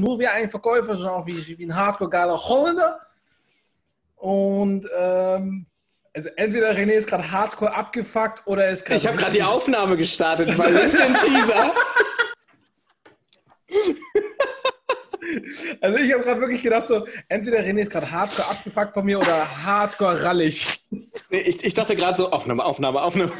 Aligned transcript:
nur 0.00 0.18
wie 0.18 0.26
ein 0.26 0.50
Verkäufer, 0.50 0.94
sondern 0.94 1.20
auch 1.20 1.26
wie, 1.26 1.58
wie 1.58 1.64
ein 1.64 1.74
hardcore-geiler 1.74 2.36
Holländer. 2.36 3.00
Und 4.16 4.86
ähm, 4.98 5.66
also 6.14 6.28
entweder 6.36 6.72
René 6.72 6.92
ist 6.92 7.08
gerade 7.08 7.30
hardcore 7.30 7.74
abgefuckt 7.74 8.46
oder 8.46 8.64
er 8.64 8.72
ist 8.72 8.84
gerade. 8.84 8.98
Ich 8.98 9.06
habe 9.06 9.16
gerade 9.16 9.32
die 9.32 9.42
Aufnahme 9.42 9.96
gestartet, 9.96 10.56
weil 10.58 10.74
LinkedIn 10.74 11.14
Teaser. 11.14 11.74
Also 15.80 15.98
ich 15.98 16.12
habe 16.12 16.24
gerade 16.24 16.40
wirklich 16.40 16.62
gedacht, 16.62 16.88
so, 16.88 17.06
entweder 17.28 17.60
René 17.60 17.80
ist 17.80 17.90
gerade 17.90 18.10
hardcore 18.10 18.50
abgefuckt 18.50 18.94
von 18.94 19.04
mir 19.04 19.18
oder 19.18 19.64
hardcore 19.64 20.24
rallig. 20.24 20.82
Nee, 20.90 21.38
ich, 21.40 21.64
ich 21.64 21.74
dachte 21.74 21.94
gerade 21.94 22.16
so, 22.16 22.30
Aufnahme, 22.30 22.64
Aufnahme, 22.64 23.00
Aufnahme. 23.00 23.32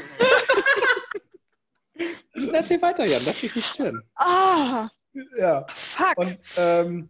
Erzähl 2.52 2.80
weiter, 2.80 3.04
Jan, 3.04 3.22
lass 3.26 3.40
dich 3.40 3.54
nicht 3.54 3.68
stören. 3.68 4.02
Ah, 4.14 4.88
Ja. 5.36 5.66
fuck. 5.72 6.16
Und 6.18 6.38
ähm, 6.56 7.08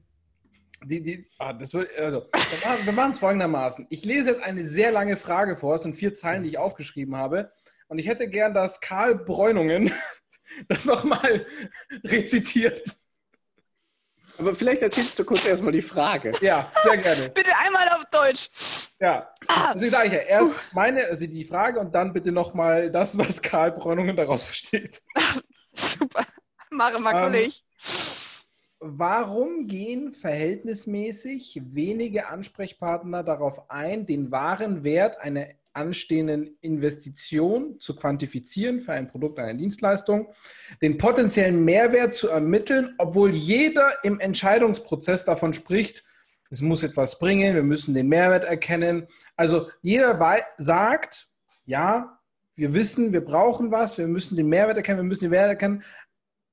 die, 0.84 1.02
die, 1.02 1.30
ah, 1.38 1.52
das 1.52 1.74
wird, 1.74 1.90
also, 1.98 2.26
wir 2.84 2.92
machen- 2.92 3.10
es 3.12 3.18
folgendermaßen. 3.18 3.86
Ich 3.90 4.04
lese 4.04 4.30
jetzt 4.30 4.42
eine 4.42 4.64
sehr 4.64 4.92
lange 4.92 5.16
Frage 5.16 5.56
vor. 5.56 5.74
Es 5.74 5.82
sind 5.82 5.94
vier 5.94 6.14
Zeilen, 6.14 6.42
die 6.42 6.48
ich 6.50 6.58
aufgeschrieben 6.58 7.16
habe. 7.16 7.50
Und 7.88 7.98
ich 7.98 8.06
hätte 8.08 8.28
gern, 8.28 8.54
dass 8.54 8.80
Karl 8.80 9.14
Bräunungen 9.16 9.92
das 10.68 10.84
nochmal 10.86 11.44
rezitiert. 12.04 12.96
Aber 14.38 14.54
vielleicht 14.54 14.80
erzählst 14.80 15.18
du 15.18 15.24
kurz 15.24 15.44
erstmal 15.44 15.72
die 15.72 15.82
Frage. 15.82 16.32
Ja, 16.40 16.70
sehr 16.82 16.96
gerne. 16.96 17.28
Bitte 17.34 17.50
einmal 17.58 17.86
auf 17.90 18.04
Deutsch. 18.10 18.48
Ja. 19.00 19.30
Ah, 19.48 19.74
Deswegen 19.74 19.90
sage 19.92 20.06
ich 20.06 20.12
ja 20.14 20.20
erst 20.20 20.54
meine, 20.72 21.04
also 21.04 21.26
die 21.26 21.44
Frage 21.44 21.78
und 21.80 21.94
dann 21.94 22.12
bitte 22.14 22.32
nochmal 22.32 22.90
das, 22.90 23.18
was 23.18 23.42
Karl 23.42 23.72
Bräunungen 23.72 24.16
daraus 24.16 24.44
versteht. 24.44 25.02
super. 25.74 26.24
Mache 26.70 26.98
mal, 27.00 27.14
Ähm. 27.14 27.22
Warum 28.80 29.66
gehen 29.66 30.12
verhältnismäßig 30.12 31.60
wenige 31.72 32.28
Ansprechpartner 32.28 33.22
darauf 33.22 33.70
ein, 33.70 34.06
den 34.06 34.30
wahren 34.30 34.84
Wert 34.84 35.20
einer 35.20 35.48
anstehenden 35.72 36.56
Investition 36.60 37.78
zu 37.78 37.94
quantifizieren 37.94 38.80
für 38.80 38.92
ein 38.92 39.06
Produkt, 39.06 39.38
eine 39.38 39.56
Dienstleistung, 39.56 40.32
den 40.82 40.98
potenziellen 40.98 41.64
Mehrwert 41.64 42.14
zu 42.14 42.28
ermitteln, 42.28 42.94
obwohl 42.98 43.30
jeder 43.30 43.92
im 44.02 44.18
Entscheidungsprozess 44.18 45.24
davon 45.24 45.52
spricht, 45.52 46.04
es 46.50 46.60
muss 46.60 46.82
etwas 46.82 47.18
bringen, 47.18 47.54
wir 47.54 47.62
müssen 47.62 47.94
den 47.94 48.08
Mehrwert 48.08 48.44
erkennen. 48.44 49.06
Also 49.36 49.68
jeder 49.82 50.18
sagt, 50.58 51.28
ja, 51.64 52.18
wir 52.56 52.74
wissen, 52.74 53.12
wir 53.12 53.24
brauchen 53.24 53.70
was, 53.70 53.98
wir 53.98 54.08
müssen 54.08 54.36
den 54.36 54.48
Mehrwert 54.48 54.76
erkennen, 54.76 54.98
wir 54.98 55.04
müssen 55.04 55.24
den 55.24 55.30
Mehrwert 55.30 55.50
erkennen, 55.50 55.84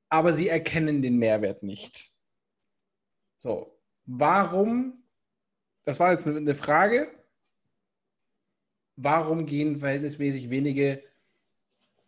aber 0.09 0.33
sie 0.33 0.49
erkennen 0.49 1.01
den 1.01 1.17
Mehrwert 1.17 1.63
nicht. 1.63 2.11
So, 3.37 3.79
warum, 4.05 5.03
das 5.83 5.99
war 5.99 6.11
jetzt 6.11 6.27
eine 6.27 6.55
Frage, 6.55 7.09
warum 8.95 9.45
gehen 9.45 9.79
verhältnismäßig 9.79 10.49
wenige 10.49 11.03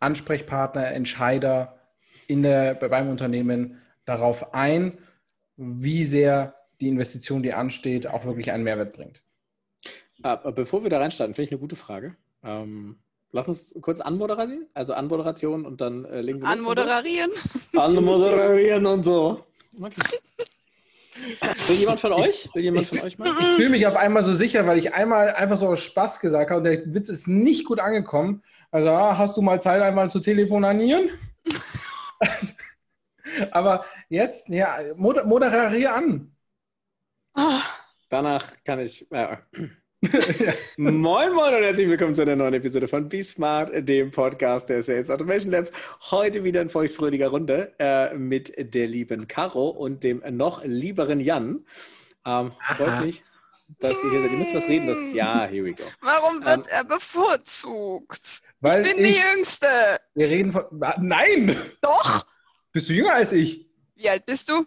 Ansprechpartner, 0.00 0.88
Entscheider 0.88 1.78
in 2.26 2.42
der, 2.42 2.74
beim 2.74 3.08
Unternehmen 3.08 3.80
darauf 4.04 4.54
ein, 4.54 4.98
wie 5.56 6.04
sehr 6.04 6.56
die 6.80 6.88
Investition, 6.88 7.42
die 7.42 7.52
ansteht, 7.52 8.06
auch 8.06 8.24
wirklich 8.24 8.50
einen 8.50 8.64
Mehrwert 8.64 8.94
bringt? 8.94 9.22
Aber 10.22 10.52
bevor 10.52 10.82
wir 10.82 10.90
da 10.90 10.98
reinstarten, 10.98 11.34
finde 11.34 11.46
ich 11.46 11.52
eine 11.52 11.60
gute 11.60 11.76
Frage. 11.76 12.16
Ähm, 12.42 12.98
lass 13.32 13.48
uns 13.48 13.74
kurz 13.80 14.00
anmoderieren, 14.00 14.66
also 14.74 14.94
Anmoderation 14.94 15.66
und 15.66 15.80
dann 15.80 16.04
äh, 16.04 16.20
legen 16.20 16.40
wir 16.40 16.48
los. 16.48 16.58
Anmoderieren. 16.58 17.30
Anmoderieren 17.76 18.86
und 18.86 19.04
so. 19.04 19.44
Okay. 19.80 20.18
Will 21.68 21.76
jemand 21.76 22.00
von 22.00 22.12
euch? 22.12 22.48
Will 22.54 22.62
jemand 22.62 22.86
von 22.86 23.00
euch 23.00 23.18
mal? 23.18 23.28
Ich 23.28 23.46
fühle 23.56 23.70
mich 23.70 23.86
auf 23.86 23.96
einmal 23.96 24.22
so 24.22 24.32
sicher, 24.32 24.66
weil 24.66 24.78
ich 24.78 24.94
einmal 24.94 25.34
einfach 25.34 25.56
so 25.56 25.68
aus 25.68 25.82
Spaß 25.82 26.20
gesagt 26.20 26.50
habe 26.50 26.58
und 26.58 26.64
der 26.64 26.94
Witz 26.94 27.08
ist 27.08 27.28
nicht 27.28 27.66
gut 27.66 27.78
angekommen. 27.78 28.42
Also, 28.70 28.90
ah, 28.90 29.18
hast 29.18 29.36
du 29.36 29.42
mal 29.42 29.60
Zeit, 29.60 29.82
einmal 29.82 30.10
zu 30.10 30.20
telefonieren? 30.20 31.10
Aber 33.50 33.84
jetzt, 34.08 34.48
ja, 34.48 34.78
moder 34.96 35.24
moderiere 35.24 35.92
an. 35.92 36.34
Ah, 37.34 37.62
Danach 38.10 38.44
kann 38.64 38.80
ich. 38.80 39.10
Äh, 39.12 39.36
moin, 40.78 41.32
moin 41.34 41.54
und 41.54 41.62
herzlich 41.62 41.86
willkommen 41.86 42.14
zu 42.14 42.22
einer 42.22 42.34
neuen 42.34 42.54
Episode 42.54 42.88
von 42.88 43.06
Be 43.10 43.22
Smart, 43.22 43.70
dem 43.86 44.10
Podcast 44.10 44.70
der 44.70 44.82
Sales 44.82 45.10
Automation 45.10 45.52
Labs. 45.52 45.70
Heute 46.10 46.42
wieder 46.42 46.62
in 46.62 46.70
feuchtfröhlicher 46.70 47.28
Runde 47.28 47.74
äh, 47.78 48.14
mit 48.14 48.54
der 48.74 48.86
lieben 48.86 49.28
Caro 49.28 49.68
und 49.68 50.02
dem 50.02 50.22
noch 50.30 50.64
lieberen 50.64 51.20
Jan. 51.20 51.66
Ähm, 52.24 52.52
freut 52.76 53.04
mich, 53.04 53.22
dass 53.78 53.92
ihr 54.02 54.10
hier 54.10 54.22
seid. 54.22 54.30
Ihr 54.32 54.38
müsst 54.38 54.54
was 54.54 54.68
reden. 54.70 54.86
Das, 54.86 55.12
ja, 55.12 55.44
here 55.46 55.66
we 55.66 55.72
go. 55.74 55.82
warum 56.00 56.42
wird 56.46 56.66
Ähm, 56.68 56.72
er 56.72 56.84
bevorzugt? 56.84 58.40
Weil 58.60 58.86
ich 58.86 58.94
bin 58.94 59.04
die 59.04 59.10
ich- 59.10 59.22
Jüngste. 59.22 59.66
Wir 60.14 60.28
reden 60.28 60.52
von. 60.52 60.64
Ah, 60.82 60.96
Nein! 60.98 61.54
Doch. 61.82 62.26
Bist 62.72 62.88
du 62.88 62.94
jünger 62.94 63.16
als 63.16 63.32
ich? 63.32 63.66
Wie 63.96 64.08
alt 64.08 64.24
bist 64.24 64.48
du? 64.48 64.64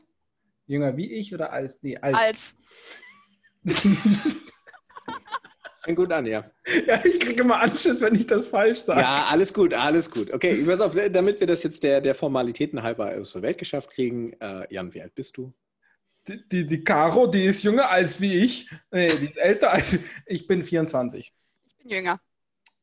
Jünger 0.67 0.95
wie 0.95 1.11
ich 1.11 1.33
oder 1.33 1.51
als? 1.51 1.81
Nee, 1.81 1.97
als. 1.97 2.19
Als. 2.19 2.55
Fängt 5.83 5.97
gut 5.97 6.11
an, 6.13 6.25
ja. 6.25 6.49
Ja, 6.87 7.03
ich 7.03 7.19
kriege 7.19 7.41
immer 7.41 7.59
Anschiss, 7.59 7.99
wenn 7.99 8.15
ich 8.15 8.25
das 8.25 8.47
falsch 8.47 8.79
sage. 8.79 9.01
Ja, 9.01 9.25
alles 9.29 9.53
gut, 9.53 9.73
alles 9.73 10.09
gut. 10.09 10.31
Okay, 10.31 10.63
pass 10.65 10.79
auf, 10.79 10.95
damit 11.11 11.41
wir 11.41 11.47
das 11.47 11.63
jetzt 11.63 11.83
der, 11.83 11.99
der 11.99 12.15
Formalitäten 12.15 12.81
halber 12.81 13.13
aus 13.13 13.33
der 13.33 13.41
Welt 13.41 13.57
geschafft 13.57 13.89
kriegen. 13.89 14.31
Äh, 14.39 14.73
Jan, 14.73 14.93
wie 14.93 15.01
alt 15.01 15.13
bist 15.13 15.35
du? 15.35 15.53
Die, 16.25 16.47
die, 16.47 16.65
die 16.65 16.83
Caro, 16.85 17.27
die 17.27 17.43
ist 17.43 17.63
jünger 17.63 17.89
als 17.89 18.21
wie 18.21 18.35
ich. 18.35 18.69
Nee, 18.91 19.07
die 19.07 19.25
ist 19.25 19.37
älter 19.37 19.71
als 19.71 19.99
ich 20.25 20.47
bin 20.47 20.63
24. 20.63 21.33
Ich 21.65 21.77
bin 21.77 21.89
jünger. 21.89 22.21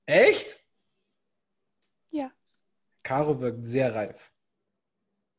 Echt? 0.04 0.60
Ja. 2.10 2.30
Caro 3.03 3.41
wirkt 3.41 3.64
sehr 3.64 3.94
reif. 3.94 4.29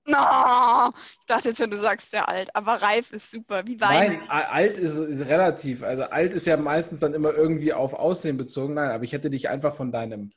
No, 0.05 0.93
ich 1.19 1.25
dachte 1.27 1.49
jetzt, 1.49 1.59
wenn 1.59 1.69
du 1.69 1.77
sagst, 1.77 2.11
sehr 2.11 2.27
alt. 2.27 2.55
Aber 2.55 2.73
reif 2.81 3.11
ist 3.11 3.29
super. 3.29 3.65
Wie 3.67 3.79
Wein. 3.79 4.19
Nein, 4.27 4.29
alt 4.29 4.77
ist, 4.77 4.97
ist 4.97 5.27
relativ. 5.27 5.83
Also 5.83 6.03
alt 6.03 6.33
ist 6.33 6.47
ja 6.47 6.57
meistens 6.57 6.99
dann 6.99 7.13
immer 7.13 7.33
irgendwie 7.33 7.73
auf 7.73 7.93
Aussehen 7.93 8.37
bezogen. 8.37 8.73
Nein, 8.73 8.89
aber 8.91 9.03
ich 9.03 9.13
hätte 9.13 9.29
dich 9.29 9.49
einfach 9.49 9.75
von 9.75 9.91
deinem 9.91 10.31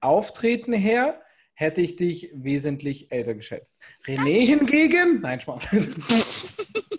Auftreten 0.00 0.72
her, 0.72 1.20
hätte 1.54 1.80
ich 1.82 1.96
dich 1.96 2.30
wesentlich 2.34 3.12
älter 3.12 3.34
geschätzt. 3.34 3.76
René 4.06 4.40
hingegen, 4.44 5.20
nein, 5.20 5.40
Spaß. 5.40 5.68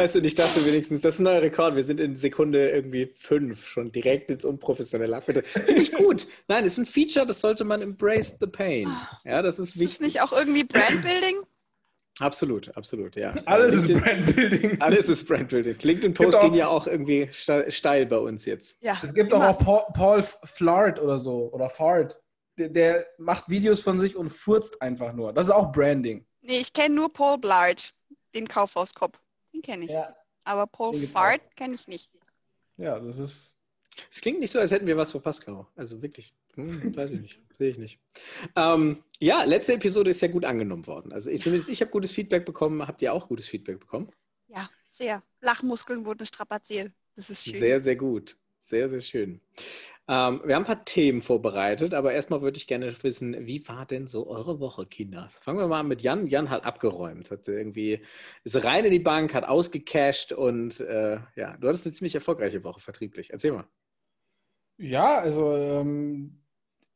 Weißt 0.00 0.14
du, 0.14 0.20
ich 0.20 0.34
dachte 0.34 0.64
wenigstens, 0.64 1.02
das 1.02 1.14
ist 1.14 1.20
ein 1.20 1.24
neuer 1.24 1.42
Rekord. 1.42 1.76
Wir 1.76 1.84
sind 1.84 2.00
in 2.00 2.16
Sekunde 2.16 2.70
irgendwie 2.70 3.12
fünf 3.14 3.66
schon 3.66 3.92
direkt 3.92 4.30
ins 4.30 4.46
Unprofessionelle 4.46 5.14
abgetreten. 5.14 5.46
Finde 5.62 5.82
ich 5.82 5.92
gut. 5.92 6.26
Nein, 6.48 6.64
ist 6.64 6.78
ein 6.78 6.86
Feature, 6.86 7.26
das 7.26 7.42
sollte 7.42 7.64
man 7.64 7.82
embrace 7.82 8.34
the 8.40 8.46
pain. 8.46 8.88
Ja, 9.26 9.42
das 9.42 9.58
ist 9.58 9.74
Ist 9.74 9.78
wichtig. 9.80 9.92
es 9.92 10.00
nicht 10.00 10.22
auch 10.22 10.32
irgendwie 10.32 10.64
Brandbuilding? 10.64 11.40
Absolut, 12.18 12.74
absolut, 12.78 13.14
ja. 13.16 13.34
Alles 13.44 13.74
ist 13.74 13.88
LinkedIn- 13.88 14.00
Brandbuilding. 14.02 14.80
Alles 14.80 15.08
ist 15.10 15.26
Brandbuilding. 15.28 15.76
LinkedIn-Posts 15.82 16.30
Gibt 16.30 16.34
auch- 16.34 16.42
gehen 16.50 16.54
ja 16.54 16.68
auch 16.68 16.86
irgendwie 16.86 17.28
ste- 17.32 17.70
steil 17.70 18.06
bei 18.06 18.16
uns 18.18 18.46
jetzt. 18.46 18.76
Ja. 18.80 18.98
Es 19.02 19.12
gibt 19.12 19.34
auch, 19.34 19.38
immer. 19.40 19.50
auch 19.50 19.58
Paul, 19.58 19.82
Paul 19.92 20.24
Flart 20.44 20.98
oder 20.98 21.18
so, 21.18 21.50
oder 21.52 21.68
Fart. 21.68 22.18
Der, 22.58 22.70
der 22.70 23.06
macht 23.18 23.50
Videos 23.50 23.80
von 23.80 23.98
sich 23.98 24.16
und 24.16 24.30
furzt 24.30 24.80
einfach 24.80 25.12
nur. 25.12 25.34
Das 25.34 25.46
ist 25.48 25.52
auch 25.52 25.70
Branding. 25.72 26.24
Nee, 26.40 26.60
ich 26.60 26.72
kenne 26.72 26.94
nur 26.94 27.12
Paul 27.12 27.36
Blart, 27.36 27.92
den 28.34 28.48
Kaufhauskopf. 28.48 29.18
Den 29.52 29.62
kenne 29.62 29.84
ich. 29.84 29.90
Ja, 29.90 30.14
Aber 30.44 30.66
Paul 30.66 30.96
Fart 31.06 31.40
kenne 31.56 31.74
ich 31.74 31.88
nicht. 31.88 32.10
ja 32.76 32.98
das 32.98 33.18
ist. 33.18 33.56
Es 34.10 34.20
klingt 34.20 34.40
nicht 34.40 34.50
so, 34.50 34.58
als 34.60 34.70
hätten 34.70 34.86
wir 34.86 34.96
was 34.96 35.10
verpasst, 35.10 35.44
Caro. 35.44 35.66
Also 35.76 36.00
wirklich, 36.00 36.32
hm, 36.54 36.94
weiß 36.96 37.10
ich 37.10 37.20
nicht, 37.20 37.40
sehe 37.58 37.70
ich 37.70 37.78
nicht. 37.78 37.98
Ähm, 38.56 39.02
ja, 39.18 39.42
letzte 39.44 39.74
Episode 39.74 40.10
ist 40.10 40.22
ja 40.22 40.28
gut 40.28 40.44
angenommen 40.44 40.86
worden. 40.86 41.12
Also 41.12 41.28
ich, 41.30 41.42
zumindest 41.42 41.68
ich 41.68 41.80
habe 41.80 41.90
gutes 41.90 42.12
Feedback 42.12 42.46
bekommen. 42.46 42.86
Habt 42.86 43.02
ihr 43.02 43.12
auch 43.12 43.28
gutes 43.28 43.48
Feedback 43.48 43.80
bekommen? 43.80 44.10
Ja, 44.48 44.70
sehr. 44.88 45.22
Lachmuskeln 45.40 46.06
wurden 46.06 46.24
strapaziert. 46.24 46.92
Das 47.16 47.30
ist 47.30 47.44
schön. 47.44 47.58
Sehr, 47.58 47.80
sehr 47.80 47.96
gut. 47.96 48.36
Sehr, 48.60 48.88
sehr 48.88 49.00
schön. 49.00 49.40
Ähm, 50.12 50.40
wir 50.44 50.56
haben 50.56 50.62
ein 50.64 50.66
paar 50.66 50.84
Themen 50.84 51.20
vorbereitet, 51.20 51.94
aber 51.94 52.12
erstmal 52.12 52.42
würde 52.42 52.56
ich 52.56 52.66
gerne 52.66 52.92
wissen, 53.02 53.46
wie 53.46 53.68
war 53.68 53.86
denn 53.86 54.08
so 54.08 54.26
eure 54.26 54.58
Woche, 54.58 54.84
Kinders? 54.84 55.38
Fangen 55.38 55.60
wir 55.60 55.68
mal 55.68 55.78
an 55.78 55.86
mit 55.86 56.02
Jan. 56.02 56.26
Jan 56.26 56.50
hat 56.50 56.64
abgeräumt, 56.64 57.30
hat 57.30 57.46
irgendwie, 57.46 58.00
ist 58.42 58.64
rein 58.64 58.84
in 58.84 58.90
die 58.90 58.98
Bank, 58.98 59.34
hat 59.34 59.44
ausgecasht 59.44 60.32
und 60.32 60.80
äh, 60.80 61.20
ja, 61.36 61.56
du 61.58 61.68
hattest 61.68 61.86
eine 61.86 61.94
ziemlich 61.94 62.16
erfolgreiche 62.16 62.64
Woche 62.64 62.80
vertrieblich. 62.80 63.30
Erzähl 63.30 63.52
mal. 63.52 63.68
Ja, 64.78 65.18
also 65.18 65.54
ähm, 65.54 66.42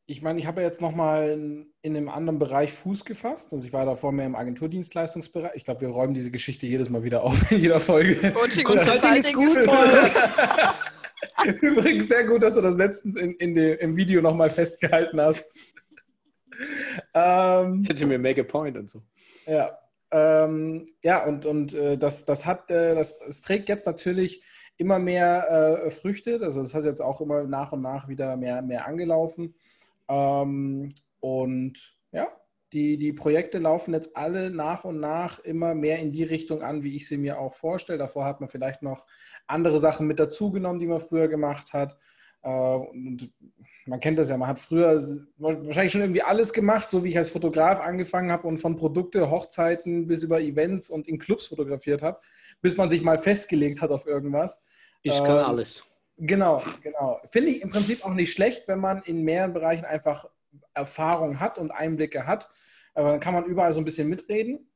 ich 0.07 0.21
meine, 0.21 0.37
ich 0.37 0.45
habe 0.45 0.59
ja 0.59 0.67
jetzt 0.67 0.81
nochmal 0.81 1.29
in, 1.29 1.73
in 1.83 1.95
einem 1.95 2.09
anderen 2.09 2.37
Bereich 2.37 2.73
Fuß 2.73 3.05
gefasst. 3.05 3.53
Also 3.53 3.65
ich 3.65 3.71
war 3.71 3.85
davor 3.85 4.11
mehr 4.11 4.25
im 4.25 4.35
Agenturdienstleistungsbereich. 4.35 5.51
Ich 5.55 5.63
glaube, 5.63 5.79
wir 5.79 5.87
räumen 5.87 6.13
diese 6.13 6.31
Geschichte 6.31 6.67
jedes 6.67 6.89
Mal 6.89 7.03
wieder 7.03 7.23
auf 7.23 7.49
in 7.49 7.61
jeder 7.61 7.79
Folge. 7.79 8.33
Coaching 8.33 8.67
und 8.67 8.75
Consulting 8.75 9.13
ist 9.13 9.33
gut. 9.33 9.55
Übrigens 11.61 12.07
sehr 12.07 12.25
gut, 12.25 12.43
dass 12.43 12.55
du 12.55 12.61
das 12.61 12.77
letztens 12.77 13.15
in, 13.15 13.33
in 13.35 13.55
dem, 13.55 13.77
im 13.79 13.97
Video 13.97 14.21
nochmal 14.21 14.49
festgehalten 14.49 15.19
hast. 15.21 15.45
ähm, 17.13 17.81
Ich 17.83 17.89
hätte 17.89 18.05
mir 18.05 18.19
make 18.19 18.41
a 18.41 18.43
point 18.43 18.77
und 18.77 18.89
so. 18.89 19.01
ja. 19.45 19.77
Ähm, 20.11 20.85
ja, 21.03 21.25
und, 21.25 21.45
und 21.45 21.73
äh, 21.73 21.97
das, 21.97 22.25
das, 22.25 22.45
hat, 22.45 22.69
äh, 22.71 22.95
das, 22.95 23.17
das 23.17 23.41
trägt 23.41 23.67
jetzt 23.69 23.85
natürlich 23.85 24.43
immer 24.77 24.99
mehr 24.99 25.83
äh, 25.83 25.91
Früchte. 25.91 26.39
Also 26.41 26.61
das 26.61 26.73
hat 26.73 26.85
jetzt 26.85 27.01
auch 27.01 27.21
immer 27.21 27.43
nach 27.43 27.71
und 27.73 27.81
nach 27.81 28.07
wieder 28.07 28.37
mehr, 28.37 28.61
mehr 28.61 28.85
angelaufen. 28.87 29.55
Ähm, 30.07 30.93
und 31.19 31.97
ja, 32.11 32.27
die, 32.75 32.97
die 32.97 33.13
Projekte 33.13 33.57
laufen 33.57 33.93
jetzt 33.93 34.17
alle 34.17 34.51
nach 34.51 34.83
und 34.83 34.99
nach 34.99 35.39
immer 35.39 35.73
mehr 35.73 35.99
in 35.99 36.11
die 36.11 36.25
Richtung 36.25 36.61
an, 36.61 36.83
wie 36.83 36.93
ich 36.93 37.07
sie 37.07 37.17
mir 37.17 37.39
auch 37.39 37.53
vorstelle. 37.53 37.97
Davor 37.97 38.25
hat 38.25 38.41
man 38.41 38.49
vielleicht 38.49 38.81
noch 38.81 39.05
andere 39.47 39.79
Sachen 39.79 40.07
mit 40.07 40.19
dazugenommen, 40.19 40.79
die 40.79 40.85
man 40.85 40.99
früher 40.99 41.29
gemacht 41.29 41.71
hat. 41.71 41.97
Äh, 42.43 42.49
und 42.49 43.31
man 43.85 44.01
kennt 44.01 44.19
das 44.19 44.27
ja, 44.27 44.35
man 44.35 44.49
hat 44.49 44.59
früher 44.59 45.01
wahrscheinlich 45.37 45.93
schon 45.93 46.01
irgendwie 46.01 46.23
alles 46.23 46.51
gemacht, 46.51 46.91
so 46.91 47.05
wie 47.05 47.09
ich 47.09 47.17
als 47.17 47.29
Fotograf 47.29 47.79
angefangen 47.79 48.29
habe 48.29 48.45
und 48.45 48.57
von 48.57 48.75
Produkte, 48.75 49.31
Hochzeiten 49.31 50.05
bis 50.07 50.23
über 50.23 50.41
Events 50.41 50.89
und 50.89 51.07
in 51.07 51.17
Clubs 51.17 51.47
fotografiert 51.47 52.01
habe, 52.01 52.19
bis 52.61 52.75
man 52.75 52.89
sich 52.89 53.03
mal 53.03 53.17
festgelegt 53.17 53.81
hat 53.81 53.91
auf 53.91 54.05
irgendwas. 54.05 54.61
Ich 55.01 55.23
kann 55.23 55.39
ähm, 55.39 55.45
alles. 55.45 55.85
Genau, 56.17 56.61
genau. 56.81 57.21
Finde 57.27 57.51
ich 57.51 57.61
im 57.61 57.69
Prinzip 57.69 58.05
auch 58.05 58.13
nicht 58.13 58.33
schlecht, 58.33 58.67
wenn 58.67 58.79
man 58.79 59.01
in 59.03 59.23
mehreren 59.23 59.53
Bereichen 59.53 59.85
einfach 59.85 60.27
Erfahrung 60.73 61.39
hat 61.39 61.57
und 61.57 61.71
Einblicke 61.71 62.25
hat. 62.27 62.49
Aber 62.93 63.11
dann 63.11 63.19
kann 63.19 63.33
man 63.33 63.45
überall 63.45 63.73
so 63.73 63.79
ein 63.79 63.85
bisschen 63.85 64.07
mitreden. 64.07 64.71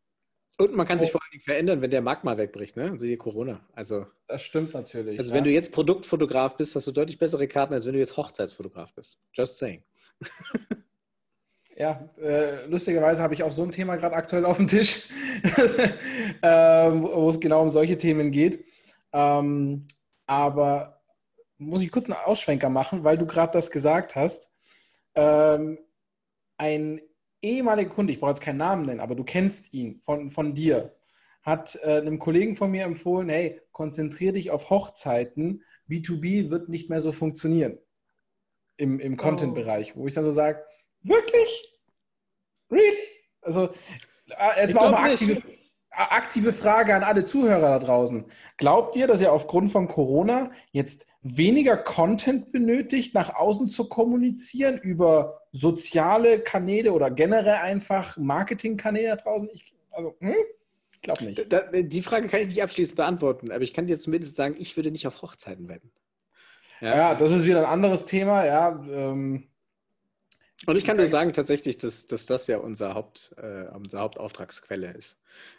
Und 0.57 0.75
man 0.75 0.85
kann 0.85 0.99
sich 0.99 1.09
vor 1.11 1.21
allen 1.21 1.31
Dingen 1.31 1.43
verändern, 1.43 1.81
wenn 1.81 1.89
der 1.89 2.01
Markt 2.01 2.25
mal 2.25 2.37
wegbricht, 2.37 2.75
ne? 2.75 2.99
Siehe 2.99 3.15
Corona. 3.15 3.61
Also, 3.73 4.05
das 4.27 4.41
stimmt 4.41 4.73
natürlich. 4.73 5.17
Also, 5.17 5.31
ja. 5.31 5.37
wenn 5.37 5.45
du 5.45 5.51
jetzt 5.51 5.71
Produktfotograf 5.71 6.57
bist, 6.57 6.75
hast 6.75 6.85
du 6.85 6.91
deutlich 6.91 7.17
bessere 7.17 7.47
Karten, 7.47 7.73
als 7.73 7.85
wenn 7.85 7.93
du 7.93 7.99
jetzt 7.99 8.17
Hochzeitsfotograf 8.17 8.93
bist. 8.93 9.17
Just 9.33 9.57
saying. 9.57 9.83
Ja, 11.79 12.09
äh, 12.21 12.65
lustigerweise 12.65 13.23
habe 13.23 13.33
ich 13.33 13.41
auch 13.41 13.53
so 13.53 13.63
ein 13.63 13.71
Thema 13.71 13.95
gerade 13.95 14.13
aktuell 14.13 14.43
auf 14.43 14.57
dem 14.57 14.67
Tisch, 14.67 15.07
äh, 16.41 16.47
wo 16.49 17.29
es 17.29 17.39
genau 17.39 17.61
um 17.61 17.69
solche 17.69 17.97
Themen 17.97 18.31
geht. 18.31 18.65
Ähm, 19.13 19.87
aber 20.25 21.01
muss 21.57 21.81
ich 21.81 21.89
kurz 21.89 22.09
einen 22.09 22.19
Ausschwenker 22.25 22.69
machen, 22.69 23.05
weil 23.05 23.17
du 23.17 23.25
gerade 23.25 23.53
das 23.53 23.71
gesagt 23.71 24.17
hast. 24.17 24.51
Ähm, 25.15 25.79
ein 26.57 27.01
ehemaliger 27.41 27.89
Kunde, 27.89 28.13
ich 28.13 28.19
brauche 28.19 28.31
jetzt 28.31 28.41
keinen 28.41 28.57
Namen 28.57 28.85
nennen, 28.85 29.00
aber 29.00 29.15
du 29.15 29.23
kennst 29.23 29.73
ihn 29.73 30.00
von, 30.01 30.29
von 30.29 30.53
dir, 30.53 30.95
hat 31.41 31.79
äh, 31.83 31.97
einem 31.97 32.19
Kollegen 32.19 32.56
von 32.56 32.69
mir 32.71 32.83
empfohlen, 32.83 33.29
hey, 33.29 33.61
konzentriere 33.71 34.33
dich 34.33 34.51
auf 34.51 34.69
Hochzeiten, 34.69 35.63
B2B 35.89 36.50
wird 36.50 36.69
nicht 36.69 36.89
mehr 36.89 37.01
so 37.01 37.11
funktionieren 37.11 37.79
im, 38.77 39.00
im 39.00 39.17
Content-Bereich, 39.17 39.95
wo 39.95 40.07
ich 40.07 40.13
dann 40.13 40.23
so 40.23 40.31
sage, 40.31 40.63
wirklich? 41.01 41.71
Really? 42.69 42.97
Also, 43.41 43.69
äh, 44.27 44.62
jetzt 44.62 44.75
mal 44.75 44.88
auch 44.88 44.91
mal 44.91 45.12
aktive, 45.12 45.41
aktive 45.91 46.53
Frage 46.53 46.95
an 46.95 47.03
alle 47.03 47.25
Zuhörer 47.25 47.62
da 47.62 47.80
draußen. 47.80 48.25
Glaubt 48.57 48.95
ihr, 48.95 49.07
dass 49.07 49.21
ihr 49.21 49.31
aufgrund 49.31 49.71
von 49.71 49.88
Corona 49.88 50.51
jetzt 50.71 51.07
weniger 51.21 51.77
Content 51.77 52.51
benötigt, 52.51 53.13
nach 53.13 53.36
außen 53.36 53.68
zu 53.68 53.89
kommunizieren 53.89 54.77
über 54.77 55.41
soziale 55.51 56.39
Kanäle 56.39 56.94
oder 56.94 57.12
generell 57.12 57.56
einfach 57.56 58.18
Marketingkanäle 58.18 59.09
da 59.09 59.15
draußen? 59.18 59.50
Ich, 59.53 59.74
also, 59.91 60.15
hm? 60.19 60.36
ich 60.94 61.01
glaube 61.01 61.25
nicht. 61.25 61.45
die 61.74 62.01
Frage 62.01 62.27
kann 62.27 62.41
ich 62.41 62.47
nicht 62.47 62.63
abschließend 62.63 62.95
beantworten, 62.95 63.51
aber 63.51 63.63
ich 63.63 63.74
kann 63.74 63.88
dir 63.88 63.97
zumindest 63.97 64.36
sagen, 64.36 64.56
ich 64.57 64.75
würde 64.77 64.91
nicht 64.91 65.07
auf 65.07 65.21
Hochzeiten 65.21 65.68
wetten. 65.68 65.91
Ja, 66.81 66.95
ja 66.95 67.15
das 67.15 67.31
ist 67.31 67.45
wieder 67.45 67.59
ein 67.59 67.65
anderes 67.65 68.06
Thema. 68.06 68.45
Ja, 68.45 68.69
ähm, 68.89 69.50
und 70.65 70.75
ich 70.75 70.85
kann 70.85 70.97
nur 70.97 71.07
sagen 71.07 71.31
tatsächlich, 71.33 71.77
dass, 71.77 72.07
dass 72.07 72.25
das 72.25 72.47
ja 72.47 72.57
unser 72.57 72.94
Haupt, 72.94 73.33
äh, 73.38 73.65
unsere 73.73 74.03
Hauptauftragsquelle 74.03 74.91
ist. 74.91 75.17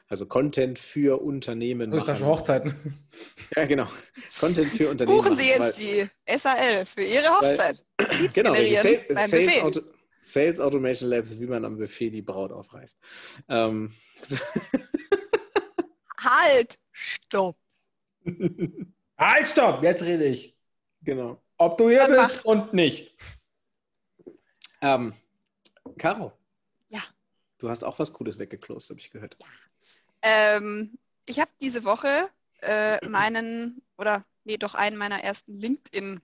Also 0.08 0.26
Content 0.26 0.79
für 0.79 1.23
Unternehmen. 1.23 1.91
So 1.91 2.00
schon 2.05 2.26
Hochzeiten. 2.26 2.75
Ja, 3.56 3.64
genau. 3.64 3.87
Content 4.38 4.69
für 4.69 4.88
Unternehmen. 4.91 5.19
Buchen 5.19 5.35
Sie 5.37 5.49
jetzt 5.49 5.61
weil, 5.61 5.73
die 5.73 6.38
SAL 6.38 6.87
für 6.87 7.02
Ihre 7.02 7.29
Hochzeit. 7.31 7.82
Weil, 7.99 8.29
genau, 8.29 8.55
Sales, 8.55 9.31
Sales, 9.31 9.62
Auto, 9.62 9.81
Sales, 10.20 10.61
Automation 10.61 11.11
Labs, 11.11 11.38
wie 11.41 11.46
man 11.46 11.64
am 11.64 11.76
Buffet 11.76 12.11
die 12.11 12.23
Braut 12.23 12.53
aufreißt. 12.53 12.96
Ähm. 13.49 13.93
halt! 16.17 16.79
Stopp! 16.93 17.56
halt, 19.19 19.49
stopp! 19.49 19.82
Jetzt 19.82 20.05
rede 20.05 20.26
ich. 20.26 20.56
Genau. 21.03 21.43
Ob 21.58 21.76
du 21.76 21.88
hier 21.88 22.06
Dann 22.06 22.11
bist 22.29 22.37
mach. 22.37 22.44
und 22.44 22.73
nicht. 22.73 23.12
Ähm, 24.81 25.15
Caro. 25.99 26.32
Ja. 26.88 27.03
Du 27.59 27.69
hast 27.69 27.82
auch 27.82 27.99
was 27.99 28.12
Cooles 28.12 28.38
weggeklost, 28.38 28.91
habe 28.91 29.00
ich 29.00 29.11
gehört. 29.11 29.37
Ja. 29.38 29.47
Ähm, 30.23 30.99
ich 31.27 31.41
habe 31.41 31.50
diese 31.61 31.85
Woche 31.85 32.29
äh, 32.62 33.06
meinen, 33.09 33.82
oder 33.97 34.25
nee, 34.44 34.56
doch 34.56 34.75
einen 34.75 34.97
meiner 34.97 35.23
ersten 35.23 35.59
LinkedIn 35.59 36.21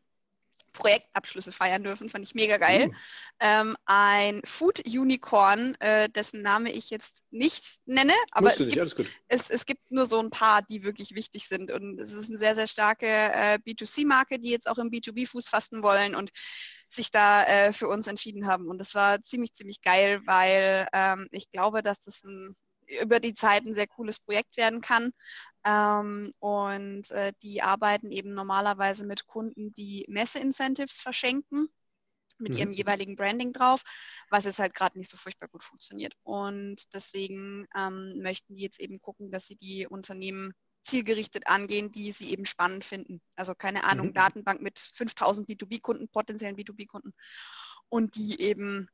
Projektabschlüsse 0.76 1.52
feiern 1.52 1.82
dürfen, 1.82 2.08
fand 2.08 2.24
ich 2.24 2.34
mega 2.34 2.58
geil. 2.58 2.88
Mhm. 2.88 2.96
Ähm, 3.40 3.76
ein 3.86 4.42
Food 4.44 4.86
Unicorn, 4.86 5.74
äh, 5.80 6.08
dessen 6.08 6.42
Name 6.42 6.70
ich 6.70 6.90
jetzt 6.90 7.24
nicht 7.30 7.78
nenne, 7.86 8.12
aber 8.30 8.52
es, 8.52 8.58
nicht, 8.58 8.72
gibt, 8.72 9.06
es, 9.28 9.50
es, 9.50 9.66
gibt 9.66 9.90
nur 9.90 10.06
so 10.06 10.20
ein 10.20 10.30
paar, 10.30 10.62
die 10.62 10.84
wirklich 10.84 11.14
wichtig 11.14 11.48
sind. 11.48 11.70
Und 11.70 11.98
es 11.98 12.12
ist 12.12 12.28
eine 12.28 12.38
sehr, 12.38 12.54
sehr 12.54 12.66
starke 12.66 13.06
äh, 13.06 13.58
B2C-Marke, 13.66 14.38
die 14.38 14.50
jetzt 14.50 14.68
auch 14.68 14.78
im 14.78 14.90
B2B 14.90 15.26
Fuß 15.26 15.48
fassen 15.48 15.82
wollen 15.82 16.14
und 16.14 16.30
sich 16.88 17.10
da 17.10 17.44
äh, 17.44 17.72
für 17.72 17.88
uns 17.88 18.06
entschieden 18.06 18.46
haben. 18.46 18.68
Und 18.68 18.78
das 18.78 18.94
war 18.94 19.22
ziemlich, 19.22 19.54
ziemlich 19.54 19.80
geil, 19.82 20.20
weil 20.26 20.86
ähm, 20.92 21.28
ich 21.32 21.50
glaube, 21.50 21.82
dass 21.82 22.00
das 22.00 22.22
ein 22.22 22.54
über 22.86 23.20
die 23.20 23.34
Zeit 23.34 23.64
ein 23.64 23.74
sehr 23.74 23.86
cooles 23.86 24.18
Projekt 24.18 24.56
werden 24.56 24.80
kann. 24.80 25.12
Ähm, 25.64 26.32
und 26.38 27.10
äh, 27.10 27.32
die 27.42 27.62
arbeiten 27.62 28.10
eben 28.10 28.34
normalerweise 28.34 29.04
mit 29.04 29.26
Kunden, 29.26 29.72
die 29.74 30.04
Messe-Incentives 30.08 31.00
verschenken 31.00 31.68
mit 32.38 32.52
mhm. 32.52 32.58
ihrem 32.58 32.70
jeweiligen 32.70 33.16
Branding 33.16 33.52
drauf, 33.52 33.82
was 34.30 34.44
jetzt 34.44 34.58
halt 34.58 34.74
gerade 34.74 34.98
nicht 34.98 35.10
so 35.10 35.16
furchtbar 35.16 35.48
gut 35.48 35.64
funktioniert. 35.64 36.14
Und 36.22 36.82
deswegen 36.94 37.66
ähm, 37.76 38.20
möchten 38.20 38.54
die 38.54 38.62
jetzt 38.62 38.80
eben 38.80 39.00
gucken, 39.00 39.30
dass 39.30 39.46
sie 39.46 39.56
die 39.56 39.86
Unternehmen 39.86 40.52
zielgerichtet 40.84 41.46
angehen, 41.48 41.90
die 41.90 42.12
sie 42.12 42.30
eben 42.30 42.46
spannend 42.46 42.84
finden. 42.84 43.20
Also 43.34 43.54
keine 43.54 43.84
Ahnung, 43.84 44.08
mhm. 44.08 44.14
Datenbank 44.14 44.62
mit 44.62 44.78
5000 44.78 45.48
B2B-Kunden, 45.48 46.08
potenziellen 46.08 46.56
B2B-Kunden 46.56 47.12
und 47.88 48.14
die 48.14 48.40
eben 48.40 48.88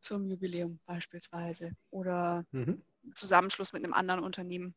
zum 0.00 0.26
Jubiläum 0.26 0.80
beispielsweise 0.84 1.72
oder 1.90 2.44
mhm. 2.50 2.82
Zusammenschluss 3.14 3.72
mit 3.72 3.84
einem 3.84 3.94
anderen 3.94 4.22
Unternehmen, 4.22 4.74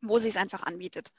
wo 0.00 0.18
sich 0.18 0.30
es 0.30 0.36
einfach 0.36 0.62
anbietet. 0.62 1.12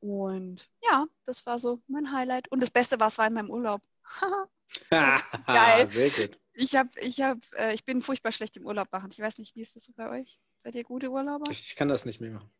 Und 0.00 0.68
ja, 0.82 1.06
das 1.24 1.46
war 1.46 1.58
so 1.58 1.80
mein 1.86 2.12
Highlight. 2.12 2.48
Und 2.48 2.60
das 2.60 2.70
Beste 2.70 2.98
war, 3.00 3.08
es 3.08 3.18
war 3.18 3.26
in 3.26 3.34
meinem 3.34 3.50
Urlaub. 3.50 3.82
Geil. 4.90 5.86
Sehr 5.86 6.10
gut. 6.10 6.38
Ich, 6.52 6.76
hab, 6.76 6.96
ich, 6.98 7.20
hab, 7.20 7.38
äh, 7.54 7.74
ich 7.74 7.84
bin 7.84 8.02
furchtbar 8.02 8.32
schlecht 8.32 8.56
im 8.56 8.66
Urlaub 8.66 8.90
machen. 8.92 9.10
Ich 9.10 9.18
weiß 9.18 9.38
nicht, 9.38 9.54
wie 9.56 9.62
ist 9.62 9.76
das 9.76 9.84
so 9.84 9.92
bei 9.92 10.10
euch? 10.10 10.38
Seid 10.56 10.74
ihr 10.74 10.84
gute 10.84 11.10
Urlauber? 11.10 11.50
Ich 11.50 11.76
kann 11.76 11.88
das 11.88 12.04
nicht 12.04 12.20
mehr 12.20 12.32
machen. 12.32 12.50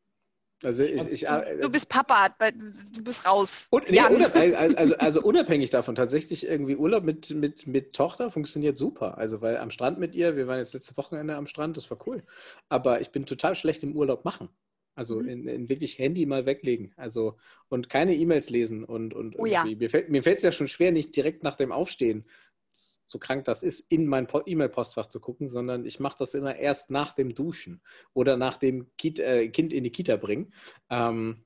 Also 0.62 0.85
ich, 0.85 1.07
ich, 1.07 1.21
du 1.61 1.71
bist 1.71 1.88
Papa, 1.88 2.29
du 2.29 3.02
bist 3.02 3.26
raus. 3.26 3.67
Und, 3.71 3.90
nee, 3.90 3.99
also, 4.76 4.95
also 4.97 5.23
unabhängig 5.23 5.71
davon, 5.71 5.95
tatsächlich 5.95 6.47
irgendwie 6.47 6.76
Urlaub 6.76 7.02
mit, 7.02 7.31
mit, 7.31 7.67
mit 7.67 7.95
Tochter 7.95 8.31
funktioniert 8.31 8.76
super. 8.76 9.17
Also 9.17 9.40
weil 9.40 9.57
am 9.57 9.71
Strand 9.71 9.99
mit 9.99 10.14
ihr, 10.14 10.37
wir 10.37 10.47
waren 10.47 10.59
jetzt 10.59 10.75
letzte 10.75 10.97
Wochenende 10.97 11.37
am 11.37 11.47
Strand, 11.47 11.76
das 11.76 11.90
war 11.90 11.99
cool. 12.07 12.23
Aber 12.69 13.00
ich 13.00 13.11
bin 13.11 13.25
total 13.25 13.55
schlecht 13.55 13.83
im 13.83 13.97
Urlaub 13.97 14.25
machen. 14.25 14.50
Also 14.95 15.21
mhm. 15.21 15.29
in, 15.29 15.49
in, 15.49 15.69
wirklich 15.71 15.99
Handy 15.99 16.26
mal 16.26 16.45
weglegen. 16.45 16.93
Also 16.97 17.37
und 17.69 17.88
keine 17.88 18.14
E-Mails 18.14 18.50
lesen 18.50 18.85
und, 18.85 19.14
und 19.14 19.38
oh, 19.38 19.47
ja. 19.47 19.64
mir 19.64 19.88
fällt 19.88 20.11
mir 20.11 20.26
es 20.26 20.43
ja 20.43 20.52
schon 20.52 20.69
schwer, 20.69 20.93
nicht 20.93 21.17
direkt 21.17 21.43
nach 21.43 21.57
dem 21.57 21.73
Aufstehen 21.73 22.26
so 22.73 23.19
krank 23.19 23.45
das 23.45 23.62
ist, 23.62 23.81
in 23.89 24.07
mein 24.07 24.29
E-Mail-Postfach 24.47 25.07
zu 25.07 25.21
gucken, 25.21 25.49
sondern 25.49 25.85
ich 25.85 26.00
mache 26.00 26.17
das 26.19 26.35
immer 26.35 26.57
erst 26.57 26.91
nach 26.91 27.12
dem 27.12 27.35
Duschen 27.35 27.83
oder 28.15 28.37
nach 28.37 28.57
dem 28.57 28.87
äh, 29.03 29.49
Kind 29.49 29.73
in 29.73 29.85
die 29.85 29.91
Kita 29.91 30.17
bringen. 30.17 30.53
Ähm, 30.89 31.45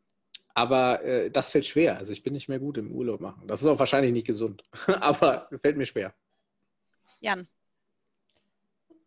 aber 0.55 1.03
äh, 1.03 1.31
das 1.31 1.51
fällt 1.51 1.67
schwer. 1.67 1.97
Also 1.97 2.13
ich 2.13 2.23
bin 2.23 2.33
nicht 2.33 2.49
mehr 2.49 2.61
gut 2.61 2.79
im 2.79 2.93
Urlaub 2.93 3.21
machen. 3.21 3.47
Das 3.49 3.61
ist 3.61 3.67
auch 3.67 3.79
wahrscheinlich 3.79 4.13
nicht 4.13 4.27
gesund, 4.27 4.63
aber 5.01 5.49
fällt 5.61 5.77
mir 5.77 5.87
schwer. 5.87 6.15
Jan. 7.21 7.49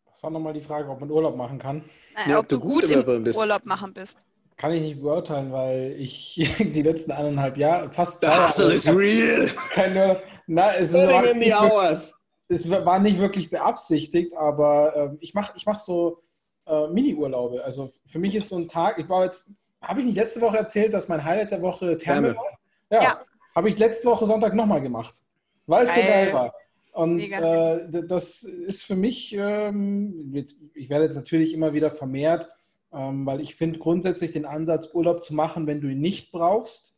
Das 0.06 0.24
war 0.24 0.32
nochmal 0.32 0.54
die 0.54 0.62
Frage, 0.62 0.90
ob 0.90 1.00
man 1.00 1.12
Urlaub 1.12 1.36
machen 1.36 1.60
kann. 1.60 1.84
Nein, 2.16 2.30
ja, 2.30 2.40
ob, 2.40 2.46
ob, 2.46 2.50
du 2.50 2.60
gut, 2.60 2.86
gut 2.88 3.08
im 3.08 3.24
bist. 3.24 3.38
Urlaub 3.38 3.66
machen 3.66 3.94
bist. 3.94 4.26
Kann 4.58 4.74
ich 4.74 4.82
nicht 4.82 5.00
beurteilen, 5.00 5.52
weil 5.52 5.96
ich 6.00 6.34
die 6.60 6.82
letzten 6.82 7.12
eineinhalb 7.12 7.56
Jahre, 7.58 7.92
fast 7.92 8.22
The 8.22 8.28
hustle 8.28 8.74
is 8.74 8.88
real. 8.88 9.48
Keine, 9.74 10.20
na, 10.48 10.74
es, 10.74 10.94
ist 10.94 10.96
in 10.96 11.42
the 11.42 11.54
hours. 11.54 12.16
es 12.48 12.70
war 12.70 13.00
nicht 13.00 13.20
wirklich 13.20 13.50
beabsichtigt, 13.50 14.36
aber 14.36 14.96
äh, 14.96 15.18
ich 15.20 15.34
mache 15.34 15.54
ich 15.56 15.66
mach 15.66 15.78
so 15.78 16.24
äh, 16.66 16.88
Mini-Urlaube. 16.88 17.64
Also 17.64 17.92
für 18.06 18.20
mich 18.20 18.34
ist 18.36 18.50
so 18.50 18.58
ein 18.58 18.68
Tag, 18.68 18.98
ich 19.00 19.08
war 19.08 19.26
jetzt, 19.26 19.50
habe 19.82 20.00
ich 20.00 20.06
nicht 20.06 20.16
letzte 20.16 20.42
Woche 20.42 20.58
erzählt, 20.58 20.94
dass 20.94 21.08
mein 21.08 21.24
Highlight 21.24 21.52
der 21.52 21.62
Woche 21.62 21.98
Therme 21.98 22.36
war? 22.36 22.58
Ja. 22.90 23.04
ja. 23.04 23.22
Habe 23.56 23.70
ich 23.70 23.78
letzte 23.78 24.08
Woche 24.08 24.26
Sonntag 24.26 24.54
nochmal 24.56 24.82
gemacht, 24.82 25.24
weil 25.66 25.84
es 25.84 25.94
so 25.94 26.02
geil 26.02 26.34
war. 26.34 26.54
Und 26.94 27.20
äh, 27.20 28.04
das 28.08 28.42
ist 28.42 28.84
für 28.84 28.96
mich, 28.96 29.36
ähm, 29.38 30.32
jetzt, 30.34 30.58
ich 30.74 30.90
werde 30.90 31.06
jetzt 31.06 31.16
natürlich 31.16 31.54
immer 31.54 31.74
wieder 31.74 31.92
vermehrt 31.92 32.50
ähm, 32.94 33.26
weil 33.26 33.42
ich 33.42 33.56
finde 33.56 33.80
grundsätzlich 33.80 34.32
den 34.32 34.46
Ansatz, 34.46 34.90
Urlaub 34.94 35.24
zu 35.24 35.34
machen, 35.34 35.68
wenn 35.68 35.82
du 35.82 35.90
ihn 35.90 36.00
nicht 36.00 36.32
brauchst, 36.32 36.96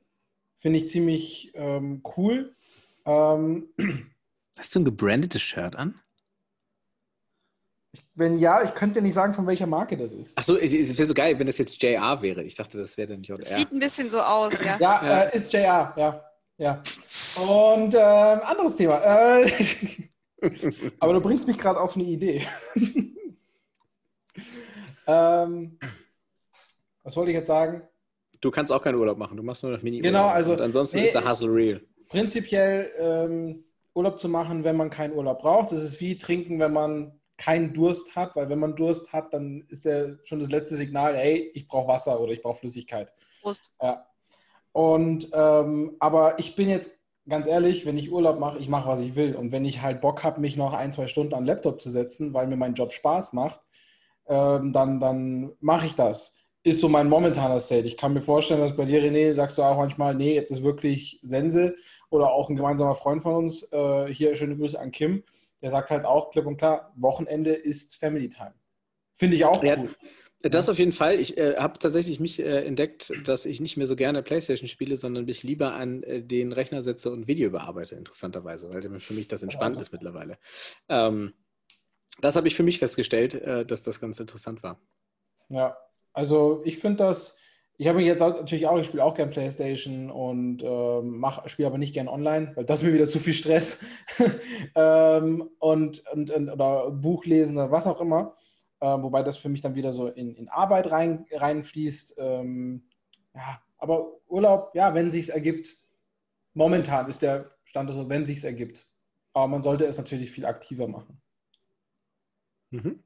finde 0.57 0.79
ich 0.79 0.87
ziemlich 0.87 1.51
ähm, 1.55 2.03
cool. 2.17 2.55
Ähm, 3.09 3.69
Hast 4.57 4.75
du 4.75 4.79
ein 4.79 4.85
gebrandetes 4.85 5.41
Shirt 5.41 5.75
an? 5.75 5.99
Wenn 8.13 8.37
ja, 8.37 8.61
ich 8.61 8.73
könnte 8.75 8.99
dir 8.99 9.01
nicht 9.01 9.15
sagen, 9.15 9.33
von 9.33 9.47
welcher 9.47 9.65
Marke 9.65 9.97
das 9.97 10.11
ist. 10.11 10.37
Achso, 10.37 10.55
es 10.57 10.71
wäre 10.71 11.05
so 11.07 11.13
geil, 11.13 11.39
wenn 11.39 11.47
das 11.47 11.57
jetzt 11.57 11.81
JR 11.81 12.21
wäre. 12.21 12.43
Ich 12.43 12.53
dachte, 12.53 12.77
das 12.77 12.97
wäre 12.97 13.13
dann 13.13 13.23
JR. 13.23 13.43
Sieht 13.45 13.71
ein 13.71 13.79
bisschen 13.79 14.11
so 14.11 14.21
aus, 14.21 14.53
ja. 14.63 14.77
Ja, 14.79 15.05
ja. 15.05 15.21
Äh, 15.23 15.35
ist 15.35 15.51
JR, 15.51 15.93
ja. 15.95 16.23
ja. 16.57 16.83
Und 17.41 17.95
äh, 17.95 17.97
anderes 17.97 18.75
Thema. 18.75 19.01
Äh, 19.01 19.49
aber 20.99 21.13
du 21.13 21.21
bringst 21.21 21.47
mich 21.47 21.57
gerade 21.57 21.79
auf 21.79 21.95
eine 21.95 22.03
Idee. 22.03 22.45
ähm, 25.07 25.79
was 27.01 27.15
wollte 27.15 27.31
ich 27.31 27.37
jetzt 27.37 27.47
sagen? 27.47 27.81
Du 28.41 28.51
kannst 28.51 28.71
auch 28.71 28.83
keinen 28.83 28.95
Urlaub 28.95 29.17
machen, 29.17 29.37
du 29.37 29.43
machst 29.43 29.63
nur 29.63 29.71
noch 29.71 29.81
mini 29.81 29.97
-Urlaub. 29.99 30.03
Genau, 30.03 30.27
also. 30.27 30.53
Und 30.53 30.61
ansonsten 30.61 30.99
nee, 30.99 31.05
ist 31.05 31.15
der 31.15 31.27
Hustle 31.27 31.49
real. 31.51 31.81
Prinzipiell 32.09 32.91
ähm, 32.97 33.63
Urlaub 33.93 34.19
zu 34.19 34.29
machen, 34.29 34.63
wenn 34.63 34.75
man 34.75 34.89
keinen 34.89 35.13
Urlaub 35.13 35.39
braucht. 35.39 35.71
Das 35.71 35.83
ist 35.83 35.99
wie 36.01 36.17
trinken, 36.17 36.59
wenn 36.59 36.73
man 36.73 37.19
keinen 37.37 37.73
Durst 37.73 38.15
hat, 38.15 38.35
weil 38.35 38.49
wenn 38.49 38.59
man 38.59 38.75
Durst 38.75 39.13
hat, 39.13 39.33
dann 39.33 39.63
ist 39.69 39.85
ja 39.85 40.07
schon 40.23 40.39
das 40.39 40.51
letzte 40.51 40.75
Signal, 40.75 41.15
hey, 41.15 41.51
ich 41.53 41.67
brauche 41.67 41.87
Wasser 41.87 42.19
oder 42.19 42.33
ich 42.33 42.41
brauche 42.41 42.59
Flüssigkeit. 42.59 43.11
Prost. 43.41 43.71
Ja. 43.81 44.05
Und 44.73 45.29
ähm, 45.33 45.95
aber 45.99 46.37
ich 46.37 46.55
bin 46.55 46.69
jetzt 46.69 46.91
ganz 47.27 47.47
ehrlich, 47.47 47.85
wenn 47.85 47.97
ich 47.97 48.11
Urlaub 48.11 48.39
mache, 48.39 48.59
ich 48.59 48.69
mache, 48.69 48.89
was 48.89 49.01
ich 49.01 49.15
will. 49.15 49.35
Und 49.35 49.51
wenn 49.51 49.65
ich 49.65 49.81
halt 49.81 50.01
Bock 50.01 50.23
habe, 50.23 50.41
mich 50.41 50.57
noch 50.57 50.73
ein, 50.73 50.91
zwei 50.91 51.07
Stunden 51.07 51.33
an 51.33 51.41
den 51.41 51.47
Laptop 51.47 51.79
zu 51.79 51.89
setzen, 51.89 52.33
weil 52.33 52.47
mir 52.47 52.57
mein 52.57 52.73
Job 52.73 52.91
Spaß 52.91 53.33
macht, 53.33 53.61
ähm, 54.27 54.73
dann, 54.73 54.99
dann 54.99 55.53
mache 55.59 55.85
ich 55.85 55.95
das. 55.95 56.38
Ist 56.63 56.81
so 56.81 56.89
mein 56.89 57.07
momentaner 57.07 57.59
State. 57.59 57.87
Ich 57.87 57.95
kann 57.95 58.13
mir 58.13 58.21
vorstellen, 58.21 58.59
dass 58.59 58.75
bei 58.75 58.85
dir, 58.85 59.01
René, 59.01 59.31
sagst 59.33 59.57
du 59.57 59.63
auch 59.63 59.77
manchmal, 59.77 60.13
nee, 60.13 60.35
jetzt 60.35 60.51
ist 60.51 60.63
wirklich 60.63 61.19
Sense. 61.23 61.75
Oder 62.09 62.31
auch 62.31 62.49
ein 62.49 62.55
gemeinsamer 62.55 62.95
Freund 62.95 63.21
von 63.21 63.35
uns, 63.35 63.63
äh, 63.71 64.13
hier 64.13 64.35
schöne 64.35 64.57
Grüße 64.57 64.79
an 64.79 64.91
Kim, 64.91 65.23
der 65.61 65.69
sagt 65.69 65.89
halt 65.89 66.05
auch 66.05 66.31
klipp 66.31 66.45
und 66.45 66.57
klar, 66.57 66.91
Wochenende 66.95 67.53
ist 67.53 67.95
Family 67.95 68.29
Time. 68.29 68.53
Finde 69.13 69.35
ich 69.35 69.45
auch 69.45 69.63
cool. 69.63 69.89
Das 70.41 70.69
auf 70.69 70.79
jeden 70.79 70.93
Fall. 70.93 71.19
Ich 71.19 71.37
äh, 71.37 71.55
habe 71.57 71.79
tatsächlich 71.79 72.21
mich 72.21 72.39
äh, 72.39 72.65
entdeckt, 72.65 73.11
dass 73.25 73.45
ich 73.45 73.59
nicht 73.59 73.75
mehr 73.75 73.87
so 73.87 73.97
gerne 73.97 74.23
Playstation 74.23 74.69
spiele, 74.69 74.95
sondern 74.95 75.25
mich 75.25 75.43
lieber 75.43 75.73
an 75.73 76.01
äh, 76.03 76.21
den 76.21 76.53
Rechner 76.53 76.81
setze 76.81 77.11
und 77.11 77.27
Video 77.27 77.49
bearbeite, 77.49 77.95
interessanterweise, 77.95 78.73
weil 78.73 78.81
für 78.99 79.13
mich 79.13 79.27
das 79.27 79.43
entspannt 79.43 79.75
ja. 79.75 79.81
ist 79.81 79.91
mittlerweile. 79.91 80.37
Ähm, 80.87 81.33
das 82.21 82.37
habe 82.37 82.47
ich 82.47 82.55
für 82.55 82.63
mich 82.63 82.79
festgestellt, 82.79 83.33
äh, 83.35 83.65
dass 83.65 83.83
das 83.83 83.99
ganz 83.99 84.19
interessant 84.21 84.63
war. 84.63 84.79
Ja, 85.49 85.77
also 86.13 86.61
ich 86.65 86.77
finde 86.77 86.97
das, 86.97 87.37
ich 87.77 87.87
habe 87.87 88.01
jetzt 88.01 88.19
natürlich 88.19 88.67
auch, 88.67 88.77
ich 88.77 88.87
spiele 88.87 89.05
auch 89.05 89.13
gerne 89.13 89.31
Playstation 89.31 90.11
und 90.11 90.63
ähm, 90.63 91.25
spiele 91.45 91.67
aber 91.67 91.77
nicht 91.77 91.93
gern 91.93 92.09
online, 92.09 92.51
weil 92.55 92.65
das 92.65 92.83
mir 92.83 92.93
wieder 92.93 93.07
zu 93.07 93.19
viel 93.19 93.33
Stress 93.33 93.85
ähm, 94.75 95.49
und, 95.59 96.03
und, 96.11 96.29
und, 96.29 96.49
oder 96.49 96.91
Buch 96.91 97.25
lesen 97.25 97.55
oder 97.55 97.71
was 97.71 97.87
auch 97.87 98.01
immer. 98.01 98.35
Äh, 98.81 98.87
wobei 98.87 99.23
das 99.23 99.37
für 99.37 99.49
mich 99.49 99.61
dann 99.61 99.75
wieder 99.75 99.91
so 99.91 100.07
in, 100.07 100.35
in 100.35 100.49
Arbeit 100.49 100.91
rein, 100.91 101.25
reinfließt. 101.31 102.15
Ähm, 102.17 102.83
ja, 103.33 103.61
aber 103.77 104.19
Urlaub, 104.27 104.71
ja, 104.75 104.93
wenn 104.93 105.09
sich 105.09 105.29
ergibt. 105.29 105.77
Momentan 106.53 107.07
ist 107.07 107.21
der 107.21 107.51
Stand 107.63 107.93
so, 107.93 108.09
wenn 108.09 108.25
sich 108.25 108.43
ergibt. 108.43 108.87
Aber 109.33 109.47
man 109.47 109.61
sollte 109.61 109.85
es 109.85 109.97
natürlich 109.97 110.31
viel 110.31 110.45
aktiver 110.45 110.87
machen. 110.87 111.21
Mhm. 112.71 113.03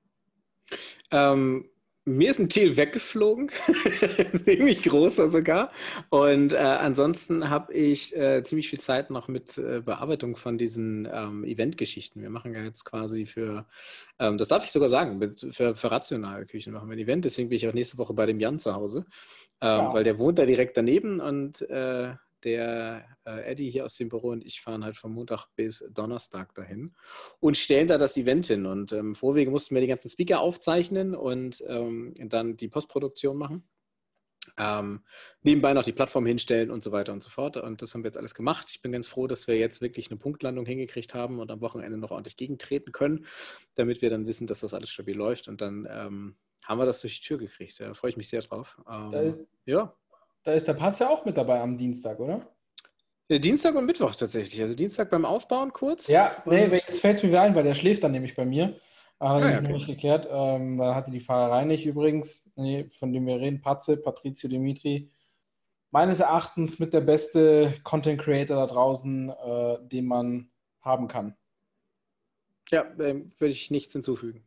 Ähm, 1.11 1.69
mir 2.05 2.31
ist 2.31 2.39
ein 2.39 2.49
Thiel 2.49 2.75
weggeflogen, 2.75 3.49
ziemlich 4.45 4.83
großer 4.83 5.29
sogar. 5.29 5.71
Und 6.09 6.53
äh, 6.53 6.57
ansonsten 6.57 7.49
habe 7.49 7.73
ich 7.73 8.15
äh, 8.15 8.43
ziemlich 8.43 8.69
viel 8.69 8.79
Zeit 8.79 9.09
noch 9.09 9.27
mit 9.27 9.57
äh, 9.57 9.81
Bearbeitung 9.81 10.35
von 10.35 10.57
diesen 10.57 11.07
ähm, 11.11 11.43
Eventgeschichten. 11.45 12.21
Wir 12.21 12.29
machen 12.29 12.53
ja 12.53 12.63
jetzt 12.63 12.83
quasi 12.83 13.25
für, 13.25 13.65
ähm, 14.19 14.37
das 14.37 14.49
darf 14.49 14.65
ich 14.65 14.71
sogar 14.71 14.89
sagen, 14.89 15.17
mit, 15.17 15.47
für, 15.51 15.75
für 15.75 15.91
rationale 15.91 16.45
Küchen 16.45 16.73
machen 16.73 16.89
wir 16.89 16.95
ein 16.95 16.99
Event. 16.99 17.25
Deswegen 17.25 17.49
bin 17.49 17.55
ich 17.55 17.67
auch 17.67 17.73
nächste 17.73 17.97
Woche 17.97 18.13
bei 18.13 18.25
dem 18.25 18.39
Jan 18.39 18.59
zu 18.59 18.75
Hause, 18.75 19.05
ähm, 19.61 19.67
ja. 19.69 19.93
weil 19.93 20.03
der 20.03 20.19
wohnt 20.19 20.39
da 20.39 20.45
direkt 20.45 20.75
daneben 20.75 21.21
und 21.21 21.61
äh, 21.69 22.13
der 22.43 23.05
äh, 23.25 23.51
Eddie 23.51 23.69
hier 23.69 23.85
aus 23.85 23.95
dem 23.95 24.09
Büro 24.09 24.29
und 24.29 24.45
ich 24.45 24.61
fahren 24.61 24.83
halt 24.83 24.97
von 24.97 25.13
Montag 25.13 25.47
bis 25.55 25.85
Donnerstag 25.91 26.53
dahin 26.55 26.95
und 27.39 27.57
stellen 27.57 27.87
da 27.87 27.97
das 27.97 28.17
Event 28.17 28.47
hin. 28.47 28.65
Und 28.65 28.91
im 28.91 29.07
ähm, 29.07 29.15
Vorwege 29.15 29.51
mussten 29.51 29.75
wir 29.75 29.81
die 29.81 29.87
ganzen 29.87 30.09
Speaker 30.09 30.39
aufzeichnen 30.39 31.15
und 31.15 31.63
ähm, 31.67 32.13
dann 32.17 32.57
die 32.57 32.67
Postproduktion 32.67 33.37
machen. 33.37 33.63
Ähm, 34.57 35.03
nebenbei 35.41 35.73
noch 35.73 35.83
die 35.83 35.93
Plattform 35.93 36.25
hinstellen 36.25 36.69
und 36.69 36.83
so 36.83 36.91
weiter 36.91 37.13
und 37.13 37.23
so 37.23 37.29
fort. 37.29 37.57
Und 37.57 37.81
das 37.81 37.93
haben 37.93 38.03
wir 38.03 38.09
jetzt 38.09 38.17
alles 38.17 38.35
gemacht. 38.35 38.67
Ich 38.69 38.81
bin 38.81 38.91
ganz 38.91 39.07
froh, 39.07 39.27
dass 39.27 39.47
wir 39.47 39.57
jetzt 39.57 39.81
wirklich 39.81 40.11
eine 40.11 40.19
Punktlandung 40.19 40.65
hingekriegt 40.65 41.13
haben 41.13 41.39
und 41.39 41.49
am 41.49 41.61
Wochenende 41.61 41.97
noch 41.97 42.11
ordentlich 42.11 42.37
gegentreten 42.37 42.91
können, 42.91 43.25
damit 43.75 44.01
wir 44.01 44.09
dann 44.09 44.27
wissen, 44.27 44.47
dass 44.47 44.59
das 44.59 44.73
alles 44.73 44.89
stabil 44.89 45.15
läuft. 45.15 45.47
Und 45.47 45.61
dann 45.61 45.87
ähm, 45.89 46.35
haben 46.63 46.77
wir 46.77 46.85
das 46.85 47.01
durch 47.01 47.19
die 47.19 47.27
Tür 47.27 47.37
gekriegt. 47.37 47.79
Da 47.79 47.93
freue 47.93 48.11
ich 48.11 48.17
mich 48.17 48.29
sehr 48.29 48.41
drauf. 48.41 48.79
Ähm, 48.89 49.47
ja. 49.65 49.95
Da 50.43 50.53
ist 50.53 50.67
der 50.67 50.73
Patz 50.73 50.99
ja 50.99 51.09
auch 51.09 51.25
mit 51.25 51.37
dabei 51.37 51.61
am 51.61 51.77
Dienstag, 51.77 52.19
oder? 52.19 52.47
Ja, 53.29 53.37
Dienstag 53.39 53.75
und 53.75 53.85
Mittwoch 53.85 54.13
tatsächlich. 54.15 54.61
Also 54.61 54.75
Dienstag 54.75 55.09
beim 55.09 55.25
Aufbauen 55.25 55.71
kurz. 55.71 56.07
Ja, 56.07 56.31
nee, 56.45 56.65
jetzt 56.65 56.99
fällt 56.99 57.15
es 57.15 57.23
mir 57.23 57.29
wieder 57.29 57.41
ein, 57.41 57.55
weil 57.55 57.63
der 57.63 57.73
schläft 57.73 58.03
dann 58.03 58.11
nämlich 58.11 58.35
bei 58.35 58.45
mir. 58.45 58.75
Er 59.19 59.29
ah, 59.29 59.51
ja, 59.51 59.59
okay. 59.59 59.71
nicht 59.71 59.87
geklärt. 59.87 60.27
Ähm, 60.29 60.77
da 60.77 60.93
hatte 60.95 61.09
die 61.09 61.21
Fahrerei 61.21 61.63
nicht 61.63 61.85
übrigens, 61.85 62.51
nee, 62.55 62.89
von 62.89 63.13
dem 63.13 63.25
wir 63.25 63.39
reden, 63.39 63.61
Patze, 63.61 63.95
Patrizio 63.95 64.49
Dimitri. 64.49 65.09
Meines 65.91 66.19
Erachtens 66.19 66.79
mit 66.79 66.93
der 66.93 67.01
beste 67.01 67.73
Content 67.83 68.19
Creator 68.19 68.57
da 68.57 68.65
draußen, 68.65 69.29
äh, 69.29 69.77
den 69.83 70.05
man 70.07 70.49
haben 70.81 71.07
kann. 71.07 71.37
Ja, 72.69 72.83
ähm, 72.99 73.29
würde 73.37 73.51
ich 73.51 73.71
nichts 73.71 73.93
hinzufügen. 73.93 74.43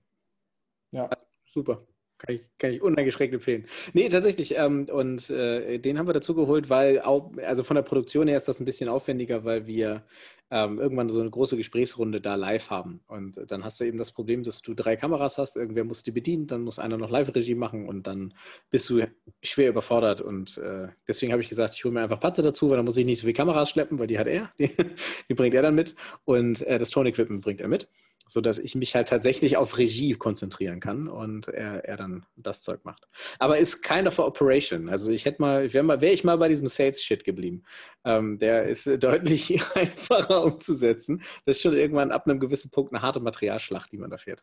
Ja. 0.91 1.09
Super. 1.47 1.87
Kann 2.19 2.35
ich, 2.35 2.43
kann 2.59 2.73
ich 2.73 2.81
uneingeschränkt 2.81 3.35
empfehlen. 3.35 3.67
Nee, 3.93 4.09
tatsächlich. 4.09 4.57
Ähm, 4.57 4.89
und 4.91 5.29
äh, 5.29 5.79
den 5.79 5.99
haben 5.99 6.07
wir 6.07 6.15
dazu 6.15 6.35
geholt, 6.35 6.71
weil 6.71 7.01
auch, 7.01 7.31
also 7.45 7.63
von 7.63 7.75
der 7.75 7.83
Produktion 7.83 8.27
her 8.27 8.39
ist 8.39 8.49
das 8.49 8.59
ein 8.59 8.65
bisschen 8.65 8.89
aufwendiger, 8.89 9.45
weil 9.45 9.67
wir 9.67 10.05
ähm, 10.51 10.79
irgendwann 10.79 11.09
so 11.11 11.21
eine 11.21 11.31
große 11.31 11.57
Gesprächsrunde 11.57 12.21
da 12.23 12.37
live 12.37 12.71
haben. 12.71 13.01
Und 13.07 13.39
dann 13.49 13.65
hast 13.65 13.81
du 13.81 13.85
eben 13.85 13.99
das 13.99 14.13
Problem, 14.13 14.45
dass 14.45 14.63
du 14.63 14.73
drei 14.75 14.97
Kameras 14.97 15.37
hast, 15.39 15.57
irgendwer 15.57 15.85
muss 15.85 16.05
die 16.05 16.13
bedienen, 16.13 16.47
dann 16.47 16.63
muss 16.63 16.79
einer 16.79 16.97
noch 16.97 17.11
Live-Regie 17.11 17.55
machen 17.55 17.89
und 17.89 18.07
dann 18.07 18.33
bist 18.71 18.89
du 18.89 19.03
schwer 19.43 19.71
überfordert. 19.71 20.23
Und 20.23 20.57
äh, 20.59 20.89
deswegen 21.07 21.33
habe 21.33 21.43
ich 21.43 21.49
gesagt, 21.49 21.75
ich 21.75 21.85
hole 21.85 21.93
mir 21.93 22.03
einfach 22.03 22.21
Patze 22.21 22.43
dazu, 22.43 22.71
weil 22.71 22.77
dann 22.77 22.87
muss 22.87 22.97
ich 22.97 23.05
nicht 23.05 23.19
so 23.19 23.23
viele 23.23 23.35
Kameras 23.35 23.71
schleppen, 23.71 23.99
weil 23.99 24.07
die 24.07 24.19
hat 24.19 24.29
er, 24.29 24.51
die, 24.59 24.71
die 25.29 25.35
bringt 25.35 25.55
er 25.55 25.63
dann 25.63 25.75
mit 25.75 25.95
und 26.25 26.63
äh, 26.63 26.79
das 26.79 26.91
Ton-Equipment 26.91 27.43
bringt 27.43 27.61
er 27.61 27.69
mit 27.69 27.89
so 28.27 28.41
dass 28.41 28.59
ich 28.59 28.75
mich 28.75 28.95
halt 28.95 29.09
tatsächlich 29.09 29.57
auf 29.57 29.79
Regie 29.79 30.15
konzentrieren 30.15 30.81
kann 30.81 31.09
und 31.09 31.49
er, 31.49 31.85
er 31.85 31.97
dann 31.97 32.27
das 32.37 32.63
Zeug 32.63 32.85
macht. 32.85 33.07
Aber 33.39 33.59
ist 33.59 33.83
kind 33.83 34.09
of 34.09 34.19
a 34.19 34.25
operation. 34.25 34.89
Also 34.89 35.13
ich 35.13 35.25
hätte 35.25 35.41
mal, 35.41 35.73
wäre 35.73 35.85
mal, 35.85 36.01
wär 36.01 36.13
ich 36.13 36.25
mal 36.25 36.37
bei 36.37 36.49
diesem 36.49 36.67
Sales-Shit 36.67 37.25
geblieben. 37.25 37.63
Ähm, 38.05 38.39
der 38.39 38.65
ist 38.67 38.87
deutlich 39.03 39.61
einfacher 39.77 40.45
umzusetzen. 40.45 41.23
Das 41.45 41.57
ist 41.57 41.63
schon 41.63 41.77
irgendwann 41.77 42.11
ab 42.11 42.27
einem 42.27 42.41
gewissen 42.41 42.71
Punkt 42.71 42.93
eine 42.93 43.03
harte 43.03 43.21
Materialschlacht, 43.21 43.93
die 43.93 43.99
man 43.99 44.11
da 44.11 44.17
fährt. 44.17 44.43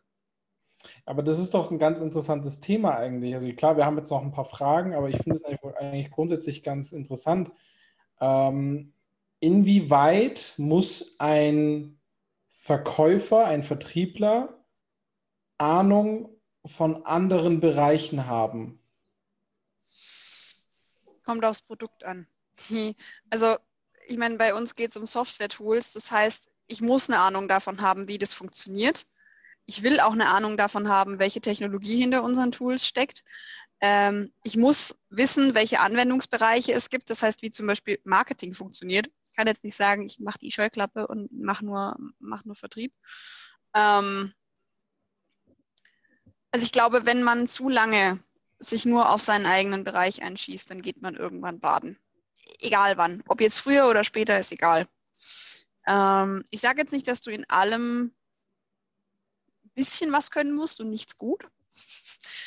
Aber 1.06 1.22
das 1.22 1.38
ist 1.38 1.54
doch 1.54 1.70
ein 1.70 1.78
ganz 1.78 2.00
interessantes 2.00 2.60
Thema 2.60 2.96
eigentlich. 2.96 3.34
Also 3.34 3.50
klar, 3.52 3.76
wir 3.76 3.86
haben 3.86 3.96
jetzt 3.98 4.10
noch 4.10 4.22
ein 4.22 4.32
paar 4.32 4.44
Fragen, 4.44 4.94
aber 4.94 5.08
ich 5.08 5.16
finde 5.16 5.36
es 5.36 5.44
eigentlich, 5.44 5.76
eigentlich, 5.76 6.10
grundsätzlich 6.10 6.62
ganz 6.62 6.92
interessant. 6.92 7.50
Ähm, 8.20 8.92
inwieweit 9.40 10.54
muss 10.56 11.16
ein 11.18 11.98
Verkäufer, 12.64 13.44
ein 13.44 13.62
Vertriebler 13.62 14.64
Ahnung 15.58 16.40
von 16.64 17.04
anderen 17.04 17.60
Bereichen 17.60 18.26
haben? 18.26 18.82
Kommt 21.26 21.44
aufs 21.44 21.60
Produkt 21.60 22.04
an. 22.04 22.26
Also, 23.28 23.58
ich 24.06 24.16
meine, 24.16 24.36
bei 24.36 24.54
uns 24.54 24.74
geht 24.74 24.88
es 24.88 24.96
um 24.96 25.04
Software-Tools. 25.04 25.92
Das 25.92 26.10
heißt, 26.10 26.50
ich 26.66 26.80
muss 26.80 27.10
eine 27.10 27.20
Ahnung 27.20 27.48
davon 27.48 27.82
haben, 27.82 28.08
wie 28.08 28.16
das 28.16 28.32
funktioniert. 28.32 29.06
Ich 29.66 29.82
will 29.82 30.00
auch 30.00 30.12
eine 30.12 30.28
Ahnung 30.28 30.56
davon 30.56 30.88
haben, 30.88 31.18
welche 31.18 31.42
Technologie 31.42 32.00
hinter 32.00 32.22
unseren 32.22 32.50
Tools 32.50 32.86
steckt. 32.86 33.24
Ähm, 33.80 34.32
ich 34.42 34.56
muss 34.56 34.98
wissen, 35.10 35.54
welche 35.54 35.80
Anwendungsbereiche 35.80 36.72
es 36.72 36.88
gibt. 36.88 37.10
Das 37.10 37.22
heißt, 37.22 37.42
wie 37.42 37.50
zum 37.50 37.66
Beispiel 37.66 38.00
Marketing 38.04 38.54
funktioniert 38.54 39.10
kann 39.34 39.46
jetzt 39.46 39.64
nicht 39.64 39.76
sagen, 39.76 40.02
ich 40.02 40.20
mache 40.20 40.38
die 40.38 40.52
Scheuklappe 40.52 41.06
und 41.06 41.32
mache 41.32 41.64
nur, 41.64 41.96
mach 42.18 42.44
nur 42.44 42.56
Vertrieb. 42.56 42.92
Ähm, 43.74 44.32
also 46.50 46.64
ich 46.64 46.72
glaube, 46.72 47.06
wenn 47.06 47.22
man 47.22 47.48
zu 47.48 47.68
lange 47.68 48.22
sich 48.58 48.84
nur 48.86 49.10
auf 49.10 49.20
seinen 49.20 49.46
eigenen 49.46 49.84
Bereich 49.84 50.22
einschießt, 50.22 50.70
dann 50.70 50.82
geht 50.82 51.02
man 51.02 51.16
irgendwann 51.16 51.60
baden. 51.60 51.98
Egal 52.60 52.96
wann. 52.96 53.22
Ob 53.28 53.40
jetzt 53.40 53.58
früher 53.58 53.88
oder 53.88 54.04
später, 54.04 54.38
ist 54.38 54.52
egal. 54.52 54.86
Ähm, 55.86 56.44
ich 56.50 56.60
sage 56.60 56.80
jetzt 56.80 56.92
nicht, 56.92 57.08
dass 57.08 57.20
du 57.20 57.30
in 57.30 57.48
allem 57.50 58.14
ein 59.64 59.70
bisschen 59.74 60.12
was 60.12 60.30
können 60.30 60.54
musst 60.54 60.80
und 60.80 60.90
nichts 60.90 61.18
gut. 61.18 61.44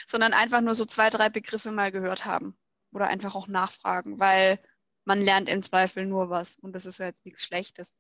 sondern 0.08 0.34
einfach 0.34 0.62
nur 0.62 0.76
so 0.76 0.86
zwei, 0.86 1.10
drei 1.10 1.30
Begriffe 1.30 1.72
mal 1.72 1.92
gehört 1.92 2.26
haben 2.26 2.58
oder 2.92 3.08
einfach 3.08 3.36
auch 3.36 3.48
nachfragen, 3.48 4.20
weil 4.20 4.60
man 5.08 5.22
lernt 5.22 5.48
im 5.48 5.62
Zweifel 5.62 6.06
nur 6.06 6.30
was 6.30 6.60
und 6.60 6.74
das 6.74 6.86
ist 6.86 7.00
jetzt 7.00 7.26
nichts 7.26 7.42
Schlechtes. 7.44 7.98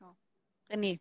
Ja. 0.00 0.16
René. 0.70 0.98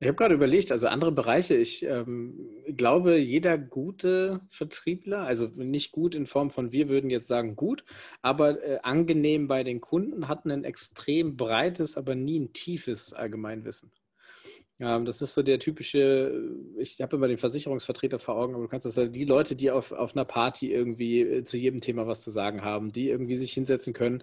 Ich 0.00 0.06
habe 0.06 0.16
gerade 0.16 0.34
überlegt, 0.34 0.70
also 0.72 0.86
andere 0.86 1.12
Bereiche, 1.12 1.56
ich 1.56 1.82
ähm, 1.84 2.48
glaube, 2.68 3.18
jeder 3.18 3.58
gute 3.58 4.40
Vertriebler, 4.48 5.24
also 5.24 5.48
nicht 5.56 5.92
gut 5.92 6.14
in 6.14 6.26
Form 6.26 6.50
von 6.50 6.72
wir 6.72 6.88
würden 6.88 7.10
jetzt 7.10 7.26
sagen 7.26 7.56
gut, 7.56 7.84
aber 8.22 8.62
äh, 8.62 8.78
angenehm 8.82 9.48
bei 9.48 9.64
den 9.64 9.80
Kunden, 9.80 10.28
hat 10.28 10.46
ein 10.46 10.64
extrem 10.64 11.36
breites, 11.36 11.96
aber 11.96 12.14
nie 12.14 12.38
ein 12.38 12.52
tiefes 12.52 13.12
Allgemeinwissen. 13.12 13.90
Ja, 14.80 14.96
das 15.00 15.20
ist 15.22 15.34
so 15.34 15.42
der 15.42 15.58
typische, 15.58 16.40
ich 16.78 17.00
habe 17.00 17.16
immer 17.16 17.26
den 17.26 17.38
Versicherungsvertreter 17.38 18.20
vor 18.20 18.36
Augen, 18.36 18.54
aber 18.54 18.62
du 18.62 18.68
kannst 18.68 18.86
das 18.86 18.96
halt 18.96 19.16
die 19.16 19.24
Leute, 19.24 19.56
die 19.56 19.72
auf, 19.72 19.90
auf 19.90 20.14
einer 20.14 20.24
Party 20.24 20.72
irgendwie 20.72 21.22
äh, 21.22 21.44
zu 21.44 21.56
jedem 21.56 21.80
Thema 21.80 22.06
was 22.06 22.20
zu 22.20 22.30
sagen 22.30 22.62
haben, 22.62 22.92
die 22.92 23.08
irgendwie 23.08 23.36
sich 23.36 23.52
hinsetzen 23.52 23.92
können, 23.92 24.22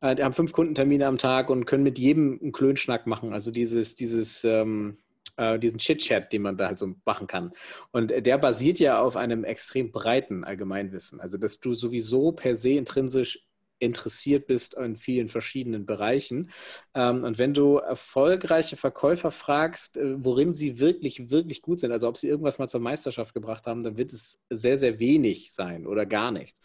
äh, 0.00 0.16
die 0.16 0.24
haben 0.24 0.32
fünf 0.32 0.52
Kundentermine 0.52 1.06
am 1.06 1.18
Tag 1.18 1.50
und 1.50 1.66
können 1.66 1.84
mit 1.84 2.00
jedem 2.00 2.38
einen 2.42 2.50
Klönschnack 2.50 3.06
machen. 3.06 3.32
Also 3.32 3.52
dieses, 3.52 3.94
dieses, 3.94 4.42
ähm, 4.42 4.98
äh, 5.36 5.58
diesen 5.60 5.78
Chit-Chat, 5.78 6.32
den 6.32 6.42
man 6.42 6.56
da 6.56 6.66
halt 6.66 6.78
so 6.78 6.94
machen 7.04 7.28
kann. 7.28 7.52
Und 7.92 8.10
der 8.10 8.38
basiert 8.38 8.80
ja 8.80 9.00
auf 9.00 9.16
einem 9.16 9.44
extrem 9.44 9.92
breiten 9.92 10.42
Allgemeinwissen. 10.42 11.20
Also, 11.20 11.38
dass 11.38 11.60
du 11.60 11.74
sowieso 11.74 12.32
per 12.32 12.56
se 12.56 12.70
intrinsisch 12.70 13.46
interessiert 13.82 14.46
bist 14.46 14.74
in 14.74 14.96
vielen 14.96 15.28
verschiedenen 15.28 15.84
Bereichen. 15.86 16.50
Ähm, 16.94 17.24
und 17.24 17.38
wenn 17.38 17.52
du 17.52 17.78
erfolgreiche 17.78 18.76
Verkäufer 18.76 19.30
fragst, 19.32 19.96
äh, 19.96 20.24
worin 20.24 20.52
sie 20.52 20.78
wirklich, 20.78 21.30
wirklich 21.30 21.62
gut 21.62 21.80
sind, 21.80 21.90
also 21.90 22.08
ob 22.08 22.16
sie 22.16 22.28
irgendwas 22.28 22.58
mal 22.58 22.68
zur 22.68 22.80
Meisterschaft 22.80 23.34
gebracht 23.34 23.66
haben, 23.66 23.82
dann 23.82 23.98
wird 23.98 24.12
es 24.12 24.38
sehr, 24.50 24.78
sehr 24.78 25.00
wenig 25.00 25.52
sein 25.52 25.86
oder 25.86 26.06
gar 26.06 26.30
nichts. 26.30 26.60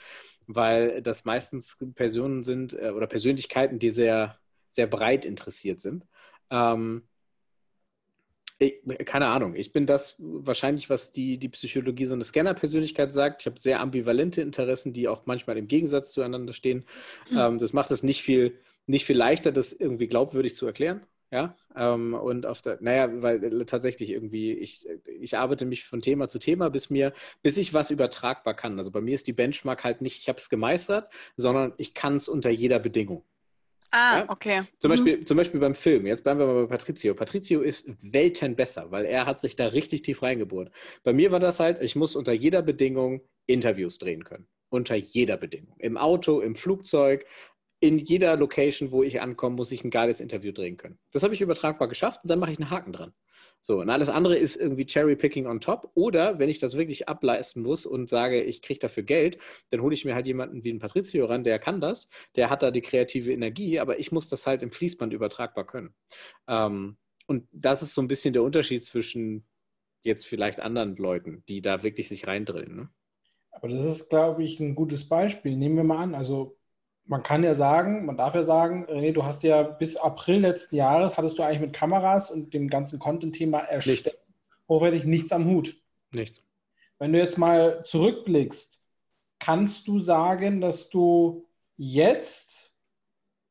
Weil 0.46 1.02
das 1.02 1.26
meistens 1.26 1.78
Personen 1.96 2.44
sind 2.44 2.74
äh, 2.74 2.92
oder 2.92 3.08
Persönlichkeiten, 3.08 3.80
die 3.80 3.90
sehr, 3.90 4.38
sehr 4.70 4.88
breit 4.88 5.26
interessiert 5.26 5.82
sind. 5.82 6.06
Ähm, 6.52 7.08
ich, 8.60 8.82
keine 9.06 9.28
Ahnung. 9.28 9.56
Ich 9.56 9.72
bin 9.72 9.86
das 9.86 10.16
wahrscheinlich, 10.20 10.90
was 10.90 11.12
die, 11.12 11.38
die 11.38 11.50
Psychologie 11.50 12.06
so 12.06 12.16
eine 12.16 12.24
Scanner-Persönlichkeit 12.24 13.14
sagt. 13.14 13.42
Ich 13.42 13.46
habe 13.46 13.60
sehr 13.60 13.80
ambivalente 13.80 14.42
Interessen, 14.42 14.94
die 14.94 15.08
auch 15.08 15.26
manchmal 15.26 15.58
im 15.58 15.68
Gegensatz 15.68 16.12
zueinander 16.12 16.54
stehen. 16.54 16.86
Mhm. 17.30 17.38
Ähm, 17.38 17.60
das 17.60 17.74
macht 17.74 17.92
es 17.92 18.04
nicht 18.04 18.24
viel, 18.24 18.58
nicht 18.88 19.06
viel 19.06 19.18
leichter, 19.18 19.52
das 19.52 19.74
irgendwie 19.74 20.08
glaubwürdig 20.08 20.56
zu 20.56 20.66
erklären. 20.66 21.02
Ja, 21.30 21.58
ähm, 21.76 22.14
und 22.14 22.46
auf 22.46 22.62
der, 22.62 22.78
naja, 22.80 23.10
weil 23.22 23.44
äh, 23.44 23.66
tatsächlich 23.66 24.12
irgendwie, 24.12 24.54
ich, 24.54 24.88
ich 25.20 25.38
arbeite 25.38 25.66
mich 25.66 25.84
von 25.84 26.00
Thema 26.00 26.30
zu 26.30 26.40
Thema, 26.40 26.70
bis 26.70 26.90
mir, 26.90 27.12
bis 27.44 27.58
ich 27.58 27.74
was 27.74 27.92
übertragbar 27.92 28.54
kann. 28.54 28.78
Also 28.78 28.92
bei 28.92 29.02
mir 29.02 29.14
ist 29.14 29.28
die 29.28 29.34
Benchmark 29.34 29.84
halt 29.84 30.02
nicht, 30.02 30.20
ich 30.22 30.30
habe 30.30 30.40
es 30.40 30.50
gemeistert, 30.50 31.12
sondern 31.36 31.74
ich 31.76 31.94
kann 31.94 32.16
es 32.16 32.30
unter 32.30 32.50
jeder 32.50 32.80
Bedingung. 32.80 33.26
Ah, 33.92 34.20
ja? 34.20 34.30
okay. 34.30 34.62
Zum, 34.80 34.90
mhm. 34.90 34.96
Beispiel, 34.96 35.24
zum 35.26 35.38
Beispiel 35.38 35.60
beim 35.60 35.76
Film. 35.76 36.06
Jetzt 36.06 36.24
bleiben 36.24 36.40
wir 36.40 36.48
mal 36.48 36.66
bei 36.66 36.78
Patrizio. 36.78 37.14
Patrizio 37.14 37.62
ist 37.62 37.88
Welten 38.14 38.56
besser, 38.56 38.92
weil 38.92 39.06
er 39.06 39.26
hat 39.26 39.42
sich 39.42 39.56
da 39.56 39.68
richtig 39.68 40.02
tief 40.02 40.22
reingebohrt. 40.22 40.72
Bei 41.04 41.14
mir 41.14 41.32
war 41.32 41.40
das 41.40 41.60
halt, 41.60 41.82
ich 41.82 41.96
muss 41.96 42.16
unter 42.16 42.34
jeder 42.34 42.62
Bedingung 42.62 43.22
Interviews 43.46 43.98
drehen 43.98 44.24
können. 44.24 44.48
Unter 44.70 44.96
jeder 44.96 45.38
Bedingung. 45.38 45.76
Im 45.80 45.98
Auto, 45.98 46.42
im 46.42 46.56
Flugzeug, 46.56 47.26
in 47.80 48.00
jeder 48.00 48.36
Location, 48.36 48.92
wo 48.92 49.04
ich 49.04 49.22
ankomme, 49.22 49.56
muss 49.56 49.72
ich 49.72 49.84
ein 49.84 49.92
geiles 49.92 50.20
Interview 50.20 50.52
drehen 50.52 50.78
können. 50.78 50.98
Das 51.12 51.24
habe 51.24 51.34
ich 51.34 51.42
übertragbar 51.42 51.88
geschafft 51.88 52.24
und 52.24 52.30
dann 52.30 52.40
mache 52.40 52.52
ich 52.52 52.60
einen 52.60 52.72
Haken 52.72 52.94
dran. 52.94 53.14
So, 53.62 53.82
und 53.82 53.90
alles 53.90 54.10
andere 54.10 54.38
ist 54.38 54.56
irgendwie 54.56 54.86
Cherry-Picking 54.86 55.48
on 55.48 55.60
top. 55.60 55.92
Oder 55.94 56.40
wenn 56.40 56.50
ich 56.50 56.60
das 56.60 56.78
wirklich 56.78 57.10
ableisten 57.10 57.64
muss 57.64 57.86
und 57.86 58.08
sage, 58.08 58.42
ich 58.42 58.62
kriege 58.62 58.80
dafür 58.80 59.04
Geld, 59.04 59.38
dann 59.70 59.82
hole 59.82 59.94
ich 59.94 60.06
mir 60.06 60.16
halt 60.16 60.28
jemanden 60.28 60.64
wie 60.64 60.70
einen 60.70 60.80
Patrizio 60.80 61.26
ran, 61.26 61.44
der 61.44 61.60
kann 61.60 61.82
das, 61.82 62.08
der 62.36 62.50
hat 62.50 62.64
da 62.64 62.72
die 62.72 62.82
kreative 62.82 63.32
Energie, 63.32 63.80
aber 63.80 64.00
ich 64.00 64.12
muss 64.12 64.30
das 64.30 64.48
halt 64.48 64.64
im 64.64 64.72
Fließband 64.72 65.14
übertragbar 65.14 65.66
können. 65.66 65.94
Ähm, 66.48 66.98
und 67.28 67.48
das 67.52 67.82
ist 67.82 67.94
so 67.94 68.02
ein 68.02 68.08
bisschen 68.08 68.34
der 68.34 68.44
Unterschied 68.44 68.84
zwischen 68.84 69.46
jetzt 70.04 70.26
vielleicht 70.26 70.60
anderen 70.60 70.96
Leuten, 70.96 71.44
die 71.50 71.62
da 71.62 71.84
wirklich 71.84 72.08
sich 72.08 72.26
reindrillen. 72.26 72.76
Ne? 72.76 72.90
Aber 73.52 73.68
das 73.68 73.84
ist, 73.84 74.10
glaube 74.10 74.44
ich, 74.44 74.60
ein 74.60 74.76
gutes 74.76 75.10
Beispiel. 75.10 75.58
Nehmen 75.58 75.76
wir 75.76 75.84
mal 75.84 76.02
an, 76.04 76.16
also 76.16 76.57
man 77.08 77.24
kann 77.24 77.44
ja 77.44 77.56
sagen, 77.56 78.06
man 78.06 78.18
darf 78.18 78.36
ja 78.36 78.44
sagen, 78.44 78.86
René, 78.86 79.14
du 79.14 79.24
hast 79.24 79.44
ja 79.44 79.64
bis 79.64 79.96
April 79.96 80.42
letzten 80.42 80.76
Jahres, 80.76 81.18
hattest 81.18 81.40
du 81.40 81.44
eigentlich 81.44 81.62
mit 81.62 81.74
Kameras 81.74 82.30
und 82.32 82.54
dem 82.54 82.70
ganzen 82.70 83.00
Content-Thema 83.00 83.60
erstellt, 83.60 84.20
hochwertig 84.68 85.06
nichts 85.06 85.32
am 85.32 85.46
Hut. 85.46 85.82
Nichts. 86.12 86.42
Wenn 87.00 87.14
du 87.14 87.20
jetzt 87.20 87.38
mal 87.38 87.84
zurückblickst, 87.84 88.84
kannst 89.40 89.88
du 89.88 90.00
sagen, 90.00 90.62
dass 90.62 90.90
du 90.90 91.46
jetzt 91.78 92.76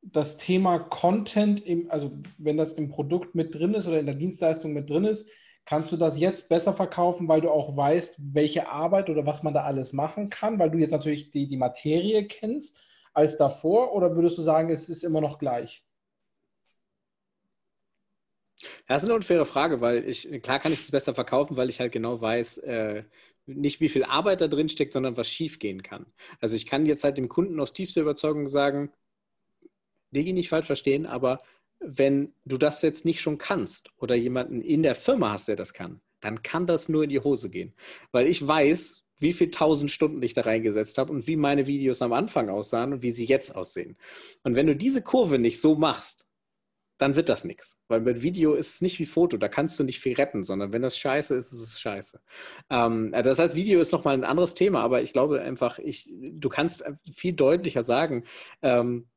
das 0.02 0.36
Thema 0.36 0.78
Content, 0.78 1.64
im, 1.64 1.90
also 1.90 2.12
wenn 2.38 2.56
das 2.56 2.74
im 2.74 2.88
Produkt 2.88 3.34
mit 3.34 3.54
drin 3.54 3.74
ist 3.74 3.86
oder 3.86 3.98
in 3.98 4.06
der 4.06 4.14
Dienstleistung 4.14 4.72
mit 4.72 4.90
drin 4.90 5.04
ist, 5.04 5.28
kannst 5.64 5.90
du 5.90 5.96
das 5.96 6.18
jetzt 6.18 6.48
besser 6.48 6.72
verkaufen, 6.72 7.26
weil 7.28 7.40
du 7.40 7.50
auch 7.50 7.76
weißt, 7.76 8.20
welche 8.34 8.68
Arbeit 8.68 9.10
oder 9.10 9.26
was 9.26 9.42
man 9.42 9.54
da 9.54 9.64
alles 9.64 9.92
machen 9.92 10.28
kann, 10.30 10.58
weil 10.58 10.70
du 10.70 10.78
jetzt 10.78 10.92
natürlich 10.92 11.30
die, 11.30 11.48
die 11.48 11.56
Materie 11.56 12.26
kennst 12.26 12.80
als 13.16 13.36
davor 13.36 13.94
oder 13.94 14.14
würdest 14.14 14.38
du 14.38 14.42
sagen, 14.42 14.70
es 14.70 14.88
ist 14.88 15.02
immer 15.02 15.20
noch 15.20 15.38
gleich? 15.38 15.82
das 18.86 19.02
ist 19.02 19.08
eine 19.08 19.16
unfaire 19.16 19.46
Frage, 19.46 19.80
weil 19.80 20.08
ich, 20.08 20.28
klar 20.42 20.58
kann 20.58 20.72
ich 20.72 20.80
es 20.80 20.90
besser 20.90 21.14
verkaufen, 21.14 21.56
weil 21.56 21.68
ich 21.68 21.80
halt 21.80 21.92
genau 21.92 22.20
weiß, 22.20 22.58
äh, 22.58 23.04
nicht 23.46 23.80
wie 23.80 23.88
viel 23.88 24.04
Arbeit 24.04 24.40
da 24.40 24.48
drin 24.48 24.68
steckt, 24.68 24.92
sondern 24.92 25.16
was 25.16 25.28
schief 25.28 25.58
gehen 25.58 25.82
kann. 25.82 26.06
Also 26.40 26.56
ich 26.56 26.66
kann 26.66 26.86
jetzt 26.86 27.04
halt 27.04 27.18
dem 27.18 27.28
Kunden 27.28 27.60
aus 27.60 27.72
tiefster 27.72 28.00
Überzeugung 28.00 28.48
sagen, 28.48 28.90
Digi 30.10 30.32
nicht 30.32 30.48
falsch 30.48 30.66
verstehen, 30.66 31.06
aber 31.06 31.38
wenn 31.78 32.32
du 32.44 32.56
das 32.56 32.82
jetzt 32.82 33.04
nicht 33.04 33.20
schon 33.20 33.38
kannst 33.38 33.90
oder 33.98 34.14
jemanden 34.14 34.62
in 34.62 34.82
der 34.82 34.94
Firma 34.94 35.32
hast, 35.32 35.48
der 35.48 35.56
das 35.56 35.74
kann, 35.74 36.00
dann 36.20 36.42
kann 36.42 36.66
das 36.66 36.88
nur 36.88 37.04
in 37.04 37.10
die 37.10 37.20
Hose 37.20 37.50
gehen. 37.50 37.74
Weil 38.12 38.26
ich 38.26 38.46
weiß, 38.46 39.04
wie 39.18 39.32
viele 39.32 39.50
tausend 39.50 39.90
Stunden 39.90 40.22
ich 40.22 40.34
da 40.34 40.42
reingesetzt 40.42 40.98
habe 40.98 41.12
und 41.12 41.26
wie 41.26 41.36
meine 41.36 41.66
Videos 41.66 42.02
am 42.02 42.12
Anfang 42.12 42.48
aussahen 42.48 42.92
und 42.92 43.02
wie 43.02 43.10
sie 43.10 43.26
jetzt 43.26 43.54
aussehen. 43.54 43.96
Und 44.42 44.56
wenn 44.56 44.66
du 44.66 44.76
diese 44.76 45.02
Kurve 45.02 45.38
nicht 45.38 45.60
so 45.60 45.74
machst, 45.74 46.26
dann 46.98 47.14
wird 47.14 47.28
das 47.28 47.44
nichts. 47.44 47.78
Weil 47.88 48.00
mit 48.00 48.22
Video 48.22 48.54
ist 48.54 48.74
es 48.74 48.80
nicht 48.80 48.98
wie 48.98 49.06
Foto, 49.06 49.36
da 49.36 49.48
kannst 49.48 49.78
du 49.78 49.84
nicht 49.84 50.00
viel 50.00 50.14
retten, 50.14 50.44
sondern 50.44 50.72
wenn 50.72 50.82
das 50.82 50.98
scheiße 50.98 51.34
ist, 51.34 51.52
ist 51.52 51.60
es 51.60 51.80
scheiße. 51.80 52.20
Ähm, 52.70 53.12
das 53.12 53.38
heißt, 53.38 53.54
Video 53.54 53.80
ist 53.80 53.92
nochmal 53.92 54.14
ein 54.14 54.24
anderes 54.24 54.54
Thema, 54.54 54.80
aber 54.80 55.02
ich 55.02 55.12
glaube 55.12 55.40
einfach, 55.40 55.78
ich, 55.78 56.10
du 56.14 56.48
kannst 56.48 56.84
viel 57.14 57.34
deutlicher 57.34 57.82
sagen, 57.82 58.24
ähm, 58.62 59.08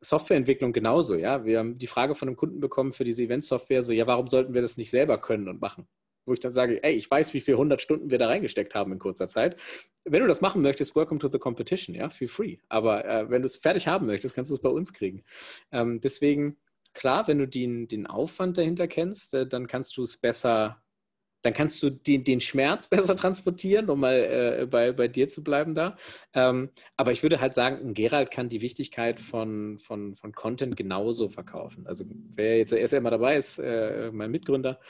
Softwareentwicklung 0.00 0.72
genauso, 0.72 1.16
ja. 1.16 1.44
Wir 1.44 1.58
haben 1.58 1.78
die 1.78 1.86
Frage 1.88 2.14
von 2.14 2.28
einem 2.28 2.36
Kunden 2.36 2.60
bekommen 2.60 2.92
für 2.92 3.04
diese 3.04 3.24
Event-Software, 3.24 3.82
so, 3.82 3.92
ja, 3.92 4.06
warum 4.06 4.28
sollten 4.28 4.54
wir 4.54 4.62
das 4.62 4.76
nicht 4.76 4.90
selber 4.90 5.20
können 5.20 5.48
und 5.48 5.60
machen? 5.60 5.88
Wo 6.28 6.32
ich 6.34 6.40
dann 6.40 6.52
sage, 6.52 6.82
ey, 6.82 6.94
ich 6.94 7.10
weiß, 7.10 7.34
wie 7.34 7.40
viele 7.40 7.56
100 7.56 7.82
Stunden 7.82 8.10
wir 8.10 8.18
da 8.18 8.26
reingesteckt 8.26 8.74
haben 8.74 8.92
in 8.92 8.98
kurzer 8.98 9.28
Zeit. 9.28 9.56
Wenn 10.04 10.22
du 10.22 10.28
das 10.28 10.40
machen 10.40 10.62
möchtest, 10.62 10.94
welcome 10.94 11.18
to 11.18 11.28
the 11.30 11.38
competition, 11.38 11.94
ja, 11.94 12.10
feel 12.10 12.28
free. 12.28 12.58
Aber 12.68 13.04
äh, 13.04 13.30
wenn 13.30 13.42
du 13.42 13.46
es 13.46 13.56
fertig 13.56 13.88
haben 13.88 14.06
möchtest, 14.06 14.34
kannst 14.34 14.50
du 14.50 14.54
es 14.54 14.60
bei 14.60 14.68
uns 14.68 14.92
kriegen. 14.92 15.24
Ähm, 15.72 16.00
deswegen, 16.00 16.58
klar, 16.92 17.26
wenn 17.28 17.38
du 17.38 17.48
den, 17.48 17.88
den 17.88 18.06
Aufwand 18.06 18.58
dahinter 18.58 18.88
kennst, 18.88 19.34
äh, 19.34 19.46
dann 19.46 19.66
kannst 19.66 19.96
du 19.96 20.02
es 20.02 20.16
besser, 20.16 20.82
dann 21.42 21.54
kannst 21.54 21.82
du 21.82 21.90
den, 21.90 22.24
den 22.24 22.40
Schmerz 22.40 22.88
besser 22.88 23.16
transportieren, 23.16 23.88
um 23.88 24.00
mal 24.00 24.14
äh, 24.14 24.66
bei, 24.66 24.92
bei 24.92 25.08
dir 25.08 25.28
zu 25.28 25.42
bleiben 25.42 25.74
da. 25.74 25.96
Ähm, 26.34 26.70
aber 26.96 27.12
ich 27.12 27.22
würde 27.22 27.40
halt 27.40 27.54
sagen, 27.54 27.94
Gerald 27.94 28.30
kann 28.30 28.48
die 28.48 28.60
Wichtigkeit 28.60 29.20
von, 29.20 29.78
von, 29.78 30.14
von 30.14 30.32
Content 30.32 30.76
genauso 30.76 31.28
verkaufen. 31.28 31.86
Also 31.86 32.04
wer 32.08 32.58
jetzt 32.58 32.72
erst 32.72 32.94
einmal 32.94 33.12
dabei 33.12 33.36
ist, 33.36 33.58
äh, 33.58 34.10
mein 34.12 34.30
Mitgründer, 34.30 34.80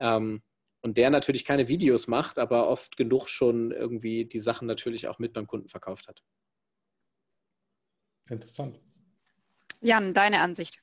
ähm, 0.00 0.42
und 0.80 0.96
der 0.96 1.10
natürlich 1.10 1.44
keine 1.44 1.68
Videos 1.68 2.06
macht, 2.06 2.38
aber 2.38 2.68
oft 2.68 2.96
genug 2.96 3.28
schon 3.28 3.72
irgendwie 3.72 4.24
die 4.24 4.40
Sachen 4.40 4.66
natürlich 4.66 5.08
auch 5.08 5.18
mit 5.18 5.32
beim 5.32 5.46
Kunden 5.46 5.68
verkauft 5.68 6.08
hat. 6.08 6.22
Interessant. 8.28 8.80
Jan, 9.80 10.14
deine 10.14 10.40
Ansicht. 10.40 10.82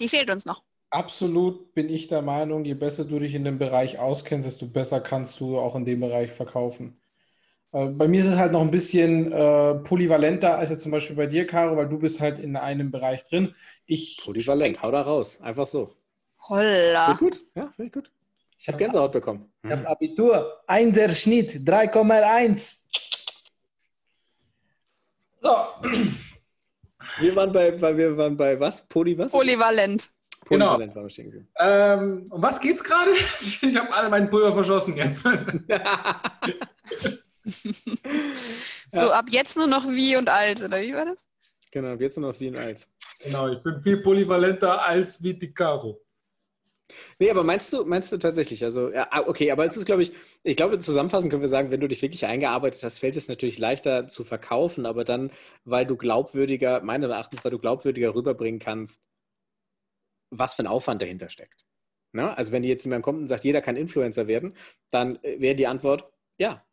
Die 0.00 0.08
fehlt 0.08 0.30
uns 0.30 0.44
noch. 0.44 0.62
Absolut 0.90 1.74
bin 1.74 1.90
ich 1.90 2.08
der 2.08 2.22
Meinung, 2.22 2.64
je 2.64 2.74
besser 2.74 3.04
du 3.04 3.18
dich 3.18 3.34
in 3.34 3.44
dem 3.44 3.58
Bereich 3.58 3.98
auskennst, 3.98 4.48
desto 4.48 4.66
besser 4.66 5.00
kannst 5.00 5.38
du 5.40 5.58
auch 5.58 5.74
in 5.74 5.84
dem 5.84 6.00
Bereich 6.00 6.32
verkaufen. 6.32 6.98
Äh, 7.72 7.88
bei 7.88 8.08
mir 8.08 8.20
ist 8.20 8.26
es 8.28 8.38
halt 8.38 8.52
noch 8.52 8.62
ein 8.62 8.70
bisschen 8.70 9.32
äh, 9.32 9.74
polyvalenter 9.76 10.56
als 10.56 10.70
jetzt 10.70 10.82
zum 10.82 10.92
Beispiel 10.92 11.16
bei 11.16 11.26
dir, 11.26 11.46
Caro, 11.46 11.76
weil 11.76 11.88
du 11.88 11.98
bist 11.98 12.20
halt 12.20 12.38
in 12.38 12.56
einem 12.56 12.90
Bereich 12.90 13.24
drin. 13.24 13.54
Ich 13.86 14.18
Polyvalent, 14.24 14.82
hau 14.82 14.90
da 14.90 15.02
raus, 15.02 15.40
einfach 15.42 15.66
so. 15.66 15.94
Holla. 16.48 17.16
Finde 17.16 17.36
gut, 17.36 17.46
ja, 17.54 17.72
finde 17.76 17.86
ich 17.86 17.92
gut. 17.92 18.10
Ich 18.58 18.66
habe 18.68 18.76
Gänsehaut 18.78 19.12
bekommen. 19.12 19.52
Ich 19.62 19.70
habe 19.70 19.88
Abitur, 19.88 20.62
1er 20.66 21.14
Schnitt, 21.14 21.52
3,1. 21.52 22.78
So. 25.40 25.66
Wir 27.20 27.36
waren 27.36 27.52
bei, 27.52 27.70
bei, 27.70 27.96
wir 27.96 28.16
waren 28.16 28.36
bei 28.36 28.58
was? 28.58 28.84
Poly 28.88 29.16
was? 29.16 29.30
Polyvalent. 29.30 30.10
Genau. 30.48 30.80
Ähm, 30.80 32.26
um 32.30 32.42
was 32.42 32.60
geht's 32.60 32.82
gerade? 32.82 33.12
Ich 33.40 33.76
habe 33.76 33.92
alle 33.92 34.08
meinen 34.08 34.28
Pulver 34.30 34.52
verschossen 34.52 34.96
jetzt. 34.96 35.22
so, 38.90 39.10
ab 39.10 39.26
jetzt 39.28 39.56
nur 39.56 39.66
noch 39.66 39.86
wie 39.88 40.16
und 40.16 40.28
alt, 40.28 40.62
oder 40.62 40.80
wie 40.80 40.94
war 40.94 41.04
das? 41.04 41.28
Genau, 41.70 41.92
ab 41.92 42.00
jetzt 42.00 42.16
nur 42.18 42.32
noch 42.32 42.40
wie 42.40 42.48
und 42.48 42.56
alt. 42.56 42.88
Genau, 43.20 43.48
ich 43.48 43.62
bin 43.62 43.80
viel 43.80 43.98
polyvalenter 44.02 44.82
als 44.82 45.22
wie 45.22 45.34
die 45.34 45.52
Caro. 45.52 46.00
Nee, 47.18 47.30
aber 47.30 47.44
meinst 47.44 47.72
du, 47.72 47.84
meinst 47.84 48.12
du 48.12 48.16
tatsächlich, 48.18 48.64
also, 48.64 48.90
ja, 48.90 49.08
ah, 49.10 49.24
okay, 49.26 49.50
aber 49.50 49.64
es 49.64 49.76
ist, 49.76 49.84
glaube 49.86 50.02
ich, 50.02 50.12
ich 50.42 50.56
glaube, 50.56 50.78
zusammenfassend 50.78 51.30
können 51.30 51.42
wir 51.42 51.48
sagen, 51.48 51.70
wenn 51.70 51.80
du 51.80 51.88
dich 51.88 52.00
wirklich 52.02 52.24
eingearbeitet 52.26 52.82
hast, 52.82 52.98
fällt 52.98 53.16
es 53.16 53.28
natürlich 53.28 53.58
leichter 53.58 54.08
zu 54.08 54.24
verkaufen, 54.24 54.86
aber 54.86 55.04
dann, 55.04 55.30
weil 55.64 55.86
du 55.86 55.96
glaubwürdiger, 55.96 56.80
meines 56.82 57.10
Erachtens, 57.10 57.44
weil 57.44 57.50
du 57.50 57.58
glaubwürdiger 57.58 58.14
rüberbringen 58.14 58.60
kannst, 58.60 59.02
was 60.30 60.54
für 60.54 60.62
ein 60.62 60.66
Aufwand 60.66 61.02
dahinter 61.02 61.28
steckt. 61.28 61.64
Ne? 62.12 62.36
Also, 62.36 62.52
wenn 62.52 62.64
jetzt 62.64 62.84
jemand 62.84 63.04
kommt 63.04 63.20
und 63.20 63.28
sagt, 63.28 63.44
jeder 63.44 63.60
kann 63.60 63.76
Influencer 63.76 64.26
werden, 64.26 64.54
dann 64.90 65.16
äh, 65.22 65.40
wäre 65.40 65.54
die 65.54 65.66
Antwort, 65.66 66.10
ja, 66.38 66.64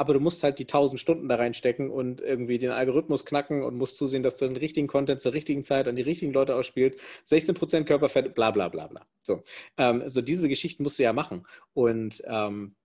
aber 0.00 0.14
du 0.14 0.20
musst 0.20 0.42
halt 0.42 0.58
die 0.58 0.64
tausend 0.64 0.98
Stunden 0.98 1.28
da 1.28 1.34
reinstecken 1.34 1.90
und 1.90 2.22
irgendwie 2.22 2.58
den 2.58 2.70
Algorithmus 2.70 3.26
knacken 3.26 3.62
und 3.62 3.76
musst 3.76 3.98
zusehen, 3.98 4.22
dass 4.22 4.34
du 4.34 4.46
den 4.46 4.56
richtigen 4.56 4.86
Content 4.86 5.20
zur 5.20 5.34
richtigen 5.34 5.62
Zeit 5.62 5.88
an 5.88 5.94
die 5.94 6.00
richtigen 6.00 6.32
Leute 6.32 6.54
ausspielst. 6.54 6.98
16% 7.28 7.84
Körperfett, 7.84 8.34
bla 8.34 8.50
bla 8.50 8.70
bla 8.70 8.86
bla. 8.86 9.06
So, 9.20 9.42
ähm, 9.76 10.00
also 10.00 10.22
diese 10.22 10.48
Geschichten 10.48 10.84
musst 10.84 10.98
du 10.98 11.02
ja 11.02 11.12
machen. 11.12 11.46
Und 11.74 12.22
ähm, 12.24 12.76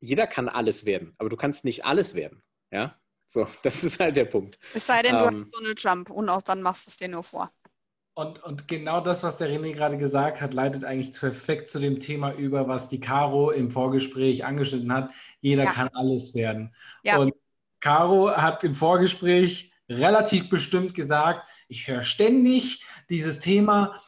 jeder 0.00 0.26
kann 0.26 0.48
alles 0.48 0.86
werden, 0.86 1.14
aber 1.18 1.28
du 1.28 1.36
kannst 1.36 1.66
nicht 1.66 1.84
alles 1.84 2.14
werden. 2.14 2.42
Ja, 2.70 2.98
so, 3.28 3.46
das 3.62 3.84
ist 3.84 4.00
halt 4.00 4.16
der 4.16 4.24
Punkt. 4.24 4.58
Es 4.72 4.86
sei 4.86 5.02
denn, 5.02 5.18
du 5.18 5.24
ähm, 5.26 5.42
hast 5.42 5.52
Donald 5.52 5.78
Trump 5.78 6.08
und 6.08 6.30
auch 6.30 6.40
dann 6.40 6.62
machst 6.62 6.86
du 6.86 6.90
es 6.90 6.96
dir 6.96 7.08
nur 7.08 7.24
vor. 7.24 7.52
Und, 8.18 8.42
und 8.42 8.66
genau 8.66 9.02
das, 9.02 9.22
was 9.24 9.36
der 9.36 9.50
René 9.50 9.74
gerade 9.74 9.98
gesagt 9.98 10.40
hat, 10.40 10.54
leitet 10.54 10.84
eigentlich 10.84 11.12
perfekt 11.12 11.68
zu 11.68 11.78
dem 11.78 12.00
Thema 12.00 12.32
über, 12.32 12.66
was 12.66 12.88
die 12.88 12.98
Caro 12.98 13.50
im 13.50 13.70
Vorgespräch 13.70 14.46
angeschnitten 14.46 14.90
hat. 14.90 15.10
Jeder 15.42 15.64
ja. 15.64 15.70
kann 15.70 15.90
alles 15.92 16.34
werden. 16.34 16.74
Ja. 17.02 17.18
Und 17.18 17.34
Caro 17.78 18.30
hat 18.34 18.64
im 18.64 18.72
Vorgespräch 18.72 19.70
relativ 19.90 20.48
bestimmt 20.48 20.94
gesagt, 20.94 21.46
ich 21.68 21.88
höre 21.88 22.00
ständig 22.00 22.86
dieses 23.10 23.38
Thema, 23.38 24.00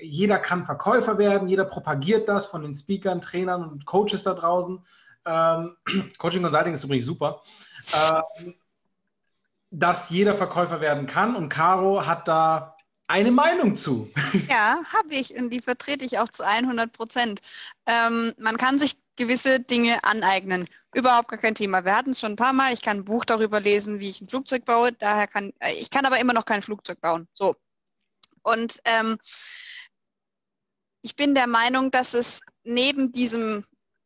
jeder 0.00 0.40
kann 0.40 0.66
Verkäufer 0.66 1.16
werden, 1.18 1.46
jeder 1.46 1.64
propagiert 1.64 2.28
das 2.28 2.46
von 2.46 2.62
den 2.62 2.74
Speakern, 2.74 3.20
Trainern 3.20 3.62
und 3.62 3.86
Coaches 3.86 4.24
da 4.24 4.34
draußen. 4.34 4.82
Ähm, 5.24 5.76
Coaching 6.18 6.42
Consulting 6.42 6.74
ist 6.74 6.82
übrigens 6.82 7.06
super. 7.06 7.40
Ähm, 7.94 8.56
dass 9.70 10.10
jeder 10.10 10.34
Verkäufer 10.34 10.80
werden 10.80 11.06
kann. 11.06 11.36
Und 11.36 11.48
Caro 11.48 12.04
hat 12.06 12.26
da 12.26 12.71
eine 13.12 13.30
Meinung 13.30 13.76
zu. 13.76 14.10
Ja, 14.48 14.82
habe 14.90 15.14
ich 15.14 15.34
und 15.34 15.50
die 15.50 15.60
vertrete 15.60 16.04
ich 16.04 16.18
auch 16.18 16.30
zu 16.30 16.46
100 16.46 16.92
Prozent. 16.92 17.40
Ähm, 17.86 18.32
man 18.38 18.56
kann 18.56 18.78
sich 18.78 18.96
gewisse 19.16 19.60
Dinge 19.60 20.02
aneignen. 20.04 20.66
Überhaupt 20.94 21.28
gar 21.28 21.38
kein 21.38 21.54
Thema. 21.54 21.84
Wir 21.84 21.94
hatten 21.94 22.12
es 22.12 22.20
schon 22.20 22.32
ein 22.32 22.36
paar 22.36 22.54
Mal. 22.54 22.72
Ich 22.72 22.80
kann 22.80 22.98
ein 22.98 23.04
Buch 23.04 23.26
darüber 23.26 23.60
lesen, 23.60 24.00
wie 24.00 24.08
ich 24.08 24.22
ein 24.22 24.28
Flugzeug 24.28 24.64
baue. 24.64 24.92
Daher 24.92 25.26
kann 25.26 25.52
äh, 25.60 25.74
ich 25.74 25.90
kann 25.90 26.06
aber 26.06 26.18
immer 26.18 26.32
noch 26.32 26.46
kein 26.46 26.62
Flugzeug 26.62 27.00
bauen. 27.02 27.28
So. 27.34 27.54
Und 28.42 28.80
ähm, 28.84 29.18
ich 31.02 31.14
bin 31.14 31.34
der 31.34 31.46
Meinung, 31.46 31.90
dass 31.90 32.14
es 32.14 32.40
neben 32.64 33.12
diesem 33.12 33.64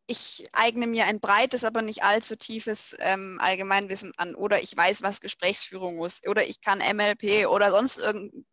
ich 0.08 0.46
eigne 0.52 0.86
mir 0.86 1.06
ein 1.06 1.20
breites, 1.20 1.64
aber 1.64 1.82
nicht 1.82 2.02
allzu 2.02 2.36
tiefes 2.36 2.96
ähm, 3.00 3.38
Allgemeinwissen 3.40 4.12
an 4.16 4.34
oder 4.34 4.62
ich 4.62 4.76
weiß, 4.76 5.02
was 5.02 5.20
Gesprächsführung 5.20 6.04
ist 6.04 6.26
oder 6.28 6.46
ich 6.46 6.60
kann 6.60 6.78
MLP 6.78 7.46
oder 7.48 7.70
sonst 7.70 7.98
irgend, 7.98 8.46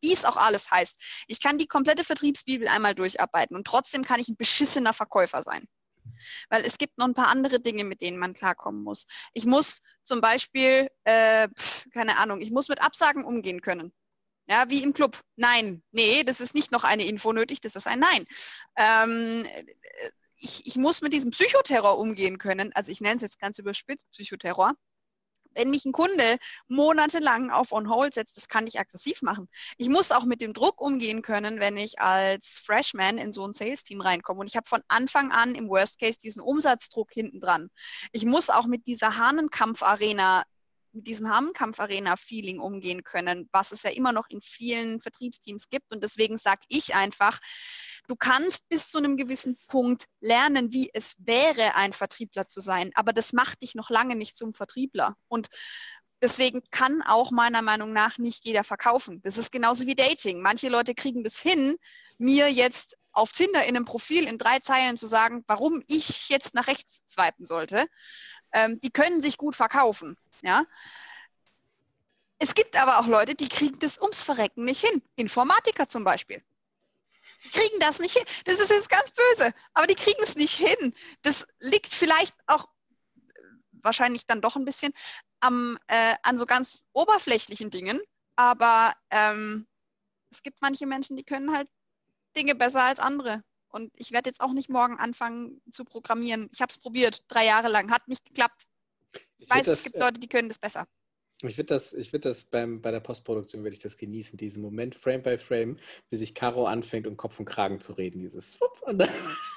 wie 0.00 0.12
es 0.12 0.24
auch 0.24 0.36
alles 0.36 0.70
heißt. 0.70 1.24
Ich 1.26 1.40
kann 1.40 1.58
die 1.58 1.66
komplette 1.66 2.04
Vertriebsbibel 2.04 2.68
einmal 2.68 2.94
durcharbeiten 2.94 3.56
und 3.56 3.66
trotzdem 3.66 4.04
kann 4.04 4.20
ich 4.20 4.28
ein 4.28 4.36
beschissener 4.36 4.92
Verkäufer 4.92 5.42
sein. 5.42 5.66
Weil 6.48 6.64
es 6.64 6.78
gibt 6.78 6.98
noch 6.98 7.06
ein 7.06 7.14
paar 7.14 7.28
andere 7.28 7.60
Dinge, 7.60 7.84
mit 7.84 8.00
denen 8.00 8.18
man 8.18 8.34
klarkommen 8.34 8.82
muss. 8.82 9.06
Ich 9.32 9.46
muss 9.46 9.82
zum 10.02 10.20
Beispiel, 10.20 10.90
äh, 11.04 11.48
keine 11.92 12.18
Ahnung, 12.18 12.40
ich 12.40 12.50
muss 12.50 12.68
mit 12.68 12.82
Absagen 12.82 13.24
umgehen 13.24 13.60
können. 13.60 13.92
Ja, 14.46 14.68
wie 14.68 14.82
im 14.82 14.92
Club. 14.92 15.20
Nein, 15.36 15.82
nee, 15.92 16.24
das 16.24 16.40
ist 16.40 16.54
nicht 16.54 16.72
noch 16.72 16.82
eine 16.82 17.04
Info 17.04 17.32
nötig, 17.32 17.60
das 17.60 17.76
ist 17.76 17.86
ein 17.86 18.00
Nein. 18.00 18.26
Ähm, 18.76 19.46
ich, 20.40 20.66
ich 20.66 20.76
muss 20.76 21.02
mit 21.02 21.12
diesem 21.12 21.30
Psychoterror 21.30 21.98
umgehen 21.98 22.38
können. 22.38 22.72
Also 22.72 22.90
ich 22.90 23.00
nenne 23.00 23.16
es 23.16 23.22
jetzt 23.22 23.38
ganz 23.38 23.58
überspitzt 23.58 24.10
Psychoterror 24.10 24.74
wenn 25.54 25.70
mich 25.70 25.84
ein 25.84 25.92
Kunde 25.92 26.38
monatelang 26.68 27.50
auf 27.50 27.72
On 27.72 27.88
Hold 27.88 28.14
setzt, 28.14 28.36
das 28.36 28.48
kann 28.48 28.66
ich 28.66 28.78
aggressiv 28.78 29.22
machen. 29.22 29.48
Ich 29.76 29.88
muss 29.88 30.12
auch 30.12 30.24
mit 30.24 30.40
dem 30.40 30.52
Druck 30.52 30.80
umgehen 30.80 31.22
können, 31.22 31.60
wenn 31.60 31.76
ich 31.76 32.00
als 32.00 32.58
Freshman 32.58 33.18
in 33.18 33.32
so 33.32 33.46
ein 33.46 33.52
Sales-Team 33.52 34.00
reinkomme. 34.00 34.40
Und 34.40 34.46
ich 34.46 34.56
habe 34.56 34.68
von 34.68 34.82
Anfang 34.88 35.32
an 35.32 35.54
im 35.54 35.68
Worst 35.68 35.98
Case 35.98 36.18
diesen 36.18 36.40
Umsatzdruck 36.40 37.10
hinten 37.12 37.40
dran. 37.40 37.70
Ich 38.12 38.24
muss 38.24 38.50
auch 38.50 38.66
mit 38.66 38.86
dieser 38.86 39.16
Hahnenkampf-Arena 39.16 40.44
mit 40.92 41.06
diesem 41.06 41.30
Hahnenkampf-Arena-Feeling 41.30 42.58
umgehen 42.58 43.04
können, 43.04 43.48
was 43.52 43.72
es 43.72 43.82
ja 43.82 43.90
immer 43.90 44.12
noch 44.12 44.28
in 44.28 44.40
vielen 44.42 45.00
Vertriebsteams 45.00 45.68
gibt. 45.70 45.92
Und 45.92 46.02
deswegen 46.02 46.36
sage 46.36 46.62
ich 46.68 46.94
einfach, 46.94 47.40
Du 48.10 48.16
kannst 48.16 48.68
bis 48.68 48.88
zu 48.88 48.98
einem 48.98 49.16
gewissen 49.16 49.56
Punkt 49.68 50.06
lernen, 50.20 50.72
wie 50.72 50.90
es 50.92 51.14
wäre, 51.18 51.76
ein 51.76 51.92
Vertriebler 51.92 52.48
zu 52.48 52.60
sein, 52.60 52.90
aber 52.94 53.12
das 53.12 53.32
macht 53.32 53.62
dich 53.62 53.76
noch 53.76 53.88
lange 53.88 54.16
nicht 54.16 54.36
zum 54.36 54.52
Vertriebler. 54.52 55.16
Und 55.28 55.48
deswegen 56.20 56.62
kann 56.72 57.02
auch 57.02 57.30
meiner 57.30 57.62
Meinung 57.62 57.92
nach 57.92 58.18
nicht 58.18 58.44
jeder 58.44 58.64
verkaufen. 58.64 59.20
Das 59.22 59.38
ist 59.38 59.52
genauso 59.52 59.86
wie 59.86 59.94
Dating. 59.94 60.40
Manche 60.40 60.68
Leute 60.68 60.94
kriegen 60.94 61.22
das 61.22 61.38
hin, 61.38 61.76
mir 62.18 62.50
jetzt 62.50 62.96
auf 63.12 63.30
Tinder 63.30 63.62
in 63.64 63.76
einem 63.76 63.84
Profil 63.84 64.26
in 64.26 64.38
drei 64.38 64.58
Zeilen 64.58 64.96
zu 64.96 65.06
sagen, 65.06 65.44
warum 65.46 65.82
ich 65.86 66.28
jetzt 66.28 66.54
nach 66.54 66.66
rechts 66.66 67.02
swipen 67.06 67.44
sollte. 67.44 67.86
Ähm, 68.52 68.80
die 68.80 68.90
können 68.90 69.20
sich 69.20 69.36
gut 69.36 69.54
verkaufen. 69.54 70.16
Ja? 70.42 70.64
Es 72.38 72.54
gibt 72.54 72.76
aber 72.76 72.98
auch 72.98 73.06
Leute, 73.06 73.34
die 73.34 73.48
kriegen 73.48 73.78
das 73.78 73.98
ums 73.98 74.22
Verrecken 74.22 74.64
nicht 74.64 74.84
hin. 74.84 75.02
Informatiker 75.16 75.88
zum 75.88 76.04
Beispiel. 76.04 76.42
Die 77.44 77.50
kriegen 77.50 77.80
das 77.80 78.00
nicht 78.00 78.16
hin. 78.16 78.24
Das 78.44 78.60
ist 78.60 78.70
jetzt 78.70 78.88
ganz 78.88 79.10
böse, 79.10 79.52
aber 79.74 79.86
die 79.86 79.94
kriegen 79.94 80.22
es 80.22 80.36
nicht 80.36 80.54
hin. 80.54 80.94
Das 81.22 81.46
liegt 81.58 81.92
vielleicht 81.92 82.34
auch 82.46 82.68
wahrscheinlich 83.72 84.26
dann 84.26 84.40
doch 84.40 84.56
ein 84.56 84.64
bisschen 84.64 84.92
am, 85.40 85.78
äh, 85.86 86.14
an 86.22 86.38
so 86.38 86.46
ganz 86.46 86.84
oberflächlichen 86.92 87.70
Dingen, 87.70 88.00
aber 88.36 88.94
ähm, 89.10 89.66
es 90.30 90.42
gibt 90.42 90.60
manche 90.62 90.86
Menschen, 90.86 91.16
die 91.16 91.24
können 91.24 91.52
halt 91.52 91.68
Dinge 92.36 92.54
besser 92.54 92.84
als 92.84 93.00
andere. 93.00 93.42
Und 93.70 93.92
ich 93.96 94.12
werde 94.12 94.28
jetzt 94.28 94.40
auch 94.40 94.52
nicht 94.52 94.68
morgen 94.68 94.98
anfangen 94.98 95.60
zu 95.70 95.84
programmieren. 95.84 96.48
Ich 96.52 96.60
habe 96.60 96.70
es 96.70 96.78
probiert, 96.78 97.24
drei 97.28 97.46
Jahre 97.46 97.68
lang, 97.68 97.90
hat 97.90 98.08
nicht 98.08 98.24
geklappt. 98.24 98.66
Ich, 99.12 99.44
ich 99.44 99.50
weiß, 99.50 99.66
das, 99.66 99.78
es 99.78 99.84
gibt 99.84 99.96
äh, 99.96 100.00
Leute, 100.00 100.20
die 100.20 100.28
können 100.28 100.48
das 100.48 100.58
besser. 100.58 100.86
Ich 101.42 101.56
würde 101.56 101.66
das, 101.66 101.92
ich 101.94 102.12
würd 102.12 102.26
das 102.26 102.44
beim, 102.44 102.82
bei 102.82 102.90
der 102.90 103.00
Postproduktion 103.00 103.62
würde 103.62 103.74
ich 103.74 103.80
das 103.80 103.96
genießen, 103.96 104.36
diesen 104.36 104.62
Moment 104.62 104.94
Frame 104.94 105.22
by 105.22 105.38
Frame, 105.38 105.78
wie 106.10 106.16
sich 106.16 106.34
Caro 106.34 106.66
anfängt, 106.66 107.06
um 107.06 107.16
Kopf 107.16 107.38
und 107.38 107.46
Kragen 107.46 107.80
zu 107.80 107.92
reden. 107.94 108.20
Dieses 108.20 108.52
Swoop 108.52 108.82
und 108.82 108.98
dann 108.98 109.08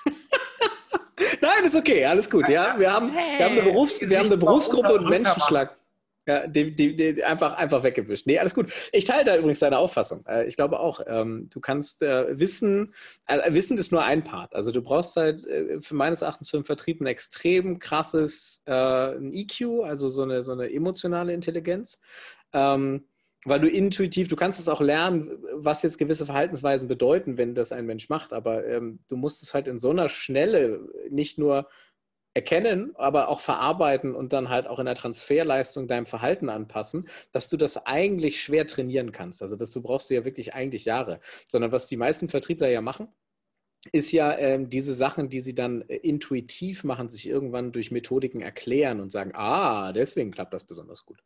Nein, 1.41 1.65
ist 1.65 1.75
okay, 1.75 2.05
alles 2.05 2.29
gut. 2.29 2.47
Ja, 2.47 2.79
wir 2.79 2.91
haben, 2.91 3.13
wir 3.13 3.45
haben 3.45 3.59
eine, 3.59 3.63
Berufs-, 3.63 3.99
wir 3.99 4.17
haben 4.17 4.27
eine 4.27 4.37
Berufsgruppe 4.37 4.93
und 4.93 5.09
Menschenschlag. 5.09 5.77
Ja, 6.25 6.47
die, 6.47 6.71
die, 6.71 6.95
die, 6.95 7.23
einfach, 7.23 7.55
einfach 7.55 7.83
weggewischt. 7.83 8.27
Nee, 8.27 8.39
alles 8.39 8.55
gut. 8.55 8.71
Ich 8.93 9.03
teile 9.03 9.25
da 9.25 9.35
übrigens 9.35 9.59
deine 9.59 9.77
Auffassung. 9.77 10.25
Äh, 10.25 10.45
ich 10.45 10.55
glaube 10.55 10.79
auch, 10.79 11.01
ähm, 11.05 11.49
du 11.51 11.59
kannst 11.59 12.01
äh, 12.01 12.39
Wissen, 12.39 12.93
also 13.25 13.53
Wissen 13.53 13.77
ist 13.77 13.91
nur 13.91 14.03
ein 14.03 14.23
Part. 14.23 14.55
Also 14.55 14.71
du 14.71 14.81
brauchst 14.81 15.17
halt 15.17 15.45
äh, 15.45 15.81
für 15.81 15.95
meines 15.95 16.21
Erachtens 16.21 16.49
für 16.49 16.57
den 16.57 16.65
Vertrieb 16.65 17.01
ein 17.01 17.07
extrem 17.07 17.79
krasses 17.79 18.61
EQ, 18.65 19.83
also 19.83 20.07
so 20.07 20.21
eine, 20.21 20.43
so 20.43 20.53
eine 20.53 20.71
emotionale 20.71 21.33
Intelligenz. 21.33 21.99
Ähm, 22.53 23.03
weil 23.45 23.59
du 23.59 23.69
intuitiv, 23.69 24.27
du 24.29 24.35
kannst 24.35 24.59
es 24.59 24.69
auch 24.69 24.79
lernen, 24.79 25.31
was 25.51 25.81
jetzt 25.81 25.97
gewisse 25.97 26.25
Verhaltensweisen 26.25 26.87
bedeuten, 26.87 27.37
wenn 27.37 27.55
das 27.55 27.71
ein 27.71 27.85
Mensch 27.85 28.07
macht, 28.09 28.31
aber 28.31 28.65
ähm, 28.65 28.99
du 29.09 29.17
musst 29.17 29.43
es 29.43 29.53
halt 29.53 29.67
in 29.67 29.79
so 29.79 29.89
einer 29.89 30.07
Schnelle 30.07 30.87
nicht 31.09 31.37
nur 31.37 31.67
erkennen, 32.33 32.95
aber 32.95 33.29
auch 33.29 33.39
verarbeiten 33.39 34.15
und 34.15 34.33
dann 34.33 34.49
halt 34.49 34.67
auch 34.67 34.79
in 34.79 34.85
der 34.85 34.95
Transferleistung 34.95 35.87
deinem 35.87 36.05
Verhalten 36.05 36.49
anpassen, 36.49 37.07
dass 37.31 37.49
du 37.49 37.57
das 37.57 37.85
eigentlich 37.85 38.41
schwer 38.41 38.65
trainieren 38.65 39.11
kannst. 39.11 39.41
Also 39.41 39.55
das 39.55 39.71
du 39.71 39.81
brauchst 39.81 40.09
du 40.09 40.15
ja 40.15 40.25
wirklich 40.25 40.53
eigentlich 40.53 40.85
Jahre. 40.85 41.19
Sondern 41.47 41.71
was 41.71 41.87
die 41.87 41.97
meisten 41.97 42.29
Vertriebler 42.29 42.69
ja 42.69 42.81
machen, 42.81 43.07
ist 43.91 44.11
ja 44.11 44.37
ähm, 44.37 44.69
diese 44.69 44.93
Sachen, 44.93 45.29
die 45.29 45.41
sie 45.41 45.53
dann 45.53 45.81
äh, 45.89 45.97
intuitiv 45.97 46.83
machen, 46.83 47.09
sich 47.09 47.27
irgendwann 47.27 47.71
durch 47.71 47.91
Methodiken 47.91 48.41
erklären 48.41 49.01
und 49.01 49.11
sagen, 49.11 49.31
ah, 49.35 49.91
deswegen 49.91 50.31
klappt 50.31 50.53
das 50.53 50.63
besonders 50.63 51.05
gut. 51.05 51.21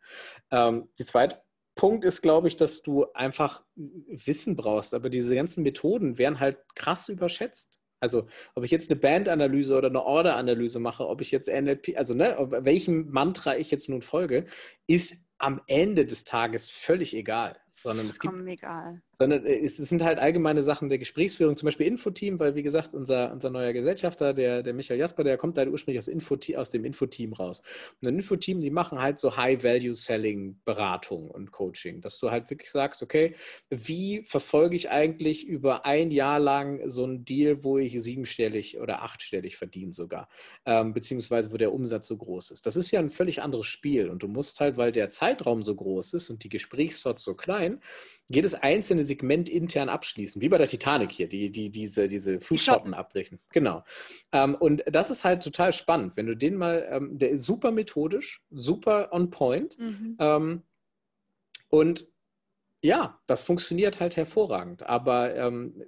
Ähm, 0.51 0.89
die 0.97 1.05
zweite 1.05 1.41
Punkt 1.75 2.03
ist, 2.03 2.21
glaube 2.21 2.47
ich, 2.47 2.55
dass 2.55 2.81
du 2.81 3.05
einfach 3.13 3.63
Wissen 3.75 4.55
brauchst, 4.55 4.95
aber 4.95 5.09
diese 5.09 5.35
ganzen 5.35 5.63
Methoden 5.63 6.17
werden 6.17 6.39
halt 6.39 6.57
krass 6.75 7.07
überschätzt. 7.07 7.79
Also, 7.99 8.27
ob 8.55 8.63
ich 8.63 8.71
jetzt 8.71 8.91
eine 8.91 8.99
Bandanalyse 8.99 9.75
oder 9.75 9.87
eine 9.87 10.03
Orderanalyse 10.03 10.79
mache, 10.79 11.07
ob 11.07 11.21
ich 11.21 11.31
jetzt 11.31 11.47
NLP, 11.47 11.97
also 11.97 12.13
ne, 12.13 12.35
welchem 12.61 13.09
Mantra 13.09 13.57
ich 13.57 13.71
jetzt 13.71 13.89
nun 13.89 14.01
folge, 14.01 14.45
ist 14.85 15.25
am 15.39 15.61
Ende 15.67 16.05
des 16.05 16.23
Tages 16.23 16.69
völlig 16.69 17.15
egal. 17.15 17.57
Sondern 17.73 18.07
es 18.07 18.19
gibt, 18.19 18.33
egal. 18.47 19.01
Sondern 19.17 19.45
äh, 19.45 19.59
es, 19.59 19.77
sind 19.77 20.03
halt 20.03 20.19
allgemeine 20.19 20.61
Sachen 20.61 20.89
der 20.89 20.99
Gesprächsführung, 20.99 21.57
zum 21.57 21.67
Beispiel 21.67 21.87
Infoteam, 21.87 22.39
weil 22.39 22.55
wie 22.55 22.63
gesagt, 22.63 22.93
unser, 22.93 23.31
unser 23.31 23.49
neuer 23.49 23.73
Gesellschafter, 23.73 24.33
der, 24.33 24.61
der 24.63 24.73
Michael 24.73 24.99
Jasper, 24.99 25.23
der 25.23 25.37
kommt 25.37 25.57
halt 25.57 25.69
ursprünglich 25.69 25.99
aus, 25.99 26.07
Info, 26.07 26.37
aus 26.55 26.71
dem 26.71 26.85
Infoteam 26.85 27.33
raus. 27.33 27.63
Und 28.01 28.07
ein 28.07 28.15
Infoteam, 28.15 28.61
die 28.61 28.69
machen 28.69 29.01
halt 29.01 29.19
so 29.19 29.35
High-Value-Selling-Beratung 29.35 31.29
und 31.31 31.51
Coaching, 31.51 32.01
dass 32.01 32.19
du 32.19 32.29
halt 32.29 32.49
wirklich 32.49 32.69
sagst, 32.69 33.01
okay, 33.01 33.35
wie 33.69 34.23
verfolge 34.27 34.75
ich 34.75 34.89
eigentlich 34.89 35.47
über 35.47 35.85
ein 35.85 36.11
Jahr 36.11 36.39
lang 36.39 36.87
so 36.87 37.03
einen 37.03 37.25
Deal, 37.25 37.63
wo 37.63 37.77
ich 37.77 37.99
siebenstellig 38.01 38.79
oder 38.79 39.01
achtstellig 39.01 39.57
verdiene 39.57 39.91
sogar, 39.91 40.29
ähm, 40.65 40.93
beziehungsweise 40.93 41.51
wo 41.51 41.57
der 41.57 41.73
Umsatz 41.73 42.07
so 42.07 42.17
groß 42.17 42.51
ist. 42.51 42.65
Das 42.65 42.75
ist 42.75 42.91
ja 42.91 42.99
ein 42.99 43.09
völlig 43.09 43.41
anderes 43.41 43.65
Spiel 43.65 44.09
und 44.09 44.21
du 44.21 44.27
musst 44.27 44.59
halt, 44.59 44.77
weil 44.77 44.91
der 44.91 45.09
Zeitraum 45.09 45.63
so 45.63 45.75
groß 45.75 46.13
ist 46.13 46.29
und 46.29 46.43
die 46.43 46.49
Gesprächsslots 46.49 47.23
so 47.23 47.33
klein, 47.33 47.81
jedes 48.29 48.53
einzelne 48.55 49.05
Segment 49.05 49.49
intern 49.49 49.89
abschließen, 49.89 50.41
wie 50.41 50.49
bei 50.49 50.57
der 50.57 50.67
Titanic 50.67 51.11
hier, 51.11 51.27
die, 51.27 51.51
die 51.51 51.69
diese, 51.69 52.07
diese 52.07 52.39
Fußschotten 52.39 52.93
abbrechen. 52.93 53.39
Genau. 53.51 53.83
Ähm, 54.31 54.55
und 54.55 54.83
das 54.85 55.09
ist 55.09 55.23
halt 55.23 55.43
total 55.43 55.71
spannend, 55.71 56.13
wenn 56.15 56.27
du 56.27 56.35
den 56.35 56.55
mal, 56.55 56.87
ähm, 56.91 57.17
der 57.17 57.29
ist 57.29 57.43
super 57.43 57.71
methodisch, 57.71 58.41
super 58.51 59.09
on 59.13 59.29
point. 59.29 59.77
Mhm. 59.79 60.17
Ähm, 60.19 60.63
und 61.69 62.07
ja, 62.81 63.19
das 63.27 63.43
funktioniert 63.43 63.99
halt 63.99 64.17
hervorragend. 64.17 64.83
Aber 64.83 65.35
ähm, 65.35 65.81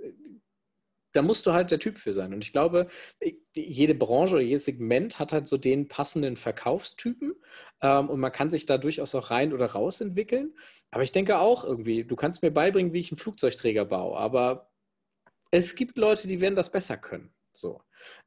da 1.12 1.22
musst 1.22 1.46
du 1.46 1.54
halt 1.54 1.72
der 1.72 1.80
Typ 1.80 1.98
für 1.98 2.14
sein. 2.14 2.34
Und 2.34 2.44
ich 2.44 2.52
glaube, 2.52 2.88
jede 3.56 3.96
Branche 3.96 4.36
oder 4.36 4.44
jedes 4.44 4.66
Segment 4.66 5.20
hat 5.20 5.34
halt 5.34 5.48
so 5.48 5.58
den 5.58 5.88
passenden 5.88 6.36
Verkaufstypen. 6.36 7.36
Ähm, 7.82 8.10
und 8.10 8.20
man 8.20 8.32
kann 8.32 8.50
sich 8.50 8.66
da 8.66 8.78
durchaus 8.78 9.16
auch 9.16 9.32
rein 9.32 9.54
oder 9.54 9.68
raus 9.68 10.02
entwickeln. 10.02 10.54
Aber 10.92 11.04
ich 11.04 11.12
denke 11.12 11.40
auch 11.40 11.64
irgendwie, 11.64 12.04
du 12.04 12.16
kannst 12.16 12.42
mir 12.44 12.52
beibringen, 12.52 12.94
wie 12.94 13.00
ich 13.00 13.12
einen 13.12 13.18
Flugzeugträger 13.18 13.86
baue. 13.86 14.18
Aber 14.18 14.72
es 15.52 15.76
gibt 15.76 15.98
Leute, 15.98 16.28
die 16.28 16.42
werden 16.42 16.56
das 16.56 16.72
besser 16.72 16.98
können. 16.98 17.34
So. 17.60 17.82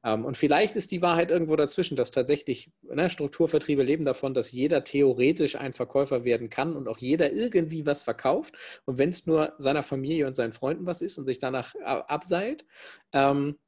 Ähm, 0.05 0.25
und 0.25 0.37
vielleicht 0.37 0.77
ist 0.77 0.91
die 0.91 1.03
Wahrheit 1.03 1.31
irgendwo 1.31 1.57
dazwischen, 1.57 1.97
dass 1.97 2.11
tatsächlich 2.11 2.71
ne, 2.83 3.11
Strukturvertriebe 3.11 3.83
leben 3.83 4.05
davon, 4.05 4.35
dass 4.35 4.53
jeder 4.53 4.85
theoretisch 4.85 5.57
ein 5.57 5.73
Verkäufer 5.73 6.25
werden 6.25 6.51
kann 6.51 6.77
und 6.77 6.89
auch 6.89 6.99
jeder 6.99 7.33
irgendwie 7.33 7.87
was 7.87 8.03
verkauft. 8.03 8.55
Und 8.85 8.99
wenn 8.99 9.11
es 9.11 9.27
nur 9.27 9.55
seiner 9.59 9.83
Familie 9.83 10.27
und 10.27 10.35
seinen 10.35 10.53
Freunden 10.53 10.87
was 10.87 11.03
ist 11.03 11.19
und 11.19 11.25
sich 11.25 11.39
danach 11.39 11.75
abseilt. 11.75 12.65
Ähm, 13.13 13.59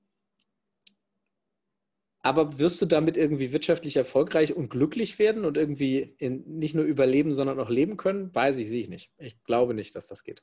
aber 2.25 2.59
wirst 2.59 2.81
du 2.81 2.87
damit 2.87 3.19
irgendwie 3.19 3.53
wirtschaftlich 3.53 3.99
erfolgreich 3.99 4.57
und 4.57 4.71
glücklich 4.71 5.19
werden 5.19 5.45
und 5.45 5.59
irgendwie 5.59 6.15
in, 6.19 6.43
nicht 6.59 6.75
nur 6.75 6.87
überleben, 6.87 7.35
sondern 7.35 7.61
auch 7.61 7.69
leben 7.69 7.99
können? 7.99 8.35
Weiß 8.35 8.57
ich, 8.57 8.69
sehe 8.69 8.81
ich 8.81 8.89
nicht. 8.89 9.11
Ich 9.19 9.45
glaube 9.45 9.75
nicht, 9.75 9.95
dass 9.95 10.07
das 10.07 10.25
geht. 10.25 10.43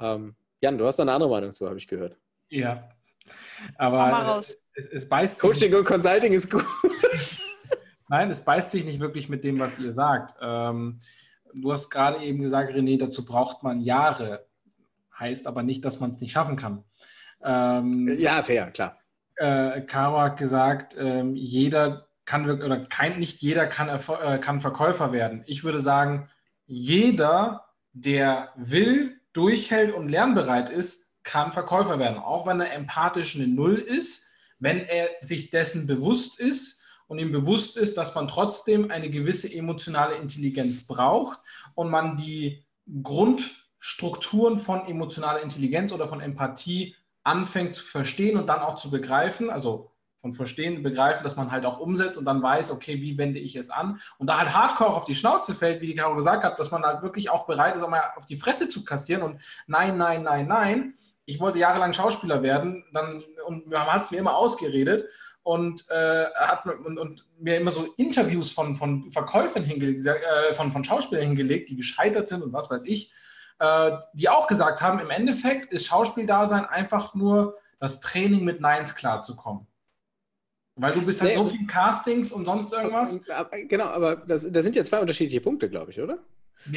Ähm, 0.00 0.34
Jan, 0.60 0.78
du 0.78 0.86
hast 0.86 0.98
eine 0.98 1.12
andere 1.12 1.30
Meinung 1.30 1.52
zu, 1.52 1.68
habe 1.68 1.78
ich 1.78 1.86
gehört. 1.86 2.16
Ja, 2.48 2.88
aber 3.76 4.40
es, 4.40 4.56
es, 4.74 5.08
beißt 5.08 5.40
Coaching 5.40 5.74
und 5.74 5.84
Consulting 5.84 6.32
ist 6.32 6.50
gut. 6.50 6.64
Nein, 8.08 8.30
es 8.30 8.44
beißt 8.44 8.70
sich 8.70 8.84
nicht 8.84 9.00
wirklich 9.00 9.28
mit 9.28 9.44
dem, 9.44 9.58
was 9.58 9.78
ihr 9.78 9.92
sagt. 9.92 10.36
Ähm, 10.40 10.98
du 11.54 11.72
hast 11.72 11.90
gerade 11.90 12.18
eben 12.24 12.40
gesagt, 12.40 12.72
René, 12.74 12.98
dazu 12.98 13.24
braucht 13.24 13.62
man 13.62 13.80
Jahre. 13.80 14.46
Heißt 15.18 15.46
aber 15.46 15.62
nicht, 15.62 15.84
dass 15.84 16.00
man 16.00 16.10
es 16.10 16.20
nicht 16.20 16.32
schaffen 16.32 16.56
kann. 16.56 16.84
Ähm, 17.42 18.08
ja, 18.18 18.42
fair, 18.42 18.70
klar. 18.70 18.98
Äh, 19.36 19.82
Caro 19.82 20.20
hat 20.20 20.38
gesagt, 20.38 20.96
ähm, 20.98 21.34
jeder 21.34 22.08
kann 22.24 22.48
oder 22.48 22.82
kein, 22.84 23.18
nicht 23.18 23.42
jeder 23.42 23.66
kann, 23.66 23.88
äh, 23.88 24.38
kann 24.38 24.60
Verkäufer 24.60 25.12
werden. 25.12 25.42
Ich 25.46 25.64
würde 25.64 25.80
sagen, 25.80 26.28
jeder, 26.66 27.64
der 27.92 28.52
will, 28.56 29.20
durchhält 29.32 29.92
und 29.92 30.08
lernbereit 30.08 30.68
ist, 30.68 31.09
kann 31.22 31.52
Verkäufer 31.52 31.98
werden, 31.98 32.18
auch 32.18 32.46
wenn 32.46 32.60
er 32.60 32.72
empathisch 32.72 33.36
eine 33.36 33.46
Null 33.46 33.74
ist, 33.74 34.30
wenn 34.58 34.80
er 34.80 35.08
sich 35.20 35.50
dessen 35.50 35.86
bewusst 35.86 36.38
ist 36.38 36.84
und 37.06 37.18
ihm 37.18 37.32
bewusst 37.32 37.76
ist, 37.76 37.96
dass 37.96 38.14
man 38.14 38.28
trotzdem 38.28 38.90
eine 38.90 39.10
gewisse 39.10 39.52
emotionale 39.52 40.16
Intelligenz 40.16 40.86
braucht 40.86 41.38
und 41.74 41.90
man 41.90 42.16
die 42.16 42.64
Grundstrukturen 43.02 44.58
von 44.58 44.86
emotionaler 44.86 45.42
Intelligenz 45.42 45.92
oder 45.92 46.06
von 46.08 46.20
Empathie 46.20 46.94
anfängt 47.22 47.74
zu 47.74 47.84
verstehen 47.84 48.36
und 48.36 48.46
dann 48.48 48.60
auch 48.60 48.74
zu 48.76 48.90
begreifen, 48.90 49.50
also 49.50 49.90
von 50.20 50.34
Verstehen, 50.34 50.82
Begreifen, 50.82 51.24
dass 51.24 51.36
man 51.36 51.50
halt 51.50 51.64
auch 51.64 51.80
umsetzt 51.80 52.18
und 52.18 52.26
dann 52.26 52.42
weiß, 52.42 52.72
okay, 52.72 53.00
wie 53.00 53.16
wende 53.16 53.40
ich 53.40 53.56
es 53.56 53.70
an 53.70 54.00
und 54.18 54.26
da 54.26 54.38
halt 54.38 54.54
hardcore 54.54 54.94
auf 54.94 55.04
die 55.04 55.14
Schnauze 55.14 55.54
fällt, 55.54 55.80
wie 55.80 55.86
die 55.86 55.94
Caro 55.94 56.14
gesagt 56.14 56.44
hat, 56.44 56.58
dass 56.58 56.70
man 56.70 56.82
halt 56.82 57.02
wirklich 57.02 57.30
auch 57.30 57.46
bereit 57.46 57.74
ist, 57.74 57.82
auch 57.82 57.88
mal 57.88 58.02
auf 58.16 58.26
die 58.26 58.36
Fresse 58.36 58.68
zu 58.68 58.84
kassieren 58.84 59.22
und 59.22 59.40
nein, 59.66 59.96
nein, 59.96 60.22
nein, 60.22 60.46
nein, 60.46 60.94
ich 61.30 61.40
wollte 61.40 61.58
jahrelang 61.58 61.92
Schauspieler 61.92 62.42
werden, 62.42 62.84
dann, 62.92 63.22
und 63.46 63.68
man 63.68 63.86
hat 63.86 64.02
es 64.02 64.10
mir 64.10 64.18
immer 64.18 64.36
ausgeredet 64.36 65.04
und, 65.42 65.88
äh, 65.88 66.26
hat, 66.34 66.66
und, 66.66 66.98
und, 66.98 67.26
mir 67.38 67.56
immer 67.56 67.70
so 67.70 67.94
Interviews 67.96 68.52
von, 68.52 68.74
von 68.74 69.10
Verkäufern 69.10 69.62
hingelegt, 69.62 70.04
äh, 70.06 70.52
von, 70.52 70.72
von 70.72 70.84
Schauspielern 70.84 71.24
hingelegt, 71.24 71.70
die 71.70 71.76
gescheitert 71.76 72.28
sind 72.28 72.42
und 72.42 72.52
was 72.52 72.70
weiß 72.70 72.84
ich, 72.84 73.12
äh, 73.60 73.92
die 74.14 74.28
auch 74.28 74.46
gesagt 74.48 74.82
haben, 74.82 74.98
im 74.98 75.10
Endeffekt 75.10 75.72
ist 75.72 75.86
Schauspieldasein 75.86 76.64
einfach 76.66 77.14
nur 77.14 77.56
das 77.78 78.00
Training 78.00 78.44
mit 78.44 78.60
Neins 78.60 78.94
klarzukommen. 78.94 79.66
Weil 80.76 80.92
du 80.92 81.02
bist 81.02 81.20
halt 81.20 81.32
nee, 81.32 81.36
so 81.36 81.44
viel 81.44 81.66
Castings 81.66 82.32
und 82.32 82.44
sonst 82.44 82.72
irgendwas. 82.72 83.24
Genau, 83.68 83.84
aber 83.84 84.16
das, 84.16 84.50
das 84.50 84.64
sind 84.64 84.76
ja 84.76 84.84
zwei 84.84 84.98
unterschiedliche 85.00 85.40
Punkte, 85.40 85.68
glaube 85.68 85.90
ich, 85.90 86.00
oder? 86.00 86.18